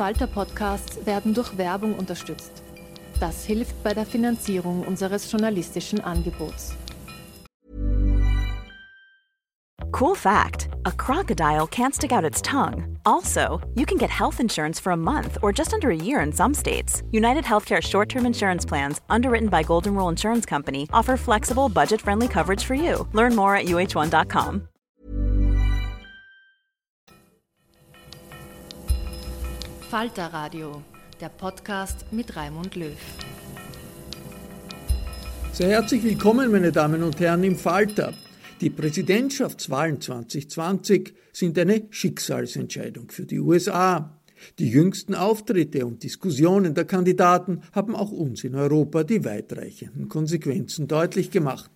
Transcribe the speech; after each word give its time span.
slash 0.00 0.20
arena. 0.20 0.26
Falter-Podcasts 0.26 1.06
werden 1.06 1.34
durch 1.34 1.56
Werbung 1.58 1.94
unterstützt. 1.94 2.62
Das 3.20 3.44
hilft 3.44 3.82
bei 3.82 3.92
der 3.94 4.06
Finanzierung 4.06 4.82
unseres 4.86 5.30
journalistischen 5.30 6.00
Angebots. 6.00 6.74
Cool 9.92 10.14
fact 10.14 10.68
a 10.86 10.92
crocodile 10.92 11.66
can't 11.66 11.94
stick 11.94 12.12
out 12.12 12.24
its 12.24 12.40
tongue. 12.40 12.96
Also, 13.04 13.60
you 13.74 13.84
can 13.84 13.98
get 13.98 14.08
health 14.08 14.40
insurance 14.40 14.80
for 14.80 14.92
a 14.92 14.96
month 14.96 15.36
or 15.42 15.52
just 15.52 15.74
under 15.74 15.90
a 15.90 15.96
year 15.96 16.20
in 16.22 16.32
some 16.32 16.54
states. 16.54 17.02
United 17.12 17.44
Healthcare 17.44 17.82
short 17.82 18.08
term 18.08 18.24
insurance 18.24 18.64
plans, 18.68 19.00
underwritten 19.10 19.48
by 19.48 19.62
Golden 19.62 19.94
Rule 19.94 20.08
Insurance 20.08 20.46
Company, 20.46 20.86
offer 20.92 21.16
flexible, 21.18 21.68
budget 21.68 22.00
friendly 22.00 22.28
coverage 22.28 22.64
for 22.64 22.74
you. 22.74 23.06
Learn 23.12 23.36
more 23.36 23.56
at 23.56 23.66
uh1.com. 23.66 24.69
Falter 29.90 30.26
Radio, 30.26 30.84
der 31.20 31.30
Podcast 31.30 32.12
mit 32.12 32.36
Raimund 32.36 32.76
Löw. 32.76 32.94
Sehr 35.52 35.70
herzlich 35.70 36.04
willkommen, 36.04 36.52
meine 36.52 36.70
Damen 36.70 37.02
und 37.02 37.18
Herren, 37.18 37.42
im 37.42 37.56
Falter. 37.56 38.14
Die 38.60 38.70
Präsidentschaftswahlen 38.70 40.00
2020 40.00 41.12
sind 41.32 41.58
eine 41.58 41.88
Schicksalsentscheidung 41.90 43.10
für 43.10 43.26
die 43.26 43.40
USA. 43.40 44.16
Die 44.60 44.70
jüngsten 44.70 45.16
Auftritte 45.16 45.84
und 45.84 46.04
Diskussionen 46.04 46.72
der 46.72 46.84
Kandidaten 46.84 47.62
haben 47.72 47.96
auch 47.96 48.12
uns 48.12 48.44
in 48.44 48.54
Europa 48.54 49.02
die 49.02 49.24
weitreichenden 49.24 50.08
Konsequenzen 50.08 50.86
deutlich 50.86 51.32
gemacht. 51.32 51.72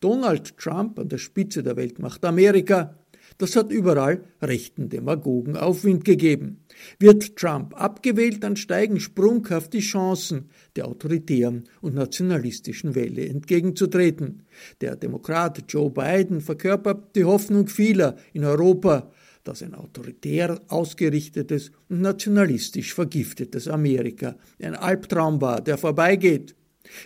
Donald 0.00 0.58
Trump 0.58 0.98
an 0.98 1.08
der 1.08 1.18
Spitze 1.18 1.62
der 1.62 1.76
Weltmacht 1.76 2.24
Amerika 2.24 2.96
das 3.38 3.56
hat 3.56 3.72
überall 3.72 4.24
rechten 4.40 4.88
Demagogen 4.88 5.56
Aufwind 5.56 6.04
gegeben. 6.04 6.61
Wird 6.98 7.36
Trump 7.36 7.74
abgewählt, 7.80 8.42
dann 8.42 8.56
steigen 8.56 9.00
sprunghaft 9.00 9.72
die 9.72 9.80
Chancen, 9.80 10.50
der 10.76 10.86
autoritären 10.86 11.64
und 11.80 11.94
nationalistischen 11.94 12.94
Welle 12.94 13.26
entgegenzutreten. 13.26 14.42
Der 14.80 14.96
Demokrat 14.96 15.64
Joe 15.68 15.90
Biden 15.90 16.40
verkörpert 16.40 17.14
die 17.16 17.24
Hoffnung 17.24 17.68
vieler 17.68 18.16
in 18.32 18.44
Europa, 18.44 19.10
dass 19.44 19.62
ein 19.62 19.74
autoritär 19.74 20.60
ausgerichtetes 20.68 21.72
und 21.88 22.00
nationalistisch 22.00 22.94
vergiftetes 22.94 23.68
Amerika 23.68 24.36
ein 24.60 24.74
Albtraum 24.74 25.40
war, 25.40 25.60
der 25.60 25.78
vorbeigeht. 25.78 26.54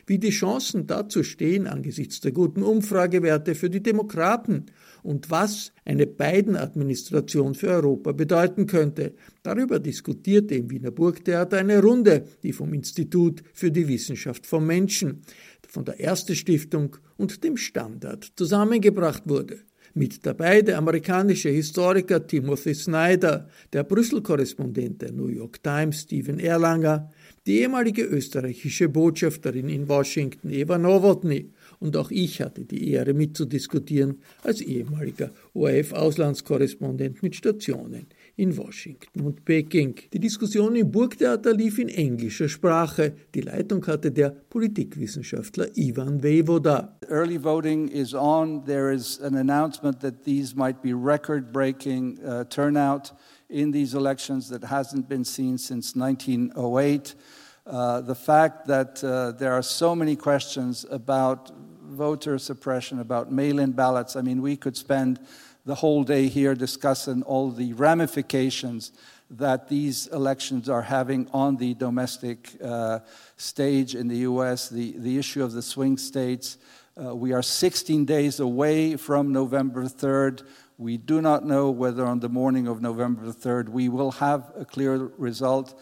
Wie 0.06 0.19
die 0.19 0.31
Chancen 0.31 0.86
dazu 0.86 1.22
stehen 1.22 1.66
angesichts 1.66 2.20
der 2.20 2.32
guten 2.32 2.62
Umfragewerte 2.62 3.54
für 3.54 3.70
die 3.70 3.82
Demokraten 3.82 4.66
und 5.06 5.31
was 5.31 5.72
eine 5.84 6.05
Biden-Administration 6.06 7.55
für 7.55 7.69
Europa 7.69 8.11
bedeuten 8.11 8.67
könnte. 8.67 9.15
Darüber 9.44 9.78
diskutierte 9.78 10.56
im 10.56 10.69
Wiener 10.69 10.91
Burgtheater 10.91 11.59
eine 11.59 11.81
Runde, 11.81 12.25
die 12.43 12.53
vom 12.53 12.75
Institut 12.75 13.43
für 13.55 13.71
die 13.71 13.87
Wissenschaft 13.87 14.47
vom 14.47 14.66
Menschen, 14.66 15.22
von 15.69 15.84
der 15.84 16.00
Erste 16.00 16.34
Stiftung 16.34 16.97
und 17.16 17.45
dem 17.45 17.56
Standard 17.56 18.33
zusammengebracht 18.34 19.22
wurde. 19.27 19.61
Mit 19.95 20.27
dabei 20.27 20.61
der 20.61 20.78
amerikanische 20.78 21.50
Historiker 21.50 22.27
Timothy 22.27 22.75
Snyder, 22.75 23.49
der 23.72 23.84
Brüssel-Korrespondent 23.84 25.03
der 25.03 25.12
New 25.12 25.28
York 25.28 25.62
Times 25.62 26.03
Stephen 26.03 26.41
Erlanger, 26.41 27.11
die 27.47 27.61
ehemalige 27.61 28.03
österreichische 28.03 28.89
Botschafterin 28.89 29.69
in 29.69 29.89
Washington 29.89 30.50
Eva 30.50 30.77
Nowotny 30.77 31.53
und 31.81 31.97
auch 31.97 32.10
ich 32.10 32.41
hatte 32.41 32.64
die 32.64 32.91
Ehre 32.91 33.14
mitzudiskutieren 33.14 34.20
als 34.42 34.60
ehemaliger 34.60 35.31
ORF-Auslandskorrespondent 35.54 37.22
mit 37.22 37.37
Stationen 37.37 38.06
in 38.37 38.56
Washington 38.56 39.22
und 39.22 39.44
Peking. 39.44 39.94
Die 40.12 40.20
Diskussion 40.20 40.76
im 40.76 40.91
Burgtheater 40.91 41.54
lief 41.54 41.78
in 41.78 41.88
englischer 41.88 42.48
Sprache. 42.48 43.15
Die 43.34 43.41
Leitung 43.41 43.86
hatte 43.86 44.12
der 44.12 44.31
Politikwissenschaftler 44.31 45.69
Ivan 45.76 46.22
Voivoda. 46.22 46.98
Early 47.09 47.38
voting 47.42 47.88
is 47.88 48.15
on. 48.15 48.65
There 48.65 48.92
is 48.92 49.20
an 49.20 49.36
announcement 49.36 50.00
that 50.00 50.25
these 50.25 50.54
might 50.54 50.82
be 50.82 50.92
record-breaking 50.92 52.19
uh, 52.20 52.44
turnout 52.44 53.15
in 53.48 53.72
these 53.72 53.94
elections 53.94 54.48
that 54.48 54.65
hasn't 54.65 55.09
been 55.09 55.25
seen 55.25 55.56
since 55.56 55.94
1908. 55.97 57.15
Uh, 57.66 58.00
the 58.00 58.15
fact 58.15 58.66
that 58.66 59.03
uh, 59.03 59.32
there 59.32 59.53
are 59.53 59.62
so 59.62 59.94
many 59.94 60.15
questions 60.15 60.86
about 60.91 61.50
voter 61.86 62.38
suppression, 62.38 63.00
about 63.00 63.30
mail 63.30 63.58
in 63.58 63.72
ballots. 63.72 64.16
I 64.16 64.22
mean, 64.22 64.42
we 64.42 64.56
could 64.56 64.76
spend 64.76 65.20
the 65.64 65.74
whole 65.74 66.04
day 66.04 66.28
here 66.28 66.54
discussing 66.54 67.22
all 67.22 67.50
the 67.50 67.72
ramifications 67.72 68.92
that 69.30 69.69
these 69.69 70.06
elections 70.08 70.69
are 70.69 70.82
having 70.82 71.28
on 71.32 71.56
the 71.56 71.74
domestic 71.74 72.56
uh, 72.62 73.00
stage 73.36 73.94
in 73.94 74.06
the 74.06 74.19
US, 74.19 74.69
the, 74.69 74.94
the 74.98 75.19
issue 75.19 75.42
of 75.42 75.52
the 75.52 75.62
swing 75.62 75.97
states. 75.97 76.58
Uh, 77.02 77.14
we 77.14 77.32
are 77.32 77.42
16 77.42 78.04
days 78.04 78.38
away 78.38 78.97
from 78.97 79.32
November 79.32 79.84
3rd. 79.84 80.47
We 80.78 80.97
do 80.97 81.20
not 81.20 81.44
know 81.44 81.70
whether 81.70 82.06
on 82.06 82.20
the 82.20 82.28
morning 82.28 82.68
of 82.68 82.80
November 82.80 83.32
3rd 83.32 83.68
we 83.70 83.88
will 83.88 84.12
have 84.12 84.53
a 84.56 84.64
clear 84.64 85.10
result. 85.18 85.78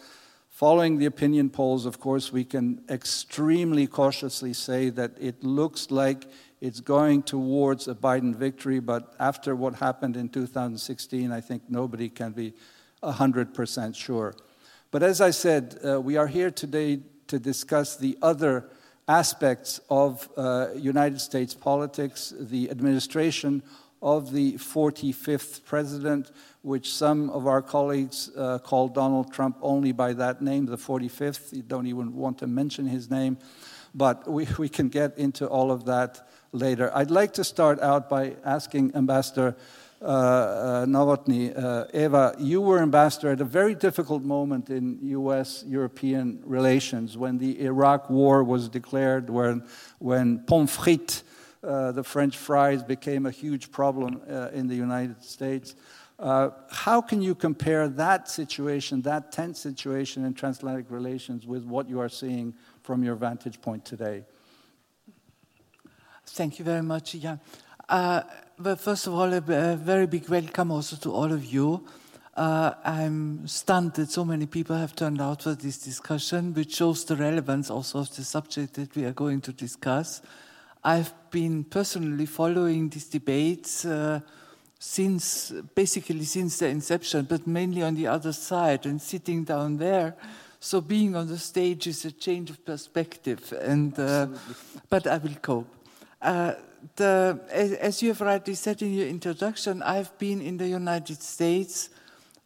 Following 0.55 0.99
the 0.99 1.05
opinion 1.05 1.49
polls, 1.49 1.85
of 1.85 1.99
course, 1.99 2.31
we 2.31 2.45
can 2.45 2.81
extremely 2.89 3.87
cautiously 3.87 4.53
say 4.53 4.89
that 4.91 5.11
it 5.19 5.43
looks 5.43 5.91
like 5.91 6.27
it's 6.61 6.79
going 6.79 7.23
towards 7.23 7.89
a 7.89 7.93
Biden 7.93 8.33
victory, 8.33 8.79
but 8.79 9.13
after 9.19 9.53
what 9.53 9.75
happened 9.75 10.15
in 10.15 10.29
2016, 10.29 11.29
I 11.29 11.41
think 11.41 11.63
nobody 11.67 12.07
can 12.07 12.31
be 12.31 12.53
100% 13.03 13.95
sure. 13.97 14.33
But 14.91 15.03
as 15.03 15.19
I 15.19 15.31
said, 15.31 15.77
uh, 15.85 15.99
we 15.99 16.15
are 16.15 16.27
here 16.27 16.51
today 16.51 17.01
to 17.27 17.37
discuss 17.37 17.97
the 17.97 18.17
other 18.21 18.69
aspects 19.09 19.81
of 19.89 20.29
uh, 20.37 20.67
United 20.73 21.19
States 21.19 21.53
politics, 21.53 22.33
the 22.39 22.71
administration 22.71 23.61
of 24.01 24.31
the 24.31 24.53
45th 24.53 25.63
president, 25.65 26.31
which 26.61 26.93
some 26.93 27.29
of 27.29 27.47
our 27.47 27.61
colleagues 27.61 28.29
uh, 28.35 28.59
call 28.59 28.87
Donald 28.87 29.31
Trump 29.31 29.57
only 29.61 29.91
by 29.91 30.13
that 30.13 30.41
name, 30.41 30.65
the 30.65 30.77
45th. 30.77 31.53
You 31.53 31.63
don't 31.63 31.87
even 31.87 32.15
want 32.15 32.37
to 32.39 32.47
mention 32.47 32.85
his 32.85 33.09
name. 33.09 33.37
But 33.93 34.29
we, 34.29 34.47
we 34.57 34.69
can 34.69 34.89
get 34.89 35.17
into 35.17 35.47
all 35.47 35.71
of 35.71 35.85
that 35.85 36.27
later. 36.51 36.91
I'd 36.93 37.11
like 37.11 37.33
to 37.33 37.43
start 37.43 37.79
out 37.81 38.09
by 38.09 38.35
asking 38.43 38.95
Ambassador 38.95 39.55
uh, 40.01 40.05
uh, 40.05 40.85
Nowotny, 40.85 41.57
uh, 41.57 41.85
Eva, 41.93 42.35
you 42.37 42.61
were 42.61 42.79
ambassador 42.79 43.31
at 43.31 43.41
a 43.41 43.45
very 43.45 43.73
difficult 43.73 44.23
moment 44.23 44.69
in 44.69 44.99
U.S. 45.01 45.63
European 45.65 46.43
relations 46.45 47.17
when 47.17 47.37
the 47.37 47.61
Iraq 47.61 48.09
War 48.09 48.43
was 48.43 48.67
declared, 48.67 49.29
when, 49.29 49.63
when 49.99 50.39
pommes 50.39 50.75
frites 50.77 51.23
uh, 51.65 51.91
the 51.91 52.03
French 52.03 52.37
fries 52.37 52.83
became 52.83 53.25
a 53.25 53.31
huge 53.31 53.71
problem 53.71 54.21
uh, 54.29 54.49
in 54.53 54.67
the 54.67 54.75
United 54.75 55.23
States. 55.23 55.75
Uh, 56.17 56.49
how 56.69 57.01
can 57.01 57.21
you 57.21 57.35
compare 57.35 57.89
that 57.89 58.29
situation, 58.29 59.01
that 59.01 59.31
tense 59.31 59.59
situation 59.59 60.23
in 60.23 60.33
transatlantic 60.33 60.85
relations, 60.89 61.45
with 61.45 61.65
what 61.65 61.89
you 61.89 61.99
are 61.99 62.09
seeing 62.09 62.53
from 62.83 63.03
your 63.03 63.15
vantage 63.15 63.59
point 63.61 63.83
today? 63.83 64.23
Thank 66.27 66.59
you 66.59 66.65
very 66.65 66.81
much, 66.81 67.13
Jan. 67.13 67.39
Uh, 67.89 68.21
first 68.77 69.07
of 69.07 69.13
all, 69.13 69.31
a, 69.33 69.37
a, 69.37 69.75
very 69.75 70.07
big 70.07 70.27
welcome 70.29 70.71
also 70.71 70.95
to 70.95 71.11
all 71.11 71.31
of 71.31 71.45
you. 71.45 71.85
Uh, 72.35 72.73
I'm 72.83 73.47
stunned 73.47 73.93
that 73.93 74.09
so 74.09 74.25
many 74.25 74.45
people 74.45 74.75
have 74.75 74.95
turned 74.95 75.21
out 75.21 75.43
for 75.43 75.53
this 75.53 75.77
discussion, 75.77 76.53
which 76.53 76.75
shows 76.75 77.05
the 77.05 77.15
relevance 77.15 77.69
also 77.69 77.99
of 77.99 78.15
the 78.15 78.23
subject 78.23 78.73
that 78.73 78.95
we 78.95 79.05
are 79.05 79.13
going 79.13 79.41
to 79.41 79.53
discuss. 79.53 80.21
I've 80.87 81.31
been 81.31 81.63
personally 81.63 82.27
following 82.27 82.89
these 82.89 83.05
debates 83.05 83.85
uh, 83.85 84.19
since 84.77 85.51
basically 85.73 86.25
since 86.25 86.59
their 86.59 86.69
inception, 86.69 87.25
but 87.25 87.47
mainly 87.47 87.81
on 87.81 87.95
the 87.95 88.05
other 88.05 88.31
side 88.31 88.85
and 88.85 89.01
sitting 89.01 89.43
down 89.45 89.77
there. 89.77 90.15
So 90.59 90.81
being 90.81 91.15
on 91.15 91.27
the 91.27 91.39
stage 91.39 91.87
is 91.87 92.05
a 92.05 92.11
change 92.11 92.51
of 92.51 92.63
perspective, 92.63 93.51
and 93.59 93.99
uh, 93.99 94.27
but 94.87 95.07
I 95.07 95.17
will 95.17 95.33
cope. 95.41 95.73
Uh, 96.21 96.53
the, 96.95 97.39
as 97.81 98.03
you 98.03 98.09
have 98.09 98.21
rightly 98.21 98.53
said 98.53 98.83
in 98.83 98.93
your 98.93 99.07
introduction, 99.07 99.81
I've 99.81 100.15
been 100.19 100.39
in 100.39 100.57
the 100.57 100.67
United 100.67 101.19
States 101.23 101.89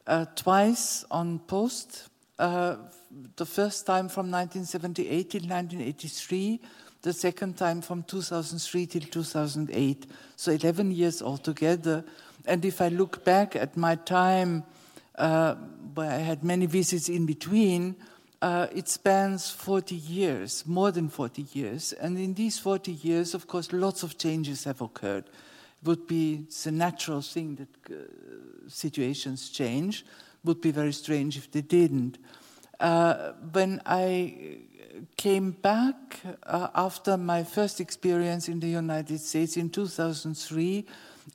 uh, 0.08 0.26
twice 0.36 1.04
on 1.12 1.40
post. 1.40 2.08
Uh, 2.38 2.78
the 3.36 3.46
first 3.46 3.86
time 3.86 4.08
from 4.08 4.32
1978 4.32 5.30
till 5.30 5.42
1983, 5.42 6.62
the 7.02 7.14
second 7.14 7.58
time 7.58 7.82
from 7.82 8.04
2003 8.04 8.86
till 8.86 9.02
2008. 9.02 10.06
So 10.36 10.52
11 10.52 10.92
years 10.92 11.22
altogether. 11.22 12.04
And 12.46 12.66
if 12.66 12.82
I 12.82 12.90
look 12.90 13.24
back 13.24 13.56
at 13.56 13.78
my 13.78 13.96
time, 13.96 14.64
uh, 15.16 15.56
where 15.94 16.12
I 16.12 16.18
had 16.18 16.44
many 16.44 16.66
visits 16.66 17.10
in 17.10 17.26
between, 17.26 17.96
uh, 18.42 18.68
it 18.74 18.88
spans 18.88 19.50
40 19.50 19.96
years, 19.96 20.66
more 20.66 20.92
than 20.92 21.10
40 21.10 21.46
years. 21.54 21.94
And 21.94 22.18
in 22.18 22.34
these 22.34 22.58
40 22.58 22.92
years, 22.92 23.34
of 23.34 23.48
course, 23.48 23.74
lots 23.74 24.04
of 24.04 24.18
changes 24.18 24.64
have 24.64 24.82
occurred. 24.82 25.26
It 25.26 25.88
would 25.88 26.08
be 26.08 26.46
a 26.66 26.72
natural 26.72 27.22
thing 27.22 27.56
that 27.56 27.94
uh, 27.94 28.70
situations 28.70 29.50
change. 29.50 30.02
It 30.02 30.48
would 30.48 30.62
be 30.62 30.72
very 30.72 30.94
strange 30.94 31.38
if 31.38 31.52
they 31.52 31.62
didn't. 31.62 32.18
Uh, 32.80 33.34
when 33.52 33.82
I 33.86 34.60
came 35.20 35.52
back 35.52 36.22
uh, 36.44 36.70
after 36.74 37.18
my 37.18 37.44
first 37.44 37.82
experience 37.82 38.48
in 38.48 38.62
the 38.62 38.70
United 38.70 39.20
States 39.20 39.58
in 39.58 39.70
2003, 39.70 40.86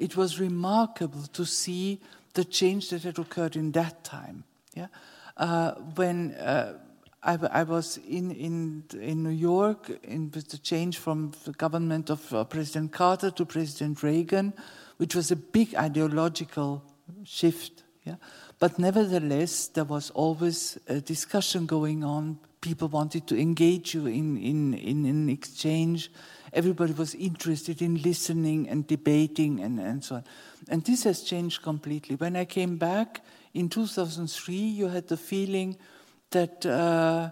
it 0.01 0.17
was 0.17 0.41
remarkable 0.41 1.27
to 1.35 1.45
see 1.45 2.01
the 2.33 2.47
change 2.47 2.89
that 2.89 3.03
had 3.03 3.19
occurred 3.19 3.57
in 3.57 3.73
that 3.73 4.03
time. 4.03 4.45
Yeah? 4.75 4.87
Uh, 5.37 5.73
when 5.97 6.33
uh, 6.37 6.79
I, 7.23 7.39
I, 7.53 7.63
was 7.65 7.99
in, 7.99 8.31
in, 8.31 8.85
in 8.99 9.23
New 9.23 9.37
York 9.53 9.91
in, 10.03 10.31
with 10.35 10.49
the 10.49 10.59
change 10.59 10.97
from 10.97 11.33
the 11.45 11.53
government 11.53 12.09
of 12.09 12.33
uh, 12.33 12.45
President 12.45 12.91
Carter 12.91 13.31
to 13.33 13.45
President 13.45 14.03
Reagan, 14.03 14.55
which 14.97 15.15
was 15.15 15.31
a 15.31 15.37
big 15.37 15.75
ideological 15.75 16.83
shift. 17.25 17.83
Yeah? 18.05 18.17
But 18.59 18.79
nevertheless, 18.79 19.67
there 19.67 19.85
was 19.85 20.09
always 20.09 20.79
a 20.89 21.03
discussion 21.03 21.67
going 21.67 22.03
on. 22.03 22.39
People 22.65 22.89
wanted 22.89 23.27
to 23.27 23.39
engage 23.39 23.95
you 23.95 24.07
in, 24.07 24.39
in, 24.39 24.75
in 24.75 25.05
an 25.05 25.29
exchange 25.29 26.11
everybody 26.55 26.93
was 26.93 27.15
interested 27.15 27.83
in 27.83 28.01
listening 28.01 28.69
and 28.69 28.87
debating 28.87 29.61
and, 29.61 29.81
and 29.81 30.03
so 30.03 30.17
on. 30.17 30.25
And 30.69 30.85
this 30.85 31.03
has 31.03 31.23
changed 31.23 31.63
completely. 31.63 32.17
When 32.17 32.37
I 32.37 32.45
came 32.45 32.77
back 32.77 33.23
in 33.53 33.69
2003, 33.69 34.55
you 34.55 34.89
had 34.89 35.09
the 35.09 35.17
feeling 35.17 35.77
that 36.31 36.65
uh, 36.65 37.31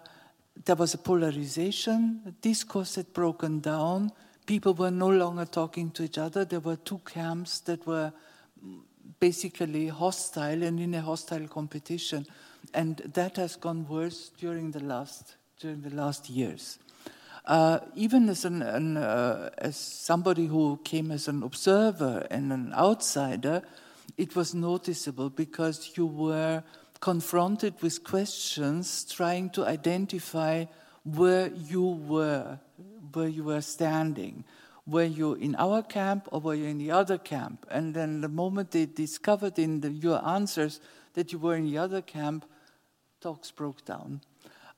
there 0.64 0.76
was 0.76 0.94
a 0.94 0.98
polarization, 0.98 2.36
discourse 2.40 2.96
had 2.96 3.12
broken 3.12 3.60
down, 3.60 4.12
people 4.44 4.74
were 4.74 4.90
no 4.90 5.08
longer 5.08 5.44
talking 5.44 5.90
to 5.92 6.02
each 6.02 6.18
other. 6.18 6.44
There 6.44 6.60
were 6.60 6.76
two 6.76 7.00
camps 7.06 7.60
that 7.60 7.86
were 7.86 8.12
basically 9.20 9.88
hostile 9.88 10.62
and 10.62 10.80
in 10.80 10.94
a 10.94 11.00
hostile 11.00 11.46
competition. 11.46 12.26
And 12.74 12.98
that 13.14 13.36
has 13.36 13.56
gone 13.56 13.86
worse 13.88 14.30
during 14.38 14.70
the 14.70 14.82
last, 14.82 15.36
during 15.60 15.82
the 15.82 15.94
last 15.94 16.30
years. 16.30 16.78
Uh, 17.44 17.80
even 17.94 18.28
as, 18.28 18.44
an, 18.44 18.62
an 18.62 18.96
uh, 18.96 19.50
as 19.58 19.76
somebody 19.76 20.46
who 20.46 20.78
came 20.84 21.10
as 21.10 21.26
an 21.26 21.42
observer 21.42 22.26
and 22.30 22.52
an 22.52 22.72
outsider, 22.74 23.62
it 24.16 24.36
was 24.36 24.54
noticeable 24.54 25.28
because 25.28 25.92
you 25.96 26.06
were 26.06 26.62
confronted 27.00 27.74
with 27.82 28.04
questions 28.04 29.04
trying 29.04 29.50
to 29.50 29.66
identify 29.66 30.64
where 31.04 31.48
you 31.48 31.82
were, 31.82 32.60
where 33.12 33.28
you 33.28 33.42
were 33.42 33.60
standing. 33.60 34.44
Were 34.86 35.04
you 35.04 35.34
in 35.34 35.56
our 35.56 35.82
camp 35.82 36.28
or 36.30 36.40
were 36.40 36.54
you 36.54 36.66
in 36.66 36.78
the 36.78 36.92
other 36.92 37.18
camp? 37.18 37.66
And 37.70 37.94
then 37.94 38.20
the 38.20 38.28
moment 38.28 38.70
they 38.70 38.86
discovered 38.86 39.58
in 39.58 39.80
the, 39.80 39.90
your 39.90 40.24
answers 40.26 40.80
that 41.14 41.32
you 41.32 41.38
were 41.38 41.56
in 41.56 41.66
the 41.66 41.78
other 41.78 42.02
camp, 42.02 42.44
talks 43.22 43.50
broke 43.50 43.84
down 43.84 44.20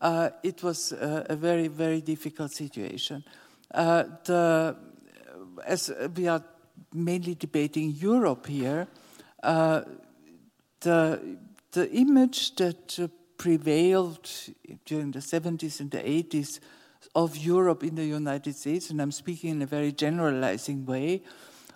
uh, 0.04 0.30
it 0.42 0.62
was 0.62 0.92
uh, 0.92 1.24
a 1.30 1.34
very, 1.34 1.68
very 1.68 2.00
difficult 2.02 2.52
situation. 2.52 3.24
Uh, 3.72 4.04
the, 4.24 4.76
as 5.64 5.90
we 6.14 6.28
are 6.28 6.44
mainly 6.92 7.34
debating 7.34 7.90
Europe 7.90 8.46
here, 8.46 8.86
uh, 9.42 9.80
the, 10.80 11.38
the 11.72 11.90
image 11.92 12.54
that 12.56 13.10
prevailed 13.38 14.30
during 14.84 15.10
the 15.10 15.20
70s 15.20 15.80
and 15.80 15.90
the 15.90 15.98
80s 15.98 16.60
of 17.14 17.36
Europe 17.36 17.82
in 17.82 17.94
the 17.94 18.04
United 18.04 18.54
States, 18.54 18.90
and 18.90 19.00
I'm 19.00 19.12
speaking 19.12 19.50
in 19.50 19.62
a 19.62 19.66
very 19.66 19.92
generalizing 19.92 20.84
way, 20.84 21.22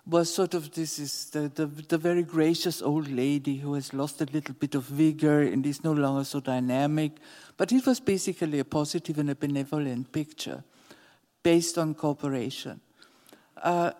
was 0.09 0.33
sort 0.33 0.53
of 0.53 0.71
this 0.71 0.97
is 0.97 1.29
the, 1.29 1.51
the, 1.53 1.65
the, 1.65 1.97
very 1.97 2.23
gracious 2.23 2.81
old 2.81 3.09
lady 3.09 3.57
who 3.57 3.73
has 3.75 3.93
lost 3.93 4.21
a 4.21 4.25
little 4.25 4.55
bit 4.55 4.73
of 4.75 4.83
vigor 4.83 5.41
and 5.41 5.65
is 5.65 5.83
no 5.83 5.91
longer 5.91 6.23
so 6.23 6.39
dynamic. 6.39 7.11
But 7.57 7.71
it 7.71 7.85
was 7.85 7.99
basically 7.99 8.59
a 8.59 8.65
positive 8.65 9.19
and 9.19 9.29
a 9.29 9.35
benevolent 9.35 10.11
picture 10.11 10.63
based 11.43 11.77
on 11.77 11.93
cooperation. 11.93 12.79
Uh, 13.61 13.91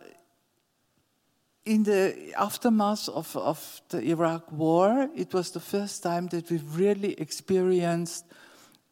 in 1.66 1.84
the 1.84 2.34
aftermath 2.36 3.10
of, 3.10 3.36
of 3.38 3.82
the 3.90 4.02
Iraq 4.02 4.52
War, 4.52 5.10
it 5.16 5.34
was 5.34 5.52
the 5.52 5.60
first 5.60 6.02
time 6.02 6.28
that 6.28 6.50
we 6.50 6.58
really 6.58 7.14
experienced 7.14 8.26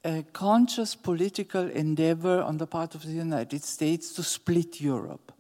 a 0.04 0.24
conscious 0.34 0.94
political 0.94 1.68
endeavor 1.70 2.42
on 2.42 2.58
the 2.58 2.68
part 2.68 2.94
of 2.94 3.04
the 3.04 3.14
United 3.14 3.64
States 3.64 4.14
to 4.14 4.24
split 4.24 4.80
Europe 4.80 5.32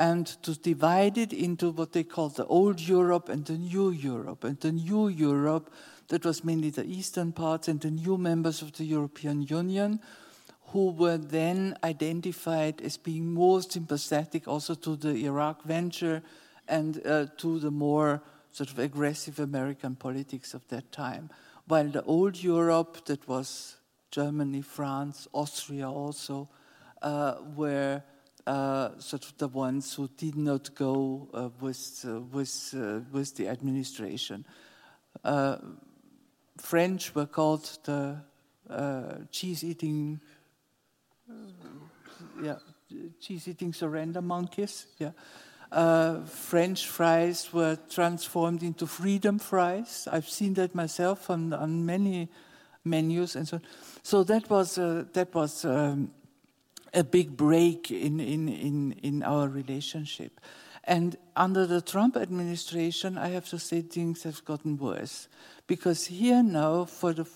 and 0.00 0.26
to 0.42 0.54
divide 0.54 1.18
it 1.18 1.30
into 1.30 1.70
what 1.70 1.92
they 1.92 2.02
called 2.02 2.34
the 2.36 2.46
old 2.46 2.80
Europe 2.80 3.28
and 3.28 3.44
the 3.44 3.58
new 3.58 3.90
Europe. 3.90 4.44
And 4.44 4.58
the 4.58 4.72
new 4.72 5.08
Europe, 5.08 5.70
that 6.08 6.24
was 6.24 6.42
mainly 6.42 6.70
the 6.70 6.86
eastern 6.86 7.32
parts 7.32 7.68
and 7.68 7.78
the 7.78 7.90
new 7.90 8.16
members 8.16 8.62
of 8.62 8.72
the 8.72 8.84
European 8.84 9.42
Union, 9.42 10.00
who 10.68 10.92
were 10.92 11.18
then 11.18 11.76
identified 11.84 12.80
as 12.80 12.96
being 12.96 13.34
more 13.34 13.60
sympathetic 13.60 14.48
also 14.48 14.74
to 14.74 14.96
the 14.96 15.26
Iraq 15.26 15.64
venture 15.64 16.22
and 16.66 17.06
uh, 17.06 17.26
to 17.36 17.58
the 17.58 17.70
more 17.70 18.22
sort 18.52 18.70
of 18.70 18.78
aggressive 18.78 19.38
American 19.38 19.96
politics 19.96 20.54
of 20.54 20.66
that 20.68 20.90
time. 20.92 21.28
While 21.66 21.88
the 21.88 22.02
old 22.04 22.42
Europe, 22.42 23.04
that 23.04 23.28
was 23.28 23.76
Germany, 24.10 24.62
France, 24.62 25.28
Austria 25.34 25.90
also, 25.90 26.48
uh, 27.02 27.34
were 27.54 28.02
uh, 28.46 28.98
sort 28.98 29.24
of 29.24 29.36
the 29.38 29.48
ones 29.48 29.94
who 29.94 30.08
did 30.16 30.36
not 30.36 30.74
go 30.74 31.28
uh, 31.34 31.48
with, 31.60 32.04
uh, 32.08 32.20
with, 32.32 32.74
uh, 32.76 33.00
with 33.12 33.36
the 33.36 33.48
administration. 33.48 34.44
Uh, 35.24 35.56
French 36.58 37.14
were 37.14 37.26
called 37.26 37.78
the 37.84 38.16
uh, 38.68 39.14
cheese-eating, 39.30 40.20
yeah, 42.42 42.56
cheese-eating 43.20 43.72
surrender 43.72 44.22
monkeys. 44.22 44.86
Yeah. 44.98 45.12
French 46.26 46.88
fries 46.88 47.52
were 47.52 47.78
transformed 47.88 48.62
into 48.62 48.86
freedom 48.86 49.38
fries. 49.38 50.08
I've 50.10 50.28
seen 50.28 50.54
that 50.54 50.74
myself 50.74 51.30
on, 51.30 51.52
on 51.52 51.86
many 51.86 52.28
menus 52.84 53.36
and 53.36 53.46
so 53.46 53.56
on. 53.56 53.62
So 54.02 54.24
that 54.24 54.50
was 54.50 54.74
that 54.76 55.28
was 55.32 55.64
um, 55.64 56.10
a 56.92 57.04
big 57.04 57.36
break 57.36 57.90
in, 57.90 58.20
in, 58.20 58.48
in, 58.48 58.92
in 59.02 59.22
our 59.22 59.48
relationship. 59.48 60.40
And 60.84 61.16
under 61.36 61.66
the 61.66 61.80
Trump 61.80 62.16
administration, 62.16 63.18
I 63.18 63.28
have 63.28 63.48
to 63.50 63.58
say 63.58 63.82
things 63.82 64.22
have 64.22 64.44
gotten 64.44 64.76
worse. 64.76 65.28
Because 65.66 66.06
here 66.06 66.42
now, 66.42 66.84
for 66.84 67.12
the, 67.12 67.26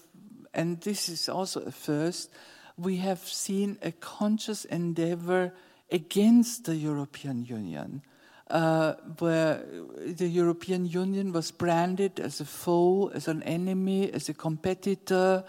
and 0.53 0.81
this 0.81 1.09
is 1.09 1.29
also 1.29 1.61
a 1.61 1.71
first, 1.71 2.31
we 2.77 2.97
have 2.97 3.21
seen 3.21 3.79
a 3.83 3.93
conscious 3.93 4.65
endeavor 4.65 5.53
against 5.93 6.65
the 6.65 6.75
European 6.75 7.45
Union, 7.45 8.03
uh, 8.51 8.95
where 9.19 9.65
the 10.05 10.27
European 10.27 10.87
Union 10.87 11.33
was 11.33 11.51
branded 11.53 12.19
as 12.19 12.41
a 12.41 12.45
foe, 12.45 13.09
as 13.15 13.29
an 13.29 13.43
enemy, 13.45 14.11
as 14.13 14.29
a 14.29 14.35
competitor, 14.35 15.45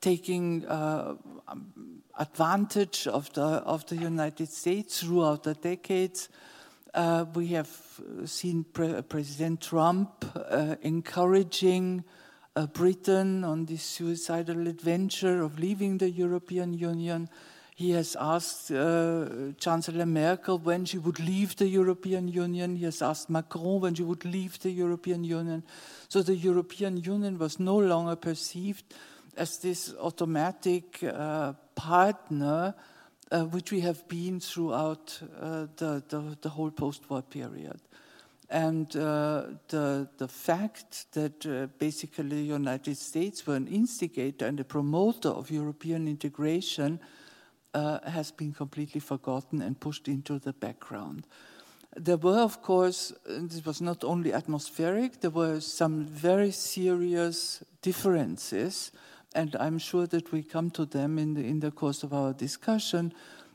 taking 0.00 0.64
uh, 0.66 1.14
advantage 2.18 3.06
of 3.06 3.32
the, 3.34 3.42
of 3.42 3.86
the 3.86 3.96
United 3.96 4.48
States 4.48 5.00
throughout 5.00 5.42
the 5.42 5.54
decades. 5.54 6.28
Uh, 6.94 7.26
we 7.34 7.48
have 7.48 7.68
seen 8.24 8.64
Pre 8.64 9.02
President 9.02 9.60
Trump 9.60 10.24
uh, 10.34 10.76
encouraging 10.82 12.04
uh, 12.54 12.66
Britain 12.66 13.44
on 13.44 13.66
this 13.66 13.82
suicidal 13.82 14.66
adventure 14.66 15.42
of 15.42 15.58
leaving 15.58 15.98
the 15.98 16.10
European 16.10 16.72
Union. 16.72 17.28
He 17.74 17.90
has 17.90 18.16
asked 18.18 18.70
uh, 18.70 19.52
Chancellor 19.58 20.06
Merkel 20.06 20.58
when 20.58 20.86
she 20.86 20.96
would 20.96 21.20
leave 21.20 21.56
the 21.56 21.68
European 21.68 22.26
Union. 22.28 22.76
He 22.76 22.86
has 22.86 23.02
asked 23.02 23.28
Macron 23.28 23.82
when 23.82 23.94
she 23.94 24.02
would 24.02 24.24
leave 24.24 24.58
the 24.60 24.70
European 24.70 25.24
Union. 25.24 25.62
So 26.08 26.22
the 26.22 26.34
European 26.34 26.96
Union 26.96 27.38
was 27.38 27.60
no 27.60 27.76
longer 27.76 28.16
perceived 28.16 28.94
as 29.36 29.58
this 29.58 29.94
automatic 30.00 31.02
uh, 31.02 31.52
partner 31.74 32.74
uh, 33.30 33.44
which 33.44 33.72
we 33.72 33.80
have 33.80 34.06
been 34.08 34.40
throughout 34.40 35.20
uh, 35.40 35.66
the, 35.76 36.02
the, 36.08 36.36
the, 36.42 36.48
whole 36.48 36.70
post 36.70 37.10
war 37.10 37.22
period. 37.22 37.80
And 38.48 38.88
the, 38.90 40.08
the 40.16 40.28
fact 40.28 41.12
that 41.12 41.68
basically 41.80 42.28
the 42.28 42.42
United 42.42 42.96
States 42.96 43.44
were 43.44 43.56
an 43.56 43.66
instigator 43.66 44.46
and 44.46 44.60
a 44.60 44.64
promoter 44.64 45.30
of 45.30 45.50
European 45.50 46.06
integration 46.06 47.00
has 47.74 48.30
been 48.30 48.52
completely 48.52 49.00
forgotten 49.00 49.60
and 49.60 49.80
pushed 49.80 50.06
into 50.06 50.38
the 50.38 50.52
background. 50.52 51.26
There 51.96 52.18
were, 52.18 52.38
of 52.38 52.62
course, 52.62 53.12
this 53.26 53.66
was 53.66 53.80
not 53.80 54.04
only 54.04 54.32
atmospheric, 54.32 55.20
there 55.22 55.30
were 55.30 55.58
some 55.58 56.04
very 56.04 56.52
serious 56.52 57.64
differences 57.82 58.92
and 59.36 59.54
I'm 59.56 59.78
sure 59.78 60.06
that 60.06 60.32
we 60.32 60.42
come 60.42 60.70
to 60.70 60.86
them 60.86 61.18
in 61.18 61.34
the, 61.34 61.44
in 61.44 61.60
the 61.60 61.70
course 61.70 62.02
of 62.02 62.12
our 62.12 62.32
discussion. 62.32 63.12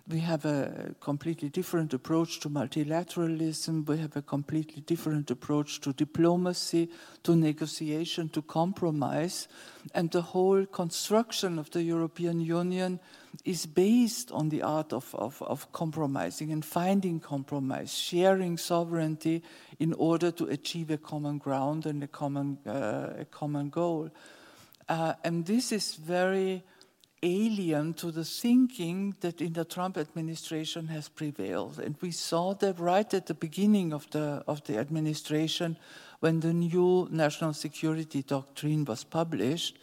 We 0.07 0.19
have 0.19 0.45
a 0.45 0.95
completely 0.99 1.49
different 1.49 1.93
approach 1.93 2.39
to 2.41 2.49
multilateralism. 2.49 3.87
We 3.87 3.97
have 3.97 4.15
a 4.15 4.21
completely 4.21 4.81
different 4.81 5.31
approach 5.31 5.79
to 5.81 5.93
diplomacy, 5.93 6.89
to 7.23 7.35
negotiation, 7.35 8.29
to 8.29 8.41
compromise. 8.41 9.47
And 9.93 10.11
the 10.11 10.21
whole 10.21 10.65
construction 10.65 11.57
of 11.57 11.71
the 11.71 11.83
European 11.83 12.41
Union 12.41 12.99
is 13.45 13.65
based 13.65 14.31
on 14.31 14.49
the 14.49 14.61
art 14.61 14.91
of, 14.93 15.15
of, 15.15 15.41
of 15.41 15.71
compromising 15.71 16.51
and 16.51 16.65
finding 16.65 17.19
compromise, 17.19 17.93
sharing 17.93 18.57
sovereignty 18.57 19.41
in 19.79 19.93
order 19.93 20.31
to 20.31 20.45
achieve 20.45 20.91
a 20.91 20.97
common 20.97 21.37
ground 21.37 21.85
and 21.85 22.03
a 22.03 22.07
common, 22.07 22.57
uh, 22.67 23.13
a 23.19 23.25
common 23.25 23.69
goal. 23.69 24.09
Uh, 24.91 25.13
and 25.23 25.45
this 25.45 25.71
is 25.71 25.95
very 25.95 26.61
alien 27.23 27.93
to 27.93 28.11
the 28.11 28.25
thinking 28.25 29.15
that 29.21 29.39
in 29.39 29.53
the 29.53 29.63
Trump 29.63 29.97
administration 29.97 30.87
has 30.87 31.07
prevailed. 31.07 31.79
And 31.79 31.95
we 32.01 32.11
saw 32.11 32.53
that 32.55 32.77
right 32.77 33.13
at 33.13 33.27
the 33.27 33.33
beginning 33.33 33.93
of 33.93 34.09
the, 34.09 34.43
of 34.49 34.61
the 34.65 34.77
administration 34.77 35.77
when 36.19 36.41
the 36.41 36.51
new 36.51 37.07
national 37.09 37.53
security 37.53 38.21
doctrine 38.21 38.83
was 38.83 39.05
published, 39.05 39.79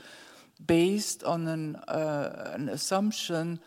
based 0.66 1.24
on 1.24 1.48
an, 1.48 1.76
uh, 1.76 2.52
an 2.54 2.68
assumption 2.68 3.60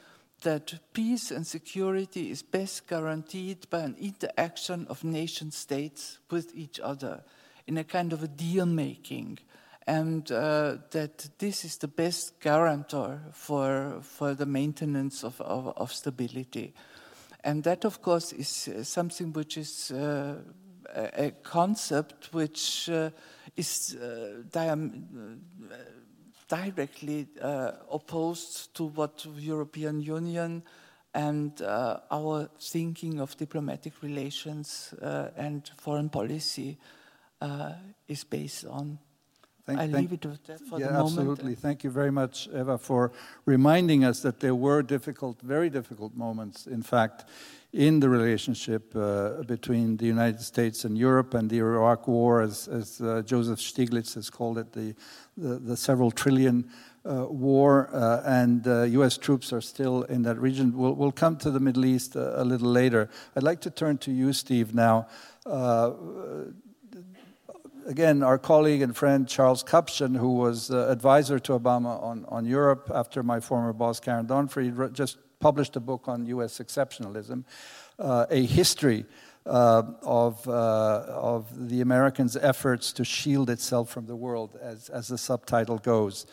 that 0.44 0.94
peace 0.94 1.32
and 1.32 1.48
security 1.48 2.30
is 2.30 2.44
best 2.44 2.88
guaranteed 2.88 3.68
by 3.72 3.80
an 3.80 3.96
interaction 4.00 4.86
of 4.90 5.04
nation 5.04 5.50
states 5.50 6.20
with 6.30 6.52
each 6.54 6.80
other 6.80 7.24
in 7.66 7.80
a 7.80 7.84
kind 7.84 8.14
of 8.14 8.22
a 8.22 8.28
deal 8.28 8.68
making 8.68 9.40
and 9.88 10.32
uh, 10.32 10.78
that 10.92 11.30
this 11.40 11.66
is 11.66 11.78
the 11.78 11.88
best 11.88 12.40
guarantor 12.40 13.20
for, 13.32 14.00
for 14.02 14.34
the 14.36 14.46
maintenance 14.46 15.24
of, 15.24 15.42
of, 15.42 15.74
of 15.78 15.92
stability. 15.92 16.74
And 17.44 17.64
that, 17.64 17.86
of 17.86 18.02
course, 18.02 18.34
is 18.34 18.68
uh, 18.68 18.84
something 18.84 19.34
which 19.34 19.58
is 19.58 19.92
uh, 19.92 20.36
a 20.96 21.32
concept 21.44 22.34
which 22.34 22.90
uh, 22.90 23.10
is 23.56 23.96
uh, 23.96 24.44
directly 26.48 27.28
uh, 27.42 27.72
opposed 27.90 28.76
to 28.76 28.86
what 28.86 29.26
European 29.38 30.02
Union 30.02 30.64
and 31.14 31.62
our 31.62 32.50
thinking 32.60 33.20
of 33.20 33.36
diplomatic 33.36 34.02
relations 34.02 34.94
and 35.36 35.70
foreign 35.78 36.10
policy 36.10 36.78
is 38.08 38.24
based 38.24 38.66
on. 38.66 38.98
Thank, 39.66 39.80
I 39.80 39.86
leave 39.86 40.12
it 40.12 40.22
that 40.22 40.60
for 40.62 40.80
yeah, 40.80 40.88
the 40.88 40.94
moment. 40.94 41.20
Absolutely. 41.20 41.56
Thank 41.56 41.84
you 41.84 41.92
very 41.92 42.12
much, 42.12 42.48
Eva, 42.50 42.78
for 42.78 43.12
reminding 43.46 44.04
us 44.04 44.22
that 44.22 44.40
there 44.40 44.56
were 44.56 44.82
difficult, 44.82 45.40
very 45.42 45.70
difficult 45.70 46.16
moments, 46.16 46.68
in 46.68 46.82
fact, 46.82 47.26
in 47.74 48.00
the 48.00 48.10
relationship 48.10 48.94
uh, 48.96 49.44
between 49.44 49.98
the 49.98 50.06
United 50.06 50.42
States 50.42 50.84
and 50.84 50.98
Europe 50.98 51.34
and 51.36 51.50
the 51.50 51.60
Iraq 51.60 52.08
War, 52.08 52.42
as, 52.42 52.68
as 52.68 53.00
uh, 53.02 53.22
Joseph 53.26 53.60
Stiglitz 53.60 54.16
has 54.16 54.30
called 54.30 54.58
it, 54.58 54.74
the, 54.74 54.94
the, 55.38 55.60
the 55.60 55.78
several 55.78 56.12
trillion 56.12 56.70
uh, 57.04 57.26
war, 57.30 57.90
uh, 57.94 58.22
and 58.26 58.66
U.S. 58.94 59.18
Uh, 59.18 59.22
troops 59.22 59.54
are 59.54 59.62
still 59.62 60.04
in 60.04 60.24
that 60.24 60.38
region. 60.38 60.78
We'll, 60.78 60.94
we'll 60.94 61.12
come 61.12 61.38
to 61.38 61.50
the 61.50 61.60
Middle 61.60 61.86
East 61.86 62.16
a, 62.16 62.40
uh, 62.40 62.44
a 62.44 62.46
little 62.46 62.70
later. 62.70 63.10
I'd 63.36 63.44
like 63.44 63.62
to 63.62 63.72
turn 63.72 63.98
to 64.00 64.12
you, 64.12 64.34
Steve, 64.34 64.76
now 64.76 65.08
again, 67.92 68.24
our 68.24 68.38
colleague 68.38 68.82
and 68.82 68.96
friend 68.96 69.28
Charles 69.28 69.64
Kupchan, 69.64 70.18
who 70.18 70.36
was 70.36 70.72
uh, 70.72 70.88
advisor 70.90 71.38
to 71.40 71.60
Obama 71.60 72.02
on, 72.02 72.26
on 72.30 72.46
Europe 72.46 72.90
after 72.96 73.22
my 73.22 73.42
former 73.42 73.74
boss 73.74 74.00
Karen 74.00 74.26
Donfried, 74.26 74.94
just 74.94 75.18
published 75.40 75.76
a 75.76 75.82
book 75.82 76.08
on 76.08 76.26
U.S. 76.28 76.60
exceptionalism, 76.60 77.44
uh, 78.00 78.26
a 78.30 78.46
history 78.46 79.06
uh, 79.46 79.84
of, 80.04 80.48
uh, 80.48 80.52
of 80.52 81.68
the 81.70 81.82
Americans' 81.82 82.38
efforts 82.38 82.94
to 82.94 83.04
shield 83.04 83.50
itself 83.50 83.90
from 83.90 84.06
the 84.06 84.16
world, 84.16 84.58
as, 84.62 84.88
as 84.88 85.10
the 85.10 85.18
subtitle 85.18 85.78
goes. 85.78 86.26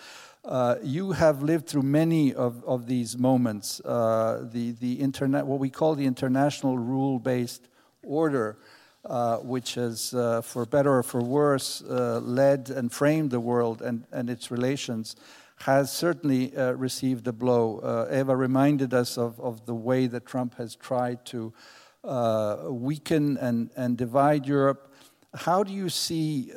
Uh, 0.44 0.76
you 0.82 1.10
have 1.10 1.42
lived 1.42 1.66
through 1.66 1.82
many 1.82 2.32
of, 2.34 2.64
of 2.64 2.86
these 2.86 3.18
moments, 3.18 3.80
uh, 3.80 4.46
the, 4.52 4.70
the 4.72 4.92
internet, 4.94 5.44
what 5.44 5.58
we 5.58 5.70
call 5.70 5.96
the 5.96 6.06
international 6.06 6.78
rule 6.78 7.18
based 7.18 7.66
order, 8.04 8.56
uh, 9.04 9.36
which 9.38 9.74
has, 9.74 10.12
uh, 10.12 10.42
for 10.42 10.66
better 10.66 10.98
or 10.98 11.02
for 11.02 11.22
worse, 11.22 11.82
uh, 11.82 12.18
led 12.18 12.68
and 12.68 12.92
framed 12.92 13.30
the 13.30 13.40
world 13.40 13.80
and, 13.80 14.04
and 14.12 14.28
its 14.28 14.50
relations, 14.50 15.14
has 15.60 15.92
certainly 15.92 16.54
uh, 16.56 16.72
received 16.72 17.26
a 17.26 17.32
blow. 17.32 17.78
Uh, 17.78 18.12
Eva 18.12 18.34
reminded 18.34 18.92
us 18.92 19.16
of, 19.16 19.40
of 19.40 19.64
the 19.66 19.74
way 19.74 20.06
that 20.08 20.26
Trump 20.26 20.56
has 20.56 20.74
tried 20.74 21.24
to 21.26 21.52
weaken 22.68 23.36
and, 23.38 23.70
and 23.76 23.96
divide 23.96 24.46
Europe. 24.46 24.92
How 25.34 25.62
do 25.62 25.72
you 25.72 25.88
see 25.88 26.50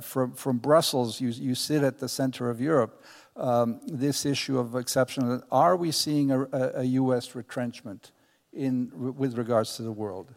from, 0.00 0.32
from 0.32 0.58
Brussels, 0.58 1.20
you, 1.20 1.28
you 1.28 1.54
sit 1.54 1.82
at 1.82 1.98
the 2.00 2.08
center 2.08 2.50
of 2.50 2.60
Europe, 2.60 3.04
um, 3.36 3.80
this 3.86 4.26
issue 4.26 4.58
of 4.58 4.74
exceptional? 4.74 5.42
Are 5.50 5.76
we 5.76 5.90
seeing 5.92 6.30
a, 6.30 6.42
a, 6.42 6.70
a 6.80 6.84
U.S. 6.84 7.34
retrenchment 7.34 8.12
in, 8.52 8.90
with 9.16 9.36
regards 9.36 9.76
to 9.76 9.82
the 9.82 9.92
world? 9.92 10.32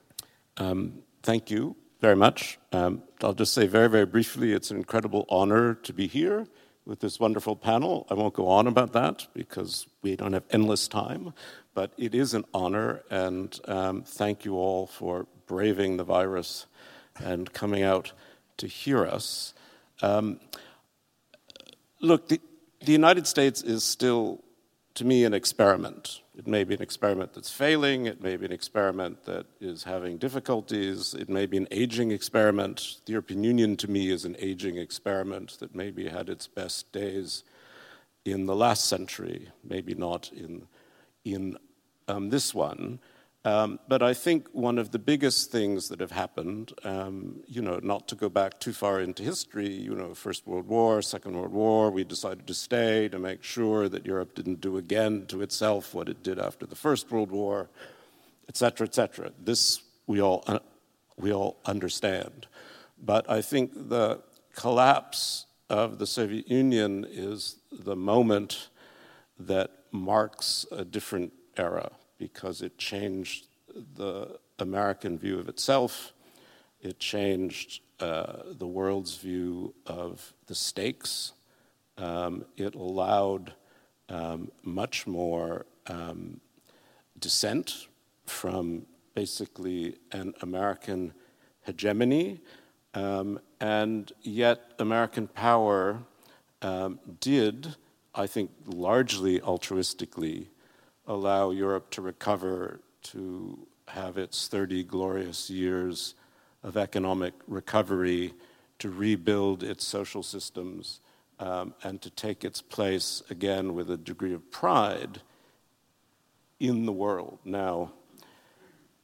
Um, 0.57 1.03
thank 1.23 1.51
you 1.51 1.75
very 1.99 2.15
much. 2.15 2.59
Um, 2.71 3.03
I'll 3.23 3.33
just 3.33 3.53
say 3.53 3.67
very, 3.67 3.89
very 3.89 4.05
briefly 4.05 4.53
it's 4.53 4.71
an 4.71 4.77
incredible 4.77 5.25
honor 5.29 5.73
to 5.75 5.93
be 5.93 6.07
here 6.07 6.47
with 6.85 6.99
this 7.01 7.19
wonderful 7.19 7.55
panel. 7.55 8.07
I 8.09 8.13
won't 8.13 8.33
go 8.33 8.47
on 8.47 8.67
about 8.67 8.93
that 8.93 9.27
because 9.33 9.87
we 10.01 10.15
don't 10.15 10.33
have 10.33 10.45
endless 10.51 10.87
time, 10.87 11.33
but 11.73 11.91
it 11.97 12.15
is 12.15 12.33
an 12.33 12.45
honor, 12.53 13.03
and 13.09 13.59
um, 13.67 14.03
thank 14.03 14.45
you 14.45 14.55
all 14.55 14.87
for 14.87 15.27
braving 15.47 15.97
the 15.97 16.03
virus 16.03 16.65
and 17.19 17.51
coming 17.51 17.83
out 17.83 18.13
to 18.57 18.67
hear 18.67 19.05
us. 19.05 19.53
Um, 20.01 20.39
look, 21.99 22.29
the, 22.29 22.39
the 22.85 22.91
United 22.91 23.27
States 23.27 23.61
is 23.61 23.83
still, 23.83 24.43
to 24.93 25.03
me, 25.03 25.25
an 25.25 25.33
experiment. 25.33 26.21
It 26.37 26.45
may 26.45 26.63
be 26.63 26.75
an 26.75 26.83
experiment 26.83 27.33
that's 27.33 27.49
failing, 27.49 28.05
it 28.05 28.21
may 28.21 28.37
be 28.37 28.45
an 28.45 28.51
experiment 28.51 29.23
that 29.25 29.47
is 29.59 29.83
having 29.83 30.19
difficulties, 30.19 31.15
it 31.15 31.29
may 31.29 31.47
be 31.47 31.57
an 31.57 31.67
aging 31.71 32.11
experiment. 32.11 32.97
The 33.05 33.13
European 33.13 33.43
Union, 33.43 33.75
to 33.77 33.89
me, 33.89 34.11
is 34.11 34.23
an 34.23 34.35
aging 34.37 34.77
experiment 34.77 35.57
that 35.59 35.73
maybe 35.73 36.07
had 36.07 36.29
its 36.29 36.45
best 36.45 36.91
days 36.91 37.43
in 38.23 38.45
the 38.45 38.55
last 38.55 38.85
century, 38.85 39.49
maybe 39.63 39.95
not 39.95 40.31
in, 40.31 40.67
in 41.25 41.57
um, 42.07 42.29
this 42.29 42.53
one. 42.53 42.99
Um, 43.47 43.79
but 43.87 44.03
I 44.03 44.13
think 44.13 44.49
one 44.51 44.77
of 44.77 44.91
the 44.91 44.99
biggest 44.99 45.51
things 45.53 45.87
that 45.87 46.01
have 46.01 46.11
happened, 46.11 46.73
um, 46.83 47.43
you 47.47 47.61
know, 47.61 47.79
not 47.81 48.05
to 48.09 48.15
go 48.15 48.27
back 48.27 48.59
too 48.59 48.73
far 48.73 48.99
into 48.99 49.23
history, 49.23 49.71
you 49.71 49.95
know, 49.95 50.13
First 50.13 50.45
World 50.45 50.67
War, 50.67 51.01
Second 51.01 51.33
World 51.37 51.53
War, 51.53 51.89
we 51.89 52.03
decided 52.03 52.45
to 52.45 52.53
stay 52.53 53.07
to 53.07 53.17
make 53.17 53.45
sure 53.45 53.87
that 53.87 54.05
Europe 54.05 54.35
didn't 54.35 54.59
do 54.59 54.75
again 54.75 55.27
to 55.27 55.41
itself 55.41 55.93
what 55.93 56.09
it 56.09 56.23
did 56.23 56.39
after 56.39 56.65
the 56.65 56.75
First 56.75 57.09
World 57.09 57.31
War, 57.31 57.69
et 58.49 58.57
cetera, 58.57 58.85
et 58.85 58.93
cetera. 58.93 59.31
This 59.41 59.81
we 60.07 60.21
all, 60.21 60.43
uh, 60.47 60.59
we 61.15 61.31
all 61.31 61.55
understand. 61.63 62.47
But 63.01 63.29
I 63.29 63.41
think 63.41 63.71
the 63.87 64.23
collapse 64.55 65.45
of 65.69 65.99
the 65.99 66.07
Soviet 66.07 66.49
Union 66.49 67.05
is 67.09 67.59
the 67.71 67.95
moment 67.95 68.67
that 69.39 69.71
marks 69.93 70.65
a 70.69 70.83
different 70.83 71.31
era 71.55 71.91
because 72.17 72.61
it 72.61 72.77
changed 72.77 73.47
the 73.95 74.39
American 74.59 75.17
view 75.17 75.39
of 75.39 75.49
itself. 75.49 76.13
It 76.81 76.99
changed 76.99 77.81
uh, 77.99 78.43
the 78.51 78.67
world's 78.67 79.17
view 79.17 79.73
of 79.85 80.33
the 80.47 80.55
stakes. 80.55 81.33
Um, 81.97 82.45
it 82.55 82.75
allowed 82.75 83.53
um, 84.09 84.51
much 84.63 85.07
more 85.07 85.65
um, 85.87 86.39
dissent 87.19 87.87
from 88.25 88.85
basically 89.15 89.95
an 90.11 90.33
American 90.41 91.13
hegemony, 91.61 92.39
um, 92.93 93.39
and 93.59 94.11
yet 94.21 94.73
American 94.79 95.27
power 95.27 95.99
um, 96.61 96.99
did, 97.19 97.75
I 98.13 98.27
think, 98.27 98.51
largely 98.65 99.39
altruistically 99.39 100.47
allow 101.07 101.51
Europe 101.51 101.89
to 101.91 102.01
recover, 102.01 102.81
to 103.01 103.67
have 103.87 104.17
its 104.17 104.47
30 104.47 104.83
glorious 104.83 105.49
years 105.49 106.15
of 106.63 106.75
economic 106.75 107.33
recovery, 107.47 108.33
to 108.79 108.89
rebuild 108.89 109.63
its 109.63 109.85
social 109.85 110.21
systems, 110.21 110.99
um, 111.39 111.73
and 111.83 112.01
to 112.01 112.09
take 112.09 112.43
its 112.43 112.61
place 112.61 113.23
again 113.29 113.73
with 113.73 113.89
a 113.89 113.97
degree 113.97 114.33
of 114.33 114.51
pride 114.51 115.21
in 116.59 116.85
the 116.85 116.91
world. 116.91 117.39
Now, 117.45 117.93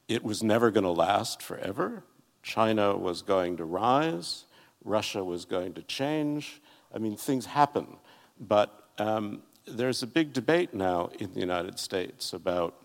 it 0.08 0.24
was 0.24 0.44
never 0.44 0.72
going 0.72 0.84
to 0.84 0.92
last 0.92 1.42
forever. 1.42 2.04
China 2.42 2.98
was 2.98 3.22
going 3.22 3.58
to 3.58 3.66
rise, 3.66 4.46
Russia 4.84 5.24
was 5.24 5.46
going 5.46 5.74
to 5.76 5.84
change. 5.84 6.62
I 6.94 6.98
mean, 6.98 7.16
things 7.16 7.46
happen. 7.46 7.98
But 8.40 8.90
um, 8.98 9.44
there's 9.66 10.04
a 10.04 10.08
big 10.08 10.34
debate 10.34 10.74
now 10.74 11.10
in 11.20 11.34
the 11.34 11.40
United 11.40 11.80
States 11.80 12.34
about 12.34 12.76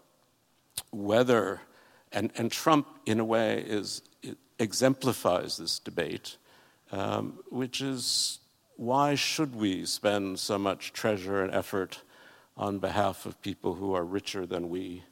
whether, 0.91 1.61
and, 2.13 2.31
and 2.37 2.51
Trump, 2.51 2.87
in 3.07 3.21
a 3.21 3.25
way, 3.25 3.65
is, 3.67 4.03
exemplifies 4.59 5.57
this 5.57 5.79
debate, 5.79 6.37
um, 6.93 7.39
which 7.51 7.81
is 7.81 8.39
why 8.77 9.15
should 9.15 9.57
we 9.57 9.85
spend 9.85 10.39
so 10.39 10.59
much 10.59 10.93
treasure 10.93 11.43
and 11.43 11.53
effort 11.53 12.03
on 12.57 12.79
behalf 12.79 13.27
of 13.27 13.41
people 13.43 13.75
who 13.75 13.95
are 13.95 14.05
richer 14.05 14.47
than 14.47 14.69
we 14.69 15.03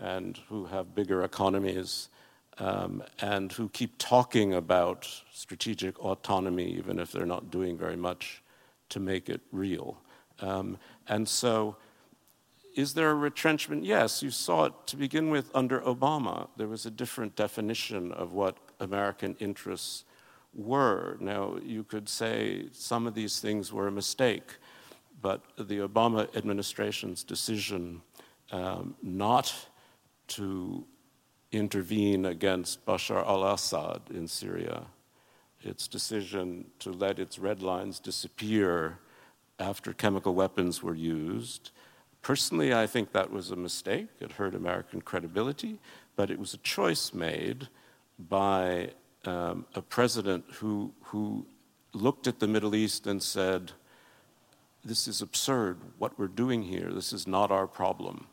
and 0.00 0.38
who 0.48 0.66
have 0.66 0.94
bigger 0.94 1.24
economies 1.24 2.08
um, 2.58 3.02
and 3.20 3.52
who 3.52 3.68
keep 3.68 3.96
talking 3.98 4.54
about 4.54 5.08
strategic 5.32 5.98
autonomy, 6.00 6.66
even 6.72 6.98
if 6.98 7.12
they're 7.12 7.26
not 7.26 7.50
doing 7.50 7.78
very 7.78 7.96
much 7.96 8.42
to 8.88 9.00
make 9.00 9.28
it 9.28 9.40
real. 9.52 9.98
Um, 10.40 10.78
and 11.08 11.28
so, 11.28 11.76
is 12.76 12.94
there 12.94 13.10
a 13.10 13.14
retrenchment? 13.14 13.84
Yes, 13.84 14.22
you 14.22 14.30
saw 14.30 14.66
it 14.66 14.72
to 14.86 14.96
begin 14.96 15.30
with 15.30 15.50
under 15.54 15.80
Obama. 15.80 16.48
There 16.56 16.68
was 16.68 16.86
a 16.86 16.90
different 16.90 17.34
definition 17.34 18.12
of 18.12 18.32
what 18.32 18.56
American 18.78 19.34
interests 19.40 20.04
were. 20.54 21.16
Now, 21.20 21.56
you 21.62 21.82
could 21.82 22.08
say 22.08 22.66
some 22.72 23.06
of 23.06 23.14
these 23.14 23.40
things 23.40 23.72
were 23.72 23.88
a 23.88 23.92
mistake, 23.92 24.56
but 25.20 25.42
the 25.56 25.78
Obama 25.78 26.34
administration's 26.36 27.24
decision 27.24 28.02
um, 28.52 28.94
not 29.02 29.52
to 30.28 30.84
intervene 31.50 32.26
against 32.26 32.84
Bashar 32.84 33.26
al 33.26 33.44
Assad 33.44 34.02
in 34.10 34.28
Syria, 34.28 34.82
its 35.62 35.88
decision 35.88 36.66
to 36.78 36.92
let 36.92 37.18
its 37.18 37.38
red 37.38 37.62
lines 37.62 37.98
disappear 37.98 38.98
after 39.58 39.92
chemical 39.92 40.34
weapons 40.34 40.82
were 40.82 40.94
used. 40.94 41.70
Personally, 42.22 42.74
I 42.74 42.86
think 42.86 43.12
that 43.12 43.30
was 43.30 43.50
a 43.50 43.56
mistake. 43.56 44.08
It 44.20 44.32
hurt 44.32 44.54
American 44.54 45.00
credibility, 45.00 45.78
but 46.16 46.30
it 46.30 46.38
was 46.38 46.54
a 46.54 46.58
choice 46.58 47.12
made 47.12 47.68
by 48.18 48.90
um, 49.24 49.66
a 49.74 49.82
president 49.82 50.44
who, 50.54 50.92
who 51.02 51.46
looked 51.92 52.26
at 52.26 52.40
the 52.40 52.48
Middle 52.48 52.74
East 52.74 53.06
and 53.06 53.22
said, 53.22 53.72
This 54.84 55.08
is 55.08 55.22
absurd. 55.22 55.78
What 55.98 56.18
we're 56.18 56.28
doing 56.28 56.62
here, 56.62 56.92
this 56.92 57.12
is 57.12 57.26
not 57.26 57.50
our 57.50 57.66
problem. 57.66 58.26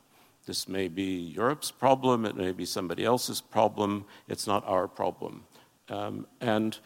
This 0.46 0.68
may 0.68 0.88
be 0.88 1.04
Europe's 1.04 1.72
problem, 1.72 2.24
it 2.26 2.36
may 2.36 2.52
be 2.52 2.66
somebody 2.66 3.04
else's 3.04 3.42
problem, 3.42 4.06
it's 4.28 4.46
not 4.46 4.64
our 4.68 4.88
problem. 4.88 5.44
Um, 5.90 6.28
and 6.40 6.78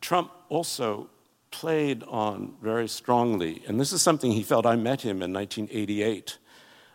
Trump 0.00 0.30
also 0.48 1.10
played 1.58 2.04
on 2.04 2.54
very 2.62 2.86
strongly, 2.86 3.64
and 3.66 3.80
this 3.80 3.92
is 3.92 4.00
something 4.00 4.30
he 4.30 4.44
felt. 4.44 4.64
I 4.64 4.76
met 4.76 5.02
him 5.02 5.22
in 5.22 5.32
1988 5.32 6.38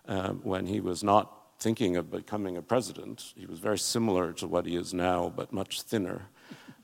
um, 0.08 0.40
when 0.42 0.68
he 0.68 0.80
was 0.80 1.04
not 1.04 1.38
thinking 1.60 1.98
of 1.98 2.10
becoming 2.10 2.56
a 2.56 2.62
president. 2.62 3.34
He 3.36 3.46
was 3.46 3.60
very 3.60 3.78
similar 3.78 4.32
to 4.32 4.48
what 4.48 4.66
he 4.66 4.78
is 4.78 4.94
now, 4.94 5.34
but 5.36 5.52
much 5.52 5.82
thinner 5.82 6.30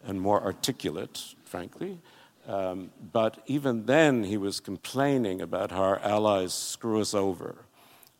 and 0.04 0.20
more 0.20 0.44
articulate, 0.44 1.36
frankly. 1.46 2.00
Um, 2.46 2.92
but 3.13 3.44
even 3.46 3.86
then, 3.86 4.26
he 4.26 4.36
was 4.36 4.60
complaining 4.60 5.39
about 5.42 5.72
how 5.72 5.84
our 5.84 6.00
allies 6.00 6.54
screw 6.54 7.00
us 7.00 7.13
over 7.13 7.63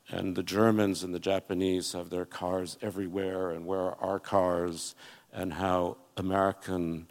and 0.08 0.38
the 0.38 0.44
Germans 0.44 1.04
and 1.04 1.14
the 1.14 1.20
Japanese 1.20 1.92
have 1.92 2.10
their 2.10 2.26
cars 2.26 2.78
everywhere, 2.82 3.52
and 3.52 3.66
where 3.66 3.82
are 3.82 3.98
our 4.00 4.20
cars, 4.20 4.96
and 5.34 5.54
how 5.54 5.98
American 6.16 7.08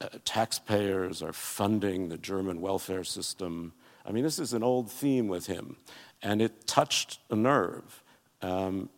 uh, 0.00 0.08
taxpayers 0.24 1.22
are 1.22 1.32
funding 1.32 2.08
the 2.08 2.18
German 2.18 2.60
welfare 2.60 3.04
system. 3.04 3.72
I 4.04 4.12
mean, 4.12 4.24
this 4.24 4.38
is 4.38 4.52
an 4.52 4.62
old 4.62 4.90
theme 4.90 5.28
with 5.28 5.46
him, 5.46 5.76
and 6.22 6.40
it 6.40 6.66
touched 6.66 7.18
a 7.30 7.36
nerve. 7.36 8.02
Um, 8.40 8.88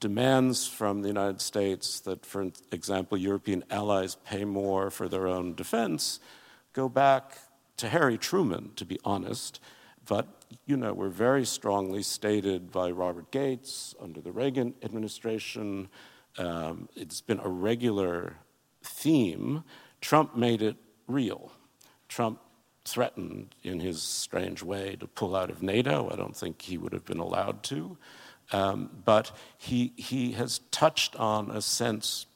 demands 0.00 0.68
from 0.68 1.02
the 1.02 1.08
United 1.08 1.40
States 1.40 2.00
that, 2.00 2.24
for 2.24 2.50
example, 2.70 3.18
European 3.18 3.64
allies 3.70 4.16
pay 4.24 4.44
more 4.44 4.90
for 4.90 5.08
their 5.08 5.26
own 5.26 5.54
defense 5.54 6.20
go 6.78 6.88
back 6.88 7.38
to 7.76 7.88
Harry 7.88 8.16
Truman, 8.16 8.70
to 8.76 8.84
be 8.84 9.00
honest, 9.04 9.60
but 10.06 10.28
you 10.64 10.76
know, 10.76 10.94
were 10.94 11.08
very 11.08 11.44
strongly 11.44 12.04
stated 12.04 12.70
by 12.70 12.88
Robert 12.88 13.32
Gates 13.32 13.96
under 14.00 14.20
the 14.20 14.30
Reagan 14.30 14.74
administration. 14.84 15.88
Um, 16.38 16.88
it's 16.94 17.20
been 17.20 17.40
a 17.40 17.48
regular 17.48 18.36
theme. 18.84 19.64
Trump 20.00 20.36
made 20.36 20.62
it 20.62 20.76
real. 21.06 21.52
Trump 22.08 22.40
threatened, 22.84 23.54
in 23.62 23.80
his 23.80 24.02
strange 24.02 24.62
way, 24.62 24.96
to 24.96 25.06
pull 25.06 25.36
out 25.36 25.50
of 25.50 25.62
NATO. 25.62 26.10
I 26.10 26.16
don't 26.16 26.36
think 26.36 26.62
he 26.62 26.78
would 26.78 26.92
have 26.92 27.04
been 27.04 27.18
allowed 27.18 27.62
to. 27.64 27.98
Um, 28.50 28.90
but 29.04 29.30
he, 29.58 29.92
he 29.96 30.32
has 30.32 30.60
touched 30.70 31.14
on 31.16 31.50
a 31.50 31.60
sense 31.60 32.26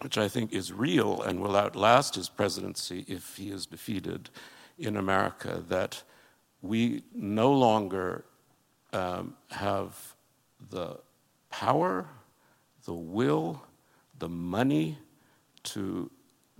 which 0.00 0.18
I 0.18 0.28
think 0.28 0.52
is 0.52 0.72
real 0.72 1.22
and 1.22 1.40
will 1.40 1.56
outlast 1.56 2.16
his 2.16 2.28
presidency 2.28 3.04
if 3.06 3.36
he 3.36 3.50
is 3.50 3.66
defeated 3.66 4.30
in 4.78 4.96
America 4.96 5.62
that 5.68 6.02
we 6.60 7.04
no 7.14 7.52
longer 7.52 8.24
um, 8.92 9.34
have 9.50 10.14
the 10.70 10.98
power, 11.50 12.08
the 12.84 12.94
will, 12.94 13.62
the 14.18 14.28
money 14.28 14.98
to 15.64 16.10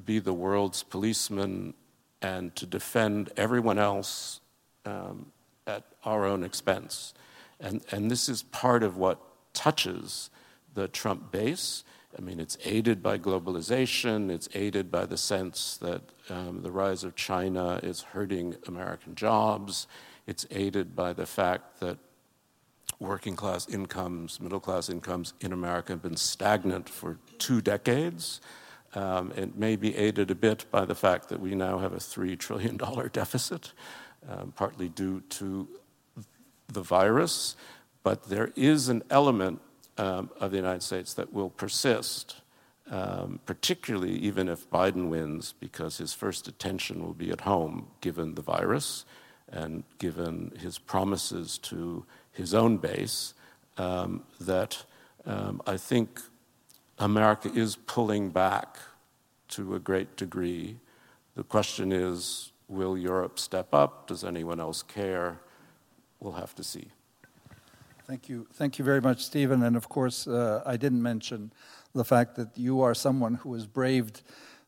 be 0.05 0.19
the 0.19 0.33
world's 0.33 0.83
policeman 0.83 1.75
and 2.21 2.55
to 2.57 2.67
defend 2.67 3.31
everyone 3.37 3.79
else 3.79 4.41
um, 4.85 5.33
at 5.67 5.85
our 6.05 6.25
own 6.25 6.45
expense. 6.45 7.15
And, 7.61 7.83
and 7.91 8.11
this 8.11 8.29
is 8.29 8.43
part 8.43 8.83
of 8.83 8.97
what 8.97 9.21
touches 9.55 10.31
the 10.75 10.89
Trump 10.89 11.31
base. 11.31 11.85
I 12.17 12.21
mean, 12.21 12.41
it's 12.41 12.59
aided 12.65 13.03
by 13.03 13.19
globalization, 13.19 14.31
it's 14.31 14.49
aided 14.55 14.91
by 14.91 15.07
the 15.07 15.17
sense 15.17 15.79
that 15.79 16.03
um, 16.29 16.63
the 16.63 16.71
rise 16.71 17.05
of 17.05 17.17
China 17.17 17.81
is 17.83 18.03
hurting 18.03 18.57
American 18.67 19.15
jobs, 19.15 19.87
it's 20.27 20.47
aided 20.51 20.95
by 20.95 21.13
the 21.13 21.27
fact 21.27 21.81
that 21.81 21.99
working 23.01 23.35
class 23.35 23.69
incomes, 23.69 24.41
middle 24.41 24.61
class 24.61 24.89
incomes 24.89 25.35
in 25.41 25.53
America 25.53 25.93
have 25.93 26.03
been 26.03 26.17
stagnant 26.17 26.89
for 26.89 27.19
two 27.39 27.61
decades. 27.61 28.41
Um, 28.95 29.33
it 29.37 29.57
may 29.57 29.77
be 29.77 29.97
aided 29.97 30.31
a 30.31 30.35
bit 30.35 30.67
by 30.71 30.85
the 30.85 30.95
fact 30.95 31.29
that 31.31 31.41
we 31.41 31.55
now 31.55 31.79
have 31.79 31.93
a 31.93 31.97
$3 31.97 32.39
trillion 32.39 32.77
deficit, 33.13 33.73
um, 34.29 34.53
partly 34.55 34.89
due 34.89 35.21
to 35.31 35.69
the 36.69 36.83
virus, 36.83 37.57
but 38.03 38.25
there 38.25 38.53
is 38.57 38.89
an 38.89 39.03
element 39.11 39.61
um, 39.99 40.31
of 40.41 40.51
the 40.51 40.57
United 40.57 40.83
States 40.83 41.15
that 41.15 41.33
will 41.33 41.51
persist, 41.51 42.37
um, 42.91 43.41
particularly 43.47 44.13
even 44.13 44.49
if 44.49 44.69
Biden 44.71 45.09
wins, 45.09 45.55
because 45.59 45.99
his 45.99 46.13
first 46.13 46.49
attention 46.49 47.03
will 47.03 47.15
be 47.15 47.31
at 47.31 47.43
home 47.43 47.89
given 48.01 48.35
the 48.35 48.43
virus 48.43 49.05
and 49.49 49.85
given 49.99 50.53
his 50.59 50.79
promises 50.79 51.59
to 51.59 52.05
his 52.33 52.55
own 52.55 52.79
base. 52.79 53.35
Um, 53.79 54.25
that 54.41 54.85
um, 55.25 55.63
I 55.67 55.77
think 55.77 56.21
America 57.03 57.51
is 57.53 57.75
pulling 57.75 58.31
back 58.31 58.77
to 59.49 59.75
a 59.75 59.81
great 59.81 60.17
degree. 60.17 60.77
The 61.35 61.43
question 61.43 61.91
is 61.91 62.53
will 62.69 62.97
Europe 62.97 63.41
step 63.41 63.75
up? 63.75 64.07
Does 64.07 64.23
anyone 64.23 64.61
else 64.61 64.85
care? 64.85 65.41
We'll 66.21 66.35
have 66.35 66.55
to 66.55 66.63
see. 66.63 66.87
Thank 68.07 68.29
you. 68.29 68.47
Thank 68.53 68.79
you 68.79 68.85
very 68.85 69.01
much, 69.01 69.25
Stephen. 69.25 69.65
And 69.65 69.77
of 69.77 69.89
course, 69.89 70.29
uh, 70.29 70.63
I 70.65 70.77
didn't 70.77 71.03
mention 71.03 71.53
the 71.93 72.05
fact 72.05 72.37
that 72.37 72.57
you 72.57 72.81
are 72.81 72.95
someone 72.95 73.35
who 73.35 73.53
has 73.55 73.67
braved 73.67 74.23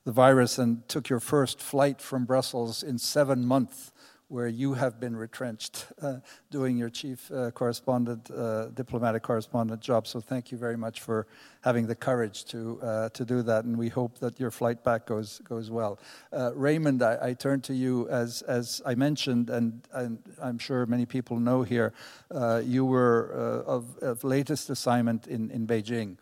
the 0.04 0.12
virus 0.12 0.58
and 0.58 0.86
took 0.88 1.08
your 1.08 1.20
first 1.20 1.62
flight 1.62 2.00
from 2.00 2.24
Brussels 2.24 2.82
in 2.82 2.98
seven 2.98 3.46
months 3.46 3.92
where 4.28 4.48
you 4.48 4.74
have 4.74 4.98
been 4.98 5.14
retrenched 5.14 5.86
uh, 6.00 6.16
doing 6.50 6.76
your 6.76 6.88
chief 6.88 7.30
uh, 7.30 7.50
correspondent, 7.50 8.30
uh, 8.30 8.66
diplomatic 8.68 9.22
correspondent 9.22 9.80
job. 9.80 10.06
So 10.06 10.20
thank 10.20 10.50
you 10.50 10.58
very 10.58 10.76
much 10.76 11.00
for 11.00 11.26
having 11.60 11.86
the 11.86 11.94
courage 11.94 12.44
to 12.46 12.80
uh, 12.82 13.08
to 13.10 13.24
do 13.24 13.42
that, 13.42 13.64
and 13.64 13.76
we 13.76 13.88
hope 13.88 14.18
that 14.18 14.40
your 14.40 14.50
flight 14.50 14.82
back 14.82 15.06
goes 15.06 15.40
goes 15.44 15.70
well. 15.70 15.98
Uh, 16.32 16.52
Raymond, 16.54 17.02
I, 17.02 17.18
I, 17.20 17.34
turn 17.34 17.60
to 17.62 17.74
you 17.74 18.08
as 18.08 18.42
as 18.42 18.80
I 18.86 18.94
mentioned, 18.94 19.50
and, 19.50 19.86
and 19.92 20.18
I'm 20.42 20.58
sure 20.58 20.86
many 20.86 21.06
people 21.06 21.38
know 21.38 21.62
here, 21.62 21.92
uh, 22.30 22.62
you 22.64 22.84
were 22.84 23.62
of, 23.66 23.98
of 23.98 24.24
latest 24.24 24.70
assignment 24.70 25.26
in 25.26 25.50
in 25.50 25.66
Beijing. 25.66 26.16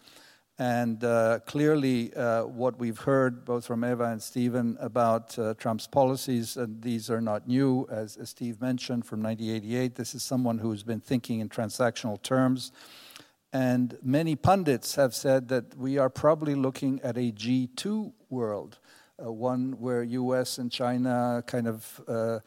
And 0.59 1.03
uh, 1.03 1.41
clearly, 1.47 2.15
uh, 2.15 2.45
what 2.45 2.79
we've 2.79 2.99
heard 2.99 3.45
both 3.45 3.67
from 3.67 3.85
Eva 3.85 4.05
and 4.05 4.23
Stephen 4.23 4.77
about 4.81 5.39
uh, 5.39 5.55
Trump's 5.55 5.87
policies, 5.87 6.57
and 6.59 6.83
these 6.83 7.11
are 7.11 7.23
not 7.23 7.49
new, 7.49 7.89
as, 7.91 8.19
as, 8.19 8.31
Steve 8.31 8.61
mentioned, 8.61 9.07
from 9.07 9.23
1988. 9.23 9.95
This 9.95 10.15
is 10.15 10.23
someone 10.23 10.59
who's 10.59 10.83
been 10.83 11.01
thinking 11.01 11.41
in 11.41 11.49
transactional 11.49 12.23
terms. 12.23 12.71
And 13.55 13.97
many 14.03 14.37
pundits 14.37 14.95
have 14.97 15.15
said 15.15 15.49
that 15.49 15.77
we 15.77 15.97
are 15.97 16.11
probably 16.11 16.55
looking 16.55 17.01
at 17.03 17.17
a 17.17 17.33
G2 17.33 18.13
world, 18.29 18.79
uh, 19.25 19.33
one 19.33 19.73
where 19.81 20.03
US 20.03 20.59
and 20.59 20.71
China 20.71 21.43
kind 21.47 21.67
of 21.67 22.01
uh, 22.07 22.39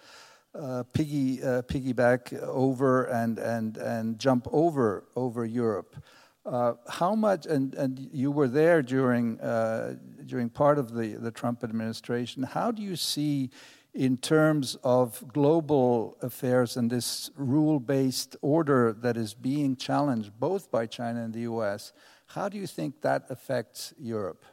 uh, 0.53 0.83
piggy, 0.93 1.37
piggyback 1.37 2.39
over 2.43 3.05
and, 3.05 3.39
and, 3.39 3.77
and 3.77 4.19
jump 4.19 4.47
over, 4.51 5.05
over 5.15 5.43
Europe. 5.43 5.95
Uh, 6.45 6.73
how 6.87 7.15
much, 7.15 7.47
and, 7.47 7.73
and 7.73 8.07
you 8.11 8.29
were 8.29 8.47
there 8.47 8.83
during, 8.83 9.39
uh, 9.41 9.95
during 10.25 10.47
part 10.47 10.77
of 10.77 10.93
the, 10.93 11.15
the 11.15 11.31
Trump 11.31 11.63
administration, 11.63 12.43
how 12.43 12.69
do 12.69 12.83
you 12.83 12.95
see, 12.95 13.49
in 13.95 14.15
terms 14.17 14.75
of 14.83 15.23
global 15.33 16.15
affairs 16.21 16.77
and 16.77 16.91
this 16.91 17.31
rule 17.35 17.79
based 17.79 18.35
order 18.41 18.93
that 18.93 19.17
is 19.17 19.33
being 19.33 19.75
challenged 19.75 20.39
both 20.39 20.69
by 20.69 20.85
China 20.85 21.23
and 21.23 21.33
the 21.33 21.41
US, 21.41 21.93
how 22.27 22.47
do 22.47 22.57
you 22.57 22.67
think 22.67 23.01
that 23.01 23.25
affects 23.29 23.93
Europe? 23.97 24.45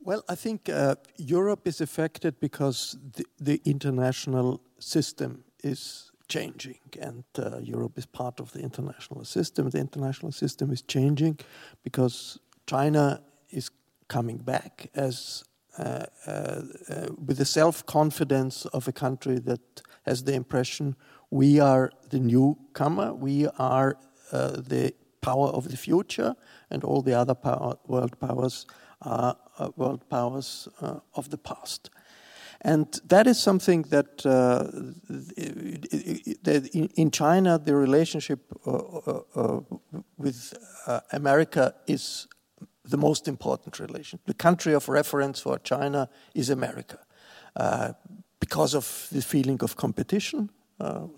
Well, 0.00 0.24
I 0.28 0.36
think 0.36 0.68
uh, 0.68 0.96
Europe 1.16 1.66
is 1.66 1.80
affected 1.80 2.40
because 2.40 2.96
the, 3.16 3.26
the 3.38 3.60
international 3.64 4.62
system 4.78 5.44
is 5.62 6.11
changing, 6.32 6.80
and 7.00 7.24
uh, 7.38 7.58
Europe 7.58 7.98
is 7.98 8.06
part 8.06 8.40
of 8.40 8.52
the 8.52 8.60
international 8.60 9.24
system. 9.24 9.68
The 9.68 9.78
international 9.78 10.32
system 10.32 10.72
is 10.72 10.82
changing 10.82 11.38
because 11.82 12.38
China 12.66 13.20
is 13.50 13.70
coming 14.08 14.38
back 14.38 14.90
as 14.94 15.44
uh, 15.78 16.04
uh, 16.26 16.62
uh 16.90 17.08
with 17.26 17.36
the 17.38 17.44
self 17.44 17.84
confidence 17.86 18.66
of 18.76 18.88
a 18.88 18.92
country 18.92 19.38
that 19.40 19.82
has 20.02 20.24
the 20.24 20.34
impression 20.34 20.96
we 21.30 21.60
are 21.60 21.90
the 22.10 22.20
newcomer, 22.20 23.08
we 23.14 23.48
are 23.58 23.96
uh, 24.32 24.60
the 24.72 24.94
power 25.20 25.48
of 25.58 25.64
the 25.68 25.76
future, 25.76 26.34
and 26.70 26.84
all 26.84 27.02
the 27.02 27.14
other 27.22 27.34
power, 27.34 27.76
world 27.86 28.14
powers 28.18 28.66
are 29.00 29.36
uh, 29.58 29.68
world 29.76 30.02
powers 30.08 30.68
of 31.14 31.28
the 31.28 31.38
past. 31.38 31.90
And 32.64 32.86
that 33.08 33.26
is 33.26 33.42
something 33.42 33.82
that, 33.90 34.24
uh, 34.24 34.70
in 36.96 37.10
China, 37.10 37.58
the 37.58 37.74
relationship 37.74 38.40
uh, 38.64 38.70
uh, 38.70 39.20
uh 39.34 39.60
with 40.16 40.54
uh, 40.86 41.00
America 41.12 41.74
is 41.86 42.28
the 42.84 42.96
most 42.96 43.26
important 43.26 43.80
relation. 43.80 44.20
The 44.26 44.34
country 44.34 44.74
of 44.74 44.88
reference 44.88 45.40
for 45.40 45.58
China 45.58 46.08
is 46.34 46.50
America 46.50 46.98
uh, 47.56 47.92
because 48.38 48.74
of 48.76 49.08
the 49.10 49.22
feeling 49.22 49.62
of 49.62 49.74
competition. 49.74 50.48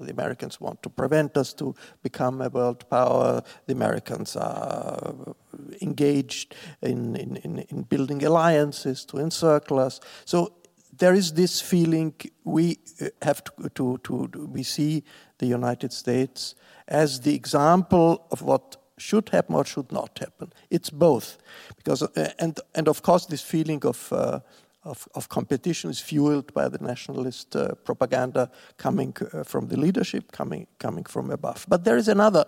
the 0.01 0.11
Americans 0.11 0.61
want 0.61 0.83
to 0.83 0.91
prevent 0.91 1.37
us 1.37 1.55
to 1.55 1.75
become 2.03 2.45
a 2.45 2.49
world 2.49 2.85
power. 2.89 3.43
The 3.67 3.73
Americans 3.73 4.37
are 4.37 5.35
engaged 5.81 6.55
in, 6.81 7.17
in, 7.17 7.65
in 7.69 7.83
building 7.83 8.25
alliances 8.25 9.05
to 9.07 9.19
encircle 9.19 9.79
us. 9.79 10.01
So 10.25 10.53
there 10.99 11.15
is 11.15 11.33
this 11.33 11.61
feeling 11.61 12.15
we 12.45 12.79
uh, 13.01 13.07
have 13.23 13.43
to, 13.45 13.69
to, 13.75 13.99
to, 14.05 14.49
we 14.53 14.63
see 14.63 15.03
the 15.39 15.47
United 15.47 15.93
States 15.93 16.55
as 16.89 17.21
the 17.21 17.35
example 17.35 18.27
of 18.31 18.43
what 18.43 18.77
should 18.99 19.29
happen 19.31 19.55
or 19.55 19.65
should 19.65 19.91
not 19.91 20.19
happen. 20.19 20.53
It's 20.71 20.91
both, 20.91 21.39
because 21.77 22.03
uh, 22.03 22.33
and 22.39 22.59
and 22.75 22.89
of 22.89 23.03
course 23.03 23.27
this 23.27 23.43
feeling 23.43 23.85
of. 23.85 24.13
Uh, 24.13 24.41
of, 24.87 25.09
of, 25.15 25.31
competition 25.31 25.89
is 25.89 25.99
fueled 25.99 26.53
by 26.53 26.69
the 26.69 26.77
nationalist 26.77 27.57
uh, 27.57 27.75
propaganda 27.87 28.51
coming 28.77 29.17
uh, 29.33 29.43
from 29.43 29.69
the 29.69 29.79
leadership, 29.79 30.31
coming 30.31 30.67
coming 30.79 31.05
from 31.05 31.31
above. 31.31 31.65
But 31.67 31.85
there 31.85 31.97
is 31.97 32.07
another 32.07 32.45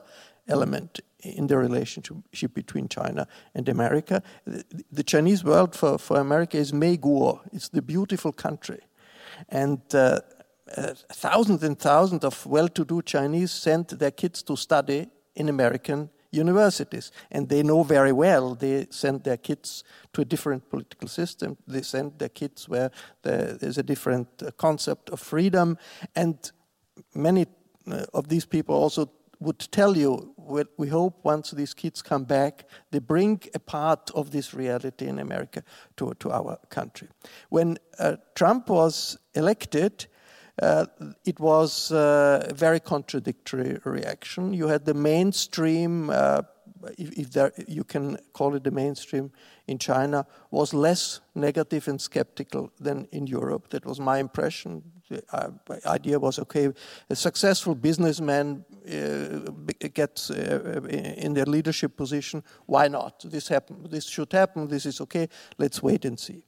element 0.46 1.00
in 1.20 1.46
the 1.46 1.56
relationship 1.56 2.54
between 2.54 2.88
China 2.88 3.26
and 3.54 3.68
America. 3.68 4.22
The 4.92 5.02
Chinese 5.02 5.44
world 5.44 5.74
for, 5.74 5.98
for 5.98 6.18
America 6.18 6.58
is 6.58 6.72
Meiguo, 6.72 7.40
it's 7.52 7.68
the 7.68 7.82
beautiful 7.82 8.32
country. 8.32 8.80
And 9.48 9.80
uh, 9.94 10.20
uh, 10.76 10.94
thousands 11.12 11.62
and 11.62 11.78
thousands 11.78 12.24
of 12.24 12.44
well 12.46 12.68
to 12.68 12.84
do 12.84 13.02
Chinese 13.02 13.52
sent 13.52 13.98
their 13.98 14.10
kids 14.10 14.42
to 14.42 14.56
study 14.56 15.08
in 15.34 15.48
American 15.48 16.10
universities. 16.30 17.12
And 17.30 17.48
they 17.48 17.62
know 17.62 17.82
very 17.82 18.12
well 18.12 18.54
they 18.54 18.86
send 18.90 19.24
their 19.24 19.36
kids 19.36 19.84
to 20.12 20.22
a 20.22 20.24
different 20.24 20.68
political 20.70 21.08
system. 21.08 21.56
They 21.66 21.82
send 21.82 22.18
their 22.18 22.28
kids 22.28 22.68
where 22.68 22.90
there's 23.22 23.78
a 23.78 23.82
different 23.82 24.28
uh, 24.42 24.50
concept 24.56 25.10
of 25.10 25.20
freedom. 25.20 25.78
And 26.14 26.36
many 27.14 27.46
uh, 27.90 28.06
of 28.12 28.28
these 28.28 28.44
people 28.44 28.74
also 28.74 29.08
would 29.40 29.58
tell 29.70 29.96
you 29.96 30.34
we 30.76 30.88
hope 30.88 31.24
once 31.24 31.50
these 31.50 31.74
kids 31.74 32.02
come 32.02 32.24
back, 32.24 32.64
they 32.90 32.98
bring 32.98 33.40
a 33.54 33.58
part 33.58 34.10
of 34.14 34.30
this 34.30 34.54
reality 34.54 35.06
in 35.06 35.18
America 35.18 35.62
to, 35.96 36.14
to 36.20 36.30
our 36.30 36.58
country. 36.70 37.08
When 37.48 37.78
uh, 37.98 38.16
Trump 38.34 38.68
was 38.68 39.18
elected, 39.34 40.06
uh, 40.62 40.86
it 41.24 41.38
was 41.38 41.92
uh, 41.92 42.46
a 42.48 42.54
very 42.54 42.80
contradictory 42.80 43.78
reaction. 43.84 44.54
You 44.54 44.68
had 44.68 44.84
the 44.84 44.94
mainstream, 44.94 46.10
uh, 46.10 46.42
if, 46.98 47.12
if 47.18 47.30
there, 47.30 47.52
you 47.66 47.84
can 47.84 48.18
call 48.32 48.54
it 48.54 48.64
the 48.64 48.70
mainstream 48.70 49.30
in 49.66 49.78
China, 49.78 50.26
was 50.50 50.72
less 50.72 51.20
negative 51.34 51.88
and 51.88 52.00
skeptical 52.00 52.70
than 52.80 53.08
in 53.12 53.26
Europe. 53.26 53.68
That 53.70 53.84
was 53.84 54.00
my 54.00 54.18
impression. 54.18 54.82
The 55.08 55.22
uh, 55.32 55.50
idea 55.86 56.18
was 56.18 56.38
okay, 56.40 56.72
a 57.08 57.16
successful 57.16 57.74
businessman 57.74 58.64
uh, 58.86 59.50
gets 59.94 60.30
uh, 60.30 60.80
in 60.88 61.34
their 61.34 61.46
leadership 61.46 61.96
position. 61.96 62.42
Why 62.66 62.88
not? 62.88 63.24
This 63.24 63.48
happen. 63.48 63.86
This 63.88 64.06
should 64.06 64.32
happen. 64.32 64.68
This 64.68 64.86
is 64.86 65.00
okay. 65.00 65.28
Let's 65.58 65.82
wait 65.82 66.04
and 66.04 66.18
see. 66.18 66.42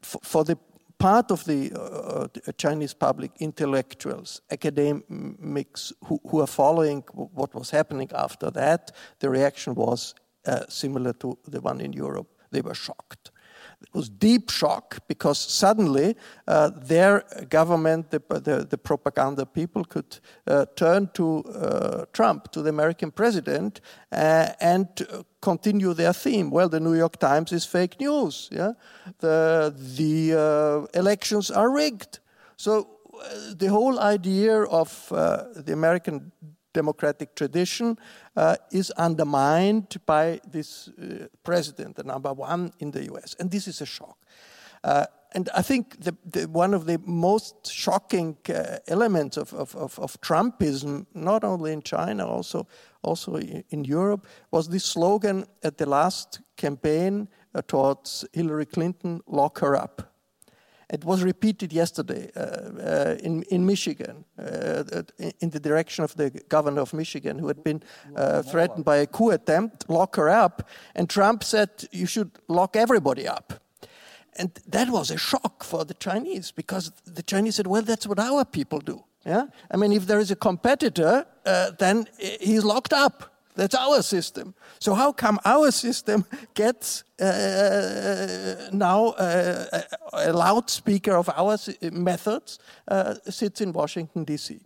For, 0.00 0.20
for 0.22 0.44
the 0.44 0.56
part 0.98 1.30
of 1.30 1.44
the 1.44 1.72
uh, 1.74 2.52
Chinese 2.56 2.94
public, 2.94 3.30
intellectuals, 3.38 4.42
academics 4.50 5.92
who, 6.04 6.20
who, 6.28 6.40
are 6.40 6.46
following 6.46 7.02
what 7.14 7.54
was 7.54 7.70
happening 7.70 8.10
after 8.14 8.50
that, 8.50 8.92
the 9.20 9.30
reaction 9.30 9.74
was 9.74 10.14
uh, 10.46 10.64
similar 10.68 11.12
to 11.14 11.38
the 11.46 11.60
one 11.60 11.80
in 11.80 11.92
Europe. 11.92 12.28
They 12.50 12.60
were 12.60 12.74
shocked. 12.74 13.30
It 13.80 13.94
was 13.94 14.08
deep 14.08 14.50
shock 14.50 14.98
because 15.06 15.38
suddenly 15.38 16.16
uh, 16.48 16.70
their 16.74 17.22
government, 17.48 18.10
the, 18.10 18.20
the, 18.28 18.66
the, 18.68 18.78
propaganda 18.78 19.46
people, 19.46 19.84
could 19.84 20.18
uh, 20.48 20.66
turn 20.74 21.10
to 21.14 21.44
uh, 21.44 22.04
Trump, 22.12 22.50
to 22.52 22.62
the 22.62 22.70
American 22.70 23.12
president, 23.12 23.80
uh, 24.10 24.48
and 24.60 24.88
continue 25.40 25.94
their 25.94 26.12
theme. 26.12 26.50
Well, 26.50 26.68
the 26.68 26.80
New 26.80 26.94
York 26.94 27.18
Times 27.18 27.52
is 27.52 27.64
fake 27.64 28.00
news. 28.00 28.48
Yeah, 28.52 28.72
the 29.18 29.74
the 29.96 30.34
uh, 30.34 30.98
elections 30.98 31.50
are 31.50 31.70
rigged. 31.70 32.20
So 32.56 32.88
uh, 33.14 33.54
the 33.56 33.68
whole 33.68 33.98
idea 34.00 34.62
of 34.62 35.08
the 35.10 35.72
American 35.72 36.32
democratic 36.72 37.34
tradition 37.34 37.98
uh, 38.36 38.56
is 38.70 38.90
undermined 38.92 39.96
by 40.06 40.40
this 40.52 40.88
uh, 40.88 41.26
president, 41.42 41.96
the 41.96 42.04
number 42.04 42.32
one 42.32 42.72
in 42.78 42.90
the 42.90 43.02
US. 43.12 43.34
And 43.40 43.50
this 43.50 43.66
is 43.66 43.80
a 43.80 43.86
shock. 43.86 44.16
Uh, 44.84 45.06
and 45.32 45.50
I 45.54 45.60
think 45.60 46.00
the, 46.02 46.16
the, 46.24 46.48
one 46.48 46.72
of 46.72 46.86
the 46.86 46.98
most 47.04 47.70
shocking 47.70 48.38
uh, 48.48 48.78
elements 48.88 49.36
of, 49.36 49.52
of, 49.52 49.76
of, 49.76 49.98
of, 49.98 50.18
Trumpism, 50.22 51.04
not 51.14 51.44
only 51.44 51.72
in 51.72 51.82
China, 51.82 52.26
also, 52.26 52.66
also 53.02 53.36
in 53.36 53.84
Europe, 53.84 54.26
was 54.50 54.68
this 54.68 54.84
slogan 54.84 55.44
at 55.62 55.76
the 55.76 55.86
last 55.86 56.40
campaign 56.56 57.28
uh, 57.54 57.60
towards 57.66 58.24
Hillary 58.32 58.64
Clinton 58.64 59.20
lock 59.26 59.58
her 59.58 59.76
up. 59.76 60.14
It 60.90 61.04
was 61.04 61.22
repeated 61.22 61.70
yesterday 61.70 62.30
uh, 62.34 62.40
uh, 62.40 63.16
in, 63.22 63.42
in 63.50 63.66
Michigan, 63.66 64.24
uh, 64.38 64.84
in 65.40 65.50
the 65.50 65.60
direction 65.60 66.02
of 66.02 66.16
the 66.16 66.30
governor 66.48 66.80
of 66.80 66.94
Michigan, 66.94 67.38
who 67.38 67.48
had 67.48 67.62
been 67.62 67.82
uh, 68.16 68.40
threatened 68.40 68.86
by 68.86 68.96
a 68.96 69.06
coup 69.06 69.30
attempt, 69.30 69.90
lock 69.90 70.16
her 70.16 70.30
up. 70.30 70.66
And 70.94 71.10
Trump 71.10 71.44
said, 71.44 71.68
You 71.92 72.06
should 72.06 72.30
lock 72.48 72.74
everybody 72.74 73.28
up. 73.28 73.60
And 74.38 74.50
that 74.68 74.88
was 74.88 75.10
a 75.10 75.18
shock 75.18 75.64
for 75.64 75.84
the 75.84 75.94
Chinese 75.94 76.52
because 76.52 76.92
the 77.04 77.22
Chinese 77.22 77.56
said, 77.56 77.66
Well, 77.66 77.82
that's 77.82 78.06
what 78.06 78.18
our 78.18 78.44
people 78.44 78.78
do. 78.78 79.04
Yeah? 79.26 79.46
I 79.70 79.76
mean, 79.76 79.92
if 79.92 80.06
there 80.06 80.20
is 80.20 80.30
a 80.30 80.36
competitor, 80.36 81.26
uh, 81.44 81.70
then 81.78 82.06
he's 82.18 82.64
locked 82.64 82.92
up. 82.92 83.34
That's 83.56 83.74
our 83.74 84.02
system. 84.02 84.54
So 84.78 84.94
how 84.94 85.12
come 85.12 85.40
our 85.44 85.72
system 85.72 86.24
gets 86.54 87.02
uh, 87.20 88.68
now 88.72 89.08
uh, 89.08 89.82
a 90.12 90.32
loudspeaker 90.32 91.16
of 91.16 91.28
our 91.28 91.58
methods 91.90 92.60
uh, 92.86 93.14
sits 93.28 93.60
in 93.60 93.72
Washington 93.72 94.24
D.C. 94.24 94.60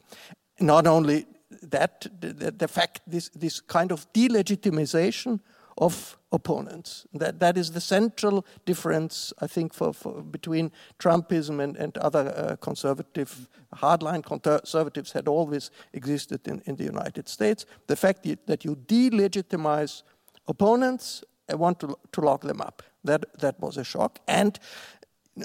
Not 0.60 0.86
only 0.86 1.26
that, 1.62 2.06
the, 2.20 2.50
the 2.50 2.68
fact 2.68 3.00
this 3.06 3.30
this 3.30 3.60
kind 3.60 3.92
of 3.92 4.06
delegitimization 4.12 5.40
of 5.78 6.18
opponents. 6.32 7.06
That, 7.12 7.38
that 7.40 7.56
is 7.56 7.72
the 7.72 7.80
central 7.80 8.44
difference, 8.64 9.32
I 9.40 9.46
think, 9.46 9.74
for, 9.74 9.92
for 9.92 10.22
between 10.22 10.72
Trumpism 10.98 11.62
and, 11.62 11.76
and 11.76 11.96
other 11.98 12.32
uh, 12.36 12.56
conservative, 12.56 13.48
hardline 13.76 14.22
conservatives 14.24 15.12
had 15.12 15.28
always 15.28 15.70
existed 15.92 16.48
in, 16.48 16.62
in 16.64 16.76
the 16.76 16.84
United 16.84 17.28
States. 17.28 17.66
The 17.86 17.96
fact 17.96 18.26
that 18.46 18.64
you 18.64 18.76
delegitimize 18.76 20.02
opponents 20.48 21.22
and 21.48 21.58
want 21.58 21.80
to, 21.80 21.96
to 22.12 22.20
lock 22.20 22.42
them 22.42 22.60
up. 22.60 22.82
That, 23.04 23.24
that 23.40 23.60
was 23.60 23.76
a 23.76 23.84
shock. 23.84 24.18
And 24.26 24.58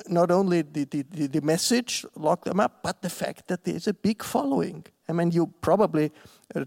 not 0.08 0.32
only 0.32 0.62
the, 0.62 0.84
the, 0.86 1.28
the 1.28 1.41
message 1.41 2.06
lock 2.15 2.43
them 2.43 2.60
up, 2.60 2.84
but 2.84 3.02
the 3.02 3.10
fact 3.10 3.47
that 3.47 3.63
there 3.63 3.76
is 3.76 3.88
a 3.88 3.93
big 3.93 4.23
following. 4.23 4.86
I 5.10 5.13
mean, 5.13 5.32
you 5.32 5.54
probably, 5.62 6.12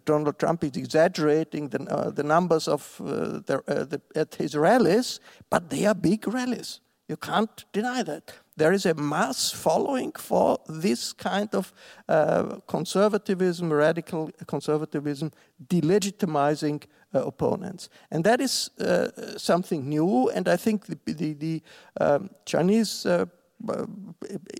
Donald 0.04 0.38
Trump 0.38 0.64
is 0.64 0.76
exaggerating 0.76 1.68
the, 1.68 1.82
uh, 1.84 2.10
the 2.10 2.22
numbers 2.22 2.68
of 2.68 3.00
uh, 3.00 3.40
the, 3.46 3.62
uh, 3.66 3.84
the, 3.84 4.00
at 4.14 4.34
his 4.34 4.54
rallies, 4.54 5.20
but 5.48 5.70
they 5.70 5.86
are 5.86 5.94
big 5.94 6.26
rallies. 6.28 6.80
You 7.08 7.16
can't 7.16 7.64
deny 7.72 8.02
that. 8.04 8.32
There 8.56 8.72
is 8.72 8.86
a 8.86 8.94
mass 8.94 9.50
following 9.50 10.12
for 10.12 10.58
this 10.68 11.12
kind 11.12 11.48
of 11.54 11.72
uh, 12.08 12.58
conservatism, 12.68 13.72
radical 13.72 14.30
conservatism, 14.46 15.32
delegitimizing 15.66 16.84
uh, 17.14 17.24
opponents. 17.24 17.88
And 18.10 18.22
that 18.24 18.40
is 18.40 18.70
something 19.38 19.88
new, 19.88 20.28
and 20.28 20.46
I 20.46 20.56
think 20.56 20.86
the, 20.86 20.98
the, 21.06 21.32
the 21.32 21.62
um, 22.00 22.30
Chinese 22.44 23.06
uh, 23.06 23.24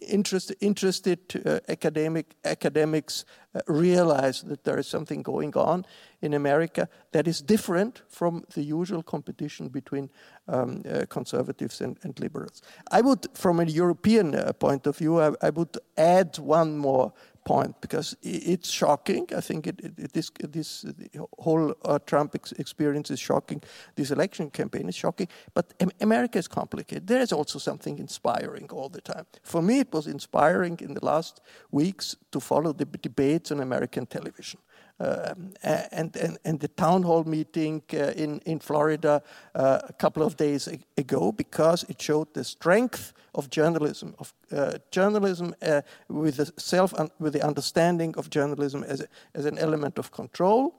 interest, 0.02 0.52
interested 0.60 1.18
uh, 1.46 1.60
academic 1.68 2.34
academics 2.44 3.24
uh, 3.54 3.60
realize 3.66 4.42
that 4.42 4.64
there 4.64 4.78
is 4.78 4.86
something 4.86 5.22
going 5.22 5.56
on 5.56 5.84
in 6.22 6.34
America 6.34 6.88
that 7.12 7.26
is 7.26 7.42
different 7.42 8.02
from 8.08 8.44
the 8.54 8.62
usual 8.62 9.02
competition 9.02 9.68
between 9.68 10.10
um, 10.48 10.82
uh, 10.88 11.04
conservatives 11.08 11.80
and, 11.80 11.98
and, 12.02 12.20
liberals. 12.20 12.62
I 12.90 13.00
would, 13.00 13.26
from 13.34 13.60
a 13.60 13.64
European 13.64 14.34
uh, 14.34 14.52
point 14.52 14.86
of 14.86 14.96
view, 14.96 15.20
I, 15.20 15.32
I, 15.42 15.50
would 15.50 15.78
add 15.96 16.38
one 16.38 16.76
more 16.76 17.12
point 17.44 17.80
because 17.80 18.16
it's 18.22 18.70
shocking. 18.70 19.26
I 19.36 19.40
think 19.40 19.66
it, 19.66 19.80
it, 19.80 20.12
this, 20.12 20.30
this 20.38 20.84
whole 21.38 21.74
uh, 21.84 21.98
Trump 22.06 22.34
ex 22.34 22.52
experience 22.52 23.10
is 23.10 23.20
shocking. 23.20 23.62
This 23.94 24.10
election 24.10 24.50
campaign 24.50 24.88
is 24.88 24.94
shocking. 24.94 25.28
But 25.54 25.72
America 26.00 26.38
is 26.38 26.48
complicated. 26.48 27.06
There 27.06 27.20
is 27.20 27.32
also 27.32 27.58
something 27.58 27.98
inspiring 27.98 28.68
all 28.70 28.88
the 28.88 29.00
time. 29.00 29.26
For 29.42 29.62
me, 29.62 29.80
it 29.80 29.92
was 29.92 30.06
inspiring 30.06 30.78
in 30.80 30.94
the 30.94 31.04
last 31.04 31.40
weeks 31.70 32.16
to 32.32 32.40
follow 32.40 32.72
the 32.72 32.84
debates 32.84 33.50
on 33.52 33.60
American 33.60 34.06
television. 34.06 34.60
Uh, 35.00 35.34
and, 35.62 36.14
and, 36.16 36.38
and 36.44 36.60
the 36.60 36.68
town 36.68 37.02
hall 37.02 37.24
meeting 37.24 37.82
uh, 37.94 38.12
in, 38.16 38.38
in 38.40 38.58
Florida 38.58 39.22
uh, 39.54 39.78
a 39.88 39.92
couple 39.94 40.22
of 40.22 40.36
days 40.36 40.68
ago 40.98 41.32
because 41.32 41.84
it 41.88 42.02
showed 42.02 42.34
the 42.34 42.44
strength 42.44 43.14
of 43.34 43.48
journalism, 43.48 44.14
of 44.18 44.34
uh, 44.52 44.76
journalism 44.90 45.54
with 46.08 46.36
the 46.36 46.52
self 46.58 46.92
with 47.18 47.32
the 47.32 47.42
understanding 47.42 48.14
of 48.18 48.28
journalism 48.28 48.84
as, 48.84 49.00
a, 49.00 49.08
as 49.34 49.46
an 49.46 49.56
element 49.58 49.98
of 49.98 50.10
control, 50.10 50.74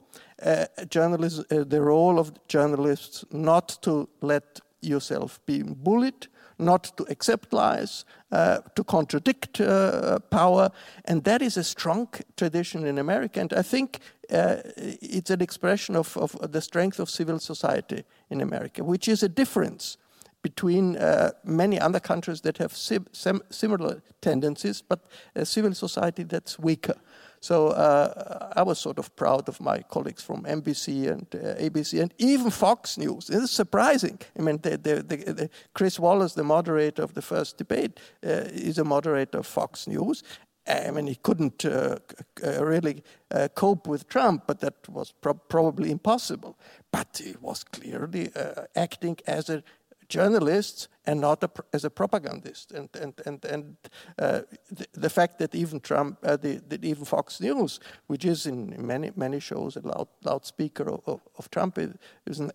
journalism, 0.90 1.46
the 1.50 1.82
role 1.82 2.20
of 2.20 2.32
journalists 2.48 3.26
not 3.32 3.70
to 3.82 4.08
let 4.22 4.60
yourself 4.82 5.40
be 5.48 5.64
bullied, 5.64 6.28
not 6.62 6.96
to 6.98 7.06
accept 7.10 7.54
lies, 7.54 8.06
uh, 8.32 8.60
to 8.76 8.84
contradict 8.84 9.60
uh, 9.60 10.20
power. 10.30 10.72
And 11.06 11.24
that 11.24 11.42
is 11.42 11.58
a 11.58 11.64
strong 11.64 12.08
tradition 12.38 12.86
in 12.86 12.98
America. 12.98 13.42
And 13.42 13.54
I 13.54 13.62
think 13.62 14.00
uh, 14.32 14.58
it's 14.78 15.30
an 15.30 15.42
expression 15.42 15.96
of, 15.96 16.16
of, 16.18 16.52
the 16.52 16.62
strength 16.62 17.00
of 17.00 17.10
civil 17.10 17.40
society 17.40 18.04
in 18.30 18.42
America, 18.42 18.84
which 18.84 19.08
is 19.08 19.24
a 19.24 19.30
difference 19.30 19.98
between 20.42 20.98
uh, 20.98 21.32
many 21.44 21.80
other 21.80 22.00
countries 22.00 22.42
that 22.42 22.58
have 22.58 22.76
sim 22.76 23.42
similar 23.50 24.02
tendencies, 24.22 24.82
but 24.82 25.00
a 25.36 25.46
civil 25.46 25.74
society 25.74 26.24
that's 26.24 26.58
weaker. 26.58 26.96
So 27.42 27.70
uh, 27.70 28.54
I 28.56 28.62
was 28.62 28.78
sort 28.80 29.00
of 29.00 29.16
proud 29.16 29.50
of 29.50 29.60
my 29.60 29.80
colleagues 29.80 30.22
from 30.22 30.44
NBC 30.44 31.12
and 31.12 31.26
uh, 31.34 31.56
ABC 31.56 32.00
and 32.00 32.14
even 32.20 32.52
Fox 32.52 33.00
News. 33.00 33.32
It's 33.32 33.52
surprising. 33.52 34.20
I 34.38 34.44
mean, 34.44 34.60
the, 34.62 34.78
the, 34.78 35.02
the, 35.02 35.50
Chris 35.74 36.00
Wallace, 36.00 36.36
the 36.36 36.44
moderator 36.44 37.02
of 37.02 37.16
the 37.16 37.22
first 37.22 37.58
debate, 37.58 38.00
uh, 38.24 38.46
is 38.54 38.78
a 38.78 38.84
moderator 38.84 39.40
of 39.40 39.48
Fox 39.48 39.88
News. 39.88 40.24
I 40.68 40.92
mean, 40.92 41.08
he 41.08 41.16
couldn't 41.16 41.66
uh, 41.66 41.98
uh, 42.46 42.64
really 42.64 43.04
uh, 43.32 43.48
cope 43.56 43.88
with 43.88 44.08
Trump, 44.08 44.44
but 44.46 44.60
that 44.60 44.88
was 44.88 45.12
pro 45.12 45.34
probably 45.34 45.90
impossible. 45.90 46.60
But 46.92 47.20
he 47.24 47.36
was 47.42 47.64
clearly 47.64 48.30
acting 48.76 49.18
as 49.26 49.50
a 49.50 49.64
journalists 50.12 50.88
and 51.06 51.20
not 51.22 51.44
a, 51.44 51.50
as 51.74 51.86
a 51.86 51.90
propagandist. 51.90 52.72
And, 52.72 52.90
and, 53.02 53.14
and, 53.26 53.46
and 53.46 53.78
uh, 54.20 54.42
the, 54.70 54.86
the, 54.94 55.10
fact 55.10 55.40
that 55.40 55.56
even 55.56 55.80
Trump, 55.80 56.18
uh, 56.24 56.38
the, 56.38 56.62
that 56.68 56.84
even 56.84 57.06
Fox 57.06 57.40
News, 57.40 57.80
which 58.08 58.26
is 58.26 58.46
in 58.46 58.76
many, 58.78 59.12
many 59.16 59.40
shows 59.40 59.78
a 59.78 59.82
loud, 59.82 60.08
loudspeaker 60.24 60.90
of, 60.90 61.02
of, 61.08 61.22
of 61.38 61.50
Trump, 61.50 61.80
is 62.26 62.40
an, 62.40 62.52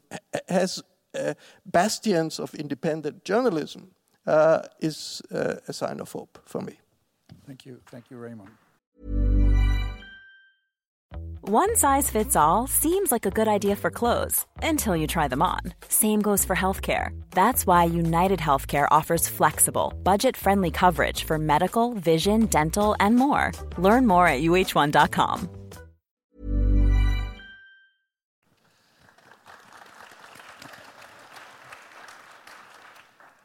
has 0.49 0.83
uh, 1.19 1.35
bastions 1.65 2.39
of 2.39 2.55
independent 2.55 3.25
journalism, 3.25 3.91
uh, 4.27 4.61
is 4.81 5.23
uh, 5.33 5.55
a 5.69 5.73
sign 5.73 6.01
of 6.01 6.13
hope 6.13 6.39
for 6.45 6.61
me. 6.61 6.79
Thank 7.47 7.67
you. 7.67 7.81
Thank 7.87 8.11
you, 8.11 8.19
Raymond. 8.19 9.36
One 11.49 11.77
size 11.77 12.11
fits 12.11 12.35
all 12.35 12.67
seems 12.67 13.13
like 13.13 13.25
a 13.25 13.31
good 13.31 13.47
idea 13.47 13.77
for 13.77 13.89
clothes 13.89 14.45
until 14.65 14.97
you 14.97 15.07
try 15.07 15.29
them 15.29 15.43
on. 15.43 15.61
Same 15.89 16.21
goes 16.21 16.45
for 16.45 16.57
healthcare. 16.57 17.11
That's 17.31 17.69
why 17.69 17.85
United 17.85 18.41
Healthcare 18.41 18.89
offers 18.91 19.29
flexible, 19.29 19.95
budget 20.03 20.37
friendly 20.37 20.73
coverage 20.73 21.23
for 21.23 21.39
medical, 21.39 21.95
vision, 21.95 22.47
dental, 22.47 22.97
and 22.99 23.15
more. 23.15 23.53
Learn 23.79 24.09
more 24.09 24.27
at 24.27 24.43
uh1.com. 24.43 25.49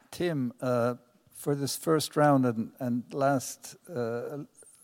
Tim, 0.09 0.53
uh, 0.59 0.95
for 1.35 1.53
this 1.53 1.75
first 1.75 2.15
round 2.15 2.47
and, 2.47 2.71
and 2.79 3.03
last, 3.13 3.75
uh, 3.87 4.39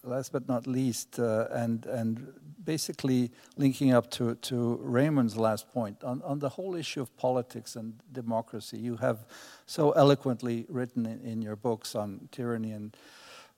last 0.08 0.32
but 0.32 0.48
not 0.48 0.65
least, 0.67 1.20
uh, 1.20 1.48
and, 1.52 1.86
and 1.86 2.34
basically 2.63 3.32
linking 3.58 3.93
up 3.93 4.10
to, 4.12 4.36
to 4.36 4.80
Raymond's 4.82 5.38
last 5.38 5.72
point 5.72 6.04
on, 6.04 6.22
on 6.24 6.39
the 6.39 6.50
whole 6.50 6.76
issue 6.76 7.02
of 7.02 7.15
politics 7.17 7.76
and 7.76 7.93
democracy. 8.12 8.78
You 8.78 8.98
have 8.98 9.26
so 9.65 9.91
eloquently 9.91 10.65
written 10.70 11.06
in, 11.06 11.22
in 11.22 11.41
your 11.41 11.56
books 11.56 11.96
on 11.96 12.30
tyranny 12.32 12.72
and 12.72 12.96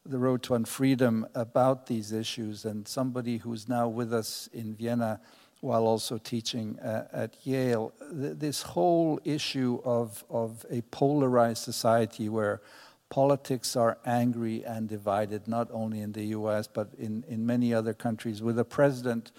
the 0.06 0.18
road 0.18 0.42
to 0.44 0.54
unfreedom 0.54 1.26
about 1.36 1.86
these 1.86 2.12
issues, 2.12 2.66
and 2.66 2.88
somebody 2.88 3.38
who's 3.38 3.68
now 3.68 3.88
with 3.88 4.14
us 4.14 4.50
in 4.54 4.74
Vienna 4.74 5.20
while 5.62 5.86
also 5.86 6.18
teaching 6.18 6.80
uh, 6.80 7.08
at 7.12 7.36
Yale, 7.44 7.92
th 8.00 8.40
this 8.40 8.62
whole 8.62 9.20
issue 9.26 9.82
of, 9.84 10.24
of 10.30 10.66
a 10.70 10.82
polarized 10.90 11.64
society 11.64 12.30
where 12.30 12.62
politics 13.10 13.76
are 13.76 13.98
angry 14.06 14.64
and 14.64 14.88
divided, 14.88 15.48
not 15.48 15.70
only 15.72 16.00
in 16.00 16.12
the 16.12 16.26
US, 16.26 16.68
but 16.68 16.90
in, 16.98 17.26
in 17.28 17.46
many 17.46 17.74
other 17.74 17.94
countries, 17.94 18.42
with 18.42 18.60
a 18.60 18.66
president 18.66 19.32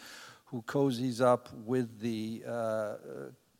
who 0.46 0.62
cozies 0.62 1.20
up 1.20 1.48
with 1.64 2.00
the 2.00 2.42
uh, 2.46 2.94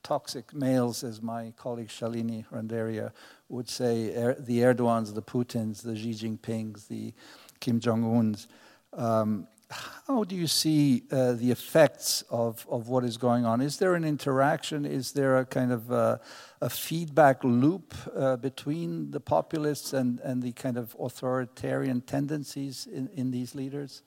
toxic 0.03 0.53
males, 0.53 1.05
as 1.05 1.23
my 1.23 1.53
colleague 1.57 1.89
Shalini 1.89 2.45
Randeria 2.51 3.13
would 3.49 3.69
say, 3.69 4.15
er, 4.17 4.35
the 4.39 4.59
Erdogans, 4.61 5.15
the 5.15 5.23
Putins, 5.23 5.83
the 5.83 5.97
Xi 5.97 6.13
Jinpings, 6.13 6.89
the 6.89 7.13
Kim 7.61 7.79
Jong 7.79 8.05
Uns. 8.05 8.49
Um, 8.93 9.47
how 9.71 10.25
do 10.25 10.35
you 10.35 10.47
see 10.47 11.05
uh, 11.13 11.33
the 11.33 11.51
effects 11.51 12.23
of, 12.31 12.67
of 12.69 12.89
what 12.89 13.05
is 13.05 13.17
going 13.17 13.45
on? 13.45 13.61
Is 13.61 13.77
there 13.77 13.95
an 13.95 14.05
interaction? 14.05 14.85
Is 14.85 15.13
there 15.13 15.39
a 15.39 15.45
kind 15.45 15.73
of 15.73 15.93
uh, 15.93 16.19
a 16.61 16.69
feedback 16.69 17.45
loop 17.45 17.95
uh, 18.15 18.37
between 18.37 19.13
the 19.13 19.21
populists 19.21 19.93
and, 19.93 20.19
and 20.21 20.43
the 20.43 20.53
kind 20.53 20.77
of 20.77 20.97
authoritarian 20.99 22.01
tendencies 22.01 22.87
in, 22.87 23.09
in 23.15 23.31
these 23.31 23.55
leaders? 23.55 24.03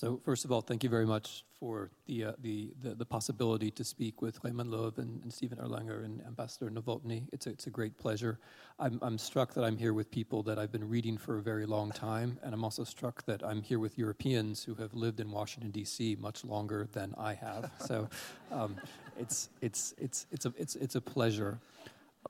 So, 0.00 0.18
first 0.24 0.46
of 0.46 0.50
all, 0.50 0.62
thank 0.62 0.82
you 0.82 0.88
very 0.88 1.04
much 1.04 1.44
for 1.58 1.90
the, 2.06 2.24
uh, 2.24 2.32
the, 2.40 2.72
the, 2.82 2.94
the, 2.94 3.04
possibility 3.04 3.70
to 3.72 3.84
speak 3.84 4.22
with 4.22 4.42
Raymond 4.42 4.70
Löw 4.70 4.96
and, 4.96 5.22
and 5.22 5.30
Stephen 5.30 5.58
Erlanger 5.58 6.06
and 6.06 6.24
Ambassador 6.26 6.70
Nowotny. 6.70 7.24
It's 7.34 7.46
a, 7.46 7.50
it's 7.50 7.66
a 7.66 7.70
great 7.70 7.98
pleasure. 7.98 8.38
I'm, 8.78 8.98
I'm 9.02 9.18
struck 9.18 9.52
that 9.52 9.62
I'm 9.62 9.76
here 9.76 9.92
with 9.92 10.10
people 10.10 10.42
that 10.44 10.58
I've 10.58 10.72
been 10.72 10.88
reading 10.88 11.18
for 11.18 11.36
a 11.36 11.42
very 11.42 11.66
long 11.66 11.92
time, 11.92 12.38
and 12.42 12.54
I'm 12.54 12.64
also 12.64 12.82
struck 12.82 13.26
that 13.26 13.44
I'm 13.44 13.60
here 13.60 13.78
with 13.78 13.98
Europeans 13.98 14.64
who 14.64 14.74
have 14.76 14.94
lived 14.94 15.20
in 15.20 15.30
Washington, 15.30 15.70
D.C. 15.70 16.16
much 16.18 16.46
longer 16.46 16.88
than 16.92 17.14
I 17.18 17.34
have. 17.34 17.70
So, 17.86 18.08
um, 18.50 18.76
it's, 19.18 19.50
it's, 19.60 19.94
it's, 19.98 20.24
it's, 20.30 20.46
a, 20.46 20.54
it's, 20.56 20.76
it's 20.76 20.94
a 20.94 21.00
pleasure. 21.02 21.58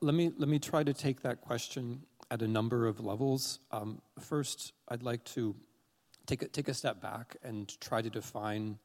Let 0.00 0.16
me, 0.16 0.32
let 0.38 0.48
me 0.48 0.58
try 0.58 0.82
to 0.82 0.92
take 0.92 1.22
that 1.22 1.40
question 1.40 2.02
at 2.32 2.42
a 2.42 2.48
number 2.48 2.88
of 2.88 2.98
levels. 2.98 3.60
Um, 3.70 4.02
first, 4.18 4.72
I'd 4.88 5.04
like 5.04 5.22
to 5.36 5.54
take 6.30 6.42
a, 6.42 6.48
take 6.48 6.68
a 6.68 6.74
step 6.74 7.00
back 7.00 7.36
and 7.42 7.78
try 7.80 8.00
to 8.00 8.08
define 8.08 8.78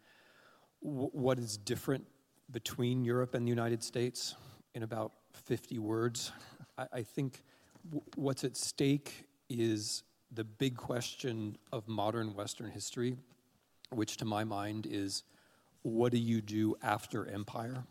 w- 0.83 1.09
what 1.13 1.37
is 1.37 1.57
different 1.57 2.03
between 2.51 3.05
Europe 3.05 3.35
and 3.35 3.45
the 3.45 3.49
United 3.49 3.83
States 3.83 4.35
in 4.73 4.81
about 4.81 5.11
50 5.33 5.77
words. 5.77 6.31
I, 6.75 6.87
I 6.91 7.01
think 7.03 7.43
w- 7.87 8.03
what's 8.15 8.43
at 8.43 8.57
stake 8.57 9.25
is 9.47 10.01
the 10.31 10.43
big 10.43 10.75
question 10.75 11.55
of 11.71 11.87
modern 11.87 12.33
Western 12.33 12.71
history, 12.71 13.15
which 13.91 14.17
to 14.17 14.25
my 14.25 14.43
mind 14.43 14.87
is 14.89 15.23
what 15.83 16.11
do 16.11 16.17
you 16.17 16.41
do 16.41 16.75
after 16.81 17.29
empire? 17.29 17.83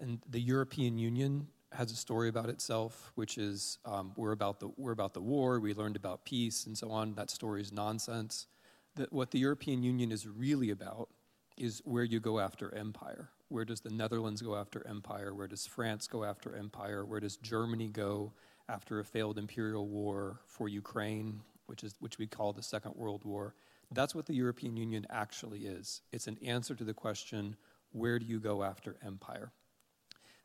And 0.00 0.20
the 0.30 0.40
European 0.40 0.98
Union 0.98 1.48
has 1.72 1.90
a 1.90 1.96
story 1.96 2.28
about 2.28 2.48
itself, 2.48 3.12
which 3.14 3.38
is 3.38 3.78
um, 3.84 4.12
we're, 4.16 4.32
about 4.32 4.60
the, 4.60 4.70
we're 4.76 4.92
about 4.92 5.14
the 5.14 5.20
war, 5.20 5.60
we 5.60 5.74
learned 5.74 5.96
about 5.96 6.24
peace, 6.24 6.66
and 6.66 6.76
so 6.76 6.90
on. 6.90 7.14
That 7.14 7.30
story 7.30 7.60
is 7.60 7.72
nonsense. 7.72 8.46
That 8.94 9.12
what 9.12 9.30
the 9.30 9.38
European 9.38 9.82
Union 9.82 10.12
is 10.12 10.26
really 10.26 10.70
about 10.70 11.08
is 11.56 11.82
where 11.84 12.04
you 12.04 12.20
go 12.20 12.38
after 12.38 12.74
empire. 12.74 13.30
Where 13.48 13.64
does 13.64 13.80
the 13.80 13.90
Netherlands 13.90 14.42
go 14.42 14.56
after 14.56 14.86
empire? 14.86 15.34
Where 15.34 15.46
does 15.46 15.66
France 15.66 16.06
go 16.06 16.24
after 16.24 16.54
empire? 16.54 17.04
Where 17.04 17.20
does 17.20 17.36
Germany 17.36 17.88
go 17.88 18.32
after 18.68 18.98
a 18.98 19.04
failed 19.04 19.38
imperial 19.38 19.86
war 19.86 20.40
for 20.46 20.68
Ukraine, 20.68 21.40
which, 21.66 21.84
is, 21.84 21.94
which 22.00 22.18
we 22.18 22.26
call 22.26 22.52
the 22.52 22.62
Second 22.62 22.94
World 22.96 23.24
War? 23.24 23.54
That's 23.92 24.14
what 24.14 24.26
the 24.26 24.34
European 24.34 24.76
Union 24.76 25.06
actually 25.10 25.60
is. 25.60 26.02
It's 26.12 26.26
an 26.26 26.38
answer 26.44 26.74
to 26.74 26.84
the 26.84 26.94
question 26.94 27.56
where 27.92 28.18
do 28.18 28.26
you 28.26 28.40
go 28.40 28.62
after 28.62 28.96
empire? 29.04 29.52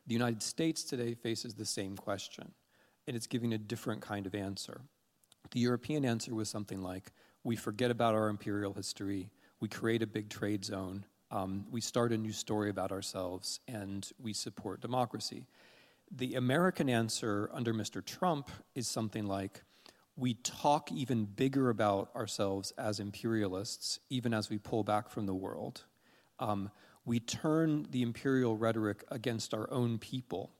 The 0.06 0.14
United 0.14 0.42
States 0.42 0.82
today 0.82 1.14
faces 1.14 1.54
the 1.54 1.64
same 1.64 1.96
question, 1.96 2.52
and 3.06 3.16
it's 3.16 3.26
giving 3.26 3.52
a 3.52 3.58
different 3.58 4.02
kind 4.02 4.26
of 4.26 4.34
answer. 4.34 4.80
The 5.52 5.60
European 5.60 6.04
answer 6.04 6.34
was 6.34 6.48
something 6.48 6.82
like 6.82 7.12
we 7.44 7.56
forget 7.56 7.90
about 7.90 8.14
our 8.14 8.28
imperial 8.28 8.72
history, 8.72 9.30
we 9.60 9.68
create 9.68 10.02
a 10.02 10.06
big 10.06 10.28
trade 10.28 10.64
zone, 10.64 11.04
um, 11.30 11.64
we 11.70 11.80
start 11.80 12.12
a 12.12 12.18
new 12.18 12.32
story 12.32 12.68
about 12.68 12.92
ourselves, 12.92 13.60
and 13.68 14.08
we 14.20 14.32
support 14.32 14.80
democracy. 14.80 15.46
The 16.10 16.34
American 16.34 16.90
answer 16.90 17.48
under 17.52 17.72
Mr. 17.72 18.04
Trump 18.04 18.50
is 18.74 18.86
something 18.86 19.26
like 19.26 19.62
we 20.16 20.34
talk 20.34 20.92
even 20.92 21.24
bigger 21.24 21.70
about 21.70 22.14
ourselves 22.14 22.72
as 22.76 23.00
imperialists, 23.00 23.98
even 24.10 24.34
as 24.34 24.50
we 24.50 24.58
pull 24.58 24.84
back 24.84 25.08
from 25.08 25.26
the 25.26 25.34
world. 25.34 25.84
Um, 26.38 26.70
we 27.04 27.20
turn 27.20 27.86
the 27.90 28.02
imperial 28.02 28.56
rhetoric 28.56 29.04
against 29.08 29.54
our 29.54 29.70
own 29.70 29.98
people, 29.98 30.52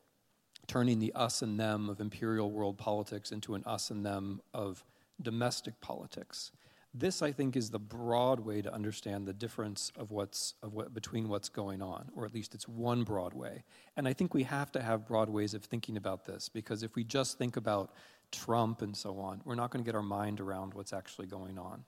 turning 0.66 0.98
the 0.98 1.12
us 1.14 1.42
and 1.42 1.58
them 1.58 1.88
of 1.88 2.00
imperial 2.00 2.50
world 2.50 2.78
politics 2.78 3.30
into 3.32 3.54
an 3.54 3.62
us 3.64 3.90
and 3.90 4.04
them 4.04 4.40
of 4.52 4.84
domestic 5.20 5.80
politics. 5.80 6.50
This, 6.94 7.22
I 7.22 7.32
think, 7.32 7.56
is 7.56 7.70
the 7.70 7.78
broad 7.78 8.40
way 8.40 8.60
to 8.60 8.72
understand 8.72 9.26
the 9.26 9.32
difference 9.32 9.90
of 9.96 10.10
what's 10.10 10.54
of 10.62 10.74
what 10.74 10.92
between 10.92 11.28
what's 11.28 11.48
going 11.48 11.80
on, 11.80 12.10
or 12.14 12.26
at 12.26 12.34
least 12.34 12.54
it's 12.54 12.68
one 12.68 13.02
broad 13.02 13.32
way. 13.32 13.64
And 13.96 14.06
I 14.06 14.12
think 14.12 14.34
we 14.34 14.42
have 14.42 14.70
to 14.72 14.82
have 14.82 15.06
broad 15.06 15.30
ways 15.30 15.54
of 15.54 15.64
thinking 15.64 15.96
about 15.96 16.26
this 16.26 16.50
because 16.50 16.82
if 16.82 16.94
we 16.94 17.02
just 17.02 17.38
think 17.38 17.56
about 17.56 17.94
Trump 18.30 18.82
and 18.82 18.94
so 18.94 19.18
on, 19.18 19.40
we're 19.44 19.54
not 19.54 19.70
going 19.70 19.82
to 19.82 19.88
get 19.88 19.94
our 19.94 20.02
mind 20.02 20.38
around 20.38 20.74
what's 20.74 20.92
actually 20.92 21.28
going 21.28 21.58
on. 21.58 21.84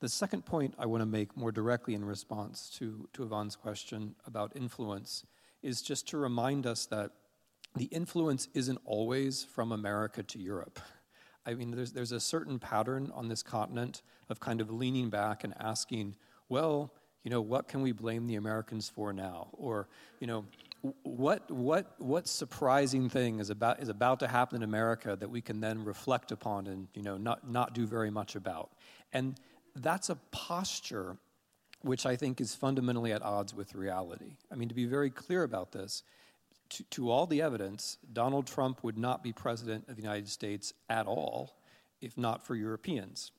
The 0.00 0.08
second 0.08 0.44
point 0.44 0.74
I 0.78 0.86
want 0.86 1.00
to 1.00 1.06
make 1.06 1.36
more 1.36 1.52
directly 1.52 1.94
in 1.94 2.04
response 2.04 2.70
to, 2.78 3.08
to 3.14 3.22
Ivan's 3.22 3.56
question 3.56 4.14
about 4.26 4.52
influence 4.54 5.24
is 5.62 5.80
just 5.80 6.06
to 6.08 6.18
remind 6.18 6.66
us 6.66 6.86
that 6.86 7.12
the 7.76 7.86
influence 7.86 8.48
isn't 8.54 8.78
always 8.84 9.44
from 9.44 9.72
America 9.72 10.22
to 10.22 10.38
Europe. 10.38 10.78
I 11.46 11.54
mean, 11.54 11.70
there's, 11.70 11.92
there's 11.92 12.12
a 12.12 12.20
certain 12.20 12.58
pattern 12.58 13.10
on 13.14 13.28
this 13.28 13.42
continent 13.42 14.02
of 14.28 14.40
kind 14.40 14.60
of 14.60 14.70
leaning 14.70 15.10
back 15.10 15.44
and 15.44 15.54
asking, 15.58 16.16
well, 16.48 16.92
you 17.22 17.30
know, 17.30 17.40
what 17.40 17.68
can 17.68 17.80
we 17.82 17.92
blame 17.92 18.26
the 18.26 18.36
Americans 18.36 18.88
for 18.88 19.12
now? 19.12 19.48
Or, 19.52 19.88
you 20.20 20.26
know, 20.26 20.44
what, 21.02 21.50
what, 21.50 21.94
what 21.98 22.28
surprising 22.28 23.08
thing 23.08 23.40
is 23.40 23.48
about, 23.48 23.80
is 23.80 23.88
about 23.88 24.20
to 24.20 24.28
happen 24.28 24.56
in 24.56 24.62
America 24.62 25.16
that 25.18 25.30
we 25.30 25.40
can 25.40 25.60
then 25.60 25.82
reflect 25.82 26.30
upon 26.32 26.66
and, 26.66 26.88
you 26.94 27.02
know, 27.02 27.16
not, 27.16 27.50
not 27.50 27.74
do 27.74 27.86
very 27.86 28.10
much 28.10 28.36
about? 28.36 28.70
And 29.12 29.40
that's 29.76 30.08
a 30.08 30.16
posture 30.30 31.16
which 31.82 32.06
I 32.06 32.16
think 32.16 32.40
is 32.40 32.54
fundamentally 32.54 33.12
at 33.12 33.22
odds 33.22 33.54
with 33.54 33.74
reality. 33.74 34.36
I 34.50 34.54
mean, 34.54 34.68
to 34.68 34.74
be 34.74 34.86
very 34.86 35.10
clear 35.10 35.42
about 35.42 35.72
this, 35.72 36.02
to, 36.70 36.82
to 36.84 37.10
all 37.10 37.26
the 37.26 37.42
evidence, 37.42 37.98
Donald 38.10 38.46
Trump 38.46 38.82
would 38.82 38.96
not 38.96 39.22
be 39.22 39.32
president 39.32 39.86
of 39.88 39.96
the 39.96 40.02
United 40.02 40.28
States 40.28 40.72
at 40.88 41.06
all 41.06 41.56
if 42.04 42.18
not 42.18 42.46
for 42.46 42.54
Europeans. 42.54 43.32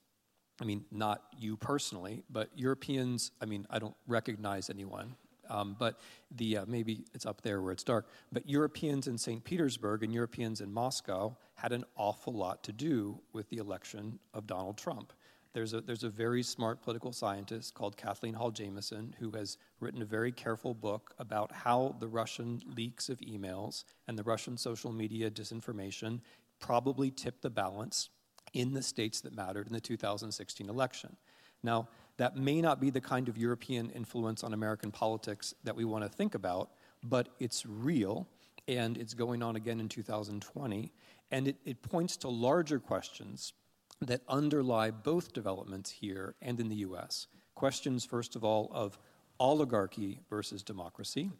I 0.59 0.65
mean, 0.65 0.85
not 0.91 1.21
you 1.37 1.55
personally, 1.55 2.23
but 2.29 2.49
Europeans. 2.55 3.31
I 3.41 3.45
mean, 3.45 3.67
I 3.69 3.77
don't 3.77 3.95
recognize 4.07 4.69
anyone, 4.69 5.15
um, 5.49 5.75
but 5.77 5.99
the 6.31 6.57
uh, 6.57 6.65
maybe 6.67 7.05
it's 7.13 7.25
up 7.25 7.41
there 7.41 7.61
where 7.61 7.73
it's 7.73 7.83
dark. 7.83 8.07
But 8.31 8.49
Europeans 8.49 9.07
in 9.07 9.17
St. 9.17 9.43
Petersburg 9.43 10.01
and 10.03 10.13
Europeans 10.13 10.61
in 10.61 10.73
Moscow 10.73 11.35
had 11.55 11.73
an 11.73 11.83
awful 11.95 12.33
lot 12.33 12.63
to 12.63 12.71
do 12.71 13.19
with 13.33 13.49
the 13.49 13.57
election 13.57 14.19
of 14.33 14.47
Donald 14.47 14.77
Trump. 14.77 15.13
There's 15.55 15.73
a, 15.73 15.79
there's 15.79 16.03
a 16.03 16.09
very 16.09 16.43
smart 16.43 16.81
political 16.81 17.13
scientist 17.13 17.75
called 17.75 17.95
Kathleen 17.95 18.33
Hall 18.33 18.51
Jamieson 18.51 19.15
who 19.19 19.31
has 19.31 19.57
written 19.79 20.01
a 20.01 20.05
very 20.05 20.33
careful 20.33 20.73
book 20.73 21.15
about 21.17 21.49
how 21.49 21.95
the 22.01 22.09
Russian 22.09 22.61
leaks 22.75 23.07
of 23.07 23.21
emails 23.21 23.85
and 24.09 24.19
the 24.19 24.23
Russian 24.23 24.57
social 24.57 24.91
media 24.91 25.31
disinformation 25.31 26.19
probably 26.59 27.09
tipped 27.09 27.41
the 27.41 27.49
balance 27.49 28.09
in 28.51 28.73
the 28.73 28.83
states 28.83 29.21
that 29.21 29.33
mattered 29.33 29.67
in 29.67 29.71
the 29.71 29.79
2016 29.79 30.67
election. 30.67 31.15
Now, 31.63 31.87
that 32.17 32.35
may 32.35 32.59
not 32.61 32.81
be 32.81 32.89
the 32.89 32.99
kind 32.99 33.29
of 33.29 33.37
European 33.37 33.91
influence 33.91 34.43
on 34.43 34.53
American 34.53 34.91
politics 34.91 35.53
that 35.63 35.77
we 35.77 35.85
want 35.85 36.03
to 36.03 36.09
think 36.09 36.35
about, 36.35 36.71
but 37.01 37.29
it's 37.39 37.65
real 37.65 38.27
and 38.67 38.97
it's 38.97 39.13
going 39.13 39.41
on 39.41 39.55
again 39.55 39.79
in 39.79 39.87
2020. 39.87 40.91
And 41.31 41.47
it, 41.47 41.55
it 41.63 41.81
points 41.81 42.17
to 42.17 42.27
larger 42.27 42.77
questions 42.77 43.53
that 44.01 44.21
underlie 44.27 44.91
both 44.91 45.33
developments 45.33 45.89
here 45.89 46.35
and 46.41 46.59
in 46.59 46.69
the 46.69 46.75
US. 46.77 47.27
Questions, 47.55 48.05
first 48.05 48.35
of 48.35 48.43
all, 48.43 48.69
of 48.73 48.99
oligarchy 49.39 50.19
versus 50.29 50.63
democracy. 50.63 51.31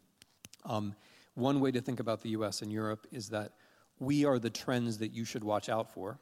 Um, 0.64 0.94
one 1.34 1.60
way 1.60 1.70
to 1.70 1.80
think 1.80 2.00
about 2.00 2.22
the 2.22 2.30
US 2.30 2.62
and 2.62 2.72
Europe 2.72 3.06
is 3.12 3.28
that 3.28 3.52
we 3.98 4.24
are 4.24 4.38
the 4.38 4.50
trends 4.50 4.98
that 4.98 5.12
you 5.12 5.24
should 5.24 5.44
watch 5.44 5.68
out 5.68 5.92
for. 5.92 6.18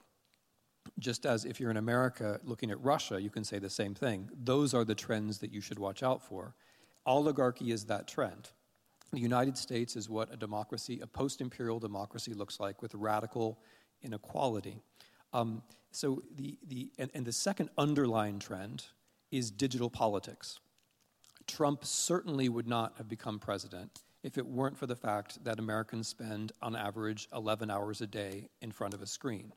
Just 0.98 1.24
as 1.24 1.44
if 1.44 1.58
you're 1.58 1.70
in 1.70 1.76
America 1.76 2.38
looking 2.44 2.70
at 2.70 2.82
Russia, 2.82 3.20
you 3.20 3.30
can 3.30 3.44
say 3.44 3.58
the 3.58 3.70
same 3.70 3.94
thing. 3.94 4.28
Those 4.34 4.74
are 4.74 4.84
the 4.84 4.94
trends 4.94 5.38
that 5.38 5.52
you 5.52 5.60
should 5.60 5.78
watch 5.78 6.02
out 6.02 6.22
for. 6.22 6.54
Oligarchy 7.06 7.70
is 7.70 7.84
that 7.86 8.06
trend. 8.06 8.50
The 9.12 9.20
United 9.20 9.56
States 9.56 9.96
is 9.96 10.10
what 10.10 10.32
a 10.32 10.36
democracy, 10.36 11.00
a 11.00 11.06
post 11.06 11.40
imperial 11.40 11.78
democracy, 11.78 12.34
looks 12.34 12.58
like 12.58 12.82
with 12.82 12.94
radical 12.94 13.60
inequality. 14.02 14.82
Um, 15.34 15.62
so 15.90 16.22
the, 16.36 16.56
the, 16.66 16.90
and, 16.98 17.10
and 17.12 17.26
the 17.26 17.32
second 17.32 17.68
underlying 17.76 18.38
trend 18.38 18.86
is 19.30 19.50
digital 19.50 19.90
politics. 19.90 20.58
Trump 21.46 21.84
certainly 21.84 22.48
would 22.48 22.66
not 22.66 22.94
have 22.96 23.08
become 23.08 23.38
president 23.38 24.00
if 24.22 24.38
it 24.38 24.46
weren't 24.46 24.78
for 24.78 24.86
the 24.86 24.96
fact 24.96 25.44
that 25.44 25.58
Americans 25.58 26.08
spend, 26.08 26.52
on 26.62 26.74
average, 26.74 27.28
11 27.34 27.70
hours 27.70 28.00
a 28.00 28.06
day 28.06 28.48
in 28.62 28.72
front 28.72 28.94
of 28.94 29.02
a 29.02 29.06
screen. 29.06 29.52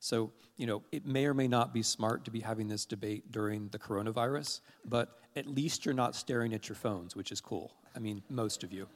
So, 0.00 0.32
you 0.56 0.66
know, 0.66 0.82
it 0.90 1.06
may 1.06 1.26
or 1.26 1.34
may 1.34 1.46
not 1.46 1.72
be 1.72 1.82
smart 1.82 2.24
to 2.24 2.30
be 2.30 2.40
having 2.40 2.68
this 2.68 2.84
debate 2.84 3.30
during 3.30 3.68
the 3.68 3.78
coronavirus, 3.78 4.60
but 4.84 5.20
at 5.36 5.46
least 5.46 5.84
you're 5.84 5.94
not 5.94 6.16
staring 6.16 6.52
at 6.52 6.68
your 6.68 6.76
phones, 6.76 7.14
which 7.14 7.30
is 7.30 7.40
cool. 7.40 7.72
I 7.94 8.00
mean, 8.00 8.22
most 8.28 8.64
of 8.64 8.72
you. 8.72 8.88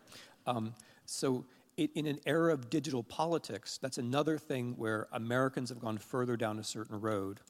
Um, 0.46 0.74
so, 1.06 1.44
in 1.76 2.06
an 2.06 2.20
era 2.26 2.52
of 2.52 2.70
digital 2.70 3.02
politics, 3.02 3.78
that's 3.78 3.98
another 3.98 4.38
thing 4.38 4.74
where 4.76 5.08
Americans 5.12 5.70
have 5.70 5.80
gone 5.80 5.98
further 5.98 6.36
down 6.36 6.58
a 6.58 6.64
certain 6.64 7.00
road 7.00 7.40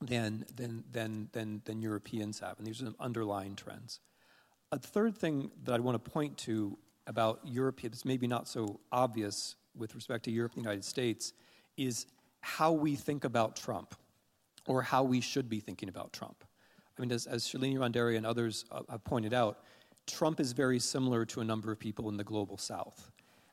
than, 0.00 0.44
than, 0.54 0.84
than, 0.90 1.28
than, 1.32 1.62
than 1.64 1.80
Europeans 1.80 2.40
have. 2.40 2.58
And 2.58 2.66
these 2.66 2.82
are 2.82 2.92
underlying 2.98 3.54
trends. 3.54 4.00
A 4.72 4.78
third 4.78 5.16
thing 5.16 5.50
that 5.64 5.74
I 5.74 5.78
want 5.78 6.02
to 6.02 6.10
point 6.10 6.36
to 6.38 6.78
about 7.06 7.40
Europe, 7.44 7.84
it's 7.84 8.04
maybe 8.04 8.26
not 8.26 8.48
so 8.48 8.80
obvious 8.92 9.56
with 9.76 9.94
respect 9.94 10.24
to 10.24 10.30
Europe 10.30 10.52
and 10.54 10.64
the 10.64 10.68
United 10.68 10.84
States, 10.84 11.32
is 11.76 12.06
how 12.40 12.72
we 12.72 12.94
think 12.94 13.24
about 13.24 13.56
Trump 13.56 13.94
or 14.66 14.82
how 14.82 15.02
we 15.02 15.20
should 15.20 15.48
be 15.48 15.60
thinking 15.60 15.88
about 15.88 16.12
Trump. 16.12 16.44
I 16.96 17.00
mean, 17.00 17.12
as, 17.12 17.26
as 17.26 17.44
Shalini 17.44 17.78
Randeria 17.78 18.16
and 18.16 18.26
others 18.26 18.64
uh, 18.70 18.82
have 18.90 19.04
pointed 19.04 19.32
out, 19.32 19.64
Trump 20.06 20.40
is 20.40 20.52
very 20.52 20.78
similar 20.78 21.24
to 21.26 21.40
a 21.40 21.44
number 21.44 21.72
of 21.72 21.78
people 21.78 22.08
in 22.08 22.16
the 22.16 22.24
global 22.24 22.56
south. 22.56 23.09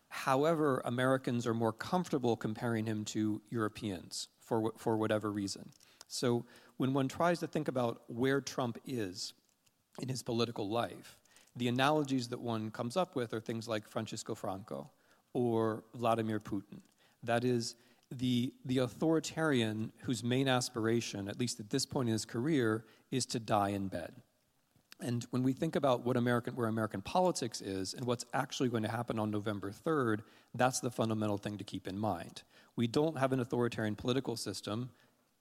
However, 0.10 0.82
Americans 0.86 1.45
are 1.45 1.53
more 1.53 1.74
comfortable 1.74 2.36
comparing 2.36 2.86
him 2.86 3.05
to 3.05 3.41
Europeans 3.49 4.30
for, 4.39 4.72
for 4.78 4.97
whatever 4.97 5.32
reason. 5.32 5.70
So 6.08 6.45
when 6.78 6.93
one 6.93 7.08
tries 7.08 7.39
to 7.39 7.47
think 7.47 7.68
about 7.68 8.01
where 8.08 8.41
Trump 8.41 8.78
is 8.86 9.34
in 10.01 10.10
his 10.10 10.24
political 10.24 10.70
life, 10.70 11.18
the 11.55 11.68
analogies 11.68 12.28
that 12.30 12.39
one 12.39 12.72
comes 12.72 12.95
up 12.95 13.16
with 13.16 13.34
are 13.34 13.39
things 13.41 13.68
like 13.68 13.89
Francisco 13.89 14.36
Franco 14.36 14.89
or 15.34 15.84
Vladimir 15.95 16.39
Putin. 16.39 16.80
That 17.24 17.43
is, 17.43 17.76
the, 18.12 18.53
the 18.64 18.78
authoritarian 18.78 19.91
whose 20.03 20.24
main 20.24 20.47
aspiration, 20.47 21.28
at 21.28 21.39
least 21.39 21.60
at 21.60 21.70
this 21.70 21.86
point 21.86 22.10
in 22.10 22.14
his 22.14 22.26
career, 22.26 22.86
is 23.12 23.26
to 23.28 23.39
die 23.39 23.70
in 23.70 23.88
bed. 23.88 24.14
And 25.00 25.26
when 25.30 25.43
we 25.43 25.54
think 25.54 25.76
about 25.76 26.06
what 26.06 26.18
American, 26.18 26.56
where 26.56 26.68
American 26.68 27.02
politics 27.02 27.62
is 27.62 27.93
and 27.93 28.06
what's 28.06 28.26
actually 28.34 28.70
going 28.70 28.84
to 28.84 28.89
happen 28.89 29.20
on 29.20 29.30
November 29.30 29.72
3rd, 29.72 30.22
that's 30.56 30.80
the 30.80 30.89
fundamental 30.89 31.38
thing 31.38 31.58
to 31.58 31.64
keep 31.64 31.88
in 31.88 32.00
mind. 32.00 32.41
We 32.76 32.88
don't 32.88 33.18
have 33.18 33.32
an 33.32 33.39
authoritarian 33.39 33.95
political 33.95 34.36
system 34.36 34.89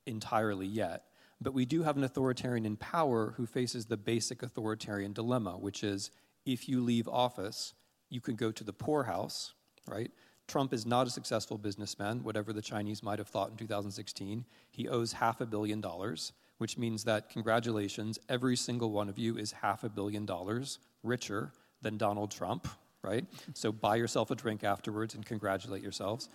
entirely 0.05 0.67
yet, 0.67 1.05
but 1.41 1.55
we 1.55 1.65
do 1.65 1.83
have 1.83 1.97
an 1.97 2.05
authoritarian 2.05 2.67
in 2.67 2.77
power 2.77 3.33
who 3.37 3.47
faces 3.47 3.87
the 3.87 3.97
basic 3.97 4.43
authoritarian 4.43 5.15
dilemma, 5.15 5.53
which 5.53 5.83
is 5.83 6.11
if 6.45 6.69
you 6.69 6.83
leave 6.83 7.09
office, 7.09 7.73
you 8.11 8.21
can 8.21 8.37
go 8.37 8.53
to 8.53 8.63
the 8.63 8.73
poorhouse, 8.73 9.55
right? 9.87 10.11
Trump 10.47 10.73
is 10.73 10.87
not 10.87 11.07
a 11.07 11.11
successful 11.11 11.59
businessman, 11.59 12.23
whatever 12.23 12.53
the 12.53 12.63
Chinese 12.63 13.03
might 13.03 13.19
have 13.19 13.29
thought 13.29 13.51
in 13.51 13.57
2016. 13.57 14.45
He 14.71 14.89
owes 14.89 15.15
half 15.15 15.41
a 15.41 15.47
billion 15.47 15.81
dollars 15.81 16.33
which 16.59 16.79
means 16.79 17.05
that 17.05 17.29
congratulations, 17.29 18.19
every 18.29 18.57
single 18.57 18.91
one 18.91 19.09
of 19.09 19.19
you 19.19 19.37
is 19.37 19.53
half 19.53 19.85
a 19.85 19.89
billion 19.89 20.25
dollars 20.25 20.79
richer 21.03 21.53
than 21.83 21.97
Donald 21.97 22.31
Trump, 22.31 22.67
right? 23.03 23.25
So 23.55 23.73
buy 23.73 23.97
yourself 23.97 24.31
a 24.31 24.35
drink 24.35 24.65
afterwards 24.65 25.15
and 25.15 25.25
congratulate 25.25 25.83
yourselves. 25.83 26.29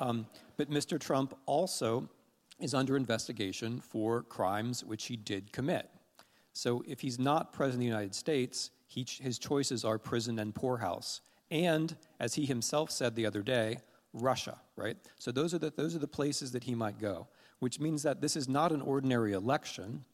Um, 0.00 0.26
but 0.56 0.70
Mr. 0.70 0.98
Trump 1.00 1.34
also 1.46 2.08
is 2.60 2.74
under 2.74 2.96
investigation 2.96 3.80
for 3.80 4.22
crimes 4.22 4.84
which 4.84 5.06
he 5.06 5.16
did 5.16 5.52
commit. 5.52 5.88
So 6.52 6.84
if 6.86 7.00
he's 7.00 7.18
not 7.18 7.52
president 7.52 7.76
of 7.76 7.80
the 7.80 7.86
United 7.86 8.14
States, 8.14 8.70
he, 8.86 9.06
his 9.20 9.38
choices 9.38 9.84
are 9.84 9.98
prison 9.98 10.38
and 10.38 10.54
poorhouse. 10.54 11.22
And, 11.50 11.96
as 12.20 12.34
he 12.34 12.46
himself 12.46 12.90
said 12.90 13.14
the 13.14 13.26
other 13.26 13.42
day, 13.42 13.78
Russia, 14.12 14.58
right? 14.76 14.96
So 15.18 15.32
those 15.32 15.54
are 15.54 15.58
the, 15.58 15.72
those 15.74 15.94
are 15.96 15.98
the 15.98 16.06
places 16.06 16.52
that 16.52 16.64
he 16.64 16.74
might 16.74 16.98
go 16.98 17.26
which 17.62 17.78
means 17.78 18.02
that 18.02 18.20
this 18.20 18.34
is 18.34 18.48
not 18.48 18.72
an 18.72 18.80
ordinary 18.80 19.34
election, 19.34 20.04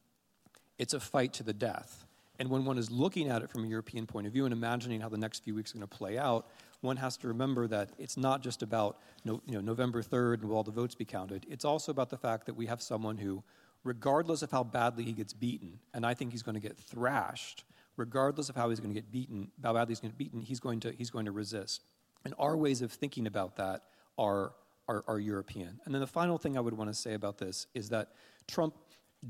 it's 0.78 0.92
a 0.92 1.00
fight 1.00 1.32
to 1.32 1.42
the 1.42 1.54
death. 1.54 2.04
And 2.38 2.50
when 2.50 2.66
one 2.66 2.76
is 2.76 2.90
looking 2.90 3.30
at 3.30 3.40
it 3.40 3.48
from 3.48 3.64
a 3.64 3.66
European 3.66 4.06
point 4.06 4.26
of 4.26 4.34
view 4.34 4.44
and 4.44 4.52
imagining 4.52 5.00
how 5.00 5.08
the 5.08 5.16
next 5.16 5.44
few 5.44 5.54
weeks 5.54 5.70
are 5.70 5.78
going 5.78 5.88
to 5.88 5.96
play 5.96 6.18
out, 6.18 6.50
one 6.82 6.98
has 6.98 7.16
to 7.16 7.28
remember 7.28 7.66
that 7.66 7.88
it's 7.98 8.18
not 8.18 8.42
just 8.42 8.60
about 8.62 8.98
you 9.24 9.40
know, 9.46 9.62
November 9.62 10.02
3rd 10.02 10.40
and 10.40 10.44
will 10.44 10.56
all 10.56 10.62
the 10.62 10.70
votes 10.70 10.94
be 10.94 11.06
counted. 11.06 11.46
It's 11.48 11.64
also 11.64 11.90
about 11.90 12.10
the 12.10 12.18
fact 12.18 12.44
that 12.44 12.54
we 12.54 12.66
have 12.66 12.82
someone 12.82 13.16
who, 13.16 13.42
regardless 13.82 14.42
of 14.42 14.50
how 14.50 14.62
badly 14.62 15.04
he 15.04 15.12
gets 15.12 15.32
beaten, 15.32 15.78
and 15.94 16.04
I 16.04 16.12
think 16.12 16.32
he's 16.32 16.42
going 16.42 16.56
to 16.56 16.60
get 16.60 16.76
thrashed, 16.76 17.64
regardless 17.96 18.50
of 18.50 18.56
how 18.56 18.68
he's 18.68 18.78
going 18.78 18.92
to 18.92 19.00
get 19.00 19.10
beaten, 19.10 19.50
how 19.62 19.72
badly 19.72 19.92
he's 19.92 20.00
going 20.00 20.12
to 20.12 20.18
get 20.18 20.18
beaten, 20.18 20.42
he's 20.42 20.60
going 20.60 20.80
to, 20.80 20.92
he's 20.92 21.08
going 21.08 21.24
to 21.24 21.32
resist. 21.32 21.82
And 22.26 22.34
our 22.38 22.58
ways 22.58 22.82
of 22.82 22.92
thinking 22.92 23.26
about 23.26 23.56
that 23.56 23.84
are 24.18 24.52
are, 24.88 25.04
are 25.06 25.18
European. 25.18 25.80
And 25.84 25.94
then 25.94 26.00
the 26.00 26.06
final 26.06 26.38
thing 26.38 26.56
I 26.56 26.60
would 26.60 26.76
want 26.76 26.90
to 26.90 26.94
say 26.94 27.14
about 27.14 27.38
this 27.38 27.66
is 27.74 27.88
that 27.90 28.12
Trump 28.46 28.74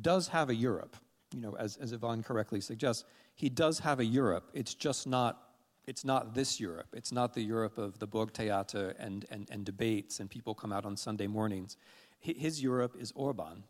does 0.00 0.28
have 0.28 0.50
a 0.50 0.54
Europe. 0.54 0.96
You 1.34 1.40
know, 1.40 1.56
as, 1.58 1.76
as 1.76 1.92
Ivan 1.92 2.22
correctly 2.22 2.60
suggests, 2.60 3.04
he 3.34 3.48
does 3.48 3.78
have 3.80 4.00
a 4.00 4.04
Europe. 4.04 4.50
It's 4.54 4.74
just 4.74 5.06
not 5.06 5.44
it's 5.86 6.04
not 6.04 6.34
this 6.34 6.60
Europe. 6.60 6.88
It's 6.92 7.12
not 7.12 7.32
the 7.32 7.40
Europe 7.40 7.78
of 7.78 7.98
the 7.98 8.06
Burgtheater 8.06 8.94
and, 8.98 9.24
and, 9.30 9.48
and 9.50 9.64
debates 9.64 10.20
and 10.20 10.28
people 10.28 10.54
come 10.54 10.70
out 10.70 10.84
on 10.84 10.98
Sunday 10.98 11.26
mornings. 11.26 11.78
His 12.20 12.62
Europe 12.62 12.94
is 13.00 13.10
Orban. 13.16 13.64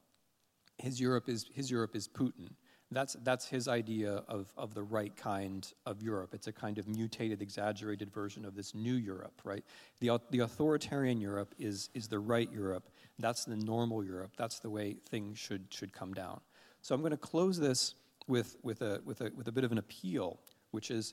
His 0.78 1.01
Europe 1.01 1.28
is, 1.28 1.47
his 1.55 1.70
Europe 1.70 1.95
is 1.95 2.09
Putin. 2.09 2.55
That's, 2.91 3.16
that's 3.22 3.47
his 3.47 3.68
idea 3.68 4.22
of, 4.28 4.51
of 4.57 4.72
the 4.72 4.82
right 4.82 5.14
kind 5.14 5.70
of 5.84 6.03
Europe. 6.03 6.32
It's 6.32 6.47
a 6.47 6.53
kind 6.53 6.78
of 6.78 6.89
mutated, 6.89 7.43
exaggerated 7.43 8.11
version 8.11 8.47
of 8.47 8.55
this 8.55 8.74
new 8.74 8.95
Europe, 8.95 9.43
right? 9.45 9.62
The, 10.01 10.18
the 10.30 10.41
authoritarian 10.41 11.20
Europe 11.20 11.55
is, 11.59 11.91
is 11.93 12.09
the 12.09 12.18
right 12.18 12.51
Europe. 12.51 12.89
That's 13.18 13.45
the 13.45 13.57
normal 13.57 14.03
Europe. 14.03 14.32
That's 14.39 14.61
the 14.61 14.70
way 14.70 14.97
things 15.11 15.39
should, 15.39 15.66
should 15.70 15.93
come 15.93 16.14
down. 16.14 16.41
So 16.80 16.95
I'm 16.95 17.03
going 17.03 17.11
to 17.11 17.18
close 17.18 17.59
this 17.59 17.95
with, 18.26 18.57
with, 18.62 18.80
a, 18.80 19.01
with, 19.05 19.20
a, 19.20 19.30
with 19.36 19.49
a 19.49 19.53
bit 19.53 19.64
of 19.64 19.72
an 19.72 19.78
appeal, 19.78 20.39
which 20.70 20.91
is 20.91 21.12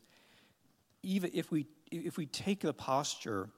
even 1.03 1.29
if 1.33 1.51
we, 1.51 1.65
if 1.91 2.17
we 2.17 2.25
take 2.25 2.61
the 2.61 2.73
posture 2.73 3.49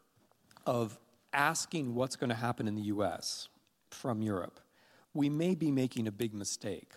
of 0.65 0.97
asking 1.34 1.93
what's 1.93 2.15
going 2.15 2.30
to 2.30 2.36
happen 2.36 2.68
in 2.68 2.74
the 2.74 2.84
US 2.84 3.47
from 3.91 4.24
Europe, 4.24 4.59
we 5.13 5.30
may 5.30 5.53
be 5.53 5.72
making 5.72 6.07
a 6.07 6.11
big 6.11 6.34
mistake. 6.34 6.93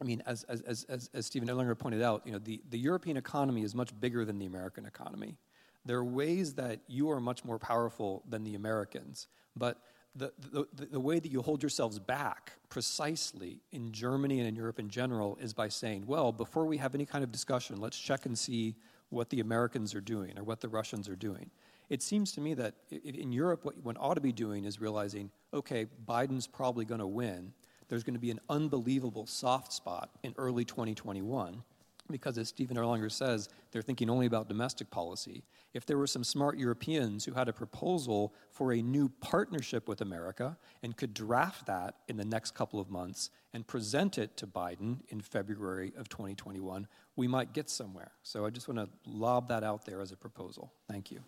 I 0.00 0.04
mean, 0.04 0.22
as, 0.26 0.42
as, 0.44 0.84
as, 0.84 1.10
as 1.14 1.26
Stephen 1.26 1.48
Erlanger 1.48 1.78
pointed 1.78 2.02
out, 2.02 2.22
you 2.24 2.32
know, 2.32 2.38
the, 2.38 2.60
the 2.70 2.78
European 2.78 3.16
economy 3.16 3.62
is 3.62 3.74
much 3.74 3.98
bigger 4.00 4.24
than 4.24 4.38
the 4.38 4.46
American 4.46 4.86
economy. 4.86 5.36
There 5.84 5.98
are 5.98 6.04
ways 6.04 6.54
that 6.54 6.80
you 6.88 7.10
are 7.10 7.20
much 7.20 7.44
more 7.44 7.58
powerful 7.58 8.22
than 8.28 8.42
the 8.42 8.54
Americans, 8.54 9.28
but 9.54 9.78
the, 10.16 10.32
the, 10.52 10.66
the 10.86 11.00
way 11.00 11.18
that 11.18 11.30
you 11.30 11.42
hold 11.42 11.62
yourselves 11.62 11.98
back 11.98 12.52
precisely 12.68 13.60
in 13.72 13.92
Germany 13.92 14.38
and 14.38 14.48
in 14.48 14.54
Europe 14.54 14.78
in 14.78 14.88
general 14.88 15.36
is 15.40 15.52
by 15.52 15.68
saying, 15.68 16.06
well, 16.06 16.32
before 16.32 16.66
we 16.66 16.76
have 16.76 16.94
any 16.94 17.04
kind 17.04 17.24
of 17.24 17.32
discussion, 17.32 17.80
let's 17.80 17.98
check 17.98 18.26
and 18.26 18.38
see 18.38 18.76
what 19.10 19.30
the 19.30 19.40
Americans 19.40 19.94
are 19.94 20.00
doing 20.00 20.38
or 20.38 20.44
what 20.44 20.60
the 20.60 20.68
Russians 20.68 21.08
are 21.08 21.16
doing. 21.16 21.50
It 21.88 22.02
seems 22.02 22.32
to 22.32 22.40
me 22.40 22.54
that 22.54 22.74
in 22.90 23.32
Europe, 23.32 23.64
what 23.64 23.76
one 23.84 23.96
ought 23.98 24.14
to 24.14 24.20
be 24.20 24.32
doing 24.32 24.64
is 24.64 24.80
realizing, 24.80 25.30
okay, 25.52 25.86
Biden's 26.06 26.46
probably 26.46 26.84
going 26.84 27.00
to 27.00 27.06
win 27.06 27.52
there's 27.88 28.04
going 28.04 28.14
to 28.14 28.20
be 28.20 28.30
an 28.30 28.40
unbelievable 28.48 29.26
soft 29.26 29.72
spot 29.72 30.10
in 30.22 30.34
early 30.38 30.64
2021 30.64 31.62
because, 32.10 32.36
as 32.36 32.48
Stephen 32.48 32.76
Erlanger 32.76 33.10
says, 33.10 33.48
they're 33.72 33.82
thinking 33.82 34.10
only 34.10 34.26
about 34.26 34.48
domestic 34.48 34.90
policy. 34.90 35.42
If 35.72 35.86
there 35.86 35.96
were 35.96 36.06
some 36.06 36.22
smart 36.22 36.58
Europeans 36.58 37.24
who 37.24 37.32
had 37.32 37.48
a 37.48 37.52
proposal 37.52 38.34
for 38.50 38.72
a 38.72 38.82
new 38.82 39.08
partnership 39.20 39.88
with 39.88 40.00
America 40.00 40.56
and 40.82 40.96
could 40.96 41.14
draft 41.14 41.66
that 41.66 41.96
in 42.08 42.16
the 42.16 42.24
next 42.24 42.54
couple 42.54 42.78
of 42.78 42.90
months 42.90 43.30
and 43.54 43.66
present 43.66 44.18
it 44.18 44.36
to 44.36 44.46
Biden 44.46 44.98
in 45.08 45.20
February 45.20 45.92
of 45.96 46.08
2021, 46.08 46.86
we 47.16 47.26
might 47.26 47.52
get 47.52 47.70
somewhere. 47.70 48.12
So 48.22 48.44
I 48.44 48.50
just 48.50 48.68
want 48.68 48.78
to 48.80 48.88
lob 49.10 49.48
that 49.48 49.64
out 49.64 49.86
there 49.86 50.00
as 50.00 50.12
a 50.12 50.16
proposal. 50.16 50.72
Thank 50.88 51.10
you. 51.10 51.20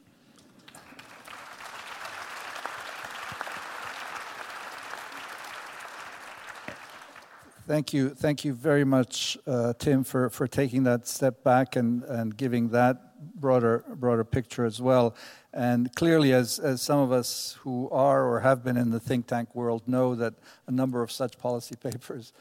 Thank 7.67 7.93
you. 7.93 8.11
Thank 8.11 8.45
you 8.45 8.53
very 8.53 8.85
much, 8.85 9.37
uh, 9.45 9.73
Tim, 9.77 10.05
for, 10.05 10.31
for 10.31 10.47
taking 10.47 10.85
that 10.85 11.09
step 11.09 11.43
back 11.43 11.75
and, 11.75 12.05
and 12.05 12.37
giving 12.37 12.69
that 12.69 13.35
broader, 13.41 13.85
broader 13.97 14.23
picture 14.23 14.65
as 14.65 14.81
well. 14.81 15.17
And 15.53 15.93
clearly, 15.97 16.33
as, 16.33 16.61
as 16.61 16.81
some 16.81 17.01
of 17.01 17.11
us 17.11 17.59
who 17.63 17.91
are 17.91 18.25
or 18.25 18.39
have 18.39 18.63
been 18.63 18.77
in 18.77 18.91
the 18.91 19.01
think 19.01 19.27
tank 19.27 19.53
world 19.53 19.83
know 19.89 20.15
that 20.15 20.35
a 20.69 20.71
number 20.71 21.03
of 21.03 21.11
such 21.11 21.39
policy 21.39 21.75
papers 21.83 22.33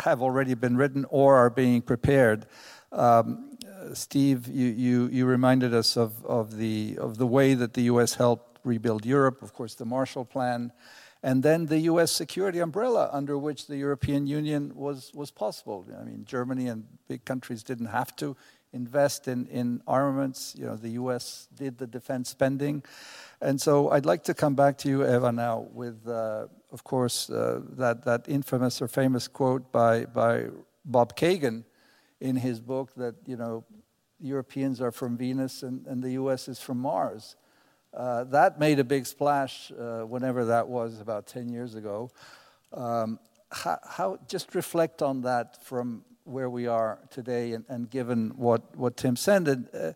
have 0.00 0.20
already 0.20 0.52
been 0.52 0.76
written 0.76 1.06
or 1.08 1.36
are 1.36 1.48
being 1.48 1.80
prepared. 1.80 2.44
Um, 2.92 3.56
Steve, 3.94 4.48
you, 4.48 4.66
you, 4.66 5.06
you 5.06 5.24
reminded 5.24 5.72
us 5.72 5.96
of, 5.96 6.22
of, 6.26 6.58
the, 6.58 6.98
of 7.00 7.16
the 7.16 7.26
way 7.26 7.54
that 7.54 7.72
the 7.72 7.84
U.S. 7.84 8.16
helped 8.16 8.58
rebuild 8.64 9.06
Europe, 9.06 9.40
of 9.40 9.54
course, 9.54 9.74
the 9.74 9.86
Marshall 9.86 10.26
Plan 10.26 10.72
and 11.22 11.42
then 11.42 11.66
the 11.66 11.80
US 11.80 12.12
security 12.12 12.60
umbrella 12.60 13.10
under 13.12 13.36
which 13.36 13.66
the 13.66 13.76
European 13.76 14.26
Union 14.26 14.72
was, 14.74 15.10
was 15.14 15.30
possible. 15.30 15.84
I 15.98 16.04
mean, 16.04 16.24
Germany 16.24 16.68
and 16.68 16.84
big 17.08 17.24
countries 17.24 17.62
didn't 17.62 17.86
have 17.86 18.14
to 18.16 18.36
invest 18.72 19.26
in, 19.26 19.46
in 19.46 19.82
armaments. 19.86 20.54
You 20.56 20.66
know, 20.66 20.76
the 20.76 20.90
US 20.90 21.48
did 21.54 21.78
the 21.78 21.86
defense 21.86 22.28
spending. 22.28 22.84
And 23.40 23.60
so 23.60 23.90
I'd 23.90 24.06
like 24.06 24.24
to 24.24 24.34
come 24.34 24.54
back 24.54 24.78
to 24.78 24.88
you, 24.88 25.02
Eva, 25.02 25.32
now 25.32 25.66
with, 25.72 26.06
uh, 26.06 26.46
of 26.70 26.84
course, 26.84 27.30
uh, 27.30 27.62
that, 27.70 28.04
that 28.04 28.28
infamous 28.28 28.80
or 28.80 28.88
famous 28.88 29.26
quote 29.26 29.72
by, 29.72 30.04
by 30.04 30.46
Bob 30.84 31.16
Kagan 31.16 31.64
in 32.20 32.36
his 32.36 32.60
book 32.60 32.94
that, 32.96 33.14
you 33.26 33.36
know, 33.36 33.64
Europeans 34.20 34.80
are 34.80 34.90
from 34.90 35.16
Venus 35.16 35.62
and, 35.62 35.86
and 35.86 36.02
the 36.02 36.12
US 36.12 36.48
is 36.48 36.60
from 36.60 36.78
Mars. 36.78 37.36
Uh, 37.94 38.24
that 38.24 38.58
made 38.60 38.78
a 38.78 38.84
big 38.84 39.06
splash 39.06 39.72
uh, 39.72 40.00
whenever 40.00 40.44
that 40.46 40.68
was, 40.68 41.00
about 41.00 41.26
10 41.26 41.48
years 41.48 41.74
ago. 41.74 42.10
Um, 42.72 43.18
how, 43.50 43.78
how, 43.88 44.18
just 44.28 44.54
reflect 44.54 45.02
on 45.02 45.22
that 45.22 45.64
from 45.64 46.04
where 46.24 46.50
we 46.50 46.66
are 46.66 46.98
today, 47.10 47.52
and, 47.52 47.64
and 47.68 47.88
given 47.88 48.28
what, 48.36 48.76
what 48.76 48.98
Tim 48.98 49.16
said, 49.16 49.48
and, 49.48 49.68
uh, 49.74 49.92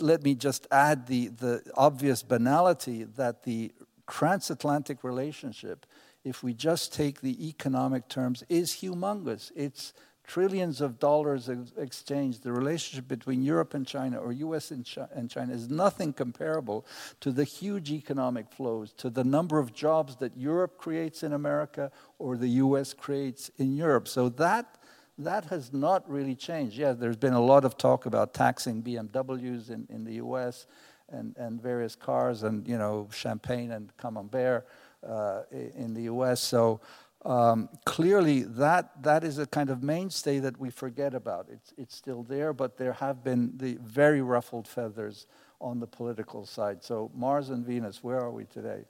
let 0.00 0.22
me 0.22 0.34
just 0.34 0.66
add 0.70 1.06
the, 1.06 1.28
the 1.28 1.62
obvious 1.74 2.22
banality 2.22 3.04
that 3.04 3.42
the 3.42 3.72
transatlantic 4.08 5.04
relationship, 5.04 5.84
if 6.24 6.42
we 6.42 6.54
just 6.54 6.94
take 6.94 7.20
the 7.20 7.48
economic 7.48 8.08
terms, 8.08 8.42
is 8.48 8.72
humongous. 8.72 9.52
It's 9.54 9.92
trillions 10.26 10.80
of 10.80 10.98
dollars 10.98 11.48
ex- 11.48 11.72
exchanged. 11.76 12.42
The 12.42 12.52
relationship 12.52 13.08
between 13.08 13.42
Europe 13.42 13.74
and 13.74 13.86
China 13.86 14.18
or 14.18 14.32
US 14.32 14.70
and, 14.70 14.84
Chi- 14.84 15.08
and 15.14 15.30
China 15.30 15.52
is 15.52 15.70
nothing 15.70 16.12
comparable 16.12 16.84
to 17.20 17.32
the 17.32 17.44
huge 17.44 17.90
economic 17.90 18.50
flows, 18.50 18.92
to 18.94 19.10
the 19.10 19.24
number 19.24 19.58
of 19.58 19.72
jobs 19.72 20.16
that 20.16 20.36
Europe 20.36 20.78
creates 20.78 21.22
in 21.22 21.32
America 21.32 21.90
or 22.18 22.36
the 22.36 22.48
US 22.48 22.92
creates 22.92 23.50
in 23.58 23.76
Europe. 23.76 24.08
So 24.08 24.28
that 24.30 24.78
that 25.18 25.46
has 25.46 25.72
not 25.72 26.08
really 26.10 26.34
changed. 26.34 26.76
Yeah, 26.76 26.92
there's 26.92 27.16
been 27.16 27.32
a 27.32 27.40
lot 27.40 27.64
of 27.64 27.78
talk 27.78 28.04
about 28.04 28.34
taxing 28.34 28.82
BMWs 28.82 29.70
in, 29.70 29.86
in 29.88 30.04
the 30.04 30.14
US 30.14 30.66
and, 31.08 31.34
and 31.38 31.60
various 31.62 31.94
cars 31.94 32.42
and, 32.42 32.66
you 32.68 32.76
know, 32.76 33.08
champagne 33.12 33.70
and 33.70 33.96
camembert 33.96 34.66
uh, 35.06 35.42
in 35.50 35.94
the 35.94 36.02
US. 36.02 36.40
So 36.40 36.80
um, 37.26 37.68
clearly 37.84 38.42
that, 38.42 39.02
that 39.02 39.24
is 39.24 39.38
a 39.38 39.46
kind 39.46 39.68
of 39.68 39.82
mainstay 39.82 40.38
that 40.38 40.58
we 40.60 40.70
forget 40.70 41.12
about. 41.12 41.48
It's, 41.50 41.74
it's 41.76 41.96
still 41.96 42.22
there, 42.22 42.52
but 42.52 42.76
there 42.76 42.92
have 42.92 43.24
been 43.24 43.52
the 43.56 43.78
very 43.82 44.22
ruffled 44.22 44.68
feathers 44.68 45.26
on 45.60 45.80
the 45.80 45.86
political 45.88 46.46
side. 46.46 46.84
So 46.84 47.10
Mars 47.14 47.50
and 47.50 47.66
Venus, 47.66 48.02
where 48.04 48.20
are 48.20 48.30
we 48.30 48.44
today? 48.44 48.84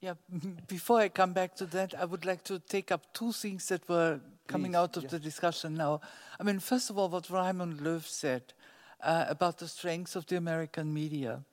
Yeah, 0.00 0.14
before 0.66 1.00
I 1.00 1.08
come 1.10 1.34
back 1.34 1.56
to 1.56 1.66
that, 1.66 1.94
I 1.98 2.06
would 2.06 2.24
like 2.24 2.42
to 2.44 2.58
take 2.58 2.90
up 2.90 3.12
two 3.12 3.32
things 3.32 3.68
that 3.68 3.86
were 3.86 4.20
coming 4.46 4.72
Please, 4.72 4.78
out 4.78 4.96
of 4.96 5.08
the 5.08 5.18
discussion 5.18 5.74
now. 5.74 6.00
I 6.40 6.44
mean, 6.44 6.60
first 6.60 6.88
of 6.88 6.96
all, 6.96 7.10
what 7.10 7.24
Raimund 7.24 7.80
Löw 7.80 8.02
said 8.02 8.54
uh, 9.02 9.26
about 9.28 9.58
the 9.58 9.68
strengths 9.68 10.16
of 10.16 10.26
the 10.26 10.36
American 10.36 10.94
media. 10.94 11.44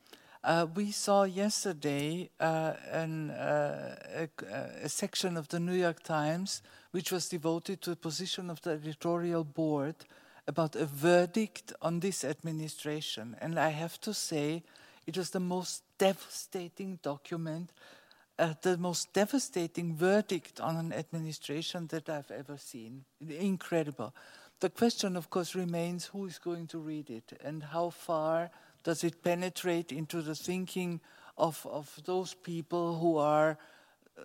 Uh, 0.45 0.67
we 0.75 0.91
saw 0.91 1.23
yesterday 1.23 2.29
uh, 2.39 2.73
an, 2.91 3.31
uh, 3.31 3.95
a, 4.15 4.29
a 4.83 4.89
section 4.89 5.37
of 5.37 5.47
the 5.47 5.59
New 5.59 5.73
York 5.73 6.03
Times 6.03 6.61
which 6.91 7.11
was 7.11 7.27
devoted 7.27 7.81
to 7.81 7.91
a 7.91 7.95
position 7.95 8.51
of 8.51 8.61
the 8.61 8.69
editorial 8.69 9.43
board 9.43 9.95
about 10.47 10.75
a 10.75 10.85
verdict 10.85 11.73
on 11.81 11.99
this 11.99 12.23
administration. 12.23 13.35
And 13.41 13.59
I 13.59 13.69
have 13.69 13.99
to 14.01 14.13
say, 14.13 14.61
it 15.07 15.17
was 15.17 15.31
the 15.31 15.39
most 15.39 15.81
devastating 15.97 16.99
document 17.01 17.71
uh, 18.37 18.53
the 18.61 18.77
most 18.77 19.13
devastating 19.13 19.95
verdict 19.95 20.59
on 20.59 20.75
an 20.75 20.91
administration 20.93 21.87
that 21.87 22.09
I've 22.09 22.31
ever 22.31 22.57
seen. 22.57 23.05
Incredible. 23.29 24.13
The 24.59 24.69
question, 24.69 25.15
of 25.15 25.29
course, 25.29 25.55
remains 25.55 26.05
who 26.05 26.25
is 26.25 26.37
going 26.37 26.67
to 26.67 26.79
read 26.79 27.09
it 27.09 27.39
and 27.43 27.63
how 27.63 27.89
far 27.89 28.51
does 28.85 29.03
it 29.03 29.21
penetrate 29.21 29.91
into 29.91 30.21
the 30.21 30.35
thinking 30.35 31.01
of, 31.37 31.67
of 31.69 31.99
those 32.05 32.33
people 32.33 32.97
who 32.99 33.17
are 33.17 33.57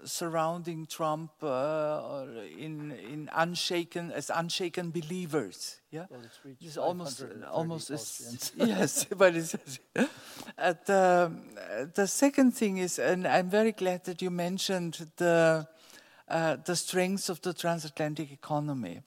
surrounding 0.04 0.86
Trump 0.86 1.32
uh, 1.42 2.24
in, 2.56 2.92
in 2.92 3.28
unshaken, 3.32 4.12
as 4.12 4.30
unshaken 4.30 4.90
believers. 4.90 5.80
Yeah, 5.90 6.06
Well, 6.10 6.20
it's 6.24 6.38
it's 6.60 6.76
almost 6.76 7.24
almost 7.50 7.90
as, 7.90 8.52
yes, 8.56 9.04
but 9.16 9.34
it's 9.34 9.54
uh, 9.54 10.06
the, 10.86 11.90
the 11.94 12.06
second 12.06 12.52
thing 12.52 12.78
is, 12.78 12.98
and 12.98 13.26
I'm 13.26 13.50
very 13.50 13.72
glad 13.72 14.04
that 14.04 14.22
you 14.22 14.30
mentioned 14.30 15.10
the 15.16 15.66
uh, 16.28 16.56
the 16.64 16.76
strengths 16.76 17.28
of 17.28 17.40
the 17.40 17.52
transatlantic 17.52 18.30
economy. 18.30 19.02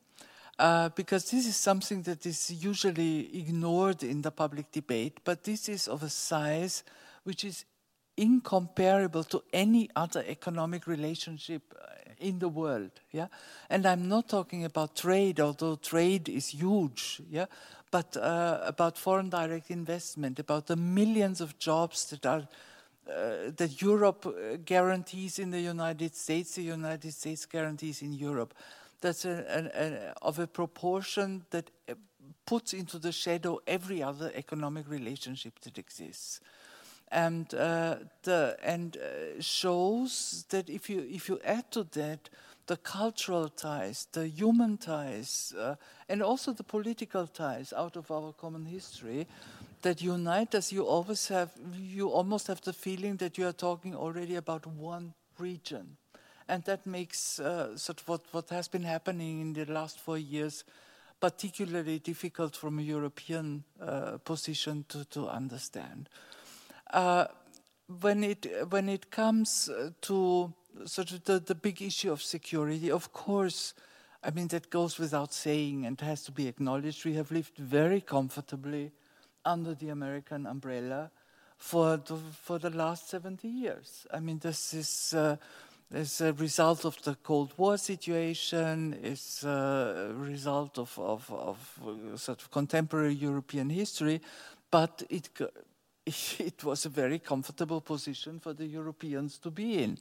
Uh, 0.60 0.90
because 0.90 1.32
this 1.32 1.48
is 1.48 1.56
something 1.56 2.04
that 2.04 2.26
is 2.26 2.52
usually 2.52 3.40
ignored 3.40 4.04
in 4.04 4.22
the 4.22 4.30
public 4.30 4.72
debate, 4.72 5.20
but 5.24 5.44
this 5.44 5.68
is 5.68 5.88
of 5.88 6.04
a 6.04 6.10
size 6.10 6.84
which 7.24 7.44
is 7.44 7.66
incomparable 8.18 9.24
to 9.24 9.44
any 9.52 9.90
other 9.96 10.24
economic 10.28 10.86
relationship 10.86 11.74
uh, 11.82 11.94
in 12.20 12.38
the 12.38 12.48
world 12.48 12.92
yeah 13.12 13.28
and 13.70 13.88
i'm 13.88 14.08
not 14.08 14.30
talking 14.30 14.64
about 14.66 14.96
trade 14.96 15.40
although 15.40 15.76
trade 15.76 16.30
is 16.30 16.50
huge 16.50 17.22
yeah 17.30 17.46
but 17.90 18.16
uh, 18.18 18.60
about 18.64 18.98
foreign 18.98 19.30
direct 19.30 19.72
investment 19.72 20.38
about 20.38 20.68
the 20.68 20.76
millions 20.76 21.42
of 21.42 21.58
jobs 21.58 22.06
that 22.12 22.26
are 22.26 22.48
uh, 23.06 23.52
that 23.58 23.82
Europe 23.82 24.26
uh, 24.26 24.56
guarantees 24.64 25.38
in 25.38 25.52
the 25.52 25.60
United 25.60 26.16
States, 26.16 26.56
the 26.56 26.62
United 26.62 27.12
States 27.12 27.46
guarantees 27.46 28.02
in 28.02 28.14
Europe. 28.14 28.54
That's 29.04 29.26
a, 29.26 29.36
a, 29.76 30.26
of 30.26 30.40
a 30.40 30.48
proportion 30.48 31.44
that 31.50 31.70
uh, 31.90 31.96
puts 32.46 32.74
into 32.74 32.98
the 33.00 33.12
shadow 33.12 33.60
every 33.68 34.02
other 34.02 34.32
economic 34.34 34.90
relationship 34.90 35.60
that 35.60 35.78
exists. 35.78 36.40
And 37.12 37.54
uh, 37.54 37.98
the 38.24 38.58
and 38.64 38.96
uh, 38.98 39.42
shows 39.42 40.46
that 40.50 40.70
if 40.70 40.90
you 40.90 41.06
if 41.12 41.28
you 41.28 41.40
add 41.44 41.70
to 41.72 41.84
that 41.84 42.30
the 42.68 42.78
cultural 42.78 43.50
ties, 43.50 44.08
the 44.14 44.26
human 44.28 44.78
ties, 44.78 45.54
uh, 45.60 45.76
and 46.08 46.24
also 46.24 46.54
the 46.54 46.64
political 46.64 47.28
ties 47.28 47.74
out 47.74 47.98
of 47.98 48.10
our 48.10 48.32
common 48.32 48.66
history 48.66 49.28
that 49.82 50.02
unite 50.02 50.56
us, 50.56 50.72
you 50.72 50.88
always 50.88 51.28
have 51.28 51.52
you 51.76 52.08
almost 52.08 52.48
have 52.48 52.62
the 52.62 52.74
feeling 52.74 53.18
that 53.18 53.38
you 53.38 53.46
are 53.46 53.54
talking 53.54 53.94
already 53.96 54.36
about 54.36 54.66
one 54.66 55.14
region, 55.38 55.98
and 56.48 56.64
that 56.64 56.86
makes 56.86 57.40
uh, 57.40 57.78
sort 57.78 58.02
of 58.02 58.08
what 58.08 58.22
what 58.32 58.50
has 58.50 58.68
been 58.68 58.84
happening 58.84 59.42
in 59.42 59.54
the 59.54 59.66
last 59.66 60.00
four 60.00 60.18
years 60.18 60.64
particularly 61.24 62.00
difficult 62.00 62.54
from 62.54 62.80
a 62.80 62.82
European 62.82 63.64
uh, 63.80 64.18
position 64.26 64.84
to, 64.90 65.06
to 65.06 65.30
understand. 65.30 66.10
Uh, 66.92 67.28
when 68.02 68.26
it 68.26 68.46
when 68.70 68.90
it 68.90 69.10
comes 69.10 69.70
uh, 69.70 69.92
to 70.02 70.54
sort 70.84 71.12
of 71.12 71.24
the, 71.24 71.40
the 71.40 71.56
big 71.56 71.82
issue 71.82 72.12
of 72.12 72.22
security, 72.22 72.92
of 72.92 73.14
course, 73.14 73.74
I 74.22 74.32
mean 74.32 74.50
that 74.50 74.70
goes 74.70 75.00
without 75.00 75.34
saying 75.34 75.86
and 75.86 76.02
has 76.02 76.24
to 76.26 76.34
be 76.34 76.50
acknowledged. 76.50 77.06
We 77.06 77.14
have 77.14 77.32
lived 77.32 77.58
very 77.58 78.02
comfortably 78.02 78.92
under 79.46 79.74
the 79.76 79.90
American 79.90 80.46
umbrella 80.46 81.10
for 81.58 81.96
the, 81.96 82.18
for 82.18 82.60
the 82.60 82.70
last 82.70 83.10
70 83.10 83.48
years. 83.48 84.06
I 84.12 84.20
mean, 84.20 84.40
this 84.40 84.74
is. 84.74 85.14
Uh, 85.14 85.38
as 85.92 86.22
a 86.22 86.34
result 86.34 86.86
of 86.86 87.02
the 87.04 87.16
Cold 87.16 87.54
War 87.58 87.78
situation, 87.78 88.94
is 89.04 89.44
a 89.44 90.12
result 90.16 90.78
of, 90.78 90.98
of, 91.00 91.32
of 91.32 91.80
uh, 91.86 92.18
sort 92.18 92.42
of 92.42 92.52
contemporary 92.52 93.14
European 93.14 93.70
history, 93.70 94.22
but 94.72 95.04
it, 95.10 95.30
it 96.40 96.64
was 96.64 96.86
a 96.86 96.90
very 96.90 97.20
comfortable 97.20 97.82
position 97.82 98.40
for 98.40 98.54
the 98.54 98.66
Europeans 98.66 99.38
to 99.40 99.52
be 99.52 99.84
in. 99.84 99.98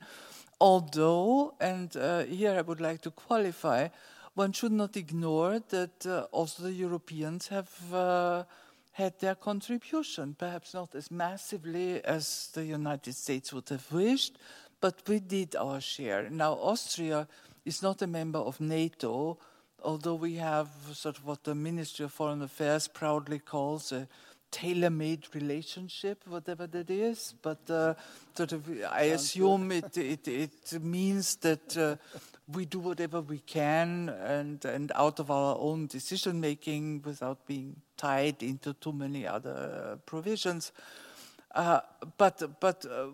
Although, 0.61 1.55
and 1.61 1.97
uh, 1.97 2.25
here 2.25 2.55
I 2.57 2.63
would 2.63 2.81
like 2.81 3.01
to 3.03 3.11
qualify, 3.11 3.89
one 4.35 4.53
should 4.53 4.73
not 4.73 4.97
ignore 4.97 5.59
that 5.59 6.07
uh, 6.07 6.27
also 6.31 6.63
the 6.63 6.73
Europeans 6.73 7.49
have 7.49 7.71
uh, 7.93 8.45
had 8.93 9.19
their 9.19 9.35
contribution, 9.35 10.35
perhaps 10.39 10.75
not 10.75 10.95
as 10.95 11.11
massively 11.11 12.03
as 12.05 12.51
the 12.55 12.65
United 12.65 13.15
States 13.15 13.53
would 13.53 13.69
have 13.71 13.91
wished, 13.93 14.39
but 14.83 14.97
we 15.09 15.21
did 15.21 15.57
our 15.57 15.81
share. 15.81 16.29
Now, 16.29 16.55
Austria 16.55 17.29
is 17.65 17.83
not 17.83 18.03
a 18.03 18.07
member 18.07 18.41
of 18.41 18.61
NATO, 18.61 19.39
although 19.83 20.17
we 20.17 20.35
have 20.35 20.69
sort 20.93 21.17
of 21.19 21.25
what 21.25 21.45
the 21.45 21.55
Ministry 21.55 22.05
of 22.05 22.13
Foreign 22.13 22.43
Affairs 22.43 22.89
proudly 22.89 23.39
calls 23.39 23.93
a 23.93 24.09
tailor-made 24.51 25.35
relationship, 25.35 26.25
whatever 26.27 26.67
that 26.67 26.91
is. 26.91 27.33
But 27.41 27.71
uh, 27.71 27.95
sort 28.35 28.53
of, 28.53 28.69
I 28.91 29.05
assume 29.15 29.71
it, 29.71 29.97
it, 29.97 30.27
it 30.27 30.83
means 30.83 31.37
that 31.37 31.79
uh, 31.79 31.97
we 32.53 32.67
do 32.67 32.81
whatever 32.81 33.21
we 33.21 33.39
can 33.39 34.09
and, 34.09 34.65
and 34.65 34.91
out 34.97 35.21
of 35.21 35.31
our 35.31 35.57
own 35.59 35.87
decision 35.87 36.41
making 36.41 37.03
without 37.05 37.47
being 37.47 37.77
tied 37.97 38.43
into 38.43 38.75
too 38.75 38.93
many 38.93 39.29
other 39.29 39.99
provisions. 40.07 40.73
Uh, 41.55 41.81
but 42.17 42.61
but 42.61 42.85
uh, 42.87 43.09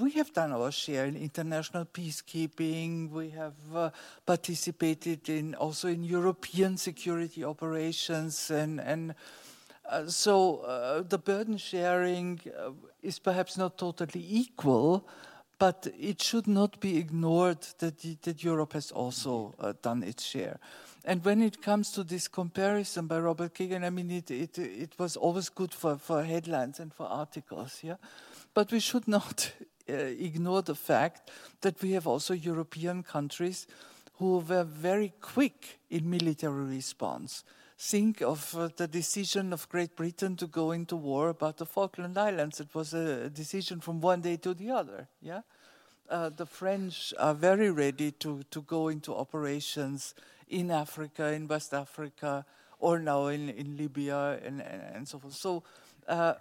we 0.00 0.10
have 0.10 0.32
done 0.32 0.52
our 0.52 0.72
share 0.72 1.06
in 1.06 1.16
international 1.16 1.84
peacekeeping. 1.84 3.10
We 3.10 3.30
have 3.30 3.54
uh, 3.72 3.90
participated 4.24 5.28
in 5.28 5.54
also 5.54 5.86
in 5.88 6.02
European 6.02 6.78
security 6.78 7.44
operations, 7.44 8.50
and 8.50 8.80
and 8.80 9.14
uh, 9.88 10.08
so 10.08 10.58
uh, 10.58 11.02
the 11.02 11.18
burden 11.18 11.58
sharing 11.58 12.40
uh, 12.58 12.72
is 13.02 13.20
perhaps 13.20 13.56
not 13.56 13.78
totally 13.78 14.24
equal, 14.28 15.06
but 15.56 15.86
it 15.96 16.20
should 16.20 16.48
not 16.48 16.80
be 16.80 16.98
ignored 16.98 17.64
that 17.78 18.22
that 18.22 18.42
Europe 18.42 18.72
has 18.72 18.90
also 18.90 19.54
done 19.82 20.02
its 20.02 20.24
share. 20.24 20.58
And 21.08 21.24
when 21.24 21.40
it 21.40 21.62
comes 21.62 21.92
to 21.92 22.02
this 22.02 22.26
comparison 22.26 23.06
by 23.06 23.20
Robert 23.20 23.54
Kagan, 23.54 23.84
I 23.84 23.90
mean, 23.90 24.10
it, 24.10 24.28
it, 24.28 24.58
it 24.58 24.98
was 24.98 25.16
always 25.16 25.48
good 25.48 25.72
for, 25.72 25.96
for 25.98 26.24
headlines 26.24 26.80
and 26.80 26.92
for 26.92 27.06
articles, 27.06 27.78
yeah? 27.84 27.94
But 28.52 28.72
we 28.72 28.80
should 28.80 29.06
not 29.18 29.52
uh, 29.88 29.92
ignore 29.92 30.62
the 30.62 30.74
fact 30.74 31.30
that 31.60 31.80
we 31.80 31.92
have 31.92 32.08
also 32.08 32.34
European 32.34 33.04
countries 33.04 33.68
who 34.14 34.38
were 34.38 34.64
very 34.64 35.12
quick 35.20 35.78
in 35.90 36.10
military 36.10 36.64
response. 36.64 37.44
Think 37.78 38.20
of 38.20 38.56
uh, 38.56 38.70
the 38.76 38.88
decision 38.88 39.52
of 39.52 39.68
Great 39.68 39.94
Britain 39.94 40.34
to 40.36 40.48
go 40.48 40.72
into 40.72 40.96
war 40.96 41.28
about 41.28 41.58
the 41.58 41.66
Falkland 41.66 42.18
Islands. 42.18 42.58
It 42.58 42.74
was 42.74 42.94
a 42.94 43.30
decision 43.30 43.80
from 43.80 44.00
one 44.00 44.22
day 44.22 44.38
to 44.38 44.54
the 44.54 44.70
other. 44.70 45.06
Yeah, 45.20 45.42
uh, 46.08 46.30
the 46.30 46.46
French 46.46 47.14
are 47.18 47.34
very 47.34 47.70
ready 47.70 48.10
to, 48.12 48.42
to 48.50 48.62
go 48.62 48.88
into 48.88 49.14
operations 49.14 50.14
in 50.48 50.70
Africa, 50.70 51.32
in 51.32 51.48
West 51.48 51.74
Africa, 51.74 52.44
or 52.78 52.98
now 52.98 53.26
in, 53.26 53.48
in 53.48 53.76
Libya, 53.76 54.38
and, 54.44 54.60
and, 54.60 54.82
and 54.94 55.08
so 55.08 55.18
forth. 55.18 55.34
So 55.34 55.62
uh, 56.08 56.34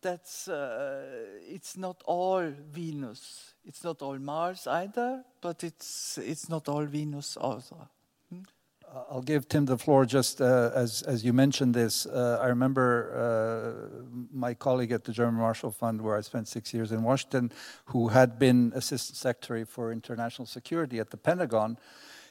that's 0.00 0.48
uh, 0.48 1.04
it's 1.48 1.76
not 1.76 2.02
all 2.06 2.52
Venus. 2.72 3.54
It's 3.64 3.82
not 3.82 4.02
all 4.02 4.18
Mars 4.18 4.66
either, 4.66 5.24
but 5.40 5.64
it's 5.64 6.18
it's 6.18 6.48
not 6.48 6.68
all 6.68 6.84
Venus 6.84 7.36
also. 7.36 7.88
Hmm? 8.32 8.42
Uh, 8.88 9.02
I'll 9.10 9.22
give 9.22 9.48
Tim 9.48 9.66
the 9.66 9.78
floor 9.78 10.06
just 10.06 10.40
uh, 10.40 10.70
as 10.74 11.02
as 11.02 11.24
you 11.24 11.32
mentioned 11.32 11.74
this. 11.74 12.06
Uh, 12.06 12.38
I 12.40 12.46
remember 12.46 12.86
uh, 13.12 14.26
my 14.32 14.54
colleague 14.54 14.92
at 14.92 15.04
the 15.04 15.12
German 15.12 15.40
Marshall 15.40 15.72
Fund, 15.72 16.00
where 16.00 16.16
I 16.16 16.20
spent 16.20 16.46
six 16.46 16.72
years 16.72 16.92
in 16.92 17.02
Washington, 17.02 17.50
who 17.86 18.08
had 18.08 18.38
been 18.38 18.72
Assistant 18.74 19.16
Secretary 19.16 19.64
for 19.64 19.92
International 19.92 20.46
Security 20.46 21.00
at 21.00 21.10
the 21.10 21.16
Pentagon 21.16 21.78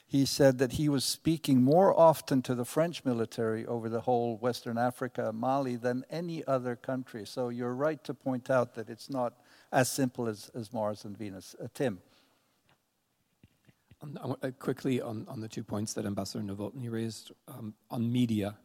he 0.10 0.26
said 0.26 0.58
that 0.58 0.74
he 0.74 0.90
was 0.90 1.06
speaking 1.06 1.62
more 1.62 1.98
often 1.98 2.42
to 2.42 2.56
the 2.56 2.66
French 2.66 3.06
military 3.06 3.64
over 3.68 3.88
the 3.88 4.02
whole 4.02 4.38
Western 4.38 4.76
Africa, 4.76 5.32
Mali, 5.32 5.76
than 5.76 6.04
any 6.10 6.44
other 6.48 6.76
country. 6.76 7.28
So 7.28 7.50
you're 7.50 7.76
right 7.76 8.04
to 8.06 8.16
point 8.16 8.50
out 8.50 8.74
that 8.74 8.90
it's 8.90 9.08
not 9.12 9.34
as 9.72 9.92
simple 9.92 10.28
as, 10.28 10.50
as 10.56 10.74
Mars 10.74 11.06
and 11.06 11.16
Venus. 11.16 11.56
Uh, 11.64 11.68
Tim. 11.76 12.00
Um, 14.02 14.36
uh, 14.42 14.50
quickly 14.58 15.00
on, 15.00 15.28
on 15.30 15.42
the 15.42 15.48
two 15.48 15.64
points 15.64 15.94
that 15.94 16.08
Ambassador 16.08 16.44
Nowotny 16.44 16.90
raised 16.90 17.32
um, 17.48 17.76
on 17.92 18.12
media 18.12 18.58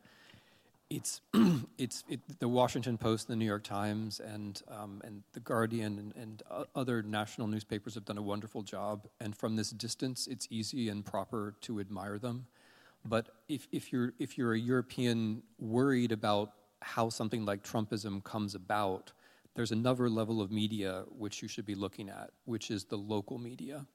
it's 0.94 1.20
it's 1.78 2.04
it, 2.08 2.20
the 2.38 2.48
Washington 2.48 2.96
Post, 2.96 3.28
and 3.28 3.34
the 3.34 3.38
New 3.38 3.46
York 3.46 3.64
Times, 3.64 4.20
and 4.20 4.62
um, 4.68 5.00
and 5.04 5.22
the 5.32 5.40
Guardian 5.40 5.98
and, 5.98 6.14
and 6.16 6.42
other 6.74 7.02
national 7.02 7.48
newspapers 7.48 7.94
have 7.94 8.04
done 8.04 8.18
a 8.18 8.22
wonderful 8.22 8.62
job. 8.62 9.06
And 9.20 9.36
from 9.36 9.56
this 9.56 9.70
distance, 9.70 10.26
it's 10.26 10.46
easy 10.50 10.88
and 10.88 11.04
proper 11.04 11.54
to 11.62 11.80
admire 11.80 12.18
them. 12.18 12.46
But 13.04 13.28
if 13.48 13.66
if 13.72 13.92
you're 13.92 14.12
if 14.18 14.38
you're 14.38 14.54
a 14.54 14.58
European 14.58 15.42
worried 15.58 16.12
about 16.12 16.52
how 16.80 17.08
something 17.08 17.44
like 17.44 17.62
Trumpism 17.62 18.22
comes 18.24 18.54
about, 18.54 19.12
there's 19.54 19.72
another 19.72 20.08
level 20.08 20.40
of 20.40 20.50
media 20.50 21.04
which 21.10 21.42
you 21.42 21.48
should 21.48 21.66
be 21.66 21.74
looking 21.74 22.08
at, 22.08 22.30
which 22.44 22.70
is 22.70 22.84
the 22.84 22.96
local 22.96 23.38
media. 23.38 23.86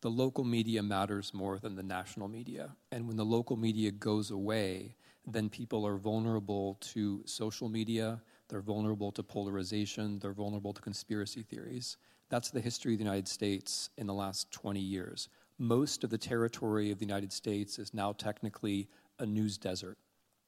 The 0.00 0.10
local 0.10 0.44
media 0.44 0.80
matters 0.80 1.34
more 1.34 1.58
than 1.58 1.74
the 1.74 1.82
national 1.82 2.28
media, 2.28 2.76
and 2.92 3.08
when 3.08 3.16
the 3.16 3.24
local 3.24 3.56
media 3.56 3.90
goes 3.90 4.30
away 4.30 4.94
then 5.32 5.48
people 5.48 5.86
are 5.86 5.96
vulnerable 5.96 6.76
to 6.80 7.22
social 7.26 7.68
media, 7.68 8.20
they're 8.48 8.60
vulnerable 8.60 9.12
to 9.12 9.22
polarization, 9.22 10.18
they're 10.18 10.32
vulnerable 10.32 10.72
to 10.72 10.80
conspiracy 10.80 11.42
theories. 11.42 11.96
That's 12.30 12.50
the 12.50 12.60
history 12.60 12.94
of 12.94 12.98
the 12.98 13.04
United 13.04 13.28
States 13.28 13.90
in 13.96 14.06
the 14.06 14.14
last 14.14 14.50
20 14.52 14.80
years. 14.80 15.28
Most 15.58 16.04
of 16.04 16.10
the 16.10 16.18
territory 16.18 16.90
of 16.90 16.98
the 16.98 17.04
United 17.04 17.32
States 17.32 17.78
is 17.78 17.92
now 17.92 18.12
technically 18.12 18.88
a 19.18 19.26
news 19.26 19.58
desert, 19.58 19.98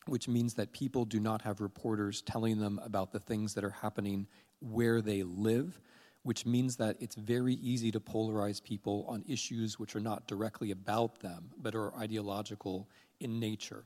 which 0.07 0.29
means 0.29 0.55
that 0.55 0.73
people 0.73 1.05
do 1.05 1.21
not 1.21 1.43
have 1.43 1.61
reporters 1.61 2.23
telling 2.23 2.59
them 2.59 2.81
about 2.85 3.13
the 3.13 3.19
things 3.21 3.55
that 3.55 3.65
are 3.65 3.71
happening 3.71 4.27
where 4.61 5.01
they 5.01 5.23
live, 5.23 5.81
which 6.23 6.47
means 6.47 6.77
that 6.77 6.97
it's 7.01 7.17
very 7.17 7.55
easy 7.55 7.91
to 7.91 8.01
polarize 8.01 8.63
people 8.63 9.05
on 9.09 9.25
issues 9.27 9.79
which 9.79 9.97
are 9.97 10.01
not 10.01 10.27
directly 10.27 10.71
about 10.71 11.21
them, 11.21 11.51
but 11.59 11.75
are 11.75 11.95
ideological 11.97 12.89
in 13.21 13.41
nature. 13.41 13.85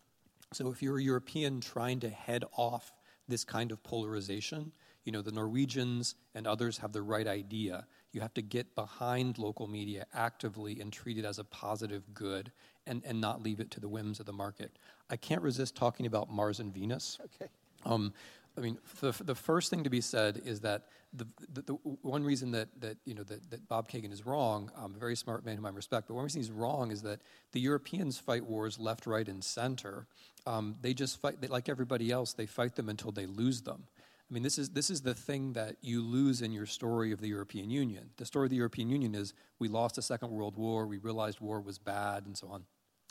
So 0.55 0.71
if 0.71 0.83
you're 0.83 0.99
a 0.99 1.03
European 1.03 1.61
trying 1.61 2.01
to 2.01 2.09
head 2.09 2.45
off 2.57 2.93
this 3.29 3.45
kind 3.45 3.73
of 3.73 3.83
polarization, 3.83 4.73
you 5.05 5.13
know, 5.13 5.23
the 5.23 5.33
Norwegians 5.33 6.15
and 6.35 6.47
others 6.47 6.79
have 6.79 6.93
the 6.93 7.03
right 7.03 7.27
idea. 7.27 7.87
You 8.13 8.21
have 8.21 8.35
to 8.35 8.43
get 8.43 8.75
behind 8.75 9.39
local 9.39 9.67
media 9.67 10.07
actively 10.15 10.81
and 10.81 10.93
treat 10.93 11.19
it 11.19 11.25
as 11.25 11.39
a 11.39 11.45
positive 11.45 12.03
good 12.15 12.53
and, 12.87 13.03
and 13.05 13.21
not 13.21 13.43
leave 13.43 13.61
it 13.61 13.71
to 13.73 13.81
the 13.81 13.89
whims 13.89 14.21
of 14.21 14.27
the 14.27 14.33
market. 14.33 14.79
I 15.11 15.17
can't 15.17 15.43
resist 15.43 15.75
talking 15.75 16.07
about 16.07 16.31
Mars 16.31 16.61
and 16.61 16.73
Venus. 16.73 17.19
Okay. 17.25 17.51
Um, 17.85 18.15
I 18.57 18.61
mean, 18.61 18.79
the, 19.01 19.13
the 19.25 19.35
first 19.35 19.69
thing 19.71 19.83
to 19.85 19.91
be 19.91 20.01
said 20.01 20.41
is 20.45 20.61
that 20.61 20.85
the, 21.13 21.27
the, 21.53 21.63
the 21.63 21.73
one 21.73 22.23
reason 22.23 22.53
that, 22.53 22.69
that, 22.81 22.99
you 23.05 23.15
know, 23.15 23.25
that, 23.25 23.51
that 23.51 23.69
Bob 23.69 23.89
Kagan 23.89 24.13
is 24.13 24.25
wrong, 24.25 24.71
um, 24.77 24.95
a 24.95 24.99
very 24.99 25.17
smart 25.17 25.45
man 25.45 25.57
whom 25.57 25.67
I 25.67 25.71
respect, 25.71 26.09
but 26.09 26.15
one 26.15 26.25
reason 26.25 26.41
he's 26.41 26.51
wrong 26.51 26.91
is 26.91 27.03
that 27.03 27.21
the 27.53 27.61
Europeans 27.61 28.19
fight 28.19 28.45
wars 28.45 28.79
left, 28.79 29.07
right, 29.07 29.27
and 29.27 29.43
center. 29.43 30.07
Um, 30.47 30.77
they 30.81 30.95
just 30.95 31.21
fight, 31.21 31.41
they, 31.41 31.49
like 31.49 31.69
everybody 31.69 32.11
else, 32.11 32.33
they 32.33 32.47
fight 32.47 32.77
them 32.77 32.89
until 32.89 33.11
they 33.11 33.27
lose 33.27 33.63
them. 33.63 33.85
I 34.31 34.35
mean, 34.35 34.43
this 34.43 34.57
is, 34.57 34.71
this 34.71 34.89
is 34.89 35.03
the 35.03 35.15
thing 35.15 35.53
that 35.53 35.77
you 35.83 36.01
lose 36.01 36.41
in 36.41 36.53
your 36.53 36.67
story 36.67 37.13
of 37.13 37.21
the 37.21 37.29
European 37.29 37.71
Union. 37.71 38.11
The 38.17 38.25
story 38.25 38.47
of 38.47 38.51
the 38.51 38.57
European 38.57 38.89
Union 38.89 39.15
is 39.15 39.35
we 39.59 39.69
lost 39.69 39.97
the 39.97 40.03
Second 40.03 40.31
World 40.31 40.57
War, 40.57 40.87
we 40.87 40.99
realized 40.99 41.41
war 41.41 41.61
was 41.61 41.79
bad, 41.79 42.27
and 42.27 42.37
so 42.37 42.49
on. 42.49 42.65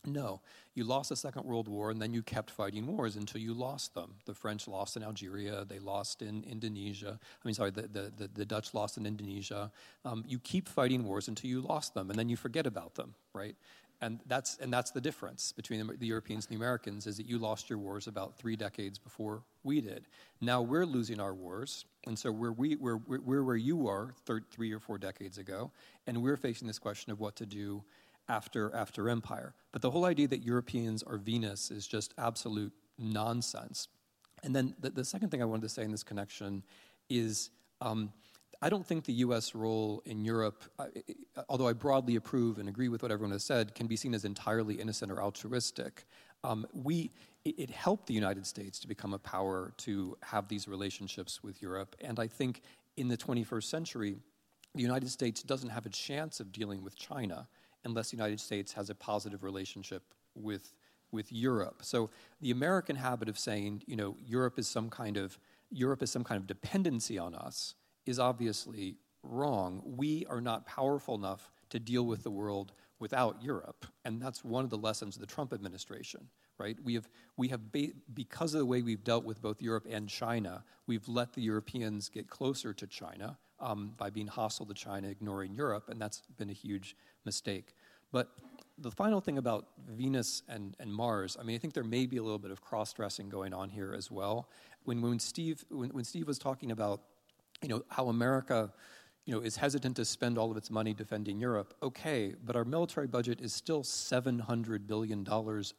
No, 0.05 0.41
you 0.73 0.83
lost 0.83 1.09
the 1.09 1.15
Second 1.15 1.45
World 1.45 1.69
War 1.69 1.89
and 1.89 2.01
then 2.01 2.13
you 2.13 2.21
kept 2.21 2.51
fighting 2.51 2.85
wars 2.87 3.15
until 3.15 3.39
you 3.39 3.53
lost 3.53 3.93
them. 3.93 4.15
The 4.25 4.33
French 4.33 4.67
lost 4.67 4.97
in 4.97 5.03
Algeria, 5.03 5.63
they 5.63 5.79
lost 5.79 6.21
in 6.21 6.43
Indonesia. 6.43 7.17
I 7.21 7.47
mean, 7.47 7.53
sorry, 7.53 7.71
the, 7.71 7.83
the, 7.83 8.11
the, 8.17 8.29
the 8.33 8.45
Dutch 8.45 8.73
lost 8.73 8.97
in 8.97 9.05
Indonesia. 9.05 9.71
Um, 10.03 10.25
you 10.27 10.39
keep 10.39 10.67
fighting 10.67 11.05
wars 11.05 11.29
until 11.29 11.49
you 11.49 11.61
lost 11.61 11.93
them 11.93 12.09
and 12.09 12.19
then 12.19 12.27
you 12.27 12.35
forget 12.35 12.67
about 12.67 12.95
them, 12.95 13.15
right? 13.33 13.55
And 14.01 14.19
that's, 14.27 14.57
and 14.57 14.73
that's 14.73 14.91
the 14.91 14.99
difference 14.99 15.53
between 15.53 15.87
the, 15.87 15.93
the 15.93 16.07
Europeans 16.07 16.45
and 16.47 16.51
the 16.51 16.61
Americans 16.61 17.07
is 17.07 17.15
that 17.15 17.25
you 17.25 17.37
lost 17.37 17.69
your 17.69 17.79
wars 17.79 18.07
about 18.07 18.37
three 18.37 18.57
decades 18.57 18.99
before 18.99 19.43
we 19.63 19.79
did. 19.79 20.07
Now 20.41 20.61
we're 20.61 20.85
losing 20.85 21.21
our 21.21 21.33
wars, 21.33 21.85
and 22.05 22.19
so 22.19 22.29
we're, 22.29 22.51
we, 22.51 22.75
we're, 22.75 22.97
we're 23.07 23.43
where 23.43 23.55
you 23.55 23.87
are 23.87 24.13
three 24.51 24.73
or 24.73 24.79
four 24.79 24.97
decades 24.97 25.37
ago, 25.37 25.71
and 26.05 26.21
we're 26.21 26.35
facing 26.35 26.67
this 26.67 26.79
question 26.79 27.13
of 27.13 27.21
what 27.21 27.37
to 27.37 27.45
do 27.45 27.81
after, 28.29 28.73
after 28.75 29.09
empire. 29.09 29.53
But 29.71 29.81
the 29.81 29.91
whole 29.91 30.05
idea 30.05 30.27
that 30.29 30.43
Europeans 30.43 31.03
are 31.03 31.17
Venus 31.17 31.71
is 31.71 31.87
just 31.87 32.13
absolute 32.17 32.71
nonsense. 32.97 33.87
And 34.43 34.55
then 34.55 34.75
the, 34.79 34.89
the 34.89 35.05
second 35.05 35.29
thing 35.29 35.41
I 35.41 35.45
wanted 35.45 35.63
to 35.63 35.69
say 35.69 35.83
in 35.83 35.91
this 35.91 36.03
connection 36.03 36.63
is 37.09 37.49
um, 37.81 38.11
I 38.61 38.69
don't 38.69 38.85
think 38.85 39.03
the 39.03 39.13
US 39.13 39.55
role 39.55 40.01
in 40.05 40.23
Europe, 40.23 40.63
although 41.49 41.67
I 41.67 41.73
broadly 41.73 42.15
approve 42.15 42.59
and 42.59 42.69
agree 42.69 42.87
with 42.87 43.01
what 43.03 43.11
everyone 43.11 43.33
has 43.33 43.43
said, 43.43 43.75
can 43.75 43.87
be 43.87 43.97
seen 43.97 44.13
as 44.13 44.23
entirely 44.23 44.75
innocent 44.75 45.11
or 45.11 45.21
altruistic. 45.21 46.05
Um, 46.45 46.65
we, 46.73 47.11
it, 47.43 47.59
it 47.59 47.69
helped 47.69 48.07
the 48.07 48.13
United 48.13 48.47
States 48.47 48.79
to 48.79 48.87
become 48.87 49.13
a 49.13 49.19
power 49.19 49.73
to 49.79 50.17
have 50.21 50.47
these 50.47 50.67
relationships 50.69 51.43
with 51.43 51.61
Europe. 51.61 51.95
And 51.99 52.19
I 52.19 52.27
think 52.27 52.61
in 52.95 53.09
the 53.09 53.17
21st 53.17 53.63
century, 53.63 54.15
the 54.73 54.81
United 54.81 55.09
States 55.09 55.43
doesn't 55.43 55.69
have 55.69 55.85
a 55.85 55.89
chance 55.89 56.39
of 56.39 56.53
dealing 56.53 56.83
with 56.83 56.95
China 56.95 57.47
unless 57.85 58.11
the 58.11 58.17
United 58.17 58.39
States 58.39 58.73
has 58.73 58.89
a 58.89 58.95
positive 58.95 59.43
relationship 59.43 60.03
with, 60.35 60.73
with 61.11 61.31
Europe. 61.31 61.81
So 61.81 62.09
the 62.41 62.51
American 62.51 62.95
habit 62.95 63.29
of 63.29 63.37
saying, 63.37 63.83
you 63.85 63.95
know, 63.95 64.17
Europe 64.25 64.59
is 64.59 64.67
some 64.67 64.89
kind 64.89 65.17
of 65.17 65.37
Europe 65.69 66.03
is 66.03 66.11
some 66.11 66.23
kind 66.23 66.39
of 66.39 66.45
dependency 66.45 67.17
on 67.17 67.33
us 67.33 67.73
is 68.05 68.19
obviously 68.19 68.95
wrong. 69.23 69.81
We 69.83 70.25
are 70.29 70.41
not 70.41 70.65
powerful 70.65 71.15
enough 71.15 71.51
to 71.69 71.79
deal 71.79 72.05
with 72.05 72.23
the 72.23 72.31
world 72.31 72.73
without 72.99 73.41
Europe, 73.41 73.85
and 74.05 74.21
that's 74.21 74.43
one 74.43 74.63
of 74.63 74.69
the 74.69 74.77
lessons 74.77 75.15
of 75.15 75.21
the 75.21 75.27
Trump 75.27 75.51
administration. 75.53 76.29
Right? 76.59 76.77
We 76.83 76.93
have 76.93 77.09
we 77.35 77.47
have 77.47 77.71
ba- 77.71 77.93
because 78.13 78.53
of 78.53 78.59
the 78.59 78.65
way 78.65 78.83
we've 78.83 79.03
dealt 79.03 79.25
with 79.25 79.41
both 79.41 79.61
Europe 79.61 79.87
and 79.89 80.07
China, 80.07 80.63
we've 80.85 81.07
let 81.07 81.33
the 81.33 81.41
Europeans 81.41 82.09
get 82.09 82.29
closer 82.29 82.73
to 82.73 82.85
China 82.85 83.37
um, 83.63 83.93
by 83.97 84.09
being 84.09 84.27
hostile 84.27 84.65
to 84.65 84.73
China, 84.73 85.07
ignoring 85.07 85.55
Europe, 85.55 85.89
and 85.89 85.99
that's 85.99 86.21
been 86.37 86.49
a 86.49 86.53
huge 86.53 86.95
mistake. 87.25 87.73
But 88.11 88.29
the 88.77 88.91
final 88.91 89.21
thing 89.21 89.37
about 89.37 89.67
Venus 89.87 90.43
and, 90.49 90.75
and 90.79 90.93
Mars, 90.93 91.37
I 91.39 91.43
mean, 91.43 91.55
I 91.55 91.59
think 91.59 91.73
there 91.73 91.83
may 91.83 92.05
be 92.05 92.17
a 92.17 92.23
little 92.23 92.39
bit 92.39 92.51
of 92.51 92.61
cross 92.61 92.91
dressing 92.93 93.29
going 93.29 93.53
on 93.53 93.69
here 93.69 93.93
as 93.97 94.11
well. 94.11 94.49
When, 94.83 95.01
when, 95.01 95.19
Steve, 95.19 95.63
when, 95.69 95.89
when 95.89 96.03
Steve 96.03 96.27
was 96.27 96.37
talking 96.37 96.71
about 96.71 97.01
you 97.61 97.69
know, 97.69 97.83
how 97.87 98.09
America 98.09 98.71
you 99.25 99.33
know, 99.33 99.39
is 99.39 99.55
hesitant 99.55 99.95
to 99.95 100.03
spend 100.03 100.37
all 100.37 100.51
of 100.51 100.57
its 100.57 100.69
money 100.69 100.93
defending 100.93 101.39
Europe, 101.39 101.73
okay, 101.81 102.35
but 102.45 102.57
our 102.57 102.65
military 102.65 103.07
budget 103.07 103.39
is 103.39 103.53
still 103.53 103.81
$700 103.81 104.85
billion 104.85 105.25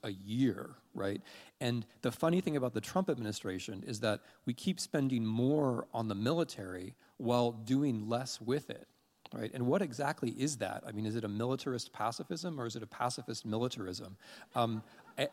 a 0.03 0.11
year, 0.11 0.70
right? 0.95 1.20
And 1.61 1.85
the 2.01 2.11
funny 2.11 2.41
thing 2.41 2.57
about 2.57 2.72
the 2.72 2.80
Trump 2.80 3.11
administration 3.11 3.85
is 3.87 4.01
that 4.01 4.20
we 4.47 4.55
keep 4.55 4.80
spending 4.80 5.26
more 5.26 5.87
on 5.93 6.09
the 6.09 6.14
military 6.14 6.95
while 7.19 7.53
doing 7.53 8.09
less 8.09 8.41
with 8.41 8.71
it 8.71 8.87
right? 9.35 9.51
And 9.53 9.67
what 9.67 9.83
exactly 9.83 10.31
is 10.31 10.59
that? 10.59 10.85
I 10.87 10.93
mean, 10.93 11.07
is 11.07 11.17
it 11.17 11.25
a 11.25 11.29
militarist 11.29 11.93
pacifism 11.93 12.61
or 12.61 12.67
is 12.67 12.77
it 12.77 12.83
a 12.83 12.87
pacifist 12.87 13.45
militarism? 13.45 14.17
Um, 14.55 14.83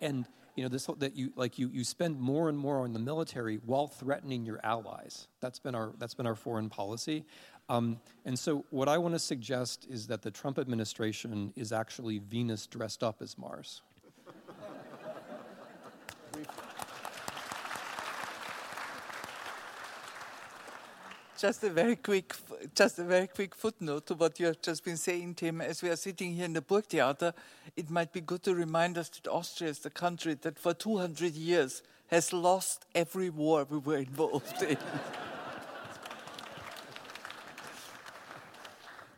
and 0.01 0.25
you 0.55 0.63
know, 0.63 0.69
this 0.69 0.87
that 0.97 1.15
you 1.15 1.31
like 1.35 1.57
you 1.57 1.69
you 1.71 1.83
spend 1.83 2.19
more 2.19 2.49
and 2.49 2.57
more 2.57 2.79
on 2.79 2.93
the 2.93 2.99
military 2.99 3.59
while 3.65 3.87
threatening 3.87 4.45
your 4.45 4.59
allies. 4.63 5.27
That's 5.39 5.59
been 5.59 5.75
our 5.75 5.93
that's 5.97 6.13
been 6.13 6.27
our 6.27 6.35
foreign 6.35 6.69
policy. 6.69 7.23
Um, 7.69 8.01
and 8.25 8.37
so, 8.37 8.65
what 8.69 8.89
I 8.89 8.97
want 8.97 9.15
to 9.15 9.19
suggest 9.19 9.87
is 9.89 10.07
that 10.07 10.21
the 10.21 10.31
Trump 10.31 10.59
administration 10.59 11.53
is 11.55 11.71
actually 11.71 12.19
Venus 12.19 12.67
dressed 12.67 13.01
up 13.01 13.21
as 13.21 13.37
Mars. 13.37 13.81
Just 21.41 21.63
a 21.63 21.71
very 21.71 21.95
quick, 21.95 22.35
just 22.75 22.99
a 22.99 23.03
very 23.03 23.25
quick 23.25 23.55
footnote 23.55 24.05
to 24.05 24.13
what 24.13 24.39
you 24.39 24.45
have 24.45 24.61
just 24.61 24.85
been 24.85 24.95
saying, 24.95 25.33
Tim. 25.33 25.59
As 25.59 25.81
we 25.81 25.89
are 25.89 25.95
sitting 25.95 26.35
here 26.35 26.45
in 26.45 26.53
the 26.53 26.61
Burgtheater, 26.61 27.33
it 27.75 27.89
might 27.89 28.13
be 28.13 28.21
good 28.21 28.43
to 28.43 28.53
remind 28.53 28.95
us 28.95 29.09
that 29.09 29.27
Austria 29.27 29.71
is 29.71 29.79
the 29.79 29.89
country 29.89 30.35
that 30.35 30.59
for 30.59 30.75
200 30.75 31.33
years 31.33 31.81
has 32.11 32.31
lost 32.31 32.85
every 32.93 33.31
war 33.31 33.65
we 33.67 33.79
were 33.79 33.97
involved 33.97 34.61
in. 34.61 34.77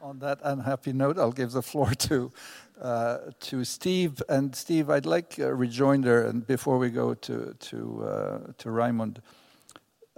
On 0.02 0.18
that 0.20 0.40
unhappy 0.46 0.94
note, 0.94 1.20
I'll 1.20 1.34
give 1.34 1.52
the 1.52 1.62
floor 1.62 1.94
to 1.94 2.32
uh, 2.82 3.18
to 3.42 3.66
Steve. 3.66 4.24
And 4.30 4.56
Steve, 4.56 4.90
I'd 4.90 5.06
like 5.06 5.40
a 5.40 5.54
rejoinder, 5.54 6.26
and 6.26 6.48
before 6.48 6.78
we 6.78 6.90
go 6.90 7.16
to 7.16 7.54
to 7.60 8.06
uh, 8.06 8.40
to 8.60 8.70
Raimund. 8.70 9.18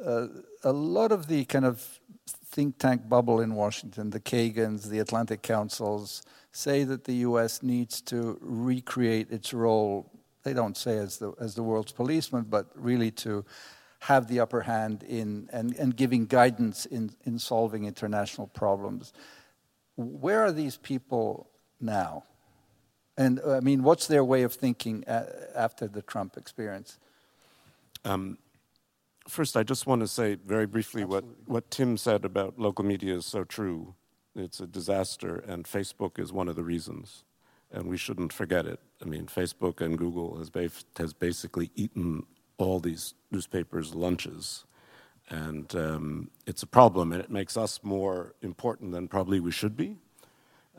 Uh, 0.03 0.27
a 0.63 0.71
lot 0.71 1.11
of 1.11 1.27
the 1.27 1.45
kind 1.45 1.65
of 1.65 1.99
think 2.27 2.77
tank 2.77 3.07
bubble 3.07 3.41
in 3.41 3.55
Washington, 3.55 4.09
the 4.09 4.19
Kagans, 4.19 4.89
the 4.89 4.99
Atlantic 4.99 5.41
Councils, 5.41 6.23
say 6.51 6.83
that 6.83 7.03
the 7.03 7.15
U.S. 7.15 7.63
needs 7.63 8.01
to 8.01 8.37
recreate 8.41 9.31
its 9.31 9.53
role. 9.53 10.11
They 10.43 10.53
don't 10.53 10.77
say 10.77 10.97
as 10.97 11.17
the 11.17 11.33
as 11.39 11.55
the 11.55 11.63
world's 11.63 11.91
policeman, 11.91 12.45
but 12.49 12.67
really 12.75 13.11
to 13.11 13.45
have 13.99 14.27
the 14.27 14.39
upper 14.39 14.61
hand 14.61 15.03
in 15.03 15.49
and, 15.51 15.75
and 15.75 15.95
giving 15.95 16.25
guidance 16.25 16.85
in, 16.85 17.11
in 17.25 17.39
solving 17.39 17.85
international 17.85 18.47
problems. 18.47 19.13
Where 19.95 20.43
are 20.43 20.51
these 20.51 20.77
people 20.77 21.49
now? 21.81 22.23
And 23.17 23.39
I 23.47 23.61
mean, 23.61 23.81
what's 23.81 24.07
their 24.07 24.23
way 24.23 24.43
of 24.43 24.53
thinking 24.53 25.03
after 25.07 25.87
the 25.87 26.01
Trump 26.01 26.37
experience? 26.37 26.99
Um, 28.03 28.37
First, 29.27 29.57
I 29.57 29.63
just 29.63 29.87
want 29.87 30.01
to 30.01 30.07
say 30.07 30.35
very 30.35 30.67
briefly 30.67 31.03
what, 31.03 31.23
what 31.47 31.71
Tim 31.71 31.97
said 31.97 32.25
about 32.25 32.59
local 32.59 32.85
media 32.85 33.15
is 33.15 33.25
so 33.25 33.43
true. 33.43 33.95
It's 34.35 34.59
a 34.59 34.67
disaster, 34.67 35.37
and 35.47 35.65
Facebook 35.65 36.19
is 36.19 36.31
one 36.31 36.47
of 36.47 36.55
the 36.55 36.63
reasons. 36.63 37.23
And 37.71 37.87
we 37.87 37.97
shouldn't 37.97 38.31
forget 38.31 38.67
it. 38.67 38.79
I 39.01 39.05
mean, 39.05 39.25
Facebook 39.25 39.81
and 39.81 39.97
Google 39.97 40.37
has, 40.37 40.49
ba- 40.51 40.69
has 40.97 41.13
basically 41.13 41.71
eaten 41.75 42.25
all 42.57 42.79
these 42.79 43.15
newspapers' 43.31 43.95
lunches. 43.95 44.65
And 45.29 45.73
um, 45.75 46.29
it's 46.45 46.61
a 46.61 46.67
problem, 46.67 47.11
and 47.11 47.19
it 47.19 47.31
makes 47.31 47.57
us 47.57 47.79
more 47.81 48.35
important 48.43 48.91
than 48.91 49.07
probably 49.07 49.39
we 49.39 49.51
should 49.51 49.75
be. 49.75 49.97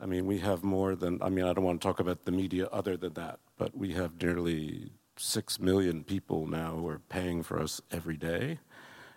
I 0.01 0.05
mean, 0.05 0.25
we 0.25 0.37
have 0.39 0.63
more 0.63 0.95
than, 0.95 1.21
I 1.21 1.29
mean, 1.29 1.43
I 1.45 1.53
don't 1.53 1.65
want 1.65 1.81
to 1.81 1.87
talk 1.87 1.99
about 1.99 2.23
the 2.23 2.31
media 2.31 2.67
other 2.67 2.95
than 2.95 3.13
that, 3.13 3.39
but 3.57 3.75
we 3.75 3.93
have 3.93 4.21
nearly 4.21 4.91
six 5.17 5.59
million 5.59 6.03
people 6.03 6.47
now 6.47 6.75
who 6.75 6.87
are 6.87 6.99
paying 6.99 7.43
for 7.43 7.59
us 7.59 7.81
every 7.91 8.17
day, 8.17 8.59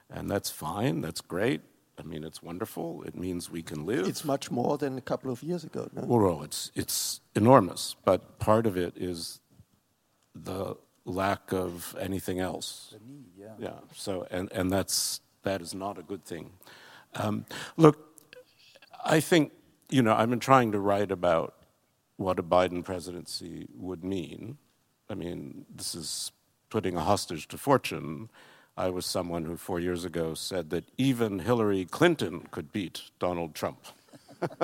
and 0.08 0.30
that's 0.30 0.50
fine. 0.50 1.00
That's 1.00 1.20
great. 1.20 1.62
I 1.98 2.02
mean, 2.02 2.24
it's 2.24 2.42
wonderful. 2.42 3.02
It 3.02 3.14
means 3.14 3.50
we 3.50 3.62
can 3.62 3.84
live. 3.84 4.08
It's 4.08 4.24
much 4.24 4.50
more 4.50 4.78
than 4.78 4.96
a 4.96 5.02
couple 5.02 5.30
of 5.30 5.42
years 5.42 5.64
ago. 5.64 5.88
No? 5.92 6.02
Well, 6.06 6.42
it's 6.42 6.72
it's 6.74 7.20
enormous, 7.34 7.96
but 8.04 8.38
part 8.38 8.66
of 8.66 8.76
it 8.76 8.94
is 8.96 9.40
the 10.34 10.76
lack 11.04 11.52
of 11.52 11.94
anything 12.00 12.40
else. 12.40 12.92
The 12.92 13.12
need, 13.12 13.26
yeah. 13.36 13.54
Yeah. 13.58 13.78
So, 13.94 14.26
and 14.30 14.50
and 14.52 14.70
that's 14.70 15.20
that 15.42 15.60
is 15.60 15.74
not 15.74 15.98
a 15.98 16.02
good 16.02 16.24
thing. 16.24 16.52
Um, 17.14 17.44
look, 17.76 18.18
I 19.04 19.20
think 19.20 19.52
you 19.90 20.02
know 20.02 20.14
I've 20.14 20.30
been 20.30 20.40
trying 20.40 20.72
to 20.72 20.78
write 20.78 21.10
about 21.10 21.54
what 22.16 22.38
a 22.38 22.42
Biden 22.42 22.84
presidency 22.84 23.66
would 23.74 24.04
mean 24.04 24.58
I 25.10 25.14
mean, 25.14 25.66
this 25.74 25.96
is 25.96 26.30
putting 26.70 26.96
a 26.96 27.00
hostage 27.00 27.48
to 27.48 27.58
fortune. 27.58 28.30
I 28.76 28.90
was 28.90 29.04
someone 29.04 29.44
who 29.44 29.56
four 29.56 29.80
years 29.80 30.04
ago 30.04 30.34
said 30.34 30.70
that 30.70 30.84
even 30.96 31.40
Hillary 31.40 31.84
Clinton 31.84 32.46
could 32.52 32.70
beat 32.72 33.10
Donald 33.18 33.54
Trump. 33.54 33.84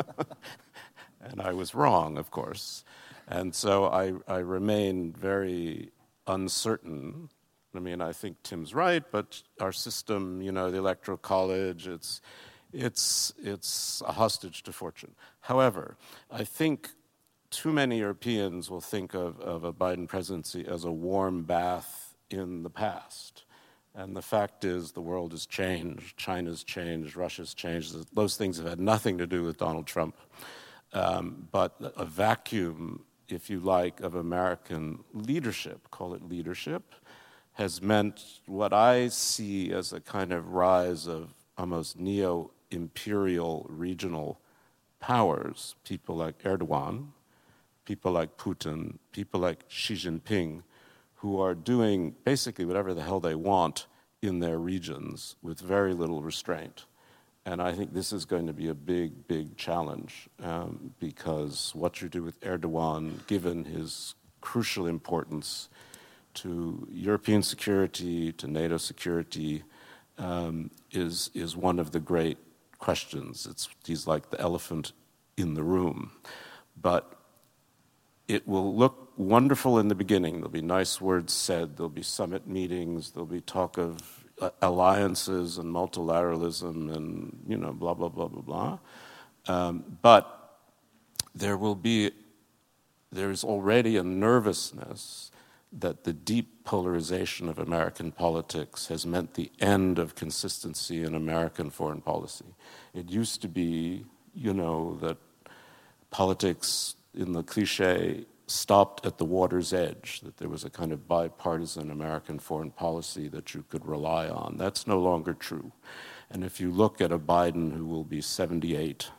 and 1.21 1.41
I 1.41 1.53
was 1.53 1.75
wrong, 1.75 2.17
of 2.17 2.31
course. 2.31 2.85
And 3.27 3.55
so 3.55 3.87
I, 3.87 4.13
I 4.29 4.39
remain 4.39 5.13
very 5.13 5.91
uncertain. 6.29 7.29
I 7.75 7.81
mean, 7.81 8.01
I 8.01 8.13
think 8.13 8.41
Tim's 8.45 8.73
right, 8.73 9.03
but 9.11 9.43
our 9.61 9.73
system, 9.73 10.41
you 10.41 10.53
know, 10.53 10.71
the 10.71 10.79
Electoral 10.79 11.19
College, 11.19 11.89
it's, 11.89 12.21
it's, 12.73 13.33
it's 13.43 14.01
a 14.07 14.13
hostage 14.13 14.63
to 14.63 14.73
fortune. 14.73 15.17
However, 15.41 15.97
I 16.31 16.45
think 16.45 16.91
too 17.51 17.73
many 17.73 17.99
Europeans 17.99 18.71
will 18.71 18.81
think 18.81 19.15
of, 19.15 19.41
of 19.41 19.65
a 19.65 19.73
Biden 19.73 20.09
presidency 20.09 20.67
as 20.67 20.85
a 20.85 20.93
warm 20.93 21.45
bath 21.45 22.15
in 22.31 22.63
the 22.63 22.71
past. 22.71 23.45
And 23.95 24.15
the 24.15 24.23
fact 24.23 24.65
is, 24.65 24.93
the 24.93 25.01
world 25.01 25.33
has 25.33 25.47
changed. 25.47 26.17
China's 26.17 26.63
changed. 26.63 27.17
Russia's 27.17 27.55
changed. 27.55 27.95
Those 28.15 28.37
things 28.37 28.59
have 28.59 28.69
had 28.69 28.81
nothing 28.81 29.17
to 29.19 29.27
do 29.27 29.43
with 29.43 29.57
Donald 29.57 29.87
Trump. 29.87 30.17
Um, 30.93 31.49
but 31.51 31.75
a 31.97 32.05
vacuum, 32.05 33.05
if 33.29 33.49
you 33.49 33.61
like, 33.61 34.01
of 34.01 34.15
American 34.15 35.03
leadership, 35.15 35.91
call 35.91 36.15
it 36.15 36.29
leadership, 36.29 36.95
has 37.55 37.81
meant 37.81 38.23
what 38.45 38.75
I 38.75 39.09
see 39.09 39.73
as 39.73 39.95
a 39.95 40.01
kind 40.01 40.31
of 40.31 40.53
rise 40.53 41.07
of 41.07 41.31
almost 41.57 41.99
neo 41.99 42.51
imperial 42.71 43.67
regional 43.71 44.41
powers, 45.01 45.75
people 45.85 46.17
like 46.17 46.43
Erdogan, 46.43 47.09
people 47.87 48.13
like 48.13 48.37
Putin, 48.37 48.99
people 49.13 49.41
like 49.41 49.65
Xi 49.69 49.95
Jinping, 49.95 50.63
who 51.15 51.41
are 51.41 51.55
doing 51.55 52.15
basically 52.25 52.67
whatever 52.67 52.93
the 52.93 53.03
hell 53.03 53.21
they 53.21 53.35
want 53.35 53.87
in 54.21 54.41
their 54.41 54.59
regions 54.59 55.37
with 55.43 55.59
very 55.61 55.95
little 55.95 56.21
restraint. 56.21 56.85
And 57.47 57.63
I 57.63 57.73
think 57.73 57.95
this 57.95 58.13
is 58.13 58.25
going 58.25 58.49
to 58.49 58.53
be 58.53 58.69
a 58.69 58.75
big, 58.75 59.29
big 59.29 59.57
challenge 59.57 60.29
um, 60.43 60.93
because 60.99 61.73
what 61.75 62.03
you 62.03 62.09
do 62.09 62.23
with 62.23 62.41
Erdogan, 62.41 63.25
given 63.29 63.65
his 63.65 64.17
crucial 64.41 64.87
importance 64.87 65.69
to 66.35 66.87
European 66.91 67.43
security, 67.43 68.33
to 68.33 68.49
NATO 68.49 68.77
security, 68.77 69.63
um, 70.19 70.71
is, 70.91 71.31
is 71.35 71.57
one 71.57 71.79
of 71.79 71.93
the 71.93 72.01
great 72.01 72.39
questions. 72.79 73.47
It's, 73.49 73.69
he's 73.87 74.07
like 74.07 74.31
the 74.31 74.41
elephant 74.41 74.93
in 75.37 75.55
the 75.55 75.63
room. 75.63 76.11
But 76.81 77.16
it 78.29 78.47
will 78.47 78.75
look 78.75 79.13
wonderful 79.17 79.79
in 79.79 79.89
the 79.89 79.95
beginning. 79.95 80.37
There'll 80.37 80.51
be 80.51 80.61
nice 80.61 81.01
words 81.01 81.33
said, 81.33 81.77
there'll 81.77 81.89
be 81.89 82.03
summit 82.03 82.47
meetings, 82.47 83.13
there'll 83.13 83.27
be 83.27 83.41
talk 83.41 83.79
of 83.79 84.25
uh, 84.41 84.51
alliances 84.61 85.59
and 85.59 85.73
multilateralism 85.73 86.95
and, 86.95 87.45
you 87.49 87.57
know, 87.57 87.73
blah, 87.73 87.95
blah, 87.95 88.09
blah, 88.09 88.29
blah, 88.29 88.43
blah. 88.43 88.79
Um, 89.47 89.99
but 90.03 90.59
there 91.35 91.57
will 91.57 91.75
be, 91.75 92.11
there's 93.13 93.45
already 93.45 93.97
a 93.97 94.03
nervousness 94.03 95.31
that 95.73 96.05
the 96.05 96.13
deep 96.13 96.65
polarization 96.65 97.49
of 97.49 97.59
American 97.59 98.11
politics 98.11 98.89
has 98.89 99.07
meant 99.07 99.35
the 99.35 99.51
end 99.61 99.99
of 99.99 100.15
consistency 100.15 101.03
in 101.03 101.15
American 101.15 101.71
foreign 101.71 102.01
policy. 102.01 102.57
It 102.93 103.11
used 103.11 103.41
to 103.43 103.49
be, 103.49 104.05
you 104.35 104.53
know, 104.53 104.99
that 105.01 105.17
politics 106.11 106.96
in 107.17 107.33
the 107.33 107.43
cliche 107.43 108.27
stopped 108.47 109.05
at 109.05 109.19
the 109.19 109.25
water's 109.25 109.73
edge, 109.73 110.21
that 110.21 110.37
there 110.37 110.49
was 110.49 110.65
a 110.65 110.71
kind 110.71 110.93
of 110.93 111.09
bipartisan 111.09 111.91
American 111.91 112.39
foreign 112.39 112.71
policy 112.71 113.29
that 113.29 113.55
you 113.55 113.65
could 113.69 113.85
rely 113.85 114.29
on. 114.29 114.57
That's 114.57 114.87
no 114.87 114.99
longer 114.99 115.35
true. 115.35 115.73
And 116.31 116.45
if 116.45 116.61
you 116.61 116.71
look 116.71 117.01
at 117.01 117.13
a 117.13 117.19
Biden 117.19 117.77
who 117.77 117.87
will 117.87 118.05
be 118.05 118.21
78, 118.21 119.11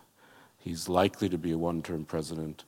he's 0.57 0.89
likely 0.89 1.29
to 1.29 1.37
be 1.37 1.51
a 1.51 1.57
one 1.57 1.81
term 1.81 2.05
president. 2.05 2.63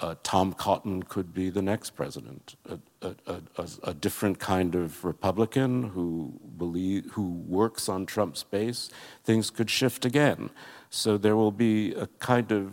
Uh, 0.00 0.14
Tom 0.22 0.54
Cotton 0.54 1.02
could 1.02 1.34
be 1.34 1.50
the 1.50 1.60
next 1.60 1.90
president, 1.90 2.56
a, 2.68 2.78
a, 3.02 3.14
a, 3.58 3.68
a, 3.84 3.94
different 3.94 4.38
kind 4.38 4.74
of 4.74 5.04
Republican 5.04 5.82
who 5.90 6.40
believe, 6.56 7.10
who 7.12 7.30
works 7.46 7.90
on 7.90 8.06
Trump's 8.06 8.42
base. 8.42 8.88
Things 9.22 9.50
could 9.50 9.68
shift 9.68 10.06
again. 10.06 10.48
So 10.88 11.18
there 11.18 11.36
will 11.36 11.52
be 11.52 11.92
a 11.92 12.06
kind 12.18 12.50
of 12.52 12.72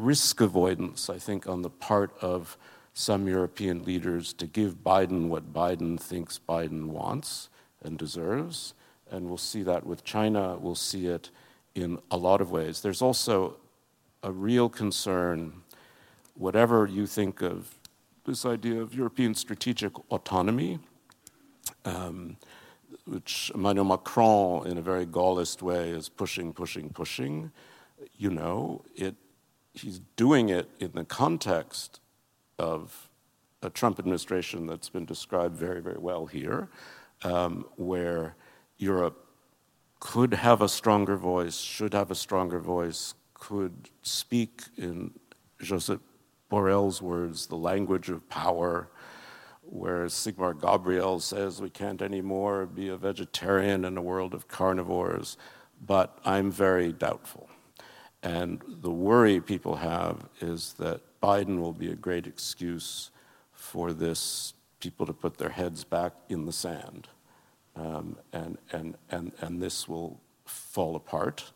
risk 0.00 0.40
avoidance, 0.40 1.10
I 1.10 1.18
think, 1.18 1.48
on 1.48 1.62
the 1.62 1.70
part 1.70 2.12
of 2.20 2.56
some 2.92 3.28
European 3.28 3.84
leaders 3.84 4.32
to 4.34 4.46
give 4.46 4.82
Biden 4.82 5.28
what 5.28 5.52
Biden 5.52 5.98
thinks 5.98 6.40
Biden 6.48 6.86
wants 6.86 7.48
and 7.82 7.96
deserves. 7.98 8.74
And 9.10 9.28
we'll 9.28 9.38
see 9.38 9.62
that 9.62 9.86
with 9.86 10.04
China, 10.04 10.56
we'll 10.60 10.74
see 10.74 11.06
it 11.06 11.30
in 11.74 11.98
a 12.10 12.16
lot 12.16 12.40
of 12.40 12.50
ways. 12.50 12.80
There's 12.80 13.02
also 13.02 13.56
a 14.22 14.30
real 14.30 14.68
concern, 14.68 15.62
whatever 16.34 16.86
you 16.86 17.06
think 17.06 17.42
of 17.42 17.74
this 18.24 18.44
idea 18.44 18.80
of 18.80 18.94
European 18.94 19.34
strategic 19.34 19.92
autonomy, 20.10 20.78
um, 21.84 22.36
which 23.06 23.50
Emmanuel 23.54 23.86
Macron, 23.86 24.66
in 24.66 24.78
a 24.78 24.82
very 24.82 25.06
Gaullist 25.06 25.62
way, 25.62 25.90
is 25.90 26.08
pushing, 26.08 26.52
pushing, 26.52 26.90
pushing. 26.90 27.50
You 28.18 28.30
know, 28.30 28.82
it, 28.94 29.14
he's 29.80 30.00
doing 30.16 30.48
it 30.48 30.68
in 30.78 30.92
the 30.92 31.04
context 31.04 32.00
of 32.58 33.08
a 33.62 33.70
Trump 33.70 33.98
administration 33.98 34.66
that's 34.66 34.88
been 34.88 35.04
described 35.04 35.56
very, 35.56 35.80
very 35.80 35.98
well 35.98 36.26
here, 36.26 36.68
um, 37.24 37.66
where 37.76 38.36
Europe 38.78 39.26
could 39.98 40.32
have 40.32 40.62
a 40.62 40.68
stronger 40.68 41.16
voice, 41.16 41.58
should 41.58 41.92
have 41.92 42.10
a 42.10 42.14
stronger 42.14 42.58
voice, 42.58 43.14
could 43.34 43.90
speak, 44.02 44.62
in 44.78 45.12
Joseph 45.60 46.00
Borrell's 46.50 47.02
words, 47.02 47.46
the 47.46 47.56
language 47.56 48.08
of 48.08 48.26
power, 48.28 48.88
where 49.62 50.06
Sigmar 50.06 50.58
Gabriel 50.58 51.20
says 51.20 51.60
we 51.60 51.70
can't 51.70 52.00
anymore 52.00 52.66
be 52.66 52.88
a 52.88 52.96
vegetarian 52.96 53.84
in 53.84 53.96
a 53.96 54.02
world 54.02 54.32
of 54.32 54.48
carnivores, 54.48 55.36
but 55.86 56.18
I'm 56.24 56.50
very 56.50 56.92
doubtful. 56.92 57.49
And 58.22 58.62
the 58.66 58.90
worry 58.90 59.40
people 59.40 59.76
have 59.76 60.28
is 60.40 60.74
that 60.74 61.00
Biden 61.22 61.60
will 61.60 61.72
be 61.72 61.90
a 61.90 61.94
great 61.94 62.26
excuse 62.26 63.10
for 63.52 63.92
this 63.92 64.54
people 64.80 65.06
to 65.06 65.12
put 65.12 65.38
their 65.38 65.50
heads 65.50 65.84
back 65.84 66.12
in 66.28 66.46
the 66.46 66.52
sand. 66.52 67.08
Um, 67.76 68.16
and, 68.32 68.58
and, 68.72 68.96
and, 69.10 69.32
and 69.40 69.62
this 69.62 69.88
will 69.88 70.20
fall 70.44 70.96
apart. 70.96 71.52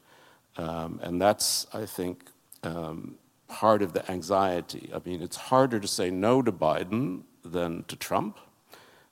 Um, 0.57 1.01
and 1.03 1.21
that's, 1.21 1.67
I 1.75 1.87
think, 1.87 2.31
um, 2.63 3.17
part 3.49 3.83
of 3.83 3.93
the 3.93 4.11
anxiety. 4.11 4.91
I 4.95 5.01
mean, 5.05 5.23
it's 5.23 5.37
harder 5.37 5.81
to 5.81 5.89
say 5.89 6.11
no 6.11 6.43
to 6.43 6.53
Biden 6.53 7.23
than 7.45 7.85
to 7.85 7.97
Trump, 7.97 8.39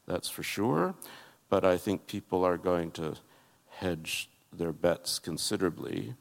that's 0.07 0.29
for 0.29 0.43
sure. 0.43 0.95
But 1.49 1.65
I 1.65 1.77
think 1.77 2.07
people 2.07 2.45
are 2.45 2.57
going 2.57 2.93
to 2.93 3.15
hedge 3.69 4.31
their 4.53 4.73
bets 4.73 5.19
considerably. 5.19 6.15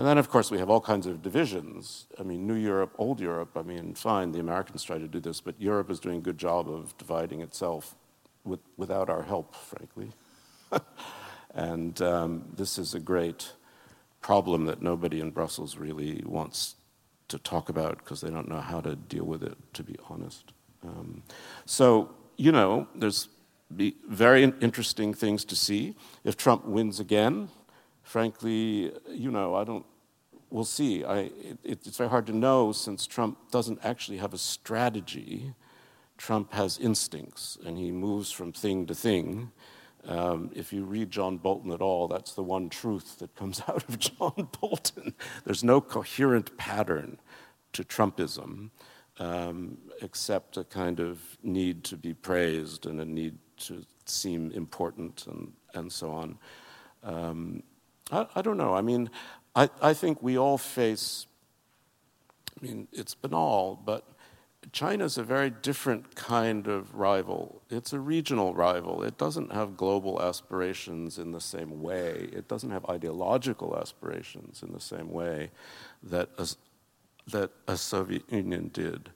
And 0.00 0.08
then, 0.08 0.16
of 0.16 0.30
course, 0.30 0.50
we 0.50 0.56
have 0.56 0.70
all 0.70 0.80
kinds 0.80 1.06
of 1.06 1.20
divisions. 1.20 2.06
I 2.18 2.22
mean, 2.22 2.46
New 2.46 2.54
Europe, 2.54 2.94
Old 2.96 3.20
Europe, 3.20 3.50
I 3.54 3.60
mean, 3.60 3.92
fine, 3.92 4.32
the 4.32 4.40
Americans 4.40 4.82
try 4.82 4.96
to 4.96 5.06
do 5.06 5.20
this, 5.20 5.42
but 5.42 5.60
Europe 5.60 5.90
is 5.90 6.00
doing 6.00 6.16
a 6.16 6.20
good 6.22 6.38
job 6.38 6.70
of 6.70 6.96
dividing 6.96 7.42
itself 7.42 7.96
with, 8.42 8.60
without 8.78 9.10
our 9.10 9.22
help, 9.22 9.54
frankly. 9.54 10.10
and 11.54 12.00
um, 12.00 12.46
this 12.56 12.78
is 12.78 12.94
a 12.94 12.98
great 12.98 13.52
problem 14.22 14.64
that 14.64 14.80
nobody 14.80 15.20
in 15.20 15.32
Brussels 15.32 15.76
really 15.76 16.22
wants 16.24 16.76
to 17.28 17.36
talk 17.36 17.68
about 17.68 17.98
because 17.98 18.22
they 18.22 18.30
don't 18.30 18.48
know 18.48 18.62
how 18.62 18.80
to 18.80 18.96
deal 18.96 19.26
with 19.26 19.42
it, 19.42 19.58
to 19.74 19.82
be 19.82 19.96
honest. 20.08 20.54
Um, 20.82 21.22
so, 21.66 22.08
you 22.38 22.52
know, 22.52 22.88
there's 22.94 23.28
very 23.70 24.44
interesting 24.44 25.12
things 25.12 25.44
to 25.44 25.54
see. 25.54 25.94
If 26.24 26.38
Trump 26.38 26.64
wins 26.64 27.00
again, 27.00 27.50
frankly, 28.10 28.92
you 29.08 29.30
know, 29.30 29.54
I 29.54 29.62
don't, 29.62 29.86
we'll 30.50 30.64
see. 30.64 31.04
I, 31.04 31.30
it, 31.62 31.86
it's 31.86 31.96
very 31.96 32.10
hard 32.10 32.26
to 32.26 32.32
know 32.32 32.72
since 32.72 33.06
Trump 33.06 33.38
doesn't 33.52 33.78
actually 33.84 34.18
have 34.18 34.34
a 34.34 34.38
strategy. 34.38 35.54
Trump 36.18 36.52
has 36.52 36.76
instincts 36.78 37.56
and 37.64 37.78
he 37.78 37.92
moves 37.92 38.32
from 38.32 38.52
thing 38.52 38.84
to 38.86 38.96
thing. 38.96 39.52
Um, 40.08 40.50
if 40.56 40.72
you 40.72 40.82
read 40.82 41.12
John 41.12 41.36
Bolton 41.36 41.70
at 41.70 41.80
all, 41.80 42.08
that's 42.08 42.34
the 42.34 42.42
one 42.42 42.68
truth 42.68 43.20
that 43.20 43.36
comes 43.36 43.62
out 43.68 43.88
of 43.88 43.96
John 44.00 44.48
Bolton. 44.60 45.14
There's 45.44 45.62
no 45.62 45.80
coherent 45.80 46.58
pattern 46.58 47.20
to 47.74 47.84
Trumpism 47.84 48.70
um, 49.20 49.78
except 50.02 50.56
a 50.56 50.64
kind 50.64 50.98
of 50.98 51.20
need 51.44 51.84
to 51.84 51.96
be 51.96 52.12
praised 52.12 52.86
and 52.86 53.00
a 53.00 53.04
need 53.04 53.38
to 53.68 53.84
seem 54.04 54.50
important 54.50 55.28
and, 55.28 55.52
and 55.74 55.92
so 55.92 56.10
on. 56.10 56.38
Um, 57.04 57.62
I, 58.10 58.26
I, 58.34 58.42
don't 58.42 58.56
know. 58.56 58.74
I 58.74 58.80
mean, 58.80 59.10
I, 59.54 59.68
I 59.80 59.94
think 59.94 60.22
we 60.22 60.38
all 60.38 60.58
face, 60.58 61.26
I 62.60 62.66
mean, 62.66 62.88
it's 62.92 63.14
banal, 63.14 63.80
but 63.84 64.04
China's 64.72 65.18
a 65.18 65.22
very 65.22 65.50
different 65.50 66.14
kind 66.14 66.68
of 66.68 66.94
rival. 66.94 67.62
It's 67.70 67.92
a 67.92 67.98
regional 67.98 68.54
rival. 68.54 69.02
It 69.02 69.18
doesn't 69.18 69.52
have 69.52 69.76
global 69.76 70.22
aspirations 70.22 71.18
in 71.18 71.32
the 71.32 71.40
same 71.40 71.82
way. 71.82 72.28
It 72.32 72.46
doesn't 72.46 72.70
have 72.70 72.84
ideological 72.86 73.76
aspirations 73.76 74.62
in 74.62 74.72
the 74.72 74.80
same 74.80 75.10
way 75.10 75.50
that 76.02 76.28
a, 76.38 76.48
that 77.30 77.50
a 77.66 77.76
Soviet 77.76 78.30
Union 78.30 78.70
did. 78.72 79.10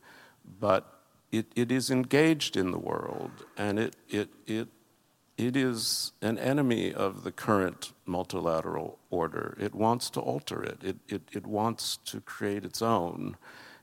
But 0.60 0.94
it, 1.30 1.46
it 1.54 1.70
is 1.70 1.90
engaged 1.90 2.56
in 2.56 2.70
the 2.70 2.78
world, 2.78 3.30
and 3.56 3.78
it, 3.78 3.96
it, 4.08 4.28
it, 4.46 4.68
it 5.36 5.56
is 5.56 6.12
an 6.22 6.38
enemy 6.38 6.92
of 6.92 7.24
the 7.24 7.32
current 7.32 7.92
multilateral 8.06 8.98
order. 9.10 9.56
It 9.60 9.74
wants 9.74 10.10
to 10.10 10.20
alter 10.20 10.62
it, 10.62 10.78
it, 10.82 10.96
it, 11.08 11.22
it 11.32 11.46
wants 11.46 11.98
to 12.06 12.20
create 12.20 12.64
its 12.64 12.80
own 12.82 13.36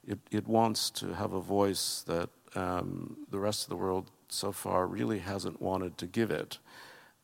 it, 0.05 0.19
it 0.31 0.47
wants 0.47 0.89
to 0.91 1.13
have 1.13 1.33
a 1.33 1.41
voice 1.41 2.03
that 2.07 2.29
um, 2.55 3.17
the 3.29 3.39
rest 3.39 3.63
of 3.63 3.69
the 3.69 3.75
world 3.75 4.09
so 4.29 4.51
far 4.51 4.87
really 4.87 5.19
hasn't 5.19 5.61
wanted 5.61 5.97
to 5.99 6.07
give 6.07 6.31
it. 6.31 6.57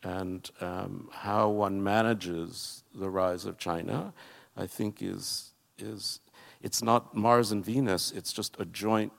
And 0.04 0.50
um, 0.62 1.10
how 1.12 1.50
one 1.50 1.84
manages 1.84 2.84
the 2.94 3.10
rise 3.10 3.46
of 3.46 3.58
China, 3.58 4.14
I 4.56 4.68
think, 4.68 5.02
is, 5.02 5.54
is 5.78 6.20
it's 6.62 6.84
not 6.84 7.16
Mars 7.16 7.52
and 7.52 7.66
Venus, 7.66 8.12
it's 8.12 8.32
just 8.32 8.56
a 8.60 8.66
joint 8.66 9.12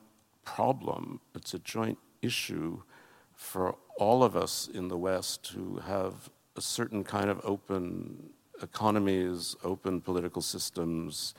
problem, 0.45 1.21
it's 1.35 1.53
a 1.53 1.59
joint 1.59 1.99
issue 2.23 2.83
for 3.35 3.77
all 3.99 4.23
of 4.23 4.37
us 4.37 4.69
in 4.73 4.89
the 4.89 4.97
West 4.97 5.49
who 5.49 5.79
have 5.79 6.31
a 6.57 6.61
certain 6.61 7.05
kind 7.05 7.29
of 7.29 7.41
open 7.45 8.31
economies, 8.63 9.57
open 9.63 10.01
political 10.01 10.41
systems, 10.41 11.35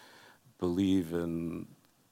believe 0.60 1.14
in 1.14 1.66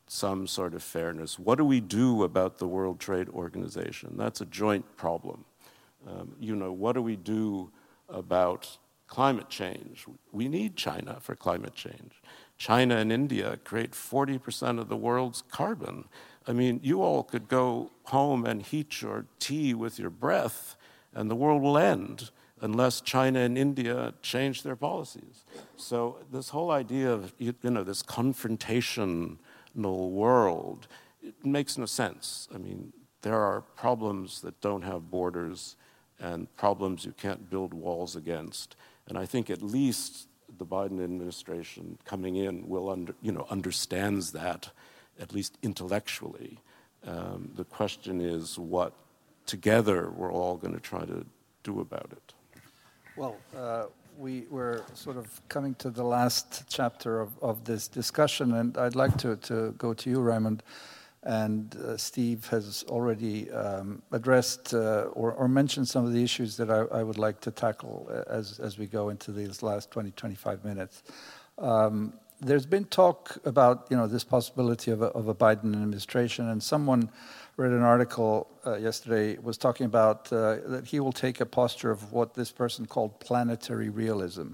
some 0.07 0.47
sort 0.47 0.73
of 0.73 0.81
fairness. 0.81 1.37
What 1.37 1.57
do 1.57 1.65
we 1.65 1.81
do 1.81 2.23
about 2.23 2.57
the 2.57 2.67
World 2.67 2.99
Trade 2.99 3.27
Organization? 3.29 4.15
That's 4.17 4.41
a 4.41 4.45
joint 4.45 4.95
problem. 4.95 5.43
Um, 6.07 6.35
you 6.39 6.55
know, 6.55 6.71
what 6.71 6.93
do 6.93 7.01
we 7.01 7.17
do 7.17 7.71
about 8.07 8.77
climate 9.07 9.49
change? 9.49 10.05
We 10.31 10.47
need 10.47 10.77
China 10.77 11.17
for 11.21 11.35
climate 11.35 11.75
change. 11.75 12.21
China 12.57 12.95
and 12.95 13.11
India 13.11 13.59
create 13.65 13.91
40% 13.91 14.79
of 14.79 14.87
the 14.87 14.95
world's 14.95 15.43
carbon. 15.51 16.05
I 16.47 16.53
mean, 16.53 16.79
you 16.81 17.01
all 17.01 17.23
could 17.23 17.47
go 17.47 17.91
home 18.05 18.45
and 18.45 18.61
heat 18.61 19.01
your 19.01 19.25
tea 19.39 19.73
with 19.73 19.99
your 19.99 20.09
breath, 20.09 20.75
and 21.13 21.29
the 21.29 21.35
world 21.35 21.61
will 21.61 21.77
end 21.77 22.31
unless 22.61 23.01
China 23.01 23.39
and 23.39 23.57
India 23.57 24.13
change 24.21 24.63
their 24.63 24.75
policies. 24.75 25.43
So, 25.75 26.19
this 26.31 26.49
whole 26.49 26.71
idea 26.71 27.11
of, 27.11 27.33
you 27.37 27.53
know, 27.63 27.83
this 27.83 28.01
confrontational 28.01 29.37
world, 29.75 30.87
it 31.21 31.45
makes 31.45 31.77
no 31.77 31.85
sense. 31.85 32.47
I 32.53 32.57
mean, 32.57 32.93
there 33.21 33.39
are 33.39 33.61
problems 33.61 34.41
that 34.41 34.59
don't 34.61 34.83
have 34.83 35.11
borders 35.11 35.75
and 36.19 36.53
problems 36.55 37.05
you 37.05 37.11
can't 37.11 37.49
build 37.49 37.73
walls 37.73 38.15
against. 38.15 38.75
And 39.07 39.17
I 39.17 39.25
think 39.25 39.49
at 39.49 39.61
least 39.61 40.27
the 40.57 40.65
Biden 40.65 41.03
administration 41.03 41.97
coming 42.05 42.37
in 42.37 42.67
will 42.67 42.89
under, 42.89 43.13
you 43.21 43.31
know, 43.31 43.45
understands 43.49 44.31
that, 44.31 44.71
at 45.20 45.34
least 45.34 45.57
intellectually. 45.63 46.59
Um, 47.05 47.51
the 47.55 47.63
question 47.63 48.22
is 48.22 48.59
what 48.59 48.93
together 49.45 50.11
we're 50.11 50.32
all 50.32 50.57
going 50.57 50.74
to 50.74 50.80
try 50.80 51.05
to 51.05 51.26
do 51.63 51.80
about 51.80 52.09
it. 52.11 52.34
Well, 53.15 53.36
uh, 53.57 53.86
we, 54.18 54.45
we're 54.49 54.82
sort 54.93 55.18
of 55.18 55.41
coming 55.47 55.76
to 55.76 55.89
the 55.89 56.03
last 56.03 56.63
chapter 56.70 57.22
of, 57.22 57.32
of 57.41 57.63
this 57.63 57.88
discussion, 57.88 58.53
and 58.53 58.78
I'd 58.78 58.95
like 58.95 59.18
to, 59.18 59.36
to 59.38 59.72
go 59.78 59.93
to 59.93 60.09
you, 60.09 60.18
Raimund. 60.18 60.61
And 61.24 61.76
uh, 61.76 61.97
Steve 61.97 62.47
has 62.47 62.86
already 62.88 63.51
um, 63.51 64.01
addressed 64.11 64.74
uh, 64.74 65.09
or, 65.13 65.34
or, 65.34 65.47
mentioned 65.47 65.88
some 65.88 66.05
of 66.05 66.13
the 66.13 66.24
issues 66.24 66.55
that 66.57 66.70
I, 66.70 66.99
I, 66.99 67.03
would 67.03 67.18
like 67.18 67.41
to 67.41 67.51
tackle 67.51 68.09
as, 68.30 68.59
as 68.59 68.78
we 68.78 68.86
go 68.86 69.09
into 69.09 69.34
these 69.34 69.61
last 69.61 69.91
20, 69.91 70.11
25 70.11 70.63
minutes. 70.63 71.03
Um, 71.57 72.13
there's 72.39 72.65
been 72.65 72.85
talk 72.85 73.38
about 73.45 73.88
you 73.89 73.97
know 73.97 74.07
this 74.07 74.23
possibility 74.23 74.91
of 74.91 75.01
a, 75.01 75.07
of 75.07 75.27
a 75.27 75.35
Biden 75.35 75.73
administration, 75.73 76.47
and 76.49 76.61
someone 76.61 77.09
read 77.57 77.71
an 77.71 77.81
article 77.81 78.47
uh, 78.65 78.75
yesterday 78.75 79.38
was 79.39 79.57
talking 79.57 79.85
about 79.85 80.31
uh, 80.31 80.57
that 80.67 80.85
he 80.85 80.99
will 80.99 81.11
take 81.11 81.41
a 81.41 81.45
posture 81.45 81.89
of 81.89 82.13
what 82.13 82.35
this 82.35 82.51
person 82.51 82.85
called 82.85 83.19
planetary 83.19 83.89
realism. 83.89 84.49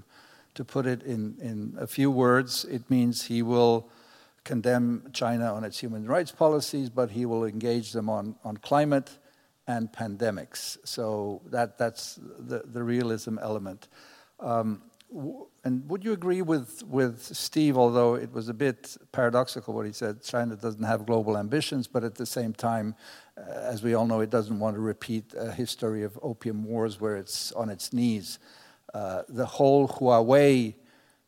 To 0.54 0.64
put 0.64 0.86
it 0.86 1.02
in, 1.02 1.36
in 1.40 1.74
a 1.78 1.86
few 1.86 2.10
words, 2.10 2.64
it 2.64 2.88
means 2.88 3.24
he 3.24 3.42
will 3.42 3.90
condemn 4.44 5.10
China 5.12 5.52
on 5.52 5.64
its 5.64 5.78
human 5.80 6.06
rights 6.06 6.30
policies, 6.30 6.88
but 6.88 7.10
he 7.10 7.26
will 7.26 7.44
engage 7.44 7.92
them 7.92 8.08
on, 8.08 8.36
on 8.44 8.56
climate 8.58 9.18
and 9.66 9.90
pandemics. 9.90 10.78
So 10.84 11.42
that, 11.46 11.76
that's 11.76 12.20
the, 12.38 12.62
the 12.64 12.82
realism 12.82 13.38
element. 13.38 13.88
Um, 14.38 14.82
and 15.64 15.88
would 15.88 16.04
you 16.04 16.12
agree 16.12 16.42
with, 16.42 16.82
with 16.84 17.22
Steve, 17.22 17.76
although 17.78 18.14
it 18.14 18.32
was 18.32 18.48
a 18.48 18.54
bit 18.54 18.96
paradoxical 19.12 19.72
what 19.72 19.86
he 19.86 19.92
said, 19.92 20.22
China 20.22 20.56
doesn't 20.56 20.82
have 20.82 21.06
global 21.06 21.38
ambitions, 21.38 21.86
but 21.86 22.02
at 22.02 22.16
the 22.16 22.26
same 22.26 22.52
time, 22.52 22.96
uh, 23.38 23.42
as 23.50 23.82
we 23.82 23.94
all 23.94 24.06
know, 24.06 24.20
it 24.20 24.30
doesn't 24.30 24.58
want 24.58 24.74
to 24.74 24.80
repeat 24.80 25.32
a 25.36 25.52
history 25.52 26.02
of 26.02 26.18
opium 26.22 26.64
wars 26.64 27.00
where 27.00 27.16
it's 27.16 27.52
on 27.52 27.70
its 27.70 27.92
knees. 27.92 28.38
Uh, 28.92 29.22
the 29.28 29.46
whole 29.46 29.86
Huawei 29.88 30.74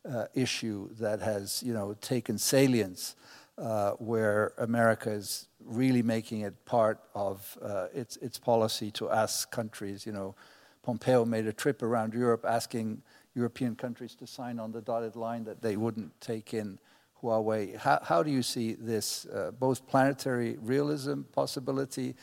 uh, 0.09 0.25
issue 0.35 0.89
that 0.99 1.21
has, 1.21 1.63
you 1.65 1.73
know, 1.73 1.95
taken 2.01 2.39
salience, 2.39 3.15
uh, 3.59 3.93
where 3.93 4.53
America 4.59 5.11
is 5.11 5.49
really 5.65 6.03
making 6.03 6.41
it 6.41 6.65
part 6.65 7.01
of 7.15 7.57
uh, 7.63 7.87
its, 7.95 8.17
its 8.19 8.39
policy 8.39 8.91
to 8.93 9.11
ask 9.11 9.51
countries, 9.51 10.05
you 10.05 10.13
know, 10.13 10.35
Pompeo 10.83 11.25
made 11.25 11.47
a 11.47 11.53
trip 11.53 11.83
around 11.83 12.15
Europe 12.15 12.45
asking 12.47 13.03
European 13.37 13.77
countries 13.77 14.15
to 14.17 14.27
sign 14.27 14.59
on 14.59 14.73
the 14.73 14.81
dotted 14.81 15.15
line 15.15 15.45
that 15.45 15.61
they 15.61 15.77
wouldn't 15.77 16.19
take 16.21 16.55
in 16.55 16.79
Huawei. 17.23 17.77
How, 17.77 18.01
how 18.03 18.23
do 18.23 18.31
you 18.31 18.43
see 18.43 18.73
this, 18.73 19.27
uh, 19.27 19.51
both 19.53 19.87
planetary 19.87 20.57
realism 20.63 21.23
possibility 21.33 22.15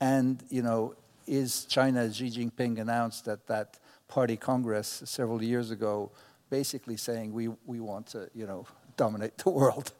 and, 0.00 0.42
you 0.48 0.62
know, 0.62 0.94
is 1.26 1.66
China, 1.66 2.12
Xi 2.12 2.30
Jinping 2.30 2.80
announced 2.80 3.28
at 3.28 3.46
that 3.46 3.78
party 4.08 4.36
congress 4.36 5.02
several 5.04 5.42
years 5.42 5.70
ago, 5.70 6.10
basically 6.50 6.96
saying 6.96 7.32
we, 7.32 7.48
we 7.66 7.78
want 7.78 8.06
to, 8.08 8.28
you 8.34 8.46
know, 8.46 8.66
dominate 8.96 9.38
the 9.38 9.50
world? 9.50 9.92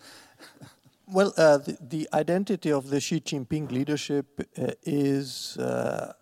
well, 1.07 1.33
uh, 1.37 1.59
the, 1.59 1.79
the, 1.81 2.09
identity 2.13 2.73
of 2.73 2.91
the 2.91 3.01
Xi 3.01 3.21
Jinping 3.21 3.71
leadership 3.71 4.49
uh, 4.59 4.73
is 4.83 5.57
uh, 5.59 6.13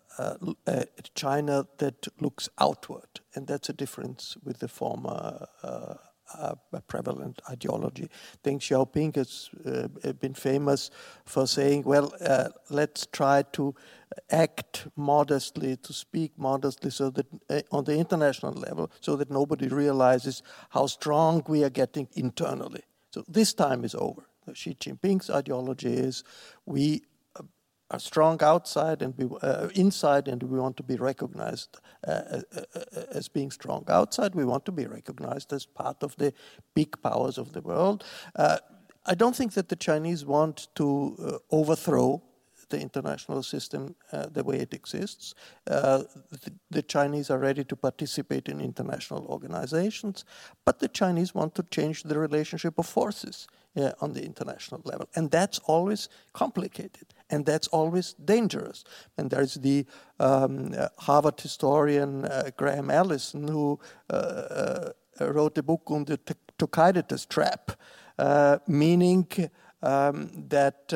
China 1.15 1.67
that 1.77 2.07
looks 2.19 2.49
outward, 2.57 3.21
and 3.35 3.47
that's 3.47 3.69
a 3.69 3.73
difference 3.73 4.37
with 4.43 4.59
the 4.59 4.67
former 4.67 5.47
uh, 5.63 5.95
uh, 6.37 6.55
prevalent 6.87 7.41
ideology. 7.49 8.09
Deng 8.43 8.59
Xiaoping 8.59 9.15
has 9.15 9.49
uh, 9.65 10.13
been 10.13 10.33
famous 10.33 10.89
for 11.25 11.47
saying, 11.47 11.83
well, 11.83 12.13
uh, 12.21 12.49
let's 12.69 13.05
try 13.05 13.43
to 13.53 13.75
act 14.29 14.87
modestly, 14.95 15.77
to 15.77 15.93
speak 15.93 16.31
modestly, 16.37 16.91
so 16.91 17.09
that 17.09 17.27
uh, 17.49 17.61
on 17.71 17.83
the 17.83 17.95
international 17.95 18.53
level, 18.53 18.91
so 18.99 19.15
that 19.15 19.29
nobody 19.29 19.67
realizes 19.67 20.43
how 20.69 20.85
strong 20.85 21.43
we 21.47 21.63
are 21.63 21.69
getting 21.69 22.07
internally. 22.13 22.83
So 23.11 23.23
this 23.27 23.53
time 23.53 23.83
is 23.83 23.95
over. 23.95 24.23
Xi 24.53 24.73
Jinping's 24.73 25.29
ideology 25.29 25.93
is 25.93 26.23
we 26.65 27.03
are 27.91 27.99
strong 27.99 28.41
outside 28.41 29.01
and 29.01 29.13
we, 29.17 29.25
uh, 29.41 29.67
inside, 29.75 30.27
and 30.27 30.41
we 30.43 30.59
want 30.59 30.77
to 30.77 30.83
be 30.83 30.95
recognized 30.95 31.77
uh, 32.07 32.11
uh, 32.11 32.41
uh, 32.75 33.03
as 33.11 33.27
being 33.27 33.51
strong 33.51 33.83
outside. 33.87 34.33
We 34.33 34.45
want 34.45 34.65
to 34.65 34.71
be 34.71 34.87
recognized 34.87 35.53
as 35.53 35.65
part 35.65 36.01
of 36.03 36.15
the 36.15 36.33
big 36.73 37.01
powers 37.01 37.37
of 37.37 37.53
the 37.53 37.61
world. 37.61 38.03
Uh, 38.35 38.57
I 39.05 39.15
don't 39.15 39.35
think 39.35 39.53
that 39.53 39.69
the 39.69 39.75
Chinese 39.75 40.25
want 40.25 40.67
to 40.75 41.39
overthrow 41.49 42.21
the 42.71 42.79
international 42.79 43.43
system 43.43 43.95
uh, 44.11 44.25
the 44.31 44.43
way 44.43 44.57
it 44.57 44.73
exists. 44.73 45.35
Uh, 45.69 46.03
the, 46.31 46.51
the, 46.71 46.81
Chinese 46.81 47.29
are 47.29 47.37
ready 47.37 47.63
to 47.63 47.75
participate 47.75 48.47
in 48.47 48.59
international 48.59 49.25
organizations, 49.27 50.25
but 50.65 50.79
the 50.79 50.87
Chinese 50.87 51.35
want 51.35 51.53
to 51.55 51.63
change 51.63 52.03
the 52.03 52.17
relationship 52.17 52.79
of 52.79 52.87
forces 52.87 53.47
uh, 53.75 53.91
on 54.01 54.13
the 54.13 54.23
international 54.23 54.81
level. 54.83 55.07
And 55.15 55.31
that's 55.31 55.59
always 55.59 56.09
complicated 56.33 57.13
and 57.29 57.45
that's 57.45 57.67
always 57.69 58.13
dangerous. 58.13 58.83
And 59.17 59.29
there's 59.29 59.55
the 59.55 59.85
um, 60.19 60.73
uh, 60.77 60.89
Harvard 60.99 61.39
historian 61.39 62.25
uh, 62.25 62.51
Graham 62.57 62.91
Allison 62.91 63.47
who 63.47 63.79
uh, 64.09 64.89
wrote 65.19 65.57
a 65.57 65.63
book 65.63 65.83
on 65.87 66.05
the 66.05 66.19
Thucydides 66.59 67.25
trap, 67.25 67.71
meaning 68.67 69.27
um, 69.81 70.29
that 70.49 70.93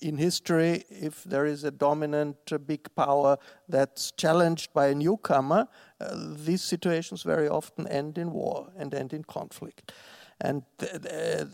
in 0.00 0.18
history, 0.18 0.84
if 0.90 1.24
there 1.24 1.46
is 1.46 1.64
a 1.64 1.70
dominant 1.70 2.36
uh, 2.52 2.58
big 2.58 2.94
power 2.94 3.38
that's 3.68 4.12
challenged 4.12 4.72
by 4.72 4.88
a 4.88 4.94
newcomer, 4.94 5.68
uh, 6.00 6.14
these 6.36 6.62
situations 6.62 7.22
very 7.22 7.48
often 7.48 7.86
end 7.88 8.18
in 8.18 8.30
war 8.30 8.68
and 8.76 8.94
end 8.94 9.12
in 9.12 9.24
conflict. 9.24 9.92
And 10.40 10.62
th- 10.78 11.02
th- 11.02 11.46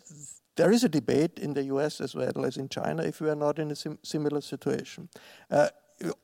there 0.56 0.70
is 0.70 0.84
a 0.84 0.88
debate 0.88 1.38
in 1.38 1.54
the 1.54 1.64
US 1.64 2.00
as 2.00 2.14
well 2.14 2.44
as 2.44 2.56
in 2.56 2.68
China 2.68 3.02
if 3.02 3.20
we 3.20 3.28
are 3.28 3.36
not 3.36 3.58
in 3.58 3.70
a 3.70 3.76
sim- 3.76 3.98
similar 4.02 4.40
situation. 4.40 5.08
Uh, 5.50 5.68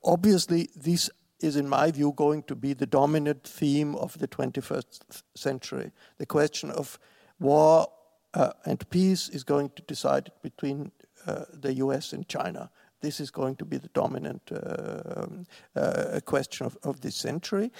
obviously, 0.04 0.68
this 0.76 1.10
is, 1.40 1.56
in 1.56 1.68
my 1.68 1.90
view, 1.90 2.12
going 2.16 2.42
to 2.44 2.56
be 2.56 2.74
the 2.74 2.86
dominant 2.86 3.44
theme 3.44 3.94
of 3.94 4.18
the 4.18 4.28
21st 4.28 5.22
century. 5.34 5.92
The 6.18 6.26
question 6.26 6.70
of 6.70 6.98
war 7.38 7.88
uh, 8.34 8.50
and 8.64 8.88
peace 8.90 9.28
is 9.28 9.44
going 9.44 9.70
to 9.76 9.82
decide 9.82 10.30
between 10.42 10.92
uh, 11.26 11.44
the 11.52 11.74
US 11.74 12.12
and 12.12 12.28
China. 12.28 12.70
This 13.00 13.20
is 13.20 13.30
going 13.30 13.56
to 13.56 13.64
be 13.64 13.78
the 13.78 13.88
dominant 13.88 14.42
uh, 14.52 15.22
um, 15.22 15.46
uh, 15.76 16.20
question 16.24 16.66
of, 16.66 16.76
of 16.82 17.00
this 17.00 17.16
century. 17.16 17.70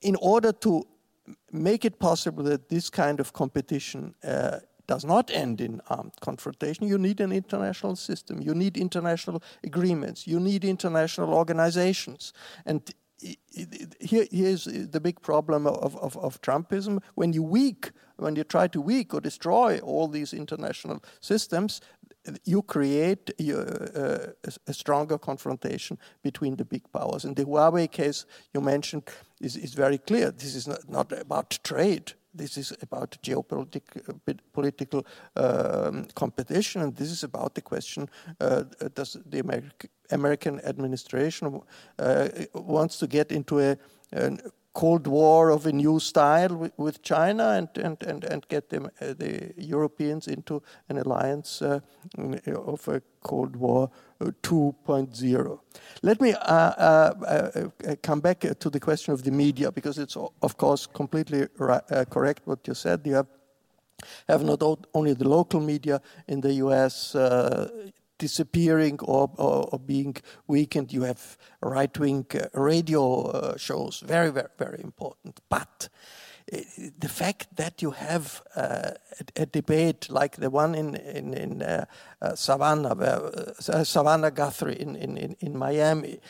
In 0.00 0.16
order 0.16 0.52
to 0.52 0.86
make 1.52 1.84
it 1.84 1.98
possible 1.98 2.44
that 2.44 2.68
this 2.68 2.90
kind 2.90 3.20
of 3.20 3.32
competition 3.32 4.14
uh, 4.24 4.58
does 4.86 5.04
not 5.04 5.30
end 5.30 5.60
in 5.60 5.80
armed 5.88 6.14
confrontation. 6.20 6.86
You 6.86 6.98
need 6.98 7.20
an 7.20 7.32
international 7.32 7.96
system. 7.96 8.40
You 8.40 8.54
need 8.54 8.76
international 8.76 9.42
agreements. 9.62 10.26
You 10.26 10.40
need 10.40 10.64
international 10.64 11.32
organizations. 11.32 12.32
And 12.66 12.82
here, 13.18 14.26
here's 14.30 14.64
the 14.64 15.00
big 15.00 15.20
problem 15.22 15.66
of, 15.66 15.96
of, 15.96 16.16
of 16.18 16.40
Trumpism. 16.42 17.02
When 17.14 17.32
you 17.32 17.42
weak, 17.42 17.90
when 18.16 18.36
you 18.36 18.44
try 18.44 18.68
to 18.68 18.80
weak 18.80 19.14
or 19.14 19.20
destroy 19.20 19.78
all 19.78 20.08
these 20.08 20.32
international 20.32 21.02
systems, 21.20 21.80
you 22.44 22.62
create 22.62 23.30
uh, 23.40 24.32
a, 24.66 24.72
stronger 24.72 25.18
confrontation 25.18 25.98
between 26.22 26.56
the 26.56 26.64
big 26.64 26.90
powers. 26.92 27.24
And 27.24 27.36
the 27.36 27.44
Huawei 27.44 27.90
case 27.90 28.24
you 28.54 28.60
mentioned 28.60 29.08
is, 29.40 29.56
is 29.56 29.74
very 29.74 29.98
clear. 29.98 30.30
This 30.30 30.54
is 30.54 30.66
not, 30.66 30.88
not 30.88 31.12
about 31.12 31.58
trade. 31.62 32.14
This 32.34 32.56
is 32.56 32.72
about 32.82 33.16
geopolitical 33.22 35.04
um, 35.36 36.06
competition, 36.14 36.82
and 36.82 36.96
this 36.96 37.10
is 37.10 37.22
about 37.22 37.54
the 37.54 37.62
question: 37.62 38.08
uh, 38.40 38.64
Does 38.94 39.16
the 39.24 39.40
American 40.10 40.60
administration 40.64 41.60
uh, 41.98 42.28
wants 42.54 42.98
to 42.98 43.06
get 43.06 43.30
into 43.30 43.60
a, 43.60 43.76
a 44.12 44.36
Cold 44.74 45.06
War 45.06 45.50
of 45.50 45.66
a 45.66 45.72
new 45.72 46.00
style 46.00 46.70
with, 46.76 47.00
China 47.02 47.50
and, 47.50 47.68
and, 47.76 48.02
and, 48.02 48.24
and 48.24 48.46
get 48.48 48.68
them, 48.70 48.90
uh, 49.00 49.14
the 49.16 49.54
Europeans 49.56 50.26
into 50.26 50.60
an 50.88 50.98
alliance 50.98 51.62
uh, 51.62 51.78
of 52.56 52.88
a 52.88 53.00
Cold 53.22 53.54
War 53.54 53.88
uh, 54.20 54.32
2.0. 54.42 55.60
Let 56.02 56.20
me 56.20 56.32
uh, 56.32 56.36
uh, 56.36 57.68
uh, 57.86 57.96
come 58.02 58.20
back 58.20 58.40
to 58.40 58.70
the 58.70 58.80
question 58.80 59.14
of 59.14 59.22
the 59.22 59.30
media 59.30 59.70
because 59.70 59.98
it's, 59.98 60.16
of 60.16 60.56
course, 60.56 60.86
completely 60.86 61.46
correct 62.10 62.42
what 62.44 62.66
you 62.66 62.74
said. 62.74 63.00
You 63.04 63.14
have, 63.14 63.28
have 64.28 64.42
not 64.42 64.62
only 64.92 65.14
the 65.14 65.28
local 65.28 65.60
media 65.60 66.00
in 66.26 66.40
the 66.40 66.54
US 66.54 67.14
disappearing 68.28 68.98
or, 69.02 69.30
or, 69.36 69.68
or, 69.72 69.78
being 69.78 70.16
weakened. 70.46 70.92
You 70.92 71.02
have 71.02 71.36
right 71.60 71.94
wing 71.98 72.26
uh, 72.34 72.38
radio 72.72 73.02
uh, 73.22 73.56
shows, 73.56 73.94
very, 74.14 74.30
very, 74.38 74.52
very 74.58 74.80
important. 74.90 75.40
But 75.48 75.88
uh, 76.52 76.58
the 77.04 77.08
fact 77.08 77.42
that 77.56 77.82
you 77.82 77.90
have 77.92 78.24
a, 78.56 78.94
a, 79.36 79.46
debate 79.46 80.02
like 80.10 80.36
the 80.36 80.50
one 80.50 80.74
in, 80.74 80.94
in, 81.18 81.34
in 81.34 81.62
uh, 82.24 82.32
uh, 82.32 82.34
Savannah, 82.34 82.94
where, 82.94 83.84
Savannah 83.84 84.30
Guthrie 84.30 84.80
in, 84.80 84.96
in, 84.96 85.36
in 85.40 85.56
Miami, 85.56 86.20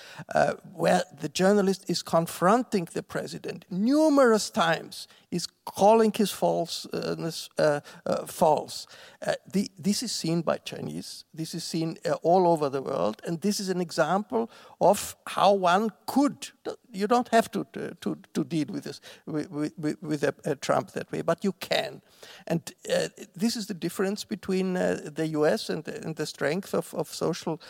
where 0.73 1.03
the 1.21 1.29
journalist 1.29 1.85
is 1.89 2.03
confronting 2.03 2.89
the 2.93 3.03
president 3.03 3.65
numerous 3.71 4.51
times 4.51 5.09
is 5.35 5.49
calling 5.65 6.13
his 6.13 6.31
falseness 6.31 7.49
uh, 7.59 7.81
uh, 8.07 8.27
false. 8.27 8.87
Uh, 9.27 9.33
the, 9.51 9.69
this 9.77 10.03
is 10.03 10.13
seen 10.13 10.43
by 10.43 10.59
Chinese. 10.59 11.25
This 11.35 11.55
is 11.55 11.65
seen 11.65 11.99
uh, 12.05 12.13
all 12.23 12.47
over 12.47 12.69
the 12.69 12.81
world, 12.81 13.21
and 13.27 13.41
this 13.41 13.59
is 13.59 13.69
an 13.69 13.81
example 13.81 14.49
of 14.81 15.17
how 15.27 15.53
one 15.55 15.91
could. 16.07 16.51
You 16.93 17.09
don't 17.09 17.29
have 17.31 17.51
to 17.51 17.67
to, 18.01 18.17
to 18.35 18.45
deal 18.45 18.67
with 18.71 18.85
this 18.85 19.01
with, 19.27 19.51
with, 19.51 20.01
with 20.01 20.23
a, 20.23 20.35
a 20.45 20.55
Trump 20.55 20.93
that 20.93 21.11
way, 21.11 21.23
but 21.23 21.43
you 21.43 21.53
can. 21.53 22.01
And 22.47 22.61
uh, 22.89 23.09
this 23.35 23.57
is 23.57 23.67
the 23.67 23.75
difference 23.75 24.25
between 24.25 24.77
uh, 24.77 25.11
the 25.15 25.27
U.S. 25.39 25.69
and, 25.69 25.84
and, 25.89 26.15
the 26.15 26.27
strength 26.27 26.75
of, 26.75 26.95
of 26.95 27.09
social 27.09 27.61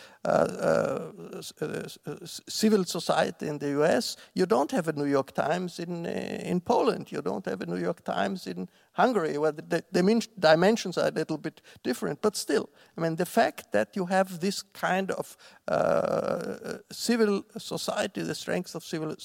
civil 2.47 2.83
society 2.85 3.47
in 3.47 3.57
the 3.57 3.69
U.S. 3.69 4.17
You 4.35 4.45
don't 4.45 4.71
have 4.71 4.87
a 4.87 4.93
New 4.93 5.05
York 5.05 5.33
Times 5.33 5.79
in 5.79 6.05
in 6.05 6.61
Poland. 6.61 7.11
You 7.11 7.21
don't 7.21 7.45
have 7.45 7.55
have 7.55 7.67
a 7.67 7.71
New 7.71 7.81
York 7.81 8.03
Times 8.03 8.47
in 8.47 8.67
Hungary, 8.93 9.37
where 9.37 9.51
the, 9.51 9.83
the, 9.91 10.27
dimensions 10.39 10.97
are 10.97 11.07
a 11.07 11.11
little 11.11 11.37
bit 11.37 11.61
different. 11.83 12.21
But 12.21 12.35
still, 12.35 12.69
I 12.97 13.01
mean, 13.01 13.15
the 13.15 13.25
fact 13.25 13.71
that 13.71 13.95
you 13.95 14.05
have 14.05 14.39
this 14.39 14.61
kind 14.61 15.11
of 15.11 15.37
uh, 15.67 16.77
civil 16.91 17.43
society, 17.57 18.21
the 18.21 18.35
strength 18.35 18.75
of 18.75 18.83
civil 18.83 19.15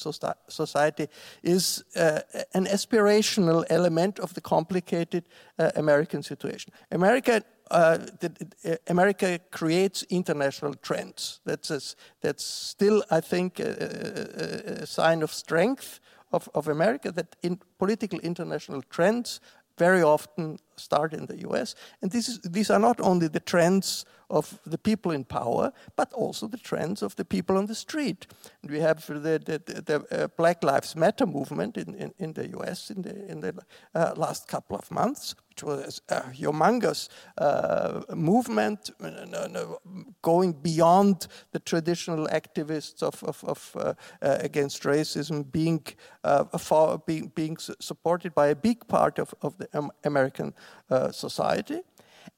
society, 0.49 1.07
is 1.43 1.85
uh, 1.97 2.21
an 2.55 2.67
aspirational 2.67 3.65
element 3.71 4.19
of 4.19 4.35
the 4.35 4.41
complicated 4.41 5.25
uh, 5.59 5.71
American 5.77 6.23
situation. 6.23 6.73
America 6.91 7.43
uh, 7.71 7.99
uh, 8.65 8.77
America 8.89 9.39
creates 9.51 10.03
international 10.05 10.75
trends. 10.75 11.41
That's, 11.45 11.71
a, 11.71 11.81
that's 12.21 12.45
still, 12.45 13.03
I 13.11 13.21
think, 13.21 13.61
a, 13.61 13.65
a, 13.65 14.83
a 14.83 14.87
sign 14.87 15.23
of 15.23 15.33
strength 15.33 16.01
of, 16.33 16.49
of 16.55 16.69
America 16.69 17.13
that 17.13 17.37
in 17.43 17.61
political 17.79 18.19
international 18.21 18.83
trends 18.83 19.41
very 19.79 20.03
often 20.03 20.59
start 20.81 21.13
in 21.13 21.27
the 21.27 21.39
US. 21.49 21.75
And 22.03 22.11
this 22.11 22.29
is, 22.29 22.41
these 22.41 22.71
are 22.71 22.79
not 22.79 23.01
only 23.01 23.29
the 23.29 23.41
trends 23.41 24.05
of 24.31 24.61
the 24.65 24.79
people 24.79 25.11
in 25.11 25.25
power, 25.25 25.73
but 25.97 26.13
also 26.13 26.47
the 26.47 26.57
trends 26.57 27.03
of 27.03 27.17
the 27.17 27.25
people 27.25 27.59
on 27.59 27.67
the 27.67 27.75
street. 27.75 28.27
And 28.63 28.71
we 28.71 28.81
have 28.81 29.05
the, 29.07 29.39
the, 29.39 29.63
the, 29.67 29.83
the 29.83 30.25
uh, 30.25 30.29
Black 30.37 30.63
Lives 30.63 30.95
Matter 30.97 31.27
movement 31.27 31.77
in, 31.77 31.95
in, 31.95 32.15
in, 32.19 32.33
the 32.33 32.49
US 32.59 32.91
in 32.91 33.03
the, 33.03 33.31
in 33.31 33.41
the 33.41 33.55
uh, 33.95 34.15
last 34.17 34.47
couple 34.47 34.77
of 34.77 34.91
months, 34.91 35.35
which 35.51 35.65
was 35.65 36.01
a 36.09 36.21
humongous 36.21 37.09
uh, 37.39 38.03
movement 38.15 38.91
going 40.23 40.53
beyond 40.53 41.27
the 41.53 41.59
traditional 41.59 42.29
activists 42.29 43.03
of, 43.03 43.23
of, 43.25 43.45
of 43.45 43.77
uh, 43.77 43.95
uh, 44.23 44.39
against 44.41 44.85
racism, 44.85 45.51
being, 45.51 45.85
uh, 46.23 46.45
for, 46.57 46.99
being, 46.99 47.33
being 47.35 47.57
supported 47.59 48.35
by 48.35 48.49
a 48.49 48.55
big 48.55 48.87
part 48.87 49.19
of, 49.19 49.35
of 49.43 49.59
the 49.59 49.91
American 50.05 50.55
Uh, 50.91 51.13
society. 51.13 51.83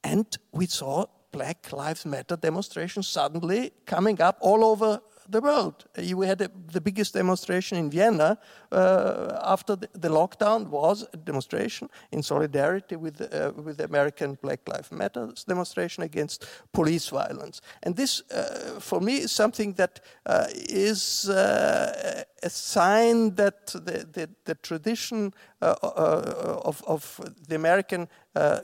And 0.05 0.27
we 0.53 0.67
saw 0.67 1.07
Black 1.31 1.73
Lives 1.73 2.05
Matter 2.05 2.37
demonstrations 2.37 3.09
suddenly 3.09 3.73
coming 3.87 4.21
up 4.21 4.37
all 4.41 4.63
over 4.63 5.01
the 5.29 5.41
world. 5.41 5.85
We 5.97 6.27
had 6.27 6.41
a, 6.41 6.51
the 6.73 6.81
biggest 6.81 7.15
demonstration 7.15 7.79
in 7.79 7.91
Vienna 7.91 8.39
uh, 8.71 9.39
after 9.43 9.77
the, 9.77 9.89
the, 9.93 10.09
lockdown 10.09 10.69
was 10.69 11.07
a 11.13 11.17
demonstration 11.17 11.89
in 12.11 12.23
solidarity 12.23 12.97
with 12.97 13.21
uh, 13.21 13.53
with 13.57 13.77
the 13.77 13.85
American 13.85 14.39
Black 14.43 14.61
Lives 14.69 14.91
Matter 14.91 15.33
demonstration 15.47 16.03
against 16.03 16.47
police 16.73 17.09
violence. 17.09 17.61
And 17.83 17.97
this, 17.97 18.23
uh, 18.31 18.81
for 18.81 19.01
me, 19.01 19.19
is 19.19 19.33
something 19.33 19.75
that 19.75 20.01
uh, 20.27 20.47
is 20.55 21.29
uh, 21.29 22.25
a 22.43 22.51
sign 22.51 23.35
that 23.35 23.67
the, 23.67 24.07
the, 24.13 24.29
the 24.45 24.55
tradition 24.57 25.33
uh, 25.61 25.75
of, 25.83 26.83
of 26.87 27.21
the 27.49 27.55
American 27.55 28.09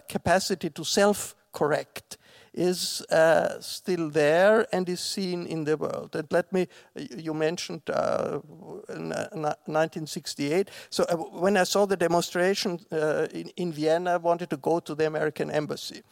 capacity 0.09 0.71
to 0.71 0.85
self-correct 0.85 2.18
is 2.59 3.03
uh, 3.11 3.61
still 3.61 4.11
there 4.11 4.67
and 4.73 4.89
is 4.89 5.01
seen 5.01 5.47
in 5.47 5.65
the 5.65 5.77
world. 5.77 6.17
And 6.17 6.27
let 6.31 6.53
me, 6.53 6.67
you 7.17 7.33
mentioned 7.33 7.83
uh, 7.89 8.39
1968. 8.89 10.71
So 10.91 11.05
uh, 11.05 11.17
when 11.17 11.57
I 11.57 11.65
saw 11.65 11.87
the 11.87 11.97
demonstration 11.97 12.81
uh, 12.91 13.29
in, 13.33 13.49
in, 13.57 13.73
Vienna, 13.73 14.15
I 14.15 14.17
wanted 14.17 14.51
to 14.51 14.57
go 14.57 14.81
to 14.81 14.95
the 14.95 15.07
American 15.07 15.51
embassy. 15.51 16.03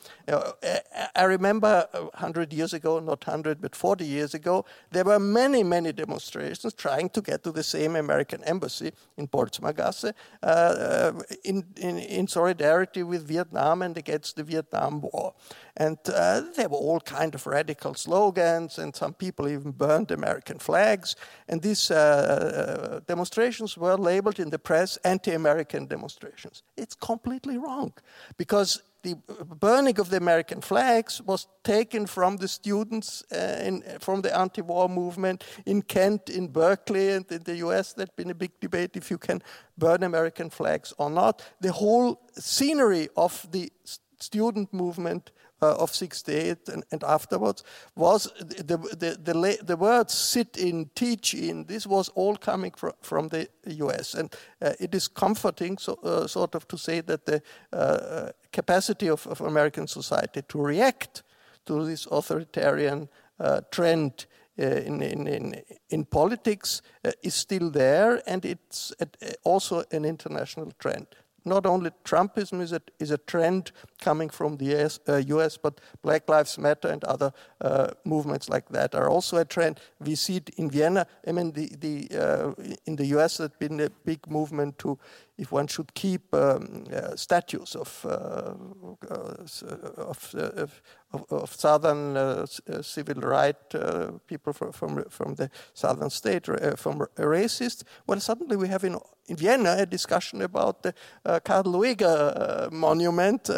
I 1.16 1.24
remember 1.24 1.88
100 1.92 2.52
years 2.52 2.72
ago, 2.72 3.00
not 3.00 3.26
100, 3.26 3.60
but 3.60 3.74
40 3.74 4.04
years 4.04 4.34
ago, 4.34 4.64
there 4.90 5.04
were 5.04 5.18
many, 5.18 5.64
many 5.64 5.92
demonstrations 5.92 6.74
trying 6.74 7.08
to 7.10 7.20
get 7.20 7.42
to 7.44 7.52
the 7.52 7.62
same 7.64 7.96
American 7.96 8.44
embassy 8.44 8.92
in 9.16 9.26
Boltzmanngasse 9.26 10.12
uh, 10.42 10.46
uh, 10.46 11.12
in, 11.44 11.64
in, 11.76 11.98
in 11.98 12.28
solidarity 12.28 13.02
with 13.02 13.26
Vietnam 13.26 13.82
and 13.82 13.96
against 13.96 14.36
the 14.36 14.44
Vietnam 14.44 15.00
War. 15.00 15.34
And 15.76 15.98
uh, 16.08 16.35
there 16.40 16.68
were 16.68 16.78
all 16.78 17.00
kind 17.00 17.34
of 17.34 17.46
radical 17.46 17.94
slogans, 17.94 18.78
and 18.78 18.94
some 18.94 19.14
people 19.14 19.48
even 19.48 19.72
burned 19.72 20.10
American 20.10 20.58
flags. 20.58 21.16
And 21.48 21.62
these 21.62 21.90
uh, 21.90 21.96
uh, 21.96 23.00
demonstrations 23.06 23.76
were 23.76 23.96
labeled 23.96 24.40
in 24.40 24.50
the 24.50 24.58
press 24.58 24.98
anti-American 25.04 25.86
demonstrations. 25.86 26.62
It's 26.76 26.94
completely 26.94 27.58
wrong, 27.58 27.92
because 28.36 28.82
the 29.02 29.16
burning 29.60 30.00
of 30.00 30.08
the 30.10 30.16
American 30.16 30.60
flags 30.60 31.22
was 31.22 31.46
taken 31.62 32.06
from 32.06 32.38
the 32.38 32.48
students 32.48 33.22
uh, 33.30 33.62
in, 33.62 33.82
from 34.00 34.22
the 34.22 34.36
anti-war 34.36 34.88
movement 34.88 35.44
in 35.64 35.82
Kent, 35.82 36.28
in 36.28 36.48
Berkeley, 36.48 37.10
and 37.10 37.30
in 37.30 37.42
the 37.44 37.56
U.S. 37.56 37.92
There's 37.92 38.16
been 38.16 38.30
a 38.30 38.34
big 38.34 38.58
debate 38.60 38.96
if 38.96 39.10
you 39.10 39.18
can 39.18 39.42
burn 39.78 40.02
American 40.02 40.50
flags 40.50 40.92
or 40.98 41.10
not. 41.10 41.42
The 41.60 41.72
whole 41.72 42.20
scenery 42.32 43.08
of 43.16 43.46
the 43.52 43.70
student 44.18 44.72
movement 44.72 45.30
uh, 45.62 45.74
of 45.76 45.94
68 45.94 46.68
and, 46.68 46.84
and, 46.90 47.02
afterwards 47.04 47.64
was 47.94 48.30
the, 48.38 48.76
the, 48.98 49.18
the, 49.22 49.58
the, 49.62 49.76
words 49.76 50.12
sit 50.12 50.56
in, 50.56 50.90
teach 50.94 51.34
in, 51.34 51.64
this 51.64 51.86
was 51.86 52.08
all 52.10 52.36
coming 52.36 52.72
fr 52.76 52.88
from 53.00 53.28
the 53.28 53.48
US. 53.64 54.14
And 54.14 54.34
uh, 54.60 54.72
it 54.78 54.94
is 54.94 55.08
comforting, 55.08 55.78
so, 55.78 55.94
uh, 56.02 56.26
sort 56.26 56.54
of, 56.54 56.68
to 56.68 56.76
say 56.76 57.00
that 57.00 57.24
the 57.24 57.42
uh, 57.72 58.32
capacity 58.52 59.08
of, 59.08 59.26
of, 59.26 59.40
American 59.40 59.86
society 59.86 60.42
to 60.48 60.58
react 60.58 61.22
to 61.64 61.84
this 61.84 62.06
authoritarian 62.10 63.08
uh, 63.40 63.60
trend 63.70 64.26
uh, 64.58 64.62
in, 64.62 65.02
in, 65.02 65.26
in, 65.26 65.62
in, 65.90 66.04
politics 66.04 66.82
is 67.22 67.34
still 67.34 67.70
there, 67.70 68.22
and 68.26 68.44
it's 68.44 68.92
also 69.44 69.84
an 69.92 70.04
international 70.04 70.72
trend 70.78 71.06
not 71.46 71.64
only 71.64 71.90
Trumpism 72.04 72.60
is 72.60 72.72
a, 72.72 72.80
is 72.98 73.10
a 73.10 73.18
trend 73.18 73.70
coming 74.00 74.28
from 74.28 74.56
the 74.56 74.74
US, 74.76 74.98
uh, 75.08 75.16
US 75.16 75.56
but 75.56 75.80
Black 76.02 76.28
Lives 76.28 76.58
Matter 76.58 76.88
and 76.88 77.02
other 77.04 77.32
uh, 77.60 77.88
movements 78.04 78.48
like 78.48 78.68
that 78.70 78.94
are 78.94 79.08
also 79.08 79.36
a 79.38 79.44
trend. 79.44 79.80
We 80.00 80.16
see 80.16 80.36
it 80.36 80.50
in 80.56 80.70
Vienna. 80.70 81.06
I 81.26 81.32
mean, 81.32 81.52
the, 81.52 81.70
the, 81.78 82.08
uh, 82.20 82.76
in 82.84 82.96
the 82.96 83.06
US, 83.16 83.36
there's 83.38 83.50
been 83.58 83.80
a 83.80 83.90
big 84.04 84.28
movement 84.28 84.78
to 84.80 84.98
if 85.38 85.52
one 85.52 85.66
should 85.66 85.92
keep 85.94 86.34
um, 86.34 86.84
uh, 86.92 87.14
statues 87.14 87.76
of, 87.76 88.04
uh, 88.04 88.54
uh, 89.10 89.34
of, 89.98 90.34
of, 90.34 90.82
of, 91.30 91.54
southern 91.54 92.46
civil 92.82 93.20
right 93.22 93.56
people 94.26 94.52
from, 94.52 94.72
from, 94.72 95.04
from, 95.10 95.34
the 95.34 95.50
southern 95.74 96.10
state, 96.10 96.46
from 96.78 97.06
racists, 97.16 97.82
well, 98.06 98.20
suddenly 98.20 98.56
we 98.56 98.68
have 98.68 98.84
in, 98.84 98.98
in 99.26 99.36
Vienna 99.36 99.76
a 99.78 99.86
discussion 99.86 100.42
about 100.42 100.82
the 100.82 100.94
Karl 101.44 101.64
Lueger 101.64 102.70
monument, 102.72 103.50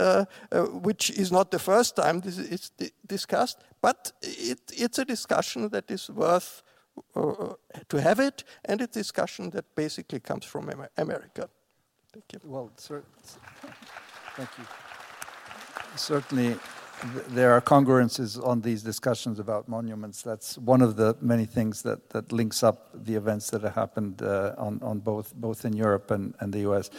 which 0.82 1.10
is 1.10 1.30
not 1.30 1.50
the 1.50 1.58
first 1.58 1.96
time 1.96 2.20
this 2.20 2.38
is 2.38 2.70
discussed, 3.06 3.58
but 3.80 4.12
it, 4.22 4.60
it's 4.76 4.98
a 4.98 5.04
discussion 5.04 5.68
that 5.70 5.90
is 5.90 6.10
worth 6.10 6.62
uh, 7.14 7.54
to 7.88 8.00
have 8.00 8.18
it, 8.18 8.44
and 8.64 8.80
a 8.80 8.86
discussion 8.86 9.50
that 9.50 9.64
basically 9.76 10.20
comes 10.20 10.44
from 10.44 10.70
America. 10.96 11.48
Thank 12.12 12.24
you. 12.32 12.40
Well, 12.50 12.70
sir, 12.76 13.02
thank 14.34 14.48
you. 14.56 14.64
Certainly, 15.94 16.56
there 17.28 17.52
are 17.52 17.60
congruences 17.60 18.42
on 18.42 18.62
these 18.62 18.82
discussions 18.82 19.38
about 19.38 19.68
monuments. 19.68 20.22
That's 20.22 20.56
one 20.56 20.80
of 20.80 20.96
the 20.96 21.16
many 21.20 21.44
things 21.44 21.82
that, 21.82 22.08
that 22.10 22.32
links 22.32 22.62
up 22.62 22.88
the 22.94 23.14
events 23.14 23.50
that 23.50 23.62
have 23.62 23.74
happened 23.74 24.22
uh, 24.22 24.54
on, 24.56 24.80
on 24.82 25.00
both, 25.00 25.34
both 25.34 25.66
in 25.66 25.74
Europe 25.74 26.10
and, 26.10 26.34
and 26.40 26.50
the 26.50 26.60
US. 26.70 26.90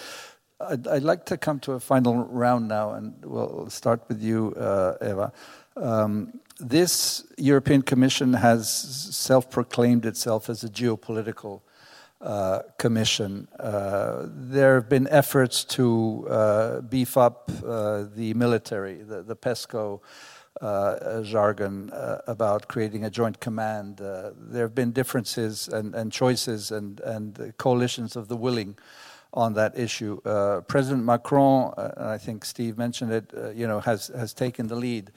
I'd, 0.62 0.88
I'd, 0.88 1.04
like 1.04 1.26
to 1.26 1.38
come 1.38 1.60
to 1.62 1.74
a 1.74 1.80
final 1.80 2.26
round 2.26 2.68
now, 2.68 2.92
and 2.92 3.16
we'll 3.26 3.70
start 3.70 4.02
with 4.10 4.22
you, 4.22 4.54
uh, 4.56 4.96
Eva. 5.02 5.34
Um, 5.76 6.40
this 6.60 7.26
European 7.38 7.82
Commission 7.82 8.34
has 8.34 8.70
self 8.70 9.50
proclaimed 9.50 10.06
itself 10.06 10.50
as 10.50 10.64
a 10.64 10.70
geopolitical 10.70 11.62
uh, 12.22 12.64
Commission. 12.78 13.48
Uh, 13.58 14.26
there 14.28 14.76
have 14.76 14.90
been 14.90 15.08
efforts 15.08 15.64
to 15.64 16.28
uh, 16.30 16.82
beef 16.82 17.16
up 17.16 17.50
uh, 17.66 18.04
the 18.14 18.34
military, 18.34 18.96
the, 18.96 19.24
the 19.24 19.38
PESCO 19.38 20.02
uh, 20.60 21.22
jargon 21.24 21.90
about 22.28 22.68
creating 22.68 23.06
a 23.06 23.10
joint 23.10 23.40
command. 23.40 23.98
there 24.00 24.64
have 24.64 24.76
been 24.76 24.92
differences 24.92 25.70
and, 25.70 25.96
and 25.96 26.12
choices 26.12 26.72
and, 26.72 27.00
and 27.02 27.54
coalitions 27.58 28.18
of 28.18 28.28
the 28.28 28.36
willing 28.36 28.78
on 29.34 29.54
that 29.54 29.80
issue. 29.80 30.20
President 30.68 31.06
Macron, 31.06 31.74
I 31.96 32.18
think 32.18 32.44
Steve 32.44 32.78
mentioned 32.78 33.14
it, 33.14 33.32
you 33.56 33.66
know, 33.66 33.80
has, 33.80 34.08
has 34.08 34.34
taken 34.34 34.68
the 34.68 34.76
lead. 34.76 35.12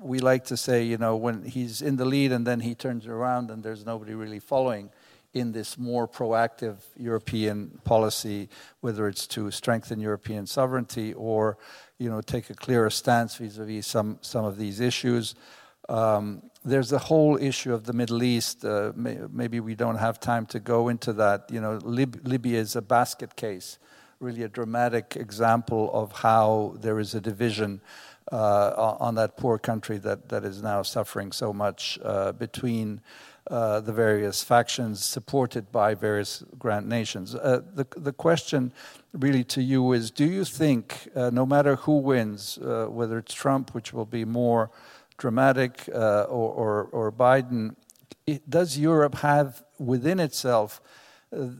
we 0.00 0.18
like 0.18 0.46
to 0.46 0.56
say, 0.56 0.82
you 0.82 0.98
know, 0.98 1.14
when 1.14 1.44
he's 1.44 1.80
in 1.80 1.94
the 1.94 2.04
lead 2.04 2.32
and 2.32 2.44
then 2.44 2.58
he 2.58 2.74
turns 2.74 3.06
around 3.06 3.52
and 3.52 3.62
there's 3.62 3.86
nobody 3.86 4.14
really 4.14 4.40
following 4.40 4.90
in 5.34 5.52
this 5.52 5.78
more 5.78 6.06
proactive 6.06 6.76
European 6.96 7.80
policy, 7.84 8.48
whether 8.80 9.08
it's 9.08 9.26
to 9.26 9.50
strengthen 9.50 10.00
European 10.00 10.46
sovereignty 10.46 11.14
or, 11.14 11.56
you 11.98 12.10
know, 12.10 12.20
take 12.20 12.50
a 12.50 12.54
clearer 12.54 12.90
stance 12.90 13.36
vis-a-vis 13.36 13.86
some 13.86 14.18
some 14.20 14.44
of 14.44 14.56
these 14.58 14.80
issues. 14.80 15.34
Um, 15.88 16.42
there's 16.64 16.90
the 16.90 16.98
whole 16.98 17.36
issue 17.36 17.74
of 17.74 17.84
the 17.84 17.92
Middle 17.92 18.22
East. 18.22 18.64
Uh, 18.64 18.92
may, 18.94 19.18
maybe 19.30 19.58
we 19.60 19.74
don't 19.74 19.96
have 19.98 20.20
time 20.20 20.46
to 20.46 20.60
go 20.60 20.88
into 20.88 21.12
that. 21.14 21.50
You 21.50 21.60
know, 21.60 21.80
Lib- 21.82 22.26
Libya 22.26 22.60
is 22.60 22.76
a 22.76 22.82
basket 22.82 23.34
case 23.36 23.78
really 24.22 24.44
a 24.44 24.48
dramatic 24.48 25.16
example 25.16 25.90
of 25.92 26.12
how 26.12 26.76
there 26.80 27.00
is 27.00 27.14
a 27.14 27.20
division 27.20 27.80
uh, 28.30 28.94
on 29.00 29.16
that 29.16 29.36
poor 29.36 29.58
country 29.58 29.98
that, 29.98 30.28
that 30.28 30.44
is 30.44 30.62
now 30.62 30.80
suffering 30.80 31.32
so 31.32 31.52
much 31.52 31.98
uh, 32.04 32.30
between 32.32 33.00
uh, 33.50 33.80
the 33.80 33.92
various 33.92 34.42
factions 34.42 35.04
supported 35.04 35.72
by 35.72 35.94
various 35.94 36.44
grand 36.58 36.88
nations. 36.88 37.34
Uh, 37.34 37.60
the, 37.74 37.86
the 37.96 38.12
question 38.12 38.72
really 39.12 39.42
to 39.44 39.60
you 39.60 39.92
is 39.92 40.10
do 40.10 40.24
you 40.24 40.44
think, 40.44 41.08
uh, 41.16 41.30
no 41.30 41.44
matter 41.44 41.76
who 41.76 41.98
wins, 41.98 42.58
uh, 42.58 42.86
whether 42.88 43.18
it's 43.18 43.34
Trump, 43.34 43.74
which 43.74 43.92
will 43.92 44.06
be 44.06 44.24
more 44.24 44.70
dramatic, 45.18 45.88
or, 45.92 46.24
or, 46.28 46.84
or, 46.92 47.12
Biden, 47.12 47.76
it, 48.26 48.48
does 48.48 48.78
Europe 48.78 49.16
have 49.16 49.62
within 49.78 50.18
itself, 50.18 50.80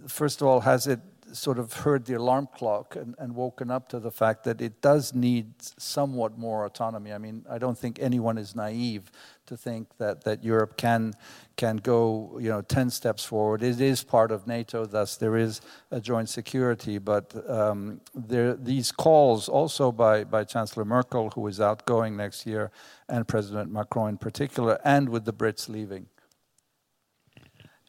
first 0.08 0.40
of 0.40 0.46
all, 0.46 0.60
has 0.60 0.86
it 0.86 1.00
sort 1.32 1.58
of 1.58 1.72
heard 1.72 2.04
the 2.04 2.14
alarm 2.14 2.48
clock 2.54 2.96
and, 2.96 3.14
and, 3.18 3.34
woken 3.34 3.70
up 3.70 3.88
to 3.88 3.98
the 3.98 4.10
fact 4.10 4.44
that 4.44 4.60
it 4.60 4.80
does 4.80 5.14
need 5.14 5.54
somewhat 5.60 6.38
more 6.38 6.64
autonomy. 6.64 7.12
I 7.12 7.18
mean, 7.18 7.44
I 7.48 7.58
don't 7.58 7.76
think 7.76 7.98
anyone 8.00 8.38
is 8.38 8.54
naive 8.54 9.10
to 9.46 9.56
think 9.56 9.88
that, 9.98 10.24
that 10.24 10.44
Europe 10.44 10.76
can 10.76 11.14
can 11.56 11.76
go 11.76 12.38
you 12.40 12.48
know 12.48 12.62
ten 12.62 12.90
steps 12.90 13.24
forward. 13.24 13.62
It 13.62 13.80
is 13.80 14.02
part 14.02 14.30
of 14.30 14.46
NATO, 14.46 14.86
thus 14.86 15.16
there 15.16 15.36
is 15.36 15.60
a 15.90 16.00
joint 16.00 16.28
security. 16.28 16.98
But 16.98 17.48
um, 17.48 18.00
there 18.14 18.54
these 18.54 18.92
calls 18.92 19.48
also 19.48 19.92
by 19.92 20.24
by 20.24 20.44
Chancellor 20.44 20.84
Merkel, 20.84 21.30
who 21.30 21.46
is 21.46 21.60
outgoing 21.60 22.16
next 22.16 22.46
year, 22.46 22.70
and 23.08 23.26
President 23.26 23.72
Macron 23.72 24.10
in 24.10 24.18
particular, 24.18 24.78
and 24.84 25.08
with 25.08 25.24
the 25.24 25.32
Brits 25.32 25.68
leaving. 25.68 26.06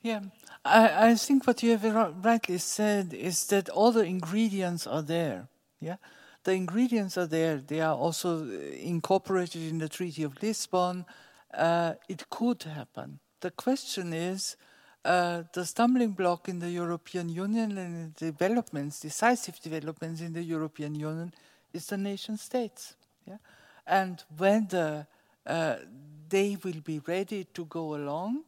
Yeah, 0.01 0.19
I, 0.65 1.09
I 1.09 1.15
think 1.15 1.45
what 1.45 1.61
you 1.61 1.77
have 1.77 2.15
rightly 2.23 2.57
said 2.57 3.13
is 3.13 3.45
that 3.47 3.69
all 3.69 3.91
the 3.91 4.05
ingredients 4.05 4.87
are 4.87 5.01
there. 5.01 5.47
Yeah, 5.79 5.97
the 6.43 6.53
ingredients 6.53 7.17
are 7.17 7.27
there. 7.27 7.57
They 7.57 7.81
are 7.81 7.95
also 7.95 8.49
incorporated 8.49 9.61
in 9.61 9.79
the 9.79 9.89
Treaty 9.89 10.23
of 10.23 10.41
Lisbon. 10.41 11.05
Uh, 11.53 11.93
it 12.07 12.29
could 12.29 12.63
happen. 12.63 13.19
The 13.41 13.51
question 13.51 14.13
is 14.13 14.55
uh, 15.03 15.43
the 15.53 15.65
stumbling 15.65 16.11
block 16.11 16.47
in 16.47 16.59
the 16.59 16.69
European 16.69 17.27
Union 17.27 17.77
and 17.77 18.15
the 18.15 18.31
developments, 18.31 19.01
decisive 19.01 19.59
developments 19.59 20.21
in 20.21 20.31
the 20.31 20.43
European 20.43 20.95
Union, 20.95 21.33
is 21.73 21.87
the 21.87 21.97
nation 21.97 22.37
states. 22.37 22.95
Yeah? 23.27 23.37
And 23.85 24.23
whether 24.37 25.05
uh, 25.45 25.75
they 26.29 26.57
will 26.63 26.79
be 26.83 26.99
ready 27.05 27.43
to 27.53 27.65
go 27.65 27.95
along 27.95 28.45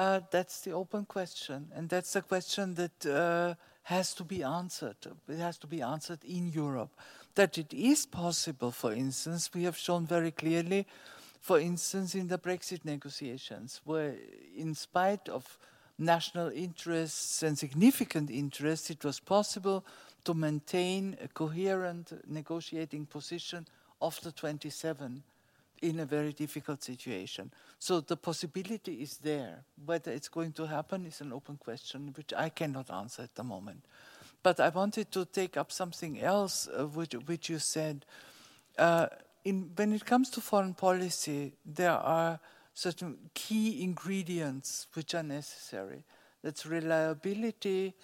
uh, 0.00 0.20
that's 0.30 0.62
the 0.62 0.72
open 0.72 1.04
question, 1.04 1.68
and 1.74 1.86
that's 1.86 2.14
the 2.14 2.22
question 2.22 2.74
that 2.74 3.06
uh, 3.06 3.54
has 3.82 4.14
to 4.14 4.24
be 4.24 4.42
answered. 4.42 4.96
It 5.28 5.38
has 5.38 5.58
to 5.58 5.66
be 5.66 5.82
answered 5.82 6.20
in 6.24 6.48
Europe. 6.48 6.90
That 7.34 7.58
it 7.58 7.74
is 7.74 8.06
possible, 8.06 8.70
for 8.70 8.94
instance, 8.94 9.50
we 9.54 9.64
have 9.64 9.76
shown 9.76 10.06
very 10.06 10.30
clearly, 10.30 10.86
for 11.42 11.60
instance, 11.60 12.14
in 12.14 12.28
the 12.28 12.38
Brexit 12.38 12.82
negotiations, 12.84 13.82
where, 13.84 14.14
in 14.56 14.74
spite 14.74 15.28
of 15.28 15.58
national 15.98 16.48
interests 16.48 17.42
and 17.42 17.58
significant 17.58 18.30
interests, 18.30 18.88
it 18.88 19.04
was 19.04 19.20
possible 19.20 19.84
to 20.24 20.32
maintain 20.32 21.14
a 21.22 21.28
coherent 21.28 22.12
negotiating 22.26 23.04
position 23.04 23.66
of 24.00 24.18
the 24.22 24.32
27 24.32 25.22
in 25.82 26.00
a 26.00 26.06
very 26.06 26.32
difficult 26.32 26.82
situation. 26.82 27.50
So 27.78 28.00
the 28.00 28.16
possibility 28.16 28.94
is 29.02 29.16
there. 29.18 29.64
Whether 29.84 30.12
it's 30.12 30.28
going 30.28 30.52
to 30.52 30.66
happen 30.66 31.06
is 31.06 31.20
an 31.20 31.32
open 31.32 31.56
question, 31.56 32.12
which 32.16 32.32
I 32.36 32.50
cannot 32.50 32.90
answer 32.90 33.22
at 33.22 33.34
the 33.34 33.44
moment. 33.44 33.84
But 34.42 34.60
I 34.60 34.68
wanted 34.68 35.10
to 35.12 35.24
take 35.24 35.56
up 35.56 35.72
something 35.72 36.20
else, 36.20 36.68
uh, 36.68 36.86
which, 36.86 37.14
which 37.26 37.48
you 37.48 37.58
said. 37.58 38.04
Uh, 38.78 39.06
in, 39.44 39.70
when 39.76 39.92
it 39.92 40.04
comes 40.04 40.30
to 40.30 40.40
foreign 40.40 40.74
policy, 40.74 41.52
there 41.64 41.92
are 41.92 42.38
certain 42.74 43.18
key 43.34 43.82
ingredients 43.82 44.86
which 44.94 45.14
are 45.14 45.22
necessary. 45.22 46.04
That's 46.42 46.64
reliability, 46.64 47.94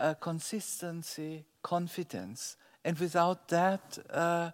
uh, 0.00 0.14
consistency, 0.14 1.44
confidence. 1.62 2.56
And 2.84 2.98
without 2.98 3.48
that, 3.48 3.98
uh, 4.10 4.50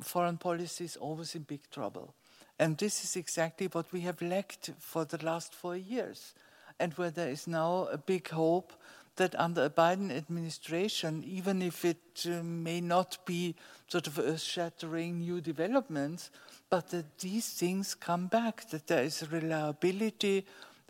foreign 0.00 0.38
policy 0.38 0.84
is 0.84 0.96
always 0.96 1.34
in 1.34 1.42
big 1.42 1.70
trouble. 1.70 2.14
And 2.58 2.76
this 2.76 3.04
is 3.04 3.16
exactly 3.16 3.68
what 3.68 3.92
we 3.92 4.00
have 4.02 4.20
lacked 4.20 4.70
for 4.78 5.04
the 5.04 5.24
last 5.24 5.54
four 5.54 5.76
years, 5.76 6.34
and 6.78 6.92
where 6.94 7.10
there 7.10 7.30
is 7.30 7.46
now 7.46 7.88
a 7.90 7.98
big 7.98 8.28
hope 8.28 8.72
that 9.16 9.38
under 9.38 9.64
a 9.64 9.70
Biden 9.70 10.10
administration, 10.10 11.24
even 11.24 11.62
if 11.62 11.84
it 11.84 12.26
uh, 12.26 12.42
may 12.42 12.80
not 12.80 13.18
be 13.26 13.54
sort 13.88 14.06
of 14.06 14.18
earth 14.18 14.40
shattering 14.40 15.18
new 15.20 15.40
developments, 15.40 16.30
but 16.70 16.90
that 16.90 17.18
these 17.18 17.48
things 17.48 17.94
come 17.94 18.28
back, 18.28 18.68
that 18.70 18.86
there 18.86 19.02
is 19.02 19.30
reliability, 19.30 20.46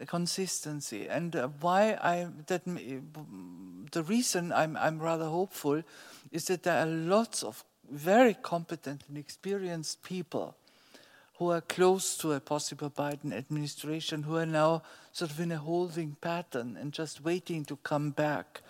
consistency. 0.07 1.09
And 1.09 1.35
uh, 1.35 1.49
why 1.61 1.99
I, 2.03 2.29
that, 2.47 2.65
the 2.65 4.03
reason 4.03 4.53
I'm, 4.53 4.77
I'm 4.77 4.99
rather 4.99 5.27
hopeful 5.27 5.83
is 6.31 6.45
that 6.47 6.63
there 6.63 6.79
are 6.83 6.87
lots 6.87 7.43
of 7.43 7.65
very 7.91 8.35
competent 8.35 9.03
and 9.09 9.19
experienced 9.19 10.03
people 10.03 10.57
who 11.39 11.51
are 11.51 11.63
close 11.63 12.19
to 12.19 12.33
a 12.33 12.41
possible 12.41 12.91
Biden 12.91 13.33
administration, 13.33 14.23
who 14.25 14.37
are 14.37 14.47
now 14.47 14.83
sort 15.13 15.31
of 15.31 15.41
in 15.41 15.51
a 15.53 15.57
holding 15.57 16.17
pattern 16.21 16.77
and 16.79 16.93
just 16.93 17.25
waiting 17.25 17.65
to 17.65 17.77
come 17.77 18.11
back, 18.11 18.61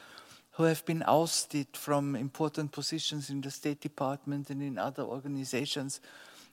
who 0.53 0.63
have 0.63 0.85
been 0.85 1.03
ousted 1.07 1.67
from 1.73 2.15
important 2.15 2.71
positions 2.71 3.29
in 3.29 3.41
the 3.41 3.51
State 3.51 3.81
Department 3.81 4.51
and 4.51 4.63
in 4.63 4.79
other 4.79 5.03
organizations, 5.03 6.01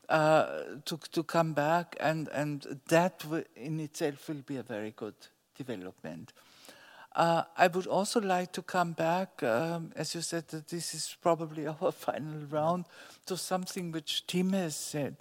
uh, 0.10 0.64
to, 0.86 0.98
to 1.12 1.22
come 1.22 1.54
back, 1.54 1.96
and, 2.00 2.30
and 2.30 2.80
that 2.88 3.24
in 3.56 3.80
itself 3.80 4.28
will 4.30 4.44
be 4.46 4.58
a 4.58 4.64
very 4.64 4.94
good 4.96 5.16
development. 5.56 6.34
Uh, 7.18 7.42
I 7.58 7.66
would 7.66 7.88
also 7.88 8.22
like 8.22 8.52
to 8.52 8.62
come 8.62 8.94
back, 8.94 9.42
um, 9.42 9.92
as 9.96 10.14
you 10.14 10.22
said, 10.22 10.50
that 10.50 10.68
this 10.68 10.94
is 10.94 11.18
probably 11.20 11.66
our 11.82 11.92
final 11.92 12.46
round, 12.52 12.86
to 13.26 13.36
something 13.36 13.92
which 13.92 14.28
Tim 14.28 14.54
has 14.54 14.76
said, 14.76 15.16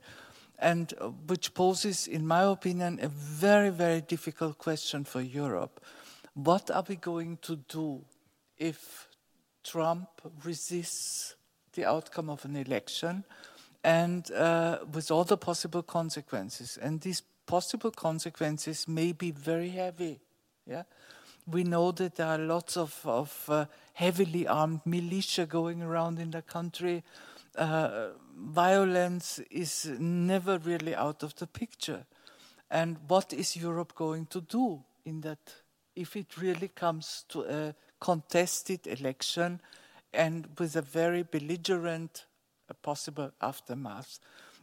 and 0.59 0.93
uh, 1.01 1.09
which 1.27 1.55
poses, 1.55 2.07
in 2.07 2.27
my 2.27 2.43
opinion, 2.43 2.99
a 3.01 3.09
very, 3.09 3.71
very 3.71 4.03
difficult 4.03 4.59
question 4.59 5.05
for 5.05 5.23
Europe. 5.23 5.81
What 6.35 6.71
are 6.71 6.85
we 6.87 6.97
going 6.97 7.39
to 7.39 7.57
do 7.57 8.05
if 8.59 9.09
Trump 9.65 10.09
resists 10.45 11.35
the 11.73 11.87
outcome 11.87 12.29
of 12.29 12.45
an 12.45 12.57
election 12.57 13.25
and 13.83 14.31
uh, 14.33 14.81
with 14.93 15.11
all 15.11 15.25
the 15.25 15.39
possible 15.39 15.83
consequences? 15.83 16.77
And 16.77 17.01
these 17.01 17.23
possible 17.47 17.91
consequences 17.91 18.87
may 18.87 19.13
be 19.13 19.31
very 19.31 19.71
heavy. 19.71 20.21
Yeah? 20.67 20.83
We 21.47 21.63
know 21.63 21.93
that 21.93 22.17
there 22.17 22.27
are 22.27 22.39
lots 22.39 22.77
of, 22.77 23.01
of 23.05 23.45
uh, 23.49 23.67
heavily 23.95 24.47
armed 24.47 24.81
militia 24.85 25.47
going 25.47 25.83
around 25.83 26.19
in 26.19 26.31
the 26.31 26.43
country. 26.43 27.05
Uh, 27.57 28.09
violence 28.37 29.39
is 29.51 29.87
never 29.99 30.59
really 30.59 30.95
out 30.95 31.23
of 31.23 31.35
the 31.37 31.47
picture. 31.47 32.05
And 32.71 32.97
what 33.07 33.33
is 33.33 33.57
Europe 33.57 33.95
going 33.95 34.27
to 34.27 34.41
do 34.41 34.83
in 35.05 35.21
that 35.21 35.39
if 35.95 36.17
it 36.17 36.37
really 36.37 36.69
comes 36.69 37.25
to 37.29 37.45
a 37.45 37.75
contested 38.01 38.87
election 38.87 39.61
and 40.13 40.49
with 40.59 40.77
a 40.77 40.83
very 40.83 41.23
belligerent 41.23 42.27
possible 42.83 43.31
aftermath? 43.41 44.19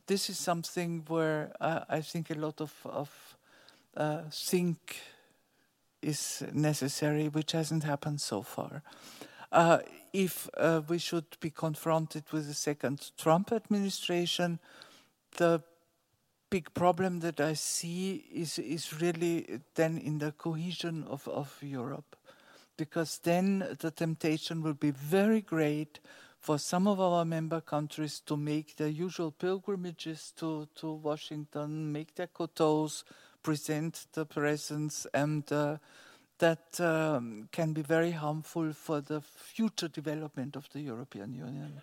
This 0.06 0.30
is 0.30 0.38
something 0.38 1.06
where 1.08 1.54
uh, 1.62 1.86
I 1.88 2.02
think 2.02 2.30
a 2.30 2.36
lot 2.36 2.60
of, 2.60 2.74
of 2.84 3.38
uh, 3.96 4.24
think 4.30 4.98
is 6.04 6.44
necessary, 6.52 7.30
which 7.30 7.54
hasn't 7.54 7.84
happened 7.84 8.22
so 8.22 8.42
far. 8.42 8.84
Uh, 9.52 9.80
if 10.12 10.50
uh, 10.58 10.82
we 10.88 10.98
should 10.98 11.38
be 11.40 11.50
confronted 11.50 12.24
with 12.32 12.50
a 12.50 12.54
second 12.54 13.12
Trump 13.18 13.52
administration, 13.52 14.60
the 15.38 15.62
big 16.50 16.74
problem 16.74 17.20
that 17.22 17.40
I 17.40 17.54
see 17.54 18.26
is, 18.32 18.60
is 18.60 19.02
really 19.02 19.60
then 19.76 19.98
in 19.98 20.20
the 20.20 20.32
cohesion 20.32 21.04
of, 21.10 21.28
of 21.28 21.58
Europe. 21.62 22.16
Because 22.78 23.20
then 23.24 23.78
the 23.80 23.92
temptation 23.92 24.62
will 24.62 24.74
be 24.74 24.92
very 24.92 25.42
great 25.42 26.00
for 26.40 26.60
some 26.60 26.88
of 26.88 27.00
our 27.00 27.24
member 27.24 27.62
countries 27.62 28.20
to 28.26 28.36
make 28.36 28.76
their 28.76 28.90
usual 28.90 29.32
pilgrimages 29.32 30.34
to, 30.38 30.68
to 30.76 30.92
Washington, 30.92 31.92
make 31.92 32.16
their 32.16 32.28
kotos, 32.28 33.04
present 33.44 34.08
the 34.14 34.26
presence 34.26 35.06
and 35.14 35.52
uh, 35.52 35.78
that 36.40 36.80
um, 36.80 37.48
can 37.52 37.74
be 37.74 37.82
very 37.82 38.12
harmful 38.12 38.74
for 38.74 39.02
the 39.02 39.22
future 39.22 39.88
development 39.88 40.56
of 40.56 40.68
the 40.74 40.82
European 40.82 41.34
Union. 41.34 41.82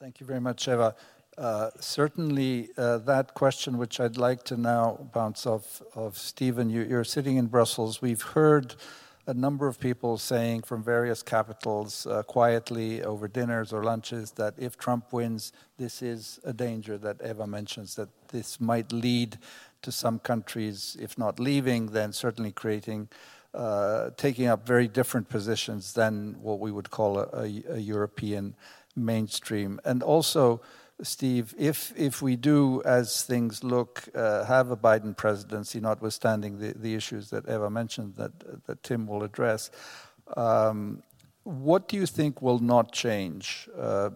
Thank 0.00 0.20
you 0.20 0.26
very 0.26 0.40
much, 0.40 0.66
Eva. 0.68 0.94
Uh, 1.38 1.70
certainly, 1.80 2.68
uh, 2.76 2.98
that 2.98 3.32
question, 3.34 3.78
which 3.78 4.00
I'd 4.00 4.18
like 4.18 4.44
to 4.44 4.56
now 4.56 5.08
bounce 5.14 5.46
off 5.46 5.80
of 5.94 6.18
Stephen, 6.18 6.68
you, 6.68 6.98
are 6.98 7.04
sitting 7.04 7.36
in 7.36 7.46
Brussels. 7.46 8.02
We've 8.02 8.20
heard 8.20 8.74
a 9.26 9.32
number 9.32 9.66
of 9.68 9.78
people 9.78 10.18
saying 10.18 10.62
from 10.62 10.82
various 10.82 11.22
capitals 11.22 12.06
uh, 12.06 12.22
quietly 12.24 13.02
over 13.02 13.28
dinners 13.28 13.72
or 13.72 13.84
lunches 13.84 14.32
that 14.32 14.54
if 14.58 14.76
Trump 14.76 15.12
wins, 15.12 15.52
this 15.78 16.02
is 16.02 16.40
a 16.44 16.52
danger 16.52 16.98
that 16.98 17.16
Eva 17.24 17.46
mentions, 17.46 17.94
that 17.94 18.08
this 18.28 18.60
might 18.60 18.92
lead 18.92 19.38
to 19.82 19.92
some 19.92 20.18
countries, 20.18 20.96
if 21.00 21.18
not 21.18 21.38
leaving, 21.38 21.86
then 21.92 22.12
certainly 22.12 22.52
creating, 22.52 23.08
uh, 23.54 24.10
taking 24.16 24.46
up 24.46 24.66
very 24.66 24.88
different 24.88 25.28
positions 25.28 25.92
than 25.92 26.36
what 26.42 26.58
we 26.60 26.70
would 26.70 26.90
call 26.90 27.18
a, 27.18 27.28
a, 27.32 27.62
a 27.74 27.78
European 27.78 28.54
mainstream. 28.96 29.80
And 29.84 30.02
also, 30.02 30.60
Steve, 31.02 31.54
if 31.58 31.92
if 31.96 32.22
we 32.22 32.36
do, 32.36 32.82
as 32.84 33.24
things 33.24 33.64
look, 33.64 34.04
uh, 34.14 34.44
have 34.44 34.70
a 34.70 34.76
Biden 34.76 35.16
presidency, 35.16 35.80
notwithstanding 35.80 36.58
the, 36.58 36.74
the 36.74 36.94
issues 36.94 37.30
that 37.30 37.48
Eva 37.48 37.70
mentioned 37.70 38.14
that 38.16 38.64
that 38.66 38.82
Tim 38.82 39.06
will 39.06 39.24
address, 39.24 39.70
um, 40.36 41.02
what 41.42 41.88
do 41.88 41.96
you 41.96 42.06
think 42.06 42.40
will 42.40 42.60
not 42.60 42.92
change 42.92 43.68
uh, 43.76 44.10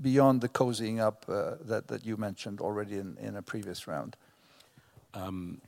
beyond 0.00 0.40
the 0.40 0.48
cozying 0.48 0.98
up 0.98 1.24
uh, 1.28 1.52
that 1.60 1.86
that 1.86 2.04
you 2.04 2.16
mentioned 2.16 2.60
already 2.60 2.98
in, 2.98 3.16
in 3.20 3.36
a 3.36 3.42
previous 3.42 3.86
round? 3.86 4.16
Um, 5.14 5.60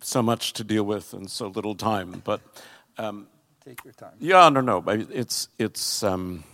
so 0.00 0.22
much 0.22 0.52
to 0.54 0.64
deal 0.64 0.84
with 0.84 1.12
and 1.12 1.30
so 1.30 1.48
little 1.48 1.74
time, 1.74 2.22
but 2.24 2.40
um, 2.98 3.26
take 3.64 3.84
your 3.84 3.92
time. 3.92 4.14
Yeah, 4.18 4.48
no, 4.48 4.60
no, 4.60 4.82
it's 4.86 5.48
it's. 5.58 6.02
Um, 6.02 6.44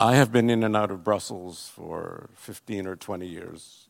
I 0.00 0.16
have 0.16 0.32
been 0.32 0.50
in 0.50 0.64
and 0.64 0.76
out 0.76 0.90
of 0.90 1.04
Brussels 1.04 1.70
for 1.76 2.28
15 2.34 2.88
or 2.88 2.96
20 2.96 3.24
years. 3.24 3.86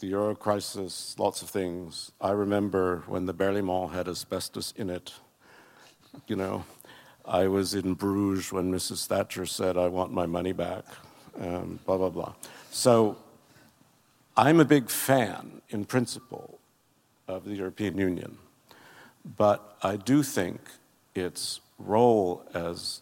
The 0.00 0.08
euro 0.08 0.34
crisis, 0.34 1.16
lots 1.18 1.40
of 1.40 1.48
things. 1.48 2.12
I 2.20 2.32
remember 2.32 3.04
when 3.06 3.24
the 3.24 3.32
Berlaymont 3.32 3.92
had 3.92 4.06
asbestos 4.06 4.74
in 4.76 4.90
it. 4.90 5.14
You 6.26 6.36
know, 6.36 6.66
I 7.24 7.46
was 7.46 7.72
in 7.72 7.94
Bruges 7.94 8.52
when 8.52 8.70
Mrs. 8.70 9.06
Thatcher 9.06 9.46
said, 9.46 9.78
I 9.78 9.88
want 9.88 10.12
my 10.12 10.26
money 10.26 10.52
back, 10.52 10.84
um, 11.40 11.80
blah, 11.86 11.96
blah, 11.96 12.10
blah. 12.10 12.34
So 12.70 13.16
I'm 14.38 14.60
a 14.60 14.66
big 14.66 14.90
fan, 14.90 15.62
in 15.70 15.86
principle, 15.86 16.58
of 17.26 17.44
the 17.44 17.54
European 17.54 17.96
Union. 17.96 18.36
But 19.24 19.78
I 19.82 19.96
do 19.96 20.22
think 20.22 20.60
its 21.14 21.60
role 21.78 22.44
as 22.52 23.00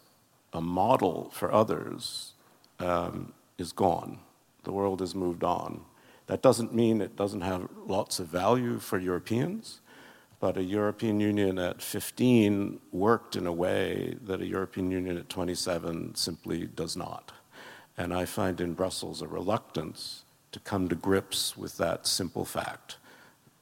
a 0.53 0.61
model 0.61 1.29
for 1.33 1.51
others 1.51 2.33
um, 2.79 3.33
is 3.57 3.73
gone. 3.73 4.19
The 4.63 4.71
world 4.71 5.01
has 5.01 5.13
moved 5.13 5.43
on. 5.43 5.81
That 6.27 6.41
doesn't 6.41 6.73
mean 6.73 7.01
it 7.01 7.17
doesn't 7.17 7.41
have 7.41 7.67
lots 7.85 8.19
of 8.19 8.27
value 8.27 8.79
for 8.79 8.97
Europeans, 8.97 9.81
but 10.39 10.57
a 10.57 10.63
European 10.63 11.19
Union 11.19 11.59
at 11.59 11.81
15 11.81 12.79
worked 12.91 13.35
in 13.35 13.45
a 13.45 13.53
way 13.53 14.15
that 14.23 14.41
a 14.41 14.45
European 14.45 14.89
Union 14.89 15.17
at 15.17 15.29
27 15.29 16.15
simply 16.15 16.65
does 16.65 16.95
not. 16.95 17.33
And 17.97 18.13
I 18.13 18.25
find 18.25 18.59
in 18.59 18.73
Brussels 18.73 19.21
a 19.21 19.27
reluctance 19.27 20.24
to 20.55 20.59
come 20.61 20.87
to 20.87 20.95
grips 20.95 21.57
with 21.57 21.75
that 21.75 22.07
simple 22.07 22.45
fact. 22.45 22.95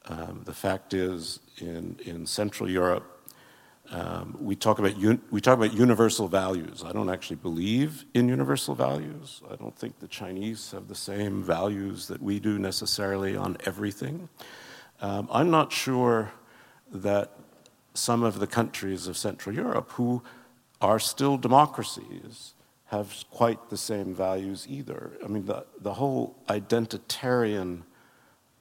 Um, 0.04 0.42
the 0.44 0.54
fact 0.54 0.94
is, 0.94 1.40
in, 1.58 1.98
in 2.04 2.24
Central 2.24 2.70
Europe, 2.70 3.32
um, 3.90 4.36
we, 4.40 4.54
talk 4.54 4.78
about 4.78 4.94
un- 4.94 5.20
we 5.32 5.40
talk 5.40 5.58
about 5.58 5.74
universal 5.74 6.28
values. 6.28 6.84
I 6.86 6.92
don't 6.92 7.10
actually 7.10 7.40
believe 7.42 8.04
in 8.14 8.28
universal 8.28 8.76
values. 8.76 9.42
I 9.50 9.56
don't 9.56 9.76
think 9.76 9.98
the 9.98 10.06
Chinese 10.06 10.70
have 10.70 10.86
the 10.86 10.94
same 10.94 11.42
values 11.42 12.06
that 12.06 12.22
we 12.22 12.38
do 12.38 12.60
necessarily 12.60 13.36
on 13.36 13.56
everything. 13.66 14.28
Um, 15.00 15.28
I'm 15.32 15.50
not 15.50 15.72
sure 15.72 16.30
that 16.92 17.32
some 17.94 18.22
of 18.22 18.38
the 18.38 18.46
countries 18.46 19.08
of 19.08 19.16
Central 19.16 19.52
Europe 19.52 19.90
who 19.92 20.22
are 20.80 21.00
still 21.00 21.38
democracies 21.38 22.53
have 22.96 23.24
quite 23.30 23.70
the 23.70 23.76
same 23.76 24.14
values 24.14 24.66
either. 24.68 25.12
I 25.24 25.28
mean, 25.28 25.46
the, 25.46 25.66
the 25.80 25.94
whole 25.94 26.36
identitarian 26.48 27.82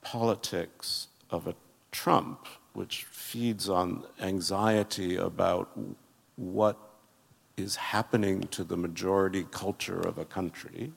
politics 0.02 1.08
of 1.30 1.48
a 1.48 1.56
Trump 1.92 2.48
which 2.74 3.04
feeds 3.04 3.70
on 3.70 4.04
anxiety 4.20 5.16
about 5.16 5.78
what 6.36 6.78
is 7.56 7.76
happening 7.76 8.42
to 8.56 8.64
the 8.64 8.76
majority 8.76 9.46
culture 9.52 10.00
of 10.00 10.18
a 10.18 10.26
country, 10.26 10.92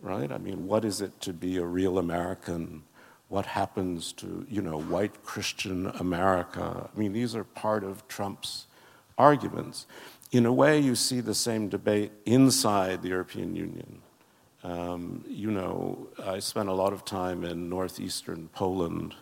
right? 0.00 0.30
I 0.30 0.38
mean, 0.38 0.66
what 0.66 0.84
is 0.84 1.00
it 1.00 1.20
to 1.22 1.32
be 1.32 1.56
a 1.56 1.64
real 1.64 1.98
American? 1.98 2.82
What 3.28 3.46
happens 3.46 4.12
to, 4.14 4.46
you 4.50 4.60
know, 4.60 4.78
white 4.78 5.24
Christian 5.24 5.86
America? 5.98 6.90
I 6.94 6.98
mean, 6.98 7.14
these 7.14 7.34
are 7.34 7.44
part 7.44 7.82
of 7.82 8.06
Trump's 8.08 8.66
arguments. 9.16 9.86
In 10.34 10.46
a 10.46 10.52
way, 10.52 10.80
you 10.80 10.96
see 10.96 11.20
the 11.20 11.32
same 11.32 11.68
debate 11.68 12.10
inside 12.26 13.02
the 13.02 13.10
European 13.10 13.54
Union. 13.54 14.02
Um, 14.64 15.24
you 15.28 15.48
know, 15.52 16.08
I 16.26 16.40
spent 16.40 16.68
a 16.68 16.72
lot 16.72 16.92
of 16.92 17.04
time 17.04 17.44
in 17.44 17.68
northeastern 17.68 18.48
Poland 18.52 19.14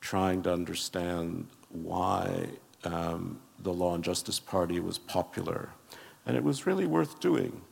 trying 0.00 0.42
to 0.42 0.52
understand 0.52 1.46
why 1.68 2.48
um, 2.82 3.38
the 3.60 3.72
Law 3.72 3.94
and 3.94 4.02
Justice 4.02 4.40
Party 4.40 4.80
was 4.80 4.98
popular. 4.98 5.68
And 6.26 6.36
it 6.36 6.42
was 6.42 6.66
really 6.66 6.86
worth 6.86 7.20
doing 7.20 7.62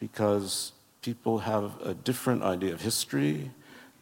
because 0.00 0.72
people 1.02 1.40
have 1.40 1.78
a 1.82 1.92
different 1.92 2.42
idea 2.42 2.72
of 2.72 2.80
history, 2.80 3.50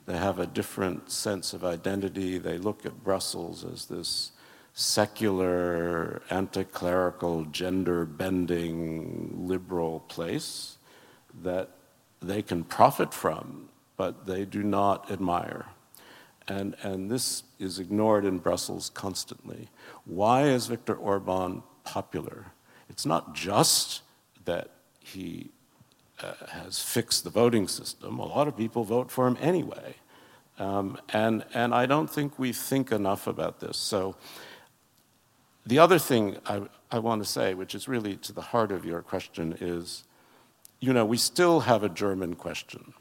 they 0.07 0.17
have 0.17 0.39
a 0.39 0.47
different 0.47 1.11
sense 1.11 1.53
of 1.53 1.65
identity. 1.65 2.39
They 2.39 2.59
look 2.59 2.87
at 2.87 3.03
Brussels 3.03 3.65
as 3.65 3.87
this 3.87 4.31
secular, 4.75 6.23
anti 6.31 6.65
clerical, 6.65 7.45
gender 7.45 8.05
bending, 8.05 9.47
liberal 9.47 10.01
place 10.01 10.79
that 11.43 11.71
they 12.21 12.43
can 12.43 12.65
profit 12.65 13.13
from, 13.13 13.69
but 13.97 14.27
they 14.27 14.45
do 14.45 14.63
not 14.63 15.11
admire. 15.11 15.67
And, 16.49 16.75
and 16.83 17.11
this 17.11 17.45
is 17.59 17.79
ignored 17.79 18.25
in 18.25 18.39
Brussels 18.39 18.91
constantly. 18.91 19.69
Why 20.05 20.45
is 20.45 20.67
Viktor 20.67 20.95
Orban 20.95 21.63
popular? 21.85 22.47
It's 22.89 23.07
not 23.07 23.35
just 23.35 24.03
that 24.45 24.71
he 24.99 25.51
uh, 26.21 26.33
has 26.51 26.81
fixed 26.81 27.25
the 27.25 27.31
voting 27.31 27.69
system, 27.69 28.19
a 28.19 28.27
lot 28.27 28.49
of 28.49 28.57
people 28.57 28.85
vote 28.85 29.11
for 29.11 29.27
him 29.27 29.37
anyway. 29.41 29.95
Um, 30.59 30.99
and, 31.09 31.45
and 31.55 31.75
I 31.75 31.87
don't 31.87 32.09
think 32.09 32.39
we 32.39 32.53
think 32.53 32.93
enough 32.93 33.27
about 33.27 33.61
this. 33.61 33.77
So, 33.77 34.17
the 35.67 35.79
other 35.79 35.99
thing 35.99 36.39
I, 36.47 36.63
I 36.91 36.99
want 36.99 37.23
to 37.23 37.29
say, 37.29 37.55
which 37.55 37.75
is 37.75 37.89
really 37.89 38.17
to 38.17 38.33
the 38.33 38.41
heart 38.41 38.73
of 38.73 38.85
your 38.85 39.03
question, 39.03 39.57
is 39.61 40.05
you 40.81 40.93
know, 40.93 41.05
we 41.05 41.17
still 41.17 41.61
have 41.61 41.85
a 41.85 41.89
German 41.89 42.35
question. 42.35 42.93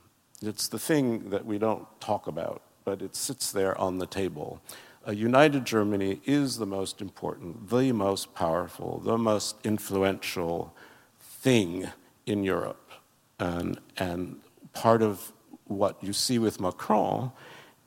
It's 0.42 0.68
the 0.68 0.78
thing 0.78 1.32
that 1.32 1.46
we 1.46 1.58
don't 1.58 1.88
talk 2.00 2.28
about 2.28 2.62
but 2.84 3.02
it 3.02 3.16
sits 3.16 3.52
there 3.52 3.78
on 3.78 3.98
the 3.98 4.06
table. 4.06 4.62
A 5.06 5.16
united 5.16 5.66
Germany 5.66 6.22
is 6.26 6.58
the 6.58 6.66
most 6.66 7.02
important, 7.02 7.70
the 7.70 7.92
most 7.92 8.34
powerful, 8.36 9.00
the 9.00 9.18
most 9.18 9.56
influential 9.64 10.76
thing 11.20 11.90
in 12.26 12.44
Europe. 12.44 12.92
And, 13.40 13.80
and 13.98 14.42
part 14.74 15.02
of 15.02 15.32
what 15.66 16.04
you 16.04 16.14
see 16.14 16.38
with 16.38 16.60
Macron 16.60 17.32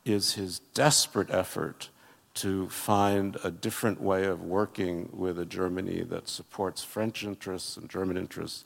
is 0.04 0.34
his 0.34 0.58
desperate 0.74 1.30
effort 1.30 1.90
to 2.34 2.68
find 2.68 3.36
a 3.44 3.50
different 3.50 4.00
way 4.00 4.24
of 4.24 4.42
working 4.42 5.08
with 5.12 5.38
a 5.38 5.46
Germany 5.46 6.02
that 6.02 6.28
supports 6.28 6.82
French 6.82 7.22
interests 7.22 7.76
and 7.76 7.88
German 7.88 8.16
interests. 8.16 8.64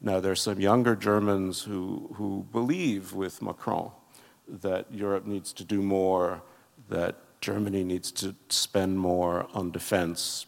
Now, 0.00 0.20
there 0.20 0.32
are 0.32 0.36
some 0.36 0.60
younger 0.60 0.94
Germans 0.94 1.62
who, 1.62 2.10
who 2.14 2.46
believe 2.52 3.14
with 3.14 3.40
Macron 3.40 3.90
that 4.46 4.92
Europe 4.92 5.26
needs 5.26 5.52
to 5.54 5.64
do 5.64 5.80
more, 5.80 6.42
that 6.90 7.16
Germany 7.40 7.84
needs 7.84 8.12
to 8.12 8.34
spend 8.48 8.98
more 8.98 9.46
on 9.54 9.70
defense, 9.70 10.46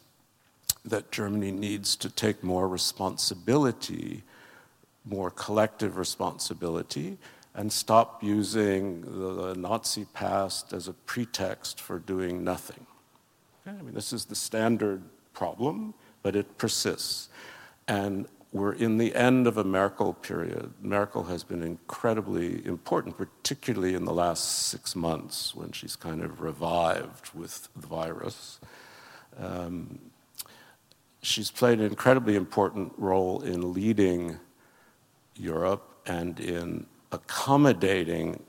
that 0.84 1.10
Germany 1.10 1.50
needs 1.50 1.96
to 1.96 2.10
take 2.10 2.44
more 2.44 2.68
responsibility, 2.68 4.22
more 5.04 5.30
collective 5.30 5.96
responsibility, 5.96 7.16
and 7.54 7.72
stop 7.72 8.22
using 8.22 9.00
the, 9.02 9.54
Nazi 9.54 10.04
past 10.14 10.72
as 10.72 10.88
a 10.88 10.92
pretext 10.92 11.80
for 11.80 11.98
doing 11.98 12.44
nothing. 12.44 12.86
Okay? 13.66 13.76
I 13.76 13.82
mean, 13.82 13.94
this 13.94 14.12
is 14.12 14.26
the 14.26 14.34
standard 14.34 15.02
problem, 15.32 15.94
but 16.22 16.36
it 16.36 16.58
persists. 16.58 17.28
And 17.86 18.26
we're 18.52 18.72
in 18.72 18.96
the 18.96 19.14
end 19.14 19.46
of 19.46 19.58
a 19.58 19.64
Merkel 19.64 20.14
period. 20.14 20.72
Merkel 20.80 21.24
has 21.24 21.44
been 21.44 21.62
incredibly 21.62 22.64
important, 22.64 23.16
particularly 23.16 23.94
in 23.94 24.04
the 24.04 24.14
last 24.14 24.68
six 24.68 24.96
months 24.96 25.54
when 25.54 25.72
she's 25.72 25.96
kind 25.96 26.22
of 26.22 26.40
revived 26.40 27.34
with 27.34 27.68
the 27.76 27.86
virus. 27.86 28.58
Um, 29.38 29.98
she's 31.22 31.50
played 31.50 31.78
an 31.78 31.86
incredibly 31.86 32.36
important 32.36 32.92
role 32.96 33.42
in 33.42 33.72
leading 33.72 34.38
Europe 35.36 36.00
and 36.06 36.40
in 36.40 36.86
accommodating 37.12 38.42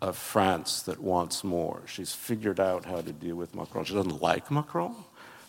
of 0.00 0.16
France 0.16 0.82
that 0.82 1.00
wants 1.00 1.44
more. 1.44 1.82
She's 1.86 2.12
figured 2.12 2.58
out 2.58 2.84
how 2.84 3.00
to 3.00 3.12
deal 3.12 3.36
with 3.36 3.54
Macron. 3.54 3.84
She 3.84 3.94
doesn't 3.94 4.20
like 4.20 4.50
Macron. 4.50 4.94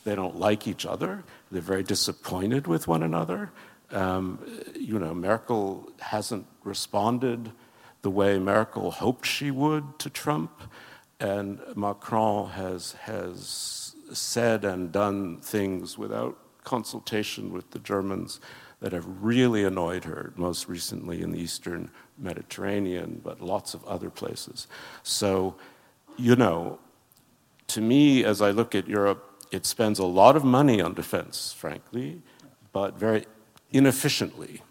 They 0.03 0.15
don't 0.15 0.38
like 0.38 0.68
each 0.68 0.86
other. 0.86 1.24
They're 1.52 1.61
very 1.61 1.84
disappointed 1.84 2.68
with 2.68 2.88
one 2.88 3.03
another. 3.03 3.52
Um, 3.91 4.40
you 4.76 4.99
know, 4.99 5.14
Merkel 5.14 5.91
hasn't 5.99 6.45
responded 6.64 7.52
the 8.02 8.11
way 8.11 8.38
Merkel 8.38 8.91
hoped 8.91 9.26
she 9.26 9.49
would 9.49 9.98
to 9.99 10.10
Trump, 10.10 10.52
and 11.20 11.60
Macron 11.76 12.49
has 12.49 12.94
has 13.03 13.95
said 14.11 14.65
and 14.65 14.91
done 14.91 15.38
things 15.38 15.98
without 15.98 16.38
consultation 16.64 17.52
with 17.52 17.72
the 17.72 17.80
Germans 17.80 18.40
that 18.84 18.91
have 18.91 19.05
really 19.23 19.64
annoyed 19.64 20.03
her, 20.03 20.34
most 20.35 20.68
recently 20.68 21.22
in 21.22 21.31
the 21.31 21.39
Eastern 21.39 21.89
Mediterranean, 22.18 23.22
but 23.23 23.39
lots 23.39 23.73
of 23.73 23.81
other 23.85 24.10
places. 24.10 24.68
So, 25.03 25.55
you 26.18 26.35
know, 26.35 26.80
to 27.68 27.80
me, 27.80 28.26
as 28.26 28.41
I 28.41 28.51
look 28.51 28.76
at 28.76 28.85
Europe, 28.85 29.45
it 29.53 29.65
spends 29.65 29.99
a 29.99 30.05
lot 30.05 30.35
of 30.35 30.43
money 30.43 30.81
on 30.81 30.93
defense, 30.95 31.53
frankly, 31.53 32.22
but 32.73 32.99
very 32.99 33.26
inefficiently. 33.72 34.61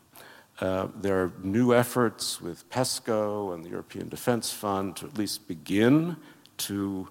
Uh, 0.60 0.88
there 0.94 1.22
are 1.22 1.32
new 1.42 1.72
efforts 1.72 2.38
with 2.38 2.68
PESCO 2.68 3.54
and 3.54 3.64
the 3.64 3.70
European 3.70 4.10
Defense 4.10 4.52
Fund 4.52 4.94
to 4.96 5.06
at 5.06 5.16
least 5.16 5.48
begin 5.48 6.18
to 6.58 7.08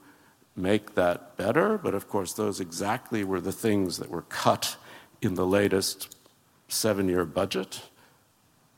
make 0.56 0.94
that 0.94 1.36
better, 1.36 1.80
but 1.80 1.95
of 1.95 2.07
course, 2.07 2.34
those 2.34 2.60
exactly 2.60 3.23
were 3.23 3.41
the 3.41 3.52
things 3.52 3.98
that 3.98 4.11
were 4.11 4.22
cut 4.30 4.78
in 5.23 5.34
the 5.34 5.48
latest 5.48 6.15
seven 6.72 7.07
year 7.07 7.26
budget, 7.26 7.81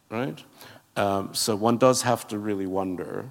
right? 0.10 0.44
Um, 0.96 1.34
so 1.34 1.56
one 1.56 1.78
does 1.78 2.02
have 2.04 2.28
to 2.28 2.38
really 2.38 2.68
wonder 2.68 3.30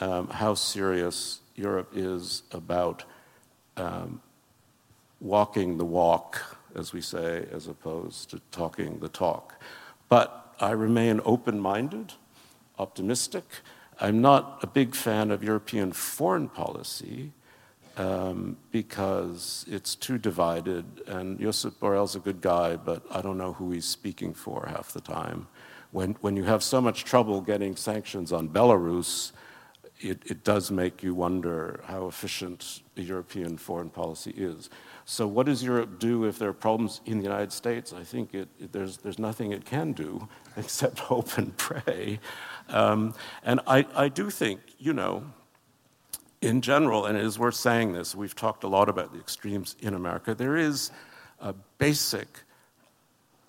um, 0.00 0.28
how 0.28 0.54
serious 0.54 1.40
Europe 1.54 1.92
is 1.94 2.42
about 2.52 3.04
um, 3.76 4.20
walking 5.20 5.78
the 5.78 5.84
walk, 5.84 6.56
as 6.74 6.92
we 6.92 7.00
say, 7.00 7.46
as 7.52 7.66
opposed 7.66 8.30
to 8.30 8.40
talking 8.50 8.98
the 9.00 9.08
talk. 9.08 9.60
But 10.08 10.54
I 10.60 10.70
remain 10.70 11.20
open 11.24 11.60
minded, 11.60 12.14
optimistic. 12.78 13.44
I'm 14.00 14.20
not 14.20 14.60
a 14.62 14.66
big 14.66 14.94
fan 14.94 15.30
of 15.30 15.44
European 15.44 15.92
foreign 15.92 16.48
policy 16.48 17.32
um, 18.00 18.56
because 18.70 19.66
it's 19.68 19.94
too 19.94 20.16
divided. 20.16 20.84
And 21.06 21.38
Josep 21.38 21.74
Borrell's 21.78 22.16
a 22.16 22.18
good 22.18 22.40
guy, 22.40 22.76
but 22.76 23.02
I 23.10 23.20
don't 23.20 23.36
know 23.36 23.52
who 23.52 23.72
he's 23.72 23.84
speaking 23.84 24.32
for 24.32 24.66
half 24.66 24.92
the 24.92 25.02
time. 25.02 25.48
When, 25.92 26.16
when 26.22 26.34
you 26.34 26.44
have 26.44 26.62
so 26.62 26.80
much 26.80 27.04
trouble 27.04 27.42
getting 27.42 27.76
sanctions 27.76 28.32
on 28.32 28.48
Belarus, 28.48 29.32
it, 29.98 30.22
it 30.24 30.44
does 30.44 30.70
make 30.70 31.02
you 31.02 31.14
wonder 31.14 31.82
how 31.84 32.06
efficient 32.06 32.82
European 32.96 33.58
foreign 33.58 33.90
policy 33.90 34.30
is. 34.30 34.70
So, 35.04 35.26
what 35.26 35.44
does 35.46 35.62
Europe 35.62 35.98
do 35.98 36.24
if 36.24 36.38
there 36.38 36.48
are 36.48 36.54
problems 36.54 37.02
in 37.04 37.18
the 37.18 37.24
United 37.24 37.52
States? 37.52 37.92
I 37.92 38.04
think 38.04 38.32
it, 38.32 38.48
it, 38.58 38.72
there's, 38.72 38.98
there's 38.98 39.18
nothing 39.18 39.52
it 39.52 39.66
can 39.66 39.92
do 39.92 40.26
except 40.56 40.98
hope 41.10 41.36
and 41.36 41.54
pray. 41.58 42.18
Um, 42.68 43.14
and 43.44 43.60
I, 43.66 43.84
I 43.94 44.08
do 44.08 44.30
think, 44.30 44.60
you 44.78 44.94
know, 44.94 45.24
in 46.40 46.60
general, 46.62 47.06
and 47.06 47.18
it 47.18 47.24
is 47.24 47.38
worth 47.38 47.54
saying 47.54 47.92
this, 47.92 48.14
we've 48.14 48.34
talked 48.34 48.64
a 48.64 48.68
lot 48.68 48.88
about 48.88 49.12
the 49.12 49.18
extremes 49.18 49.76
in 49.80 49.94
America, 49.94 50.34
there 50.34 50.56
is 50.56 50.90
a 51.40 51.54
basic 51.78 52.28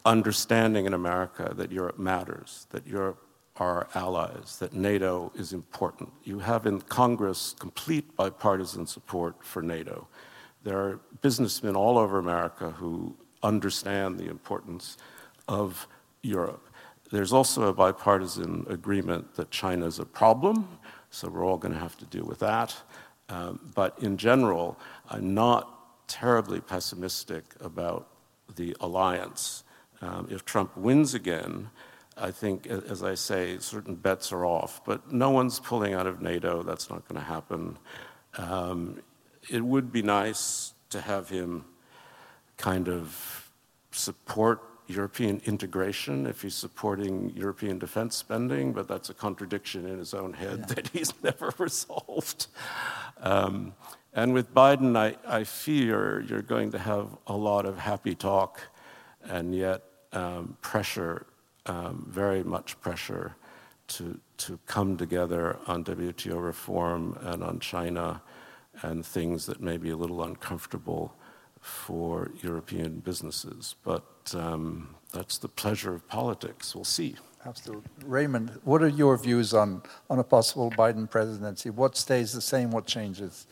understanding 0.05 0.85
in 0.85 0.93
America 0.93 1.53
that 1.55 1.71
Europe 1.71 1.99
matters, 1.99 2.67
that 2.71 2.85
Europe 2.85 3.21
are 3.57 3.87
allies, 3.93 4.57
that 4.59 4.73
NATO 4.73 5.31
is 5.35 5.53
important. 5.53 6.09
You 6.23 6.39
have 6.39 6.65
in 6.65 6.81
Congress 6.81 7.55
complete 7.59 8.15
bipartisan 8.15 8.87
support 8.87 9.35
for 9.43 9.61
NATO. 9.61 10.07
There 10.63 10.77
are 10.77 10.99
businessmen 11.21 11.75
all 11.75 11.97
over 11.97 12.17
America 12.17 12.71
who 12.71 13.15
understand 13.43 14.17
the 14.17 14.29
importance 14.29 14.97
of 15.47 15.87
Europe. 16.23 16.67
There's 17.11 17.33
also 17.33 17.63
a 17.63 17.73
bipartisan 17.73 18.65
agreement 18.69 19.35
that 19.35 19.51
China 19.51 19.85
is 19.85 19.99
a 19.99 20.05
problem, 20.05 20.79
so 21.11 21.29
we're 21.29 21.45
all 21.45 21.57
going 21.57 21.73
to 21.73 21.79
have 21.79 21.97
to 21.97 22.05
deal 22.05 22.25
with 22.25 22.39
that. 22.39 22.75
Um, 23.29 23.71
but 23.75 23.97
in 23.99 24.17
general, 24.17 24.79
I'm 25.09 25.33
not 25.33 26.07
terribly 26.07 26.59
pessimistic 26.59 27.43
about 27.61 28.07
the 28.55 28.75
alliance. 28.79 29.63
Um, 30.01 30.27
if 30.31 30.43
Trump 30.43 30.75
wins 30.75 31.13
again, 31.13 31.69
I 32.17 32.31
think, 32.31 32.67
as 32.67 33.03
I 33.03 33.15
say, 33.15 33.57
certain 33.59 33.95
bets 33.95 34.31
are 34.31 34.45
off. 34.45 34.83
But 34.83 35.11
no 35.11 35.29
one's 35.29 35.59
pulling 35.59 35.93
out 35.93 36.07
of 36.07 36.21
NATO. 36.21 36.63
That's 36.63 36.89
not 36.89 37.07
going 37.07 37.19
to 37.19 37.27
happen. 37.27 37.77
Um, 38.37 39.01
it 39.49 39.63
would 39.63 39.91
be 39.91 40.01
nice 40.01 40.73
to 40.89 41.01
have 41.01 41.29
him 41.29 41.65
kind 42.57 42.89
of 42.89 43.49
support 43.91 44.61
European 44.87 45.41
integration 45.45 46.25
if 46.27 46.41
he's 46.41 46.55
supporting 46.55 47.31
European 47.35 47.79
defense 47.79 48.15
spending, 48.15 48.73
but 48.73 48.87
that's 48.87 49.09
a 49.09 49.13
contradiction 49.13 49.85
in 49.85 49.97
his 49.97 50.13
own 50.13 50.33
head 50.33 50.59
yeah. 50.59 50.75
that 50.75 50.87
he's 50.89 51.13
never 51.23 51.53
resolved. 51.57 52.47
Um, 53.21 53.73
and 54.13 54.33
with 54.33 54.53
Biden, 54.53 54.97
I, 54.97 55.15
I, 55.25 55.45
fear 55.45 56.21
you're 56.27 56.41
going 56.41 56.71
to 56.71 56.79
have 56.79 57.07
a 57.27 57.35
lot 57.35 57.65
of 57.65 57.77
happy 57.77 58.13
talk 58.13 58.61
and 59.23 59.55
yet 59.55 59.83
um, 60.11 60.57
pressure, 60.61 61.25
um, 61.65 62.05
very 62.09 62.43
much 62.43 62.79
pressure, 62.81 63.35
to, 63.87 64.19
to 64.37 64.59
come 64.65 64.97
together 64.97 65.57
on 65.67 65.83
WTO 65.83 66.43
reform 66.43 67.17
and 67.21 67.43
on 67.43 67.59
China 67.59 68.21
and 68.81 69.05
things 69.05 69.45
that 69.45 69.61
may 69.61 69.77
be 69.77 69.89
a 69.89 69.95
little 69.95 70.23
uncomfortable 70.23 71.13
for 71.61 72.31
European 72.41 72.99
businesses. 72.99 73.75
But 73.83 74.33
um, 74.35 74.95
that's 75.13 75.37
the 75.37 75.47
pleasure 75.47 75.93
of 75.93 76.07
politics. 76.07 76.75
We'll 76.75 76.83
see. 76.83 77.15
Absolutely. 77.45 77.89
Raimund, 78.05 78.59
what 78.63 78.83
are 78.83 78.87
your 78.87 79.17
views 79.17 79.53
on, 79.53 79.81
on 80.09 80.19
a 80.19 80.23
possible 80.23 80.69
Biden 80.71 81.09
presidency? 81.09 81.69
What 81.69 81.97
stays 81.97 82.33
the 82.33 82.41
same? 82.41 82.69
What 82.71 82.85
changes? 82.85 83.47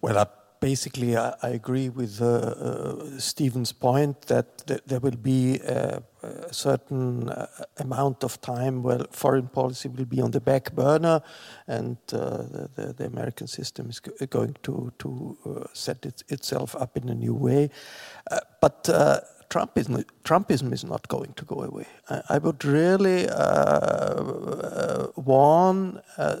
Well, 0.00 0.16
I 0.16 0.26
basically, 0.60 1.16
I, 1.16 1.34
I 1.42 1.50
agree 1.50 1.90
with 1.90 2.22
uh, 2.22 2.26
uh, 2.26 3.18
Stephen's 3.18 3.72
point 3.72 4.22
that 4.22 4.66
th 4.66 4.80
there 4.86 5.00
will 5.00 5.20
be 5.34 5.60
a, 5.60 6.02
a 6.22 6.52
certain 6.52 7.28
uh, 7.28 7.46
amount 7.78 8.24
of 8.24 8.40
time 8.40 8.82
where 8.82 9.04
foreign 9.10 9.48
policy 9.48 9.88
will 9.88 10.04
be 10.04 10.20
on 10.20 10.30
the 10.30 10.40
back 10.40 10.72
burner, 10.74 11.22
and 11.66 11.96
uh, 12.12 12.68
the, 12.76 12.94
the, 12.96 13.06
American 13.06 13.46
system 13.46 13.88
is 13.88 14.00
going 14.00 14.56
to 14.62 14.92
to 14.98 15.36
uh, 15.46 15.66
set 15.72 16.06
it, 16.06 16.22
itself 16.28 16.74
up 16.76 16.96
in 16.96 17.08
a 17.08 17.14
new 17.14 17.34
way. 17.34 17.70
But 18.60 18.88
Trumpism, 19.50 20.04
Trumpism 20.22 20.72
is 20.72 20.84
not 20.84 21.08
going 21.08 21.32
to 21.34 21.44
go 21.44 21.62
away. 21.62 21.86
I, 22.08 22.22
I 22.28 22.38
would 22.38 22.64
really 22.64 23.28
uh, 23.28 23.34
uh, 23.34 25.06
warn 25.16 26.00
uh 26.16 26.36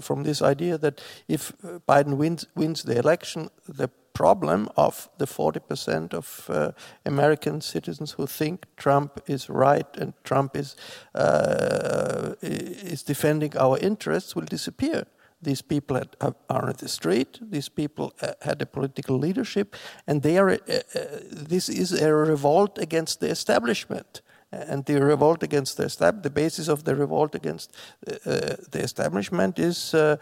from 0.00 0.24
this 0.24 0.42
idea 0.42 0.78
that 0.78 1.00
if 1.28 1.52
Biden 1.88 2.16
wins, 2.16 2.46
wins 2.54 2.82
the 2.82 2.98
election, 2.98 3.50
the 3.68 3.88
problem 4.16 4.68
of 4.76 5.08
the 5.18 5.26
40% 5.26 6.14
of 6.14 6.48
uh, 6.48 6.72
American 7.04 7.60
citizens 7.60 8.12
who 8.12 8.26
think 8.26 8.66
Trump 8.76 9.20
is 9.26 9.50
right 9.50 9.96
and 10.00 10.12
Trump 10.24 10.56
is, 10.56 10.76
uh, 11.14 12.34
is 12.40 13.02
defending 13.02 13.56
our 13.58 13.78
interests 13.78 14.34
will 14.34 14.46
disappear. 14.46 15.04
These 15.42 15.62
people 15.62 15.96
had, 15.96 16.34
are 16.48 16.70
at 16.70 16.78
the 16.78 16.88
street. 16.88 17.38
These 17.42 17.68
people 17.68 18.12
uh, 18.22 18.32
had 18.40 18.62
a 18.62 18.66
political 18.66 19.18
leadership, 19.18 19.76
and 20.06 20.22
they 20.22 20.38
are. 20.38 20.50
Uh, 20.50 20.56
uh, 20.56 21.00
this 21.30 21.68
is 21.68 21.92
a 21.92 22.10
revolt 22.14 22.78
against 22.78 23.20
the 23.20 23.28
establishment, 23.28 24.22
and 24.50 24.84
the 24.86 24.98
revolt 25.00 25.42
against 25.42 25.76
the 25.76 25.84
establishment, 25.84 26.22
the 26.22 26.30
basis 26.42 26.68
of 26.68 26.84
the 26.84 26.94
revolt 26.94 27.34
against 27.34 27.76
uh, 28.08 28.12
uh, 28.24 28.56
the 28.70 28.80
establishment 28.82 29.58
is 29.58 29.94
uh, 29.94 30.16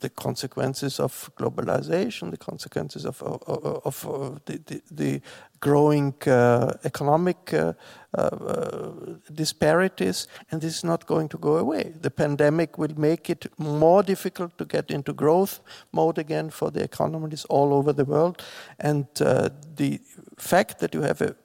the 0.00 0.10
consequences 0.10 1.00
of 1.00 1.30
globalization, 1.36 2.30
the 2.30 2.36
consequences 2.36 3.04
of, 3.04 3.22
of, 3.22 3.42
of, 3.46 4.06
of 4.06 4.44
the, 4.44 4.58
the, 4.66 4.82
the, 4.90 5.20
growing 5.60 6.12
uh, 6.26 6.72
economic 6.82 7.54
uh, 7.54 7.72
uh, 8.18 8.90
disparities, 9.32 10.26
and 10.50 10.60
this 10.60 10.78
is 10.78 10.84
not 10.84 11.06
going 11.06 11.28
to 11.28 11.38
go 11.38 11.56
away. 11.56 11.92
The 12.00 12.10
pandemic 12.10 12.78
will 12.78 12.94
make 12.96 13.30
it 13.30 13.46
more 13.58 14.02
difficult 14.02 14.58
to 14.58 14.64
get 14.64 14.90
into 14.90 15.12
growth 15.12 15.60
mode 15.92 16.18
again 16.18 16.50
for 16.50 16.72
the 16.72 16.82
economies 16.82 17.44
all 17.44 17.72
over 17.72 17.92
the 17.92 18.04
world, 18.04 18.42
and 18.80 19.06
uh, 19.20 19.50
the 19.76 20.00
fact 20.36 20.80
that 20.80 20.94
you 20.94 21.02
have 21.02 21.20
an 21.20 21.36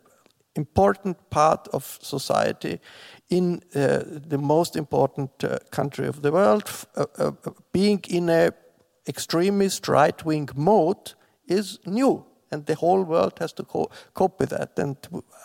important 0.55 1.29
part 1.29 1.67
of 1.71 1.99
society 2.01 2.79
in 3.29 3.61
uh, 3.75 4.03
the 4.29 4.37
most 4.37 4.75
important 4.75 5.31
uh, 5.43 5.57
country 5.71 6.07
of 6.07 6.21
the 6.21 6.31
world, 6.31 6.63
uh, 6.95 7.31
being 7.71 8.03
in 8.09 8.29
a 8.29 8.51
extremist 9.07 9.87
right-wing 9.87 10.49
mode 10.55 11.13
is 11.47 11.79
new 11.85 12.25
and 12.51 12.65
the 12.65 12.75
whole 12.75 13.03
world 13.03 13.37
has 13.39 13.53
to 13.53 13.63
co- 13.63 13.89
cope 14.13 14.39
with 14.39 14.49
that, 14.49 14.77
and 14.79 14.95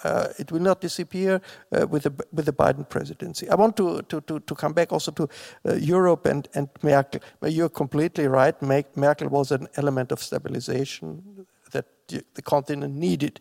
uh, 0.04 0.28
it 0.38 0.52
will 0.52 0.60
not 0.60 0.80
disappear 0.80 1.40
uh, 1.72 1.86
with 1.86 2.02
the 2.02 2.12
with 2.32 2.46
the 2.46 2.52
Biden 2.52 2.88
presidency. 2.88 3.48
I 3.48 3.54
want 3.54 3.76
to 3.76 4.02
to, 4.02 4.20
to, 4.20 4.40
to 4.40 4.54
come 4.54 4.72
back 4.72 4.92
also 4.92 5.10
to 5.12 5.28
uh, 5.68 5.74
Europe 5.74 6.26
and 6.26 6.48
and 6.54 6.68
Merkel. 6.82 7.20
You're 7.42 7.68
completely 7.68 8.26
right. 8.26 8.54
Merkel 8.96 9.28
was 9.28 9.52
an 9.52 9.68
element 9.76 10.12
of 10.12 10.20
stabilization 10.20 11.46
that 11.72 11.86
the 12.08 12.42
continent 12.42 12.94
needed, 12.94 13.40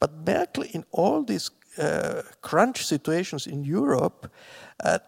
but 0.00 0.10
Merkel 0.26 0.64
in 0.72 0.84
all 0.92 1.22
these 1.22 1.50
uh, 1.78 2.22
crunch 2.40 2.84
situations 2.84 3.46
in 3.46 3.64
Europe 3.64 4.30
uh, 4.84 4.98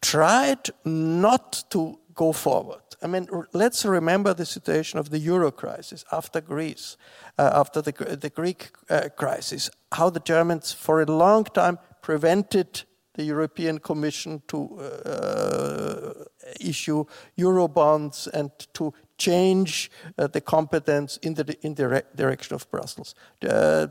tried 0.00 0.70
not 0.84 1.64
to 1.70 1.98
go 2.14 2.32
forward. 2.32 2.82
I 3.02 3.06
mean, 3.06 3.28
let's 3.52 3.84
remember 3.84 4.34
the 4.34 4.44
situation 4.44 4.98
of 4.98 5.08
the 5.08 5.18
euro 5.18 5.50
crisis 5.50 6.04
after 6.12 6.40
Greece, 6.40 6.96
uh, 7.38 7.50
after 7.54 7.80
the, 7.80 7.92
the 7.92 8.30
Greek 8.30 8.70
uh, 8.90 9.08
crisis, 9.16 9.70
how 9.92 10.10
the 10.10 10.20
Germans 10.20 10.72
for 10.72 11.00
a 11.00 11.06
long 11.06 11.44
time 11.44 11.78
prevented 12.02 12.84
the 13.14 13.24
European 13.24 13.78
Commission 13.78 14.42
to 14.48 14.78
uh, 14.78 16.24
issue 16.60 17.04
euro 17.36 17.68
bonds 17.68 18.28
and 18.28 18.50
to 18.74 18.92
change 19.20 19.90
uh, 20.18 20.26
the 20.26 20.40
competence 20.40 21.18
in 21.22 21.34
the, 21.34 21.56
in 21.60 21.74
the 21.74 22.04
direction 22.16 22.54
of 22.54 22.70
Brussels. 22.70 23.14
Uh, 23.48 23.86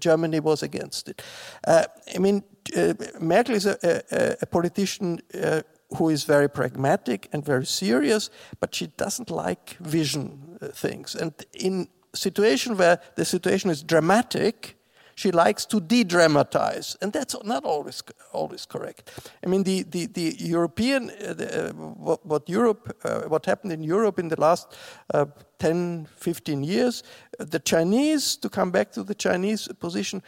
Germany 0.00 0.40
was 0.40 0.62
against 0.62 1.08
it. 1.08 1.22
Uh, 1.66 1.84
I 2.14 2.18
mean, 2.18 2.42
uh, 2.76 2.94
Merkel 3.20 3.54
is 3.54 3.66
a, 3.66 3.76
a, 4.10 4.36
a 4.42 4.46
politician 4.46 5.20
uh, 5.34 5.62
who 5.96 6.10
is 6.10 6.24
very 6.24 6.48
pragmatic 6.48 7.28
and 7.32 7.44
very 7.44 7.66
serious, 7.66 8.30
but 8.60 8.74
she 8.74 8.88
doesn't 8.96 9.30
like 9.30 9.76
vision 9.80 10.58
uh, 10.60 10.68
things. 10.68 11.14
And 11.14 11.32
in 11.52 11.88
situation 12.14 12.76
where 12.76 12.98
the 13.14 13.24
situation 13.24 13.70
is 13.70 13.82
dramatic, 13.82 14.77
she 15.18 15.32
likes 15.32 15.66
to 15.66 15.80
de-dramatize, 15.80 16.96
and 17.02 17.12
that's 17.12 17.34
not 17.42 17.64
always 17.64 18.02
always 18.32 18.66
correct. 18.66 19.10
I 19.44 19.48
mean, 19.48 19.64
the 19.64 19.82
the, 19.82 20.06
the 20.06 20.36
European 20.38 21.10
uh, 21.10 21.34
the, 21.34 21.46
uh, 21.48 21.72
what, 22.06 22.24
what, 22.24 22.48
Europe 22.48 22.96
uh, 23.04 23.28
what 23.28 23.46
happened 23.46 23.72
in 23.72 23.82
Europe 23.82 24.20
in 24.20 24.28
the 24.28 24.40
last 24.40 24.76
uh, 25.14 25.26
10, 25.58 26.06
15 26.16 26.62
years, 26.62 27.02
the 27.38 27.58
Chinese 27.58 28.36
to 28.36 28.48
come 28.48 28.70
back 28.70 28.92
to 28.92 29.02
the 29.02 29.14
Chinese 29.14 29.68
position 29.80 30.22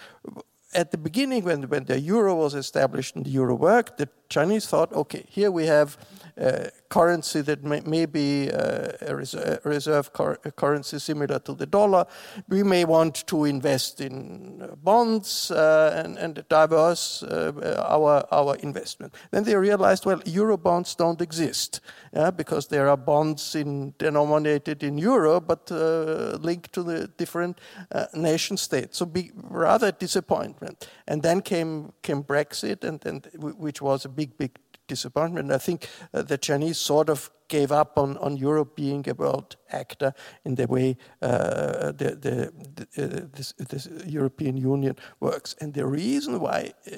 at 0.73 0.91
the 0.91 0.99
beginning, 0.99 1.45
when, 1.45 1.63
when 1.65 1.85
the 1.85 1.99
euro 1.99 2.35
was 2.35 2.55
established 2.55 3.17
and 3.17 3.25
the 3.25 3.31
euro 3.31 3.55
worked, 3.55 3.99
the 3.99 4.09
Chinese 4.29 4.67
thought, 4.67 4.93
okay, 4.93 5.25
here 5.29 5.51
we 5.51 5.67
have 5.67 5.97
currency 6.89 7.41
that 7.43 7.63
may, 7.63 7.81
may 7.81 8.07
be 8.07 8.51
uh, 8.51 8.93
a 9.03 9.15
reserve 9.65 10.13
currency 10.57 10.99
similar 10.99 11.39
to 11.39 11.55
the 11.55 11.67
dollar. 11.67 12.07
We 12.49 12.63
may 12.63 12.85
want 12.85 13.27
to 13.27 13.45
invest 13.45 14.01
in 14.01 14.63
uh, 14.63 14.75
bonds 14.77 15.51
uh, 15.51 16.03
and, 16.05 16.19
and, 16.19 16.45
diverse 16.49 17.23
uh, 17.23 17.85
our, 17.89 18.27
our 18.33 18.57
investment. 18.57 19.15
Then 19.31 19.45
they 19.45 19.55
realized, 19.55 20.07
well, 20.07 20.21
euro 20.25 20.57
bonds 20.57 20.95
don't 20.95 21.21
exist 21.21 21.81
yeah, 22.13 22.31
because 22.31 22.67
there 22.69 22.89
are 22.89 22.97
bonds 22.97 23.55
in, 23.55 23.95
denominated 23.99 24.83
in 24.83 24.99
euro 24.99 25.41
but 25.41 25.71
uh, 25.71 26.39
linked 26.41 26.73
to 26.73 26.83
the 26.83 27.09
different 27.17 27.61
nation 28.15 28.57
states. 28.57 28.99
So 28.99 29.07
be 29.07 29.31
rather 29.35 29.93
disappointment. 29.93 30.89
And 31.07 31.23
then 31.23 31.43
came, 31.43 31.93
came 32.03 32.25
Brexit, 32.25 32.85
and, 32.85 33.05
and, 33.07 33.29
which 33.35 33.81
was 33.83 34.05
a 34.05 34.09
big, 34.09 34.37
big 34.37 34.59
disappointment. 34.91 35.51
I 35.51 35.59
think 35.59 35.89
uh, 36.13 36.23
the 36.23 36.39
Chinese 36.39 36.79
sort 36.79 37.09
of 37.09 37.31
gave 37.51 37.73
up 37.73 37.99
on, 37.99 38.17
on 38.19 38.37
Europe 38.37 38.75
being 38.77 39.05
a 39.09 39.15
world 39.15 39.57
actor 39.73 40.13
in 40.45 40.55
the 40.55 40.67
way 40.67 40.97
uh, 41.23 41.93
the, 41.93 42.17
the, 42.25 42.53
the 42.77 43.05
uh, 43.05 43.27
this, 43.33 43.53
this, 43.59 43.89
European 44.07 44.57
Union 44.57 44.97
works. 45.21 45.55
And 45.61 45.75
the 45.75 45.87
reason 45.87 46.41
why 46.41 46.73
uh, 46.87 46.97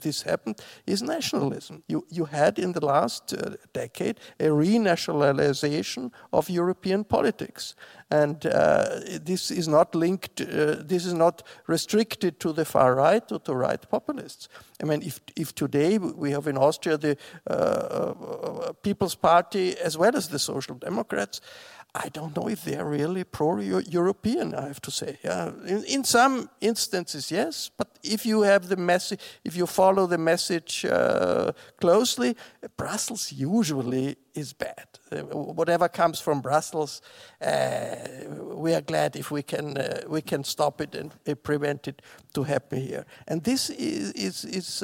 this 0.00 0.22
happened 0.22 0.60
is 0.86 1.02
nationalism. 1.02 1.82
You, 1.88 2.04
you 2.10 2.26
had 2.26 2.58
in 2.58 2.72
the 2.72 2.84
last 2.84 3.32
uh, 3.32 3.56
decade 3.72 4.20
a 4.40 4.48
renationalization 4.48 6.10
of 6.32 6.50
European 6.50 7.04
politics. 7.04 7.74
And 8.10 8.46
uh, 8.46 9.00
this 9.24 9.50
is 9.50 9.66
not 9.66 9.94
linked, 9.94 10.40
uh, 10.40 10.76
this 10.84 11.06
is 11.06 11.14
not 11.14 11.42
restricted 11.66 12.38
to 12.40 12.52
the 12.52 12.64
far 12.64 12.94
right 12.94 13.32
or 13.32 13.40
to 13.40 13.54
right 13.54 13.90
populists. 13.90 14.48
I 14.80 14.84
mean, 14.84 15.02
if, 15.02 15.20
if 15.34 15.54
today 15.54 15.98
we 15.98 16.30
have 16.30 16.46
in 16.46 16.56
Austria 16.56 16.98
the 16.98 17.16
people 18.82 18.95
People's 18.96 19.14
Party 19.14 19.76
as 19.76 19.98
well 19.98 20.16
as 20.16 20.28
the 20.28 20.38
Social 20.38 20.74
Democrats, 20.74 21.42
I 21.94 22.08
don't 22.08 22.34
know 22.34 22.48
if 22.48 22.64
they're 22.64 22.86
really 22.86 23.24
pro-European. 23.24 24.54
I 24.54 24.68
have 24.68 24.80
to 24.80 24.90
say, 24.90 25.18
yeah. 25.22 25.50
In, 25.66 25.84
in, 25.84 26.04
some 26.04 26.48
instances, 26.60 27.30
yes. 27.30 27.70
But 27.76 27.88
if 28.02 28.24
you 28.24 28.40
have 28.42 28.68
the 28.68 28.76
message, 28.76 29.20
if 29.44 29.54
you 29.54 29.66
follow 29.66 30.06
the 30.06 30.18
message 30.18 30.86
uh, 30.86 31.52
closely, 31.78 32.36
Brussels 32.76 33.32
usually 33.32 34.16
is 34.34 34.54
bad. 34.54 34.86
Whatever 35.10 35.88
comes 35.88 36.20
from 36.20 36.40
Brussels, 36.40 37.00
uh, 37.40 37.94
we 38.54 38.74
are 38.74 38.80
glad 38.80 39.14
if 39.14 39.30
we 39.30 39.42
can 39.42 39.78
uh, 39.78 40.00
we 40.08 40.20
can 40.20 40.42
stop 40.42 40.80
it 40.80 40.94
and 40.96 41.12
uh, 41.28 41.34
prevent 41.34 41.86
it 41.86 42.02
to 42.34 42.42
happen 42.42 42.80
here. 42.80 43.06
And 43.28 43.44
this 43.44 43.70
is 43.70 44.10
is, 44.12 44.44
is 44.44 44.82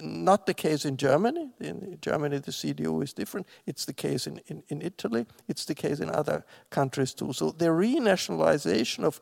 not 0.00 0.46
the 0.46 0.54
case 0.54 0.86
in 0.86 0.96
Germany. 0.96 1.50
In 1.60 1.98
Germany, 2.00 2.38
the 2.38 2.52
CDU 2.52 3.02
is 3.02 3.12
different. 3.12 3.46
It's 3.66 3.84
the 3.84 3.92
case 3.92 4.26
in, 4.26 4.40
in, 4.46 4.62
in 4.68 4.80
Italy. 4.80 5.26
It's 5.46 5.66
the 5.66 5.74
case 5.74 6.00
in 6.00 6.08
other 6.08 6.44
countries 6.70 7.12
too. 7.12 7.34
So 7.34 7.50
the 7.50 7.66
renationalization 7.66 9.04
of 9.04 9.20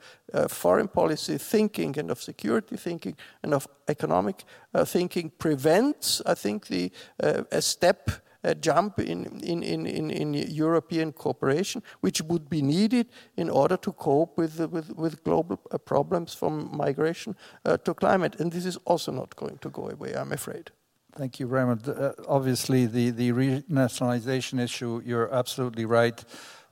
foreign 0.52 0.88
policy 0.88 1.36
thinking 1.38 1.98
and 1.98 2.10
of 2.10 2.22
security 2.22 2.76
thinking 2.76 3.16
and 3.42 3.54
of 3.54 3.66
economic 3.88 4.44
thinking 4.84 5.32
prevents, 5.38 6.22
I 6.24 6.34
think, 6.34 6.68
the 6.68 6.92
a 7.20 7.60
step 7.60 8.10
a 8.44 8.54
jump 8.54 8.98
in, 8.98 9.40
in, 9.40 9.62
in, 9.62 9.86
in, 9.86 10.10
in 10.10 10.34
European 10.34 11.12
cooperation, 11.12 11.82
which 12.00 12.20
would 12.22 12.48
be 12.48 12.62
needed 12.62 13.06
in 13.36 13.50
order 13.50 13.76
to 13.76 13.92
cope 13.92 14.36
with, 14.36 14.58
with, 14.70 14.90
with 14.96 15.22
global 15.24 15.60
uh, 15.70 15.78
problems 15.78 16.34
from 16.34 16.70
migration 16.76 17.36
uh, 17.64 17.76
to 17.78 17.94
climate. 17.94 18.40
And 18.40 18.52
this 18.52 18.66
is 18.66 18.78
also 18.84 19.12
not 19.12 19.36
going 19.36 19.58
to 19.58 19.70
go 19.70 19.88
away, 19.90 20.14
I'm 20.14 20.32
afraid. 20.32 20.70
Thank 21.14 21.38
you, 21.40 21.46
Raimund. 21.46 21.88
Uh, 21.88 22.12
obviously, 22.26 22.86
the, 22.86 23.10
the 23.10 23.32
renationalization 23.32 24.58
issue, 24.58 25.02
you're 25.04 25.32
absolutely 25.32 25.84
right. 25.84 26.24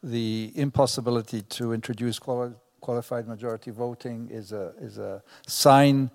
The 0.02 0.51
impossibility 0.55 1.42
to 1.42 1.72
introduce 1.72 2.18
quali 2.18 2.55
qualified 2.80 3.28
majority 3.28 3.70
voting 3.70 4.28
is 4.30 4.52
a, 4.52 4.72
is 4.80 4.97
a 4.97 5.22
sign 5.47 6.10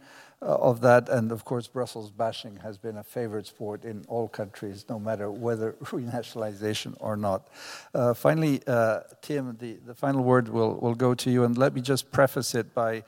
of 0.46 0.82
that. 0.82 1.10
And 1.10 1.32
of 1.32 1.44
course, 1.46 1.68
Brussels 1.68 2.12
bashing 2.12 2.58
has 2.58 2.78
been 2.78 2.98
a 2.98 3.04
favorite 3.04 3.48
sport 3.48 3.84
in 3.84 4.06
all 4.08 4.28
countries, 4.28 4.86
no 4.90 5.00
matter 5.00 5.30
whether 5.32 5.74
renationalization 5.84 6.96
or 7.00 7.18
not. 7.18 7.48
Uh, 7.94 8.14
finally, 8.14 8.62
uh, 8.68 9.02
Tim, 9.22 9.58
the, 9.60 9.78
the 9.86 9.96
final 9.96 10.24
word 10.24 10.50
will, 10.50 10.76
will 10.76 10.96
go 10.96 11.14
to 11.16 11.32
you. 11.32 11.44
And 11.44 11.58
let 11.58 11.74
me 11.74 11.82
just 11.82 12.12
preface 12.12 12.56
it 12.56 12.74
by 12.74 13.04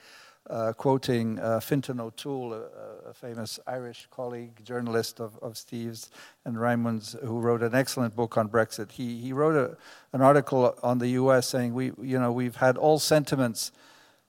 uh, 0.50 0.74
quoting 0.74 1.40
uh, 1.40 1.60
Fintan 1.60 2.00
O'Toole, 2.00 2.54
a, 2.54 3.10
a, 3.10 3.14
famous 3.14 3.60
Irish 3.68 4.08
colleague, 4.12 4.64
journalist 4.64 5.20
of, 5.20 5.38
of 5.42 5.58
Steve's 5.58 6.10
and 6.46 6.56
Raimund's, 6.56 7.18
who 7.22 7.40
wrote 7.40 7.62
an 7.62 7.76
excellent 7.76 8.16
book 8.16 8.38
on 8.38 8.48
Brexit. 8.48 8.92
He, 8.92 9.20
he 9.20 9.34
wrote 9.34 9.56
a, 9.56 9.78
an 10.14 10.22
article 10.22 10.74
on 10.82 11.00
the 11.00 11.10
US 11.10 11.50
saying, 11.50 11.74
we, 11.74 11.92
you 12.02 12.18
know, 12.18 12.32
we've 12.32 12.56
had 12.56 12.78
all 12.78 12.98
sentiments 12.98 13.72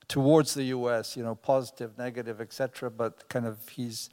towards 0.09 0.53
the 0.55 0.63
U.S., 0.63 1.15
you 1.15 1.23
know, 1.23 1.35
positive, 1.35 1.97
negative, 1.97 2.41
etc. 2.41 2.91
But 2.91 3.29
kind 3.29 3.45
of 3.45 3.69
he's 3.69 4.09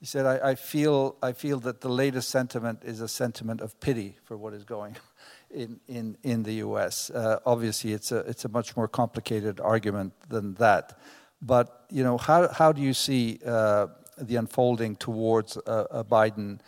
he 0.00 0.06
said, 0.06 0.26
I, 0.26 0.50
I, 0.50 0.54
feel 0.54 1.16
I 1.22 1.32
feel 1.32 1.60
that 1.60 1.80
the 1.80 1.88
latest 1.88 2.28
sentiment 2.28 2.82
is 2.84 3.00
a 3.00 3.08
sentiment 3.08 3.60
of 3.60 3.78
pity 3.80 4.16
for 4.24 4.36
what 4.36 4.52
is 4.52 4.64
going 4.64 4.96
in 5.50 5.80
in 5.88 6.16
in 6.22 6.42
the 6.42 6.54
U.S. 6.66 7.10
Uh, 7.10 7.38
obviously, 7.44 7.92
it's 7.92 8.12
a 8.12 8.18
it's 8.18 8.44
a 8.44 8.48
much 8.48 8.76
more 8.76 8.88
complicated 8.88 9.60
argument 9.60 10.12
than 10.28 10.54
that. 10.54 10.98
But 11.42 11.86
you 11.90 12.04
know, 12.04 12.16
how 12.16 12.48
how 12.48 12.72
do 12.72 12.80
you 12.80 12.94
see 12.94 13.40
uh, 13.46 13.88
the 14.18 14.36
unfolding 14.36 14.96
towards 14.96 15.56
a, 15.66 15.86
a 15.90 16.04
Biden? 16.04 16.60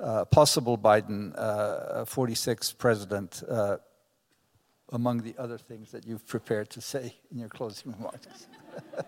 Uh, 0.00 0.24
possible 0.24 0.76
Biden 0.76 1.32
uh, 1.38 2.04
46 2.04 2.72
president 2.72 3.44
uh, 3.48 3.76
among 4.92 5.18
the 5.22 5.34
other 5.38 5.58
things 5.58 5.90
that 5.90 6.06
you've 6.06 6.26
prepared 6.26 6.70
to 6.70 6.80
say 6.80 7.14
in 7.32 7.38
your 7.38 7.48
closing 7.48 7.92
remarks. 7.92 8.46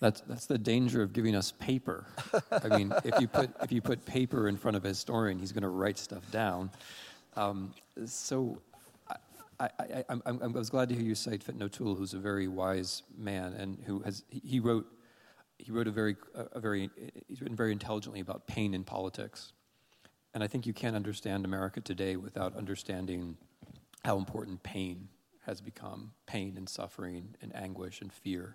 That's, 0.00 0.20
that's 0.28 0.46
the 0.46 0.58
danger 0.58 1.02
of 1.02 1.12
giving 1.12 1.34
us 1.34 1.50
paper. 1.58 2.06
I 2.52 2.68
mean, 2.68 2.94
if 3.04 3.20
you 3.20 3.26
put, 3.26 3.50
if 3.60 3.72
you 3.72 3.82
put 3.82 4.06
paper 4.06 4.46
in 4.46 4.56
front 4.56 4.76
of 4.76 4.84
a 4.84 4.88
historian, 4.88 5.40
he's 5.40 5.50
going 5.50 5.64
to 5.64 5.68
write 5.70 5.98
stuff 5.98 6.22
down. 6.30 6.70
Um, 7.34 7.74
so 8.06 8.62
I, 9.58 9.68
I, 9.80 10.04
I, 10.08 10.14
I, 10.24 10.46
was 10.46 10.70
glad 10.70 10.88
to 10.90 10.94
hear 10.94 11.02
you 11.02 11.16
cite 11.16 11.42
Fintan 11.42 11.64
O'Toole, 11.64 11.96
who's 11.96 12.14
a 12.14 12.18
very 12.18 12.46
wise 12.46 13.02
man 13.16 13.54
and 13.54 13.76
who 13.86 13.98
has, 14.02 14.22
he 14.30 14.60
wrote, 14.60 14.86
he 15.58 15.72
wrote 15.72 15.88
a 15.88 15.90
very, 15.90 16.14
a 16.32 16.60
very, 16.60 16.90
he's 17.26 17.40
written 17.40 17.56
very 17.56 17.72
intelligently 17.72 18.20
about 18.20 18.46
pain 18.46 18.74
in 18.74 18.84
politics 18.84 19.52
And 20.38 20.44
I 20.44 20.46
think 20.46 20.66
you 20.66 20.72
can't 20.72 20.94
understand 20.94 21.44
America 21.44 21.80
today 21.80 22.14
without 22.14 22.54
understanding 22.54 23.36
how 24.04 24.18
important 24.18 24.62
pain 24.62 25.08
has 25.46 25.60
become 25.60 26.12
pain 26.26 26.54
and 26.56 26.68
suffering 26.68 27.34
and 27.42 27.52
anguish 27.56 28.00
and 28.02 28.12
fear. 28.12 28.54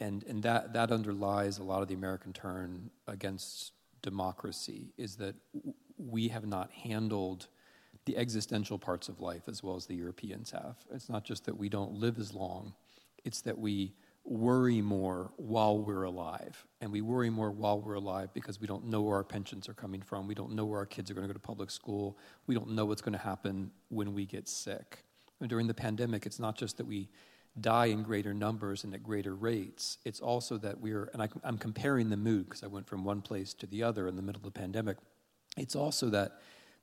And, 0.00 0.24
and 0.24 0.42
that, 0.42 0.72
that 0.72 0.90
underlies 0.90 1.58
a 1.58 1.62
lot 1.62 1.82
of 1.82 1.88
the 1.88 1.94
American 1.94 2.32
turn 2.32 2.90
against 3.06 3.74
democracy, 4.02 4.92
is 4.98 5.14
that 5.18 5.36
we 5.98 6.26
have 6.26 6.48
not 6.48 6.72
handled 6.72 7.46
the 8.04 8.16
existential 8.16 8.76
parts 8.76 9.08
of 9.08 9.20
life 9.20 9.42
as 9.46 9.62
well 9.62 9.76
as 9.76 9.86
the 9.86 9.94
Europeans 9.94 10.50
have. 10.50 10.78
It's 10.92 11.08
not 11.08 11.22
just 11.22 11.44
that 11.44 11.56
we 11.56 11.68
don't 11.68 11.92
live 11.92 12.18
as 12.18 12.34
long, 12.34 12.74
it's 13.24 13.40
that 13.42 13.56
we 13.56 13.92
worry 14.28 14.82
more 14.82 15.32
while 15.36 15.78
we're 15.78 16.04
alive. 16.04 16.66
And 16.80 16.92
we 16.92 17.00
worry 17.00 17.30
more 17.30 17.50
while 17.50 17.80
we're 17.80 17.94
alive 17.94 18.30
because 18.34 18.60
we 18.60 18.66
don't 18.66 18.86
know 18.86 19.00
where 19.02 19.16
our 19.16 19.24
pensions 19.24 19.68
are 19.68 19.74
coming 19.74 20.02
from. 20.02 20.26
We 20.26 20.34
don't 20.34 20.52
know 20.52 20.66
where 20.66 20.78
our 20.78 20.86
kids 20.86 21.10
are 21.10 21.14
going 21.14 21.26
to 21.26 21.32
go 21.32 21.38
to 21.38 21.40
public 21.40 21.70
school. 21.70 22.18
We 22.46 22.54
don't 22.54 22.70
know 22.70 22.84
what's 22.84 23.02
going 23.02 23.14
to 23.14 23.18
happen 23.18 23.70
when 23.88 24.12
we 24.12 24.26
get 24.26 24.48
sick. 24.48 25.04
And 25.40 25.48
during 25.48 25.66
the 25.66 25.74
pandemic, 25.74 26.26
it's 26.26 26.38
not 26.38 26.56
just 26.56 26.76
that 26.76 26.86
we 26.86 27.08
die 27.60 27.86
in 27.86 28.02
greater 28.02 28.34
numbers 28.34 28.84
and 28.84 28.94
at 28.94 29.02
greater 29.02 29.34
rates, 29.34 29.98
it's 30.04 30.20
also 30.20 30.58
that 30.58 30.80
we're, 30.80 31.10
and 31.12 31.22
I, 31.22 31.28
I'm 31.42 31.58
comparing 31.58 32.10
the 32.10 32.16
mood 32.16 32.44
because 32.44 32.62
I 32.62 32.66
went 32.68 32.86
from 32.86 33.04
one 33.04 33.20
place 33.20 33.54
to 33.54 33.66
the 33.66 33.82
other 33.82 34.06
in 34.06 34.16
the 34.16 34.22
middle 34.22 34.40
of 34.40 34.44
the 34.44 34.58
pandemic. 34.58 34.98
It's 35.56 35.74
also 35.74 36.08
that 36.10 36.40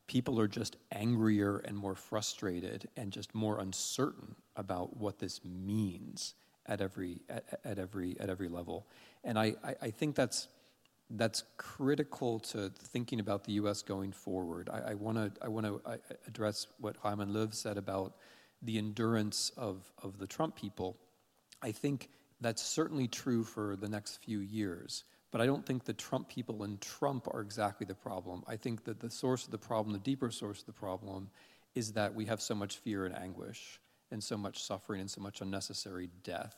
people 0.08 0.40
are 0.40 0.48
just 0.48 0.76
angrier 0.92 1.60
and 1.60 1.78
more 1.78 1.96
frustrated 1.96 2.90
and 2.98 3.12
just 3.12 3.34
more 3.34 3.60
uncertain 3.60 4.36
about 4.56 4.98
what 4.98 5.20
this 5.20 5.42
means 5.46 6.34
at 6.68 6.82
every 6.82 7.22
at, 7.30 7.60
at 7.64 7.80
every 7.80 8.20
at 8.20 8.30
every 8.30 8.50
level 8.50 8.86
and 9.24 9.40
I, 9.40 9.56
I, 9.64 9.76
I, 9.82 9.92
think 9.92 10.16
that's 10.16 10.48
that's 11.10 11.44
critical 11.58 12.40
to 12.40 12.70
thinking 12.70 13.20
about 13.20 13.44
the 13.44 13.54
U.S. 13.54 13.82
going 13.82 14.12
forward. 14.12 14.70
I 14.70 14.94
want 14.94 15.18
to 15.18 15.32
I 15.44 15.48
want 15.48 15.66
to 15.66 16.00
address 16.28 16.68
what 16.80 17.02
Raimund 17.04 17.32
Löw 17.32 17.54
said 17.54 17.78
about 17.78 18.16
the 18.62 18.78
endurance 18.78 19.52
of 19.58 19.92
of 20.02 20.18
the 20.20 20.28
Trump 20.28 20.56
people. 20.56 20.98
I 21.62 21.72
think 21.72 22.10
that's 22.42 22.62
certainly 22.62 23.08
true 23.08 23.44
for 23.44 23.76
the 23.76 23.90
next 23.90 24.18
few 24.24 24.40
years. 24.40 25.04
But 25.32 25.42
I 25.42 25.48
don't 25.48 25.66
think 25.66 25.84
the 25.84 25.94
Trump 25.94 26.30
people 26.30 26.64
and 26.64 26.80
Trump 26.80 27.28
are 27.28 27.42
exactly 27.42 27.86
the 27.86 27.96
problem. 27.96 28.44
I 28.48 28.56
think 28.56 28.86
that 28.86 29.00
the 29.02 29.10
source 29.10 29.44
of 29.44 29.52
the 29.52 29.58
problem, 29.58 29.92
the 29.92 30.00
deeper 30.00 30.32
source 30.32 30.62
of 30.62 30.66
the 30.66 30.72
problem, 30.72 31.30
is 31.74 31.92
that 31.94 32.16
we 32.16 32.26
have 32.26 32.42
so 32.42 32.56
much 32.56 32.78
fear 32.78 33.06
and 33.06 33.14
anguish 33.14 33.80
and 34.16 34.24
so 34.24 34.38
much 34.38 34.64
suffering 34.64 35.02
and 35.02 35.12
so 35.12 35.22
much 35.22 35.42
unnecessary 35.42 36.10
death. 36.24 36.56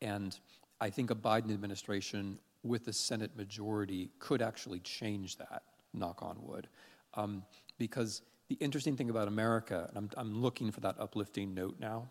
And 0.00 0.38
I 0.80 0.90
think 0.90 1.10
a 1.10 1.14
Biden 1.14 1.52
administration 1.52 2.38
with 2.62 2.84
the 2.84 2.92
Senate 2.92 3.36
majority 3.36 4.10
could 4.20 4.40
actually 4.40 4.78
change 4.80 5.36
that, 5.38 5.62
knock 5.92 6.22
on 6.22 6.38
wood. 6.40 6.68
Um, 7.14 7.42
because 7.78 8.22
the 8.48 8.54
interesting 8.60 8.96
thing 8.96 9.10
about 9.10 9.26
America, 9.26 9.86
and 9.88 9.98
I'm, 9.98 10.10
I'm 10.16 10.40
looking 10.40 10.70
for 10.70 10.80
that 10.80 10.94
uplifting 11.00 11.52
note 11.52 11.76
now, 11.80 12.08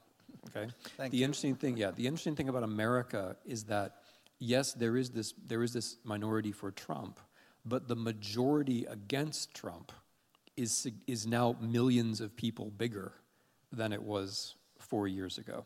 okay? 0.49 0.69
Thank 0.97 1.11
the 1.11 1.19
you. 1.19 1.25
interesting 1.25 1.55
thing, 1.55 1.77
yeah, 1.77 1.91
the 1.91 2.05
interesting 2.05 2.35
thing 2.35 2.49
about 2.49 2.63
America 2.63 3.37
is 3.45 3.63
that 3.65 3.95
yes, 4.39 4.73
there 4.73 4.97
is 4.97 5.11
this, 5.11 5.33
there 5.47 5.63
is 5.63 5.71
this 5.71 5.95
minority 6.03 6.51
for 6.51 6.71
Trump, 6.71 7.21
but 7.65 7.87
the 7.87 7.95
majority 7.95 8.85
against 8.85 9.53
Trump 9.53 9.93
is, 10.57 10.91
is 11.07 11.25
now 11.25 11.55
millions 11.61 12.19
of 12.19 12.35
people 12.35 12.71
bigger 12.77 13.13
than 13.71 13.93
it 13.93 14.03
was 14.03 14.55
four 14.89 15.07
years 15.07 15.37
ago. 15.37 15.65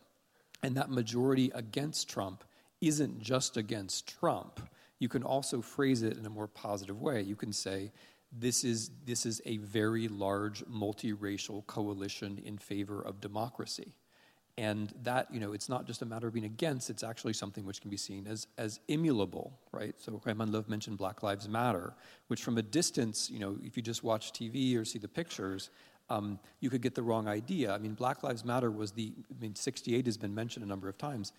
And 0.62 0.76
that 0.76 0.90
majority 0.90 1.50
against 1.54 2.08
Trump 2.08 2.44
isn't 2.80 3.20
just 3.20 3.56
against 3.56 4.06
Trump. 4.06 4.60
You 4.98 5.08
can 5.08 5.22
also 5.22 5.60
phrase 5.60 6.02
it 6.02 6.16
in 6.16 6.24
a 6.24 6.30
more 6.30 6.46
positive 6.46 7.00
way. 7.00 7.22
You 7.22 7.36
can 7.36 7.52
say, 7.52 7.92
this 8.32 8.64
is, 8.64 8.90
this 9.04 9.26
is 9.26 9.40
a 9.44 9.58
very 9.58 10.08
large 10.08 10.64
multiracial 10.66 11.66
coalition 11.66 12.40
in 12.44 12.58
favor 12.58 13.00
of 13.00 13.20
democracy. 13.20 13.94
And 14.56 14.92
that, 15.02 15.32
you 15.34 15.40
know, 15.40 15.52
it's 15.52 15.68
not 15.68 15.84
just 15.84 16.02
a 16.02 16.06
matter 16.06 16.28
of 16.28 16.34
being 16.34 16.46
against, 16.46 16.88
it's 16.88 17.02
actually 17.02 17.32
something 17.32 17.64
which 17.64 17.80
can 17.80 17.90
be 17.90 17.96
seen 17.96 18.26
as, 18.28 18.46
as 18.56 18.78
emulable, 18.88 19.50
right? 19.72 19.94
So 19.98 20.12
Raimund 20.24 20.50
Löw 20.50 20.68
mentioned 20.68 20.96
Black 20.96 21.24
Lives 21.24 21.48
Matter, 21.48 21.92
which 22.28 22.42
from 22.42 22.56
a 22.56 22.62
distance, 22.62 23.28
you 23.28 23.40
know, 23.40 23.58
if 23.64 23.76
you 23.76 23.82
just 23.82 24.04
watch 24.04 24.32
TV 24.32 24.78
or 24.78 24.84
see 24.84 25.00
the 25.00 25.08
pictures, 25.08 25.70
um, 26.10 26.38
you 26.60 26.70
could 26.70 26.82
get 26.82 26.94
the 26.94 27.02
wrong 27.02 27.28
idea. 27.28 27.72
I 27.72 27.78
mean, 27.78 27.94
Black 27.94 28.22
Lives 28.22 28.44
Matter 28.44 28.70
was 28.70 28.92
the, 28.92 29.12
I 29.30 29.40
mean, 29.40 29.54
68 29.54 30.06
has 30.06 30.16
been 30.16 30.34
mentioned 30.34 30.64
a 30.64 30.68
number 30.68 30.88
of 30.88 30.98
times. 30.98 31.32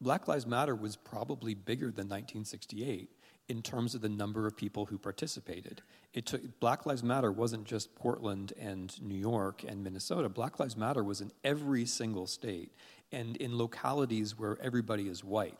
Black 0.00 0.28
Lives 0.28 0.46
Matter 0.46 0.74
was 0.74 0.96
probably 0.96 1.54
bigger 1.54 1.86
than 1.86 2.08
1968 2.08 3.10
in 3.48 3.62
terms 3.62 3.94
of 3.94 4.00
the 4.00 4.08
number 4.08 4.46
of 4.46 4.56
people 4.56 4.86
who 4.86 4.98
participated. 4.98 5.82
It 6.14 6.26
took, 6.26 6.60
Black 6.60 6.86
Lives 6.86 7.02
Matter 7.02 7.32
wasn't 7.32 7.64
just 7.64 7.94
Portland 7.94 8.52
and 8.58 9.00
New 9.02 9.16
York 9.16 9.64
and 9.66 9.82
Minnesota. 9.82 10.28
Black 10.28 10.60
Lives 10.60 10.76
Matter 10.76 11.02
was 11.02 11.20
in 11.20 11.32
every 11.42 11.84
single 11.84 12.26
state 12.26 12.72
and 13.10 13.36
in 13.36 13.56
localities 13.56 14.38
where 14.38 14.58
everybody 14.60 15.08
is 15.08 15.24
white. 15.24 15.58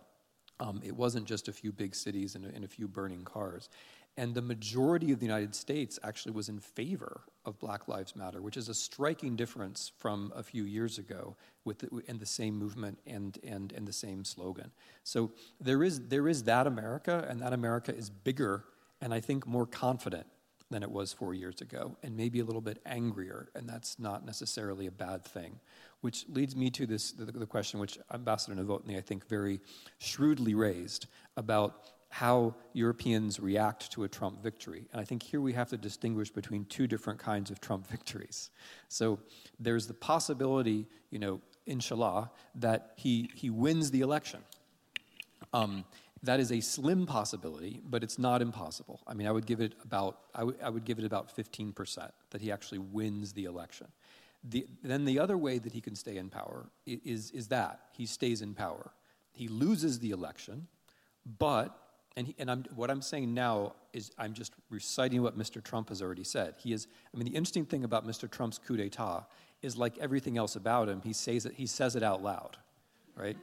Um, 0.60 0.80
it 0.84 0.94
wasn't 0.94 1.26
just 1.26 1.48
a 1.48 1.52
few 1.52 1.72
big 1.72 1.94
cities 1.94 2.36
and 2.36 2.44
and 2.44 2.64
a 2.64 2.68
few 2.68 2.86
burning 2.86 3.24
cars. 3.24 3.68
And 4.16 4.34
the 4.34 4.42
majority 4.42 5.10
of 5.12 5.20
the 5.20 5.26
United 5.26 5.54
States 5.54 5.98
actually 6.02 6.32
was 6.32 6.48
in 6.48 6.58
favor 6.58 7.22
of 7.46 7.58
Black 7.58 7.88
Lives 7.88 8.14
Matter, 8.14 8.42
which 8.42 8.58
is 8.58 8.68
a 8.68 8.74
striking 8.74 9.36
difference 9.36 9.90
from 9.98 10.32
a 10.36 10.42
few 10.42 10.64
years 10.64 10.98
ago 10.98 11.36
with 11.64 11.78
the, 11.78 12.02
and 12.08 12.20
the 12.20 12.26
same 12.26 12.58
movement 12.58 12.98
and, 13.06 13.38
and, 13.42 13.72
and 13.72 13.88
the 13.88 13.92
same 13.92 14.24
slogan. 14.24 14.70
So 15.02 15.32
there 15.60 15.82
is, 15.82 16.08
there 16.08 16.28
is 16.28 16.42
that 16.44 16.66
America, 16.66 17.26
and 17.28 17.40
that 17.40 17.52
America 17.52 17.94
is 17.94 18.10
bigger 18.10 18.64
and 19.02 19.12
I 19.12 19.20
think 19.20 19.46
more 19.46 19.66
confident 19.66 20.26
than 20.70 20.82
it 20.82 20.90
was 20.90 21.12
four 21.12 21.34
years 21.34 21.60
ago, 21.60 21.96
and 22.02 22.16
maybe 22.16 22.40
a 22.40 22.44
little 22.44 22.62
bit 22.62 22.78
angrier, 22.86 23.50
and 23.54 23.68
that's 23.68 23.98
not 23.98 24.24
necessarily 24.24 24.86
a 24.86 24.90
bad 24.90 25.24
thing. 25.24 25.60
Which 26.00 26.24
leads 26.28 26.56
me 26.56 26.70
to 26.70 26.86
this 26.86 27.12
the, 27.12 27.26
the 27.26 27.46
question 27.46 27.78
which 27.78 27.98
Ambassador 28.12 28.54
Nowotny, 28.54 28.96
I 28.96 29.00
think, 29.00 29.28
very 29.28 29.60
shrewdly 29.98 30.54
raised 30.54 31.06
about 31.36 31.90
how 32.12 32.54
Europeans 32.74 33.40
react 33.40 33.90
to 33.90 34.04
a 34.04 34.08
Trump 34.08 34.42
victory. 34.42 34.84
And 34.92 35.00
I 35.00 35.04
think 35.04 35.22
here 35.22 35.40
we 35.40 35.54
have 35.54 35.70
to 35.70 35.78
distinguish 35.78 36.30
between 36.30 36.66
two 36.66 36.86
different 36.86 37.18
kinds 37.18 37.50
of 37.50 37.58
Trump 37.58 37.86
victories. 37.90 38.50
So 38.88 39.18
there's 39.58 39.86
the 39.86 39.94
possibility, 39.94 40.86
you 41.10 41.18
know, 41.18 41.40
inshallah, 41.64 42.30
that 42.56 42.92
he, 42.96 43.30
he 43.34 43.48
wins 43.48 43.90
the 43.90 44.02
election. 44.02 44.40
Um, 45.54 45.86
that 46.22 46.38
is 46.38 46.52
a 46.52 46.60
slim 46.60 47.06
possibility, 47.06 47.80
but 47.82 48.04
it's 48.04 48.18
not 48.18 48.42
impossible. 48.42 49.00
I 49.06 49.14
mean, 49.14 49.26
I 49.26 49.32
would 49.32 49.46
give 49.46 49.62
it 49.62 49.72
about, 49.82 50.18
I, 50.34 50.40
w- 50.40 50.58
I 50.62 50.68
would 50.68 50.84
give 50.84 50.98
it 50.98 51.06
about 51.06 51.34
15% 51.34 52.10
that 52.28 52.42
he 52.42 52.52
actually 52.52 52.78
wins 52.78 53.32
the 53.32 53.46
election. 53.46 53.86
The, 54.44 54.66
then 54.82 55.06
the 55.06 55.18
other 55.18 55.38
way 55.38 55.56
that 55.58 55.72
he 55.72 55.80
can 55.80 55.96
stay 55.96 56.18
in 56.18 56.28
power 56.28 56.66
is, 56.84 57.30
is 57.30 57.48
that 57.48 57.80
he 57.92 58.04
stays 58.04 58.42
in 58.42 58.52
power. 58.52 58.90
He 59.32 59.48
loses 59.48 59.98
the 59.98 60.10
election, 60.10 60.66
but 61.38 61.78
and, 62.16 62.26
he, 62.26 62.34
and 62.38 62.50
I'm, 62.50 62.64
what 62.74 62.90
I'm 62.90 63.00
saying 63.00 63.32
now 63.32 63.74
is 63.92 64.10
I'm 64.18 64.34
just 64.34 64.52
reciting 64.70 65.22
what 65.22 65.38
Mr. 65.38 65.62
Trump 65.62 65.88
has 65.88 66.02
already 66.02 66.24
said. 66.24 66.54
He 66.58 66.72
is, 66.72 66.86
I 67.14 67.16
mean, 67.16 67.26
the 67.26 67.36
interesting 67.36 67.64
thing 67.64 67.84
about 67.84 68.06
Mr. 68.06 68.30
Trump's 68.30 68.58
coup 68.58 68.76
d'etat 68.76 69.26
is 69.62 69.76
like 69.76 69.96
everything 69.98 70.36
else 70.36 70.56
about 70.56 70.88
him, 70.88 71.00
he 71.02 71.12
says 71.12 71.46
it, 71.46 71.54
he 71.54 71.66
says 71.66 71.96
it 71.96 72.02
out 72.02 72.22
loud, 72.22 72.56
right? 73.16 73.36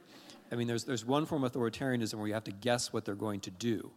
I 0.52 0.54
mean, 0.54 0.68
there's, 0.68 0.84
there's 0.84 1.04
one 1.04 1.26
form 1.26 1.44
of 1.44 1.52
authoritarianism 1.52 2.14
where 2.14 2.28
you 2.28 2.34
have 2.34 2.44
to 2.44 2.52
guess 2.52 2.92
what 2.92 3.04
they're 3.04 3.14
going 3.14 3.40
to 3.40 3.50
do. 3.50 3.90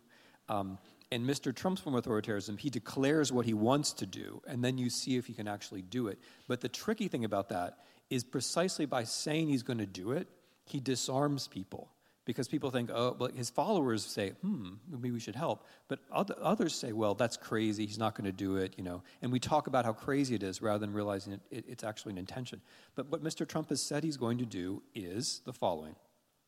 Um, 0.49 0.77
in 1.11 1.25
Mr. 1.25 1.53
Trump's 1.53 1.81
form 1.81 1.95
of 1.95 2.03
authoritarianism, 2.03 2.59
he 2.59 2.69
declares 2.69 3.31
what 3.31 3.45
he 3.45 3.53
wants 3.53 3.93
to 3.93 4.05
do, 4.05 4.41
and 4.47 4.63
then 4.63 4.77
you 4.77 4.89
see 4.89 5.17
if 5.17 5.27
he 5.27 5.33
can 5.33 5.47
actually 5.47 5.83
do 5.83 6.07
it. 6.07 6.17
But 6.47 6.61
the 6.61 6.69
tricky 6.69 7.07
thing 7.07 7.25
about 7.25 7.49
that 7.49 7.77
is 8.09 8.23
precisely 8.23 8.85
by 8.85 9.03
saying 9.03 9.49
he's 9.49 9.63
going 9.63 9.77
to 9.79 9.85
do 9.85 10.11
it, 10.11 10.27
he 10.65 10.79
disarms 10.79 11.47
people 11.47 11.89
because 12.25 12.47
people 12.47 12.71
think, 12.71 12.89
oh, 12.93 13.15
well, 13.19 13.29
his 13.35 13.49
followers 13.49 14.05
say, 14.05 14.29
hmm, 14.41 14.73
maybe 14.89 15.11
we 15.11 15.19
should 15.19 15.35
help. 15.35 15.67
But 15.87 15.99
others 16.11 16.73
say, 16.73 16.93
well, 16.93 17.15
that's 17.15 17.35
crazy. 17.35 17.85
He's 17.85 17.97
not 17.97 18.15
going 18.15 18.25
to 18.25 18.31
do 18.31 18.57
it, 18.57 18.75
you 18.77 18.83
know. 18.83 19.03
And 19.21 19.31
we 19.31 19.39
talk 19.39 19.67
about 19.67 19.83
how 19.83 19.93
crazy 19.93 20.35
it 20.35 20.43
is 20.43 20.61
rather 20.61 20.79
than 20.79 20.93
realizing 20.93 21.33
it, 21.33 21.41
it, 21.51 21.65
it's 21.67 21.83
actually 21.83 22.13
an 22.13 22.17
intention. 22.17 22.61
But 22.95 23.09
what 23.09 23.23
Mr. 23.23 23.47
Trump 23.47 23.69
has 23.69 23.81
said 23.81 24.03
he's 24.03 24.17
going 24.17 24.37
to 24.37 24.45
do 24.45 24.81
is 24.95 25.41
the 25.45 25.53
following 25.53 25.95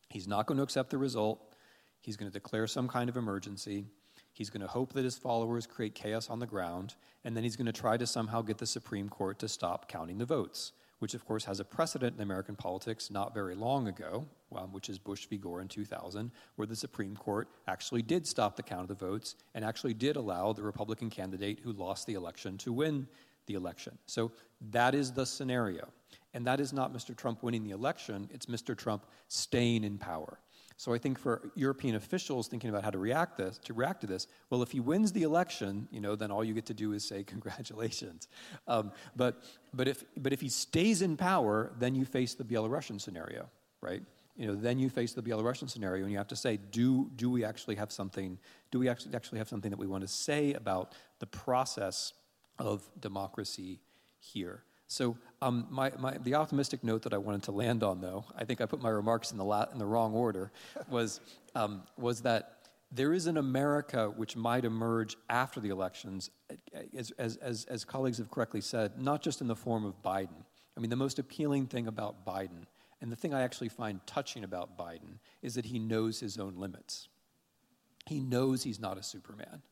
He's 0.08 0.28
not 0.28 0.46
going 0.46 0.56
to 0.56 0.62
accept 0.62 0.90
the 0.90 0.98
result. 0.98 1.54
He's 2.00 2.16
going 2.16 2.30
to 2.30 2.32
declare 2.32 2.68
some 2.68 2.86
kind 2.86 3.08
of 3.08 3.16
emergency. 3.16 3.86
He's 4.32 4.50
going 4.50 4.60
to 4.60 4.68
hope 4.68 4.92
that 4.92 5.02
his 5.02 5.18
followers 5.18 5.66
create 5.66 5.94
chaos 5.96 6.30
on 6.30 6.38
the 6.38 6.46
ground. 6.46 6.94
And 7.24 7.36
then 7.36 7.42
he's 7.42 7.56
going 7.56 7.66
to 7.66 7.72
try 7.72 7.96
to 7.96 8.06
somehow 8.06 8.42
get 8.42 8.58
the 8.58 8.66
Supreme 8.66 9.08
Court 9.08 9.40
to 9.40 9.48
stop 9.48 9.88
counting 9.88 10.18
the 10.18 10.24
votes 10.24 10.72
which 10.98 11.14
of 11.14 11.24
course 11.24 11.44
has 11.44 11.60
a 11.60 11.64
precedent 11.64 12.16
in 12.16 12.22
American 12.22 12.56
politics 12.56 13.10
not 13.10 13.34
very 13.34 13.54
long 13.54 13.88
ago, 13.88 14.26
um, 14.54 14.72
which 14.72 14.88
is 14.88 14.98
Bush 14.98 15.26
v. 15.26 15.36
Gore 15.36 15.60
in 15.60 15.68
2000, 15.68 16.30
where 16.56 16.66
the 16.66 16.76
Supreme 16.76 17.16
Court 17.16 17.48
actually 17.66 18.02
did 18.02 18.26
stop 18.26 18.56
the 18.56 18.62
count 18.62 18.82
of 18.82 18.88
the 18.88 19.06
votes 19.06 19.36
and 19.54 19.64
actually 19.64 19.94
did 19.94 20.16
allow 20.16 20.52
the 20.52 20.62
Republican 20.62 21.10
candidate 21.10 21.60
who 21.62 21.72
lost 21.72 22.06
the 22.06 22.14
election 22.14 22.56
to 22.58 22.72
win 22.72 23.06
the 23.46 23.54
election. 23.54 23.96
So 24.06 24.32
that 24.70 24.94
is 24.94 25.12
the 25.12 25.26
scenario. 25.26 25.88
And 26.34 26.46
that 26.46 26.60
is 26.60 26.72
not 26.72 26.92
Mr. 26.92 27.16
Trump 27.16 27.42
winning 27.42 27.64
the 27.64 27.70
election, 27.70 28.28
it's 28.32 28.46
Mr. 28.46 28.76
Trump 28.76 29.06
staying 29.28 29.84
in 29.84 29.98
power. 29.98 30.38
So 30.78 30.92
I 30.92 30.98
think 30.98 31.18
for 31.18 31.50
European 31.54 31.94
officials 31.94 32.48
thinking 32.48 32.68
about 32.68 32.84
how 32.84 32.90
to 32.90 32.98
react 32.98 33.38
this 33.38 33.58
to 33.64 33.72
react 33.72 34.02
to 34.02 34.06
this, 34.06 34.26
well, 34.50 34.62
if 34.62 34.70
he 34.70 34.80
wins 34.80 35.10
the 35.10 35.22
election, 35.22 35.88
you 35.90 36.00
know, 36.00 36.14
then 36.16 36.30
all 36.30 36.44
you 36.44 36.52
get 36.52 36.66
to 36.66 36.74
do 36.74 36.92
is 36.92 37.06
say 37.06 37.24
congratulations. 37.34 38.28
Um, 38.68 38.92
but 39.14 39.42
but 39.72 39.88
if 39.88 40.04
but 40.18 40.32
if 40.32 40.40
he 40.40 40.48
stays 40.48 41.02
in 41.02 41.16
power, 41.16 41.72
then 41.78 41.94
you 41.94 42.04
face 42.04 42.34
the 42.34 42.44
Belarusian 42.44 43.00
scenario, 43.00 43.48
right? 43.80 44.02
You 44.36 44.48
know, 44.48 44.54
then 44.54 44.78
you 44.78 44.90
face 44.90 45.14
the 45.14 45.22
Belarusian 45.22 45.70
scenario, 45.70 46.02
and 46.02 46.12
you 46.12 46.18
have 46.18 46.28
to 46.28 46.36
say, 46.36 46.58
do 46.70 47.10
do 47.16 47.30
we 47.30 47.42
actually 47.42 47.76
have 47.76 47.90
something? 47.90 48.38
Do 48.70 48.78
we 48.78 48.88
actually 48.90 49.14
actually 49.14 49.38
have 49.38 49.48
something 49.48 49.70
that 49.70 49.78
we 49.78 49.86
want 49.86 50.02
to 50.02 50.08
say 50.08 50.52
about 50.52 50.92
the 51.20 51.26
process 51.26 52.12
of 52.58 52.86
democracy 53.00 53.80
here? 54.18 54.62
So 54.88 55.16
um, 55.42 55.66
my, 55.70 55.92
my, 55.98 56.16
the 56.18 56.34
optimistic 56.34 56.84
note 56.84 57.02
that 57.02 57.12
I 57.12 57.18
wanted 57.18 57.42
to 57.44 57.52
land 57.52 57.82
on, 57.82 58.00
though, 58.00 58.24
I 58.36 58.44
think 58.44 58.60
I 58.60 58.66
put 58.66 58.80
my 58.80 58.88
remarks 58.88 59.32
in 59.32 59.38
the, 59.38 59.44
la- 59.44 59.66
in 59.72 59.78
the 59.78 59.86
wrong 59.86 60.14
order, 60.14 60.52
was, 60.88 61.20
um, 61.54 61.82
was 61.98 62.22
that 62.22 62.56
there 62.92 63.12
is 63.12 63.26
an 63.26 63.36
America 63.36 64.12
which 64.16 64.36
might 64.36 64.64
emerge 64.64 65.16
after 65.28 65.60
the 65.60 65.70
elections, 65.70 66.30
as, 66.96 67.10
as, 67.12 67.36
as, 67.36 67.64
as 67.64 67.84
colleagues 67.84 68.18
have 68.18 68.30
correctly 68.30 68.60
said, 68.60 68.98
not 68.98 69.22
just 69.22 69.40
in 69.40 69.48
the 69.48 69.56
form 69.56 69.84
of 69.84 70.00
Biden. 70.02 70.44
I 70.76 70.80
mean, 70.80 70.90
the 70.90 70.96
most 70.96 71.18
appealing 71.18 71.66
thing 71.66 71.88
about 71.88 72.24
Biden, 72.24 72.64
and 73.00 73.10
the 73.10 73.16
thing 73.16 73.34
I 73.34 73.42
actually 73.42 73.70
find 73.70 74.00
touching 74.06 74.44
about 74.44 74.78
Biden, 74.78 75.18
is 75.42 75.54
that 75.54 75.66
he 75.66 75.78
knows 75.78 76.20
his 76.20 76.38
own 76.38 76.54
limits. 76.56 77.08
He 78.06 78.20
knows 78.20 78.62
he's 78.62 78.78
not 78.78 78.98
a 78.98 79.02
Superman. 79.02 79.62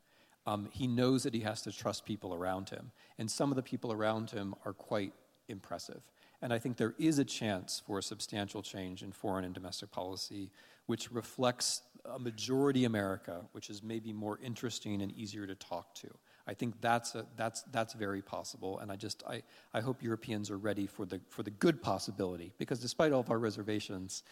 Um, 0.47 0.69
he 0.73 0.87
knows 0.87 1.23
that 1.23 1.35
he 1.35 1.41
has 1.41 1.63
to 1.63 1.73
trust 1.73 2.05
people 2.05 2.35
around 2.35 2.71
him. 2.71 2.93
And 3.19 3.31
some 3.31 3.51
of 3.51 3.57
the 3.57 3.63
people 3.63 3.93
around 3.93 4.31
him 4.31 4.55
are 4.65 4.73
quite 4.73 5.13
impressive. 5.49 6.03
And 6.43 6.53
I 6.53 6.59
think 6.59 6.77
there 6.77 6.95
is 6.99 7.19
a 7.19 7.25
chance 7.25 7.83
for 7.87 7.99
a 7.99 8.03
substantial 8.03 8.63
change 8.63 9.03
in 9.03 9.13
foreign 9.13 9.45
and 9.45 9.55
domestic 9.55 9.91
policy, 9.91 10.51
which 10.87 11.11
reflects 11.11 11.83
a 12.05 12.19
majority 12.19 12.85
America, 12.85 13.41
which 13.53 13.71
is 13.71 13.83
maybe 13.83 14.13
more 14.13 14.39
interesting 14.43 15.01
and 15.01 15.11
easier 15.13 15.47
to 15.47 15.55
talk 15.55 15.95
to. 15.95 16.09
I 16.47 16.53
think 16.53 16.79
that's, 16.83 17.15
a, 17.15 17.25
that's, 17.37 17.63
that's 17.73 17.95
very 17.95 18.21
possible, 18.21 18.79
and 18.81 18.93
I 18.93 18.97
just 18.97 19.23
I, 19.27 19.43
I 19.73 19.81
hope 19.81 20.03
Europeans 20.03 20.51
are 20.51 20.59
ready 20.59 20.87
for 20.87 21.07
the, 21.07 21.19
for 21.31 21.43
the 21.43 21.51
good 21.51 21.81
possibility, 21.81 22.53
because 22.59 22.79
despite 22.79 23.13
all 23.13 23.21
of 23.21 23.31
our 23.31 23.39
reservations, 23.39 24.25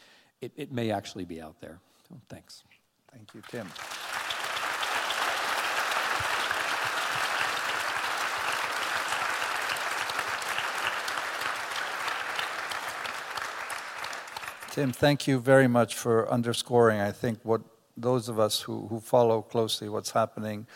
it, 0.43 0.53
it 0.57 0.71
may 0.71 0.91
actually 0.91 1.25
be 1.25 1.41
out 1.41 1.59
there. 1.63 1.81
Thanks. 2.29 2.65
Thank 3.11 3.33
you, 3.35 3.41
Tim. 3.49 3.67
Tim, 14.73 14.90
thank 14.90 15.28
you 15.28 15.39
very 15.39 15.69
much 15.69 15.97
for 15.97 16.27
underscoring, 16.32 16.99
I 16.99 17.12
think, 17.12 17.40
what 17.43 17.61
those 17.94 18.31
of 18.31 18.39
us 18.39 18.62
who, 18.62 18.86
who 18.86 19.01
follow 19.01 19.43
closely 19.43 19.86
what's 19.90 20.12
happening, 20.12 20.66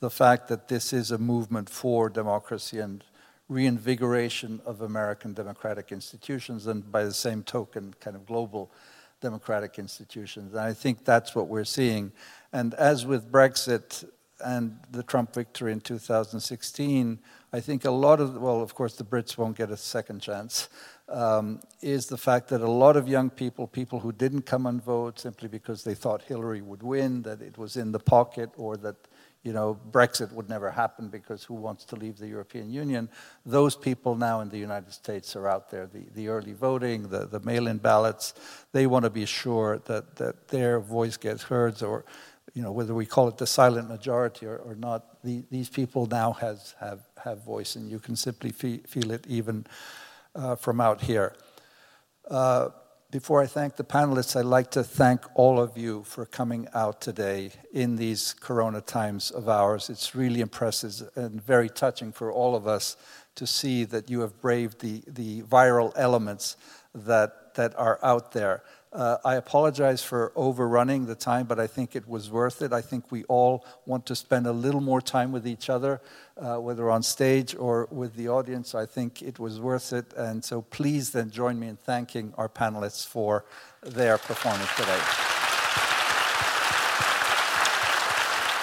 the 0.00 0.10
fact 0.10 0.48
that 0.48 0.66
this 0.66 0.92
is 0.92 1.12
a 1.12 1.18
movement 1.18 1.70
for 1.70 2.10
democracy 2.10 2.80
and 2.80 3.04
reinvigoration 3.48 4.60
of 4.66 4.80
American 4.80 5.34
democratic 5.34 5.92
institutions, 5.92 6.66
and 6.66 6.90
by 6.90 7.04
the 7.04 7.14
same 7.14 7.44
token, 7.44 7.94
kind 8.00 8.16
of 8.16 8.26
global 8.26 8.72
democratic 9.20 9.78
institutions. 9.78 10.52
And 10.52 10.60
I 10.60 10.72
think 10.72 11.04
that's 11.04 11.36
what 11.36 11.46
we're 11.46 11.62
seeing. 11.62 12.10
And 12.52 12.74
as 12.74 13.06
with 13.06 13.30
Brexit 13.30 14.04
and 14.44 14.78
the 14.90 15.02
Trump 15.02 15.34
victory 15.34 15.72
in 15.72 15.80
2016, 15.80 17.18
I 17.52 17.60
think 17.60 17.84
a 17.84 17.90
lot 17.90 18.20
of, 18.20 18.40
well, 18.40 18.60
of 18.60 18.74
course, 18.74 18.94
the 18.96 19.04
Brits 19.04 19.38
won't 19.38 19.56
get 19.56 19.70
a 19.70 19.76
second 19.76 20.20
chance, 20.20 20.68
um, 21.08 21.60
is 21.80 22.06
the 22.06 22.16
fact 22.16 22.48
that 22.48 22.60
a 22.60 22.70
lot 22.70 22.96
of 22.96 23.08
young 23.08 23.30
people, 23.30 23.66
people 23.66 24.00
who 24.00 24.12
didn't 24.12 24.42
come 24.42 24.66
and 24.66 24.82
vote 24.82 25.18
simply 25.18 25.48
because 25.48 25.84
they 25.84 25.94
thought 25.94 26.22
Hillary 26.22 26.62
would 26.62 26.82
win, 26.82 27.22
that 27.22 27.40
it 27.40 27.56
was 27.56 27.76
in 27.76 27.92
the 27.92 27.98
pocket, 27.98 28.50
or 28.56 28.76
that 28.78 28.96
you 29.42 29.52
know 29.52 29.78
Brexit 29.90 30.32
would 30.32 30.48
never 30.48 30.70
happen 30.70 31.08
because 31.08 31.44
who 31.44 31.54
wants 31.54 31.84
to 31.86 31.96
leave 31.96 32.16
the 32.16 32.26
European 32.26 32.70
Union? 32.70 33.08
Those 33.44 33.76
people 33.76 34.16
now 34.16 34.40
in 34.40 34.48
the 34.48 34.58
United 34.58 34.92
States 34.92 35.36
are 35.36 35.46
out 35.46 35.70
there. 35.70 35.86
The, 35.86 36.06
the 36.14 36.28
early 36.28 36.54
voting, 36.54 37.08
the, 37.08 37.26
the 37.26 37.40
mail-in 37.40 37.78
ballots, 37.78 38.34
they 38.72 38.86
want 38.86 39.04
to 39.04 39.10
be 39.10 39.26
sure 39.26 39.80
that, 39.84 40.16
that 40.16 40.48
their 40.48 40.80
voice 40.80 41.18
gets 41.18 41.42
heard, 41.44 41.82
or 41.82 42.04
you 42.52 42.62
know 42.62 42.72
whether 42.72 42.94
we 42.94 43.06
call 43.06 43.28
it 43.28 43.38
the 43.38 43.46
silent 43.46 43.88
majority 43.88 44.46
or, 44.46 44.56
or 44.58 44.74
not. 44.74 45.22
The, 45.22 45.44
these 45.50 45.68
people 45.68 46.06
now 46.06 46.32
has 46.32 46.74
have 46.80 47.00
have 47.22 47.44
voice, 47.44 47.76
and 47.76 47.90
you 47.90 47.98
can 47.98 48.16
simply 48.16 48.50
feel, 48.50 48.78
feel 48.86 49.10
it 49.10 49.26
even 49.26 49.66
uh, 50.34 50.56
from 50.56 50.80
out 50.80 51.00
here. 51.00 51.34
Uh, 52.30 52.68
before 53.10 53.40
I 53.40 53.46
thank 53.46 53.76
the 53.76 53.84
panelists, 53.84 54.34
I'd 54.34 54.44
like 54.44 54.72
to 54.72 54.82
thank 54.82 55.20
all 55.36 55.60
of 55.60 55.78
you 55.78 56.02
for 56.02 56.26
coming 56.26 56.66
out 56.74 57.00
today 57.00 57.52
in 57.72 57.94
these 57.94 58.34
corona 58.34 58.80
times 58.80 59.30
of 59.30 59.48
ours. 59.48 59.88
It's 59.88 60.16
really 60.16 60.40
impressive 60.40 61.08
and 61.14 61.40
very 61.40 61.68
touching 61.68 62.10
for 62.10 62.32
all 62.32 62.56
of 62.56 62.66
us 62.66 62.96
to 63.36 63.46
see 63.46 63.84
that 63.84 64.10
you 64.10 64.20
have 64.20 64.40
braved 64.40 64.80
the, 64.80 65.02
the 65.06 65.42
viral 65.42 65.92
elements 65.94 66.56
that, 66.92 67.54
that 67.54 67.72
are 67.78 68.00
out 68.02 68.32
there. 68.32 68.64
Uh, 68.94 69.18
I 69.24 69.34
apologize 69.34 70.04
for 70.04 70.32
overrunning 70.36 71.06
the 71.06 71.16
time, 71.16 71.46
but 71.46 71.58
I 71.58 71.66
think 71.66 71.96
it 71.96 72.06
was 72.06 72.30
worth 72.30 72.62
it. 72.62 72.72
I 72.72 72.80
think 72.80 73.10
we 73.10 73.24
all 73.24 73.66
want 73.86 74.06
to 74.06 74.14
spend 74.14 74.46
a 74.46 74.52
little 74.52 74.80
more 74.80 75.00
time 75.00 75.32
with 75.32 75.48
each 75.48 75.68
other, 75.68 76.00
uh, 76.36 76.58
whether 76.58 76.88
on 76.88 77.02
stage 77.02 77.56
or 77.56 77.88
with 77.90 78.14
the 78.14 78.28
audience. 78.28 78.72
I 78.72 78.86
think 78.86 79.20
it 79.20 79.40
was 79.40 79.58
worth 79.58 79.92
it. 79.92 80.14
And 80.16 80.44
so 80.44 80.62
please 80.62 81.10
then 81.10 81.30
join 81.30 81.58
me 81.58 81.66
in 81.66 81.76
thanking 81.76 82.34
our 82.38 82.48
panelists 82.48 83.04
for 83.04 83.44
their 83.82 84.16
performance 84.16 84.70
today. 84.76 85.00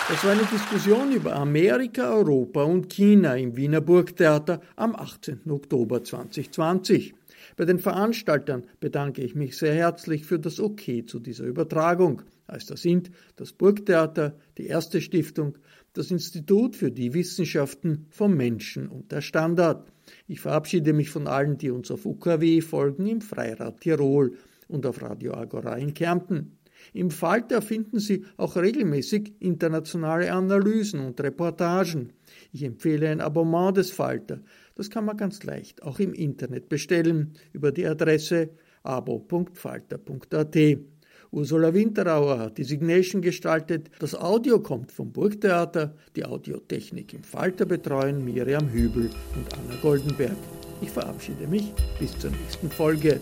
Das 0.08 0.24
war 0.24 0.32
eine 0.32 0.46
Diskussion 0.46 1.12
über 1.12 1.36
Amerika, 1.36 2.10
Europa 2.10 2.64
und 2.64 2.90
China 2.90 3.36
im 3.36 3.56
Wiener 3.56 3.82
Burgtheater 3.82 4.60
am 4.76 4.96
18. 4.96 5.50
Oktober 5.50 6.04
2020. 6.04 7.14
Bei 7.62 7.66
den 7.66 7.78
Veranstaltern 7.78 8.64
bedanke 8.80 9.22
ich 9.22 9.36
mich 9.36 9.56
sehr 9.56 9.76
herzlich 9.76 10.26
für 10.26 10.40
das 10.40 10.60
Okay 10.60 11.06
zu 11.06 11.20
dieser 11.20 11.44
Übertragung, 11.44 12.24
als 12.48 12.66
da 12.66 12.76
sind 12.76 13.12
das 13.36 13.54
Burgtheater, 13.54 14.36
die 14.58 14.66
Erste 14.66 15.00
Stiftung, 15.00 15.60
das 15.94 16.10
Institut 16.10 16.76
für 16.76 16.90
die 16.90 17.14
Wissenschaften 17.14 18.08
vom 18.10 18.36
Menschen 18.36 18.88
und 18.88 19.12
der 19.12 19.22
Standard. 19.22 19.88
Ich 20.28 20.40
verabschiede 20.40 20.92
mich 20.92 21.12
von 21.12 21.28
allen, 21.28 21.60
die 21.60 21.70
uns 21.70 21.92
auf 21.92 22.08
UKW 22.08 22.62
folgen, 22.62 23.06
im 23.06 23.22
Freirad 23.22 23.80
Tirol 23.80 24.38
und 24.68 24.88
auf 24.88 25.00
Radio 25.04 25.36
Agora 25.36 25.78
in 25.78 25.94
Kärnten. 25.94 26.58
Im 26.94 27.12
Falter 27.12 27.62
finden 27.62 28.00
Sie 28.00 28.26
auch 28.38 28.56
regelmäßig 28.56 29.34
internationale 29.40 30.34
Analysen 30.34 31.00
und 31.02 31.22
Reportagen. 31.22 32.14
Ich 32.52 32.64
empfehle 32.64 33.10
ein 33.10 33.22
Abonnement 33.22 33.78
des 33.78 33.92
Falter. 33.92 34.40
Das 34.82 34.90
kann 34.90 35.06
man 35.06 35.16
ganz 35.16 35.44
leicht 35.44 35.84
auch 35.84 36.00
im 36.00 36.12
Internet 36.12 36.68
bestellen 36.68 37.34
über 37.54 37.72
die 37.72 37.86
Adresse 37.86 38.50
abo.falter.at. 38.82 40.58
Ursula 41.30 41.72
Winterauer 41.72 42.40
hat 42.40 42.58
die 42.58 42.64
Signation 42.64 43.22
gestaltet. 43.22 43.92
Das 44.00 44.16
Audio 44.16 44.60
kommt 44.60 44.92
vom 44.92 45.12
Burgtheater. 45.12 45.94
Die 46.16 46.26
Audiotechnik 46.26 47.14
im 47.14 47.22
Falter 47.22 47.66
betreuen 47.66 48.26
Miriam 48.26 48.72
Hübel 48.72 49.12
und 49.36 49.54
Anna 49.54 49.80
Goldenberg. 49.84 50.36
Ich 50.82 50.90
verabschiede 50.90 51.46
mich 51.46 51.72
bis 52.00 52.18
zur 52.18 52.32
nächsten 52.32 52.72
Folge. 52.72 53.22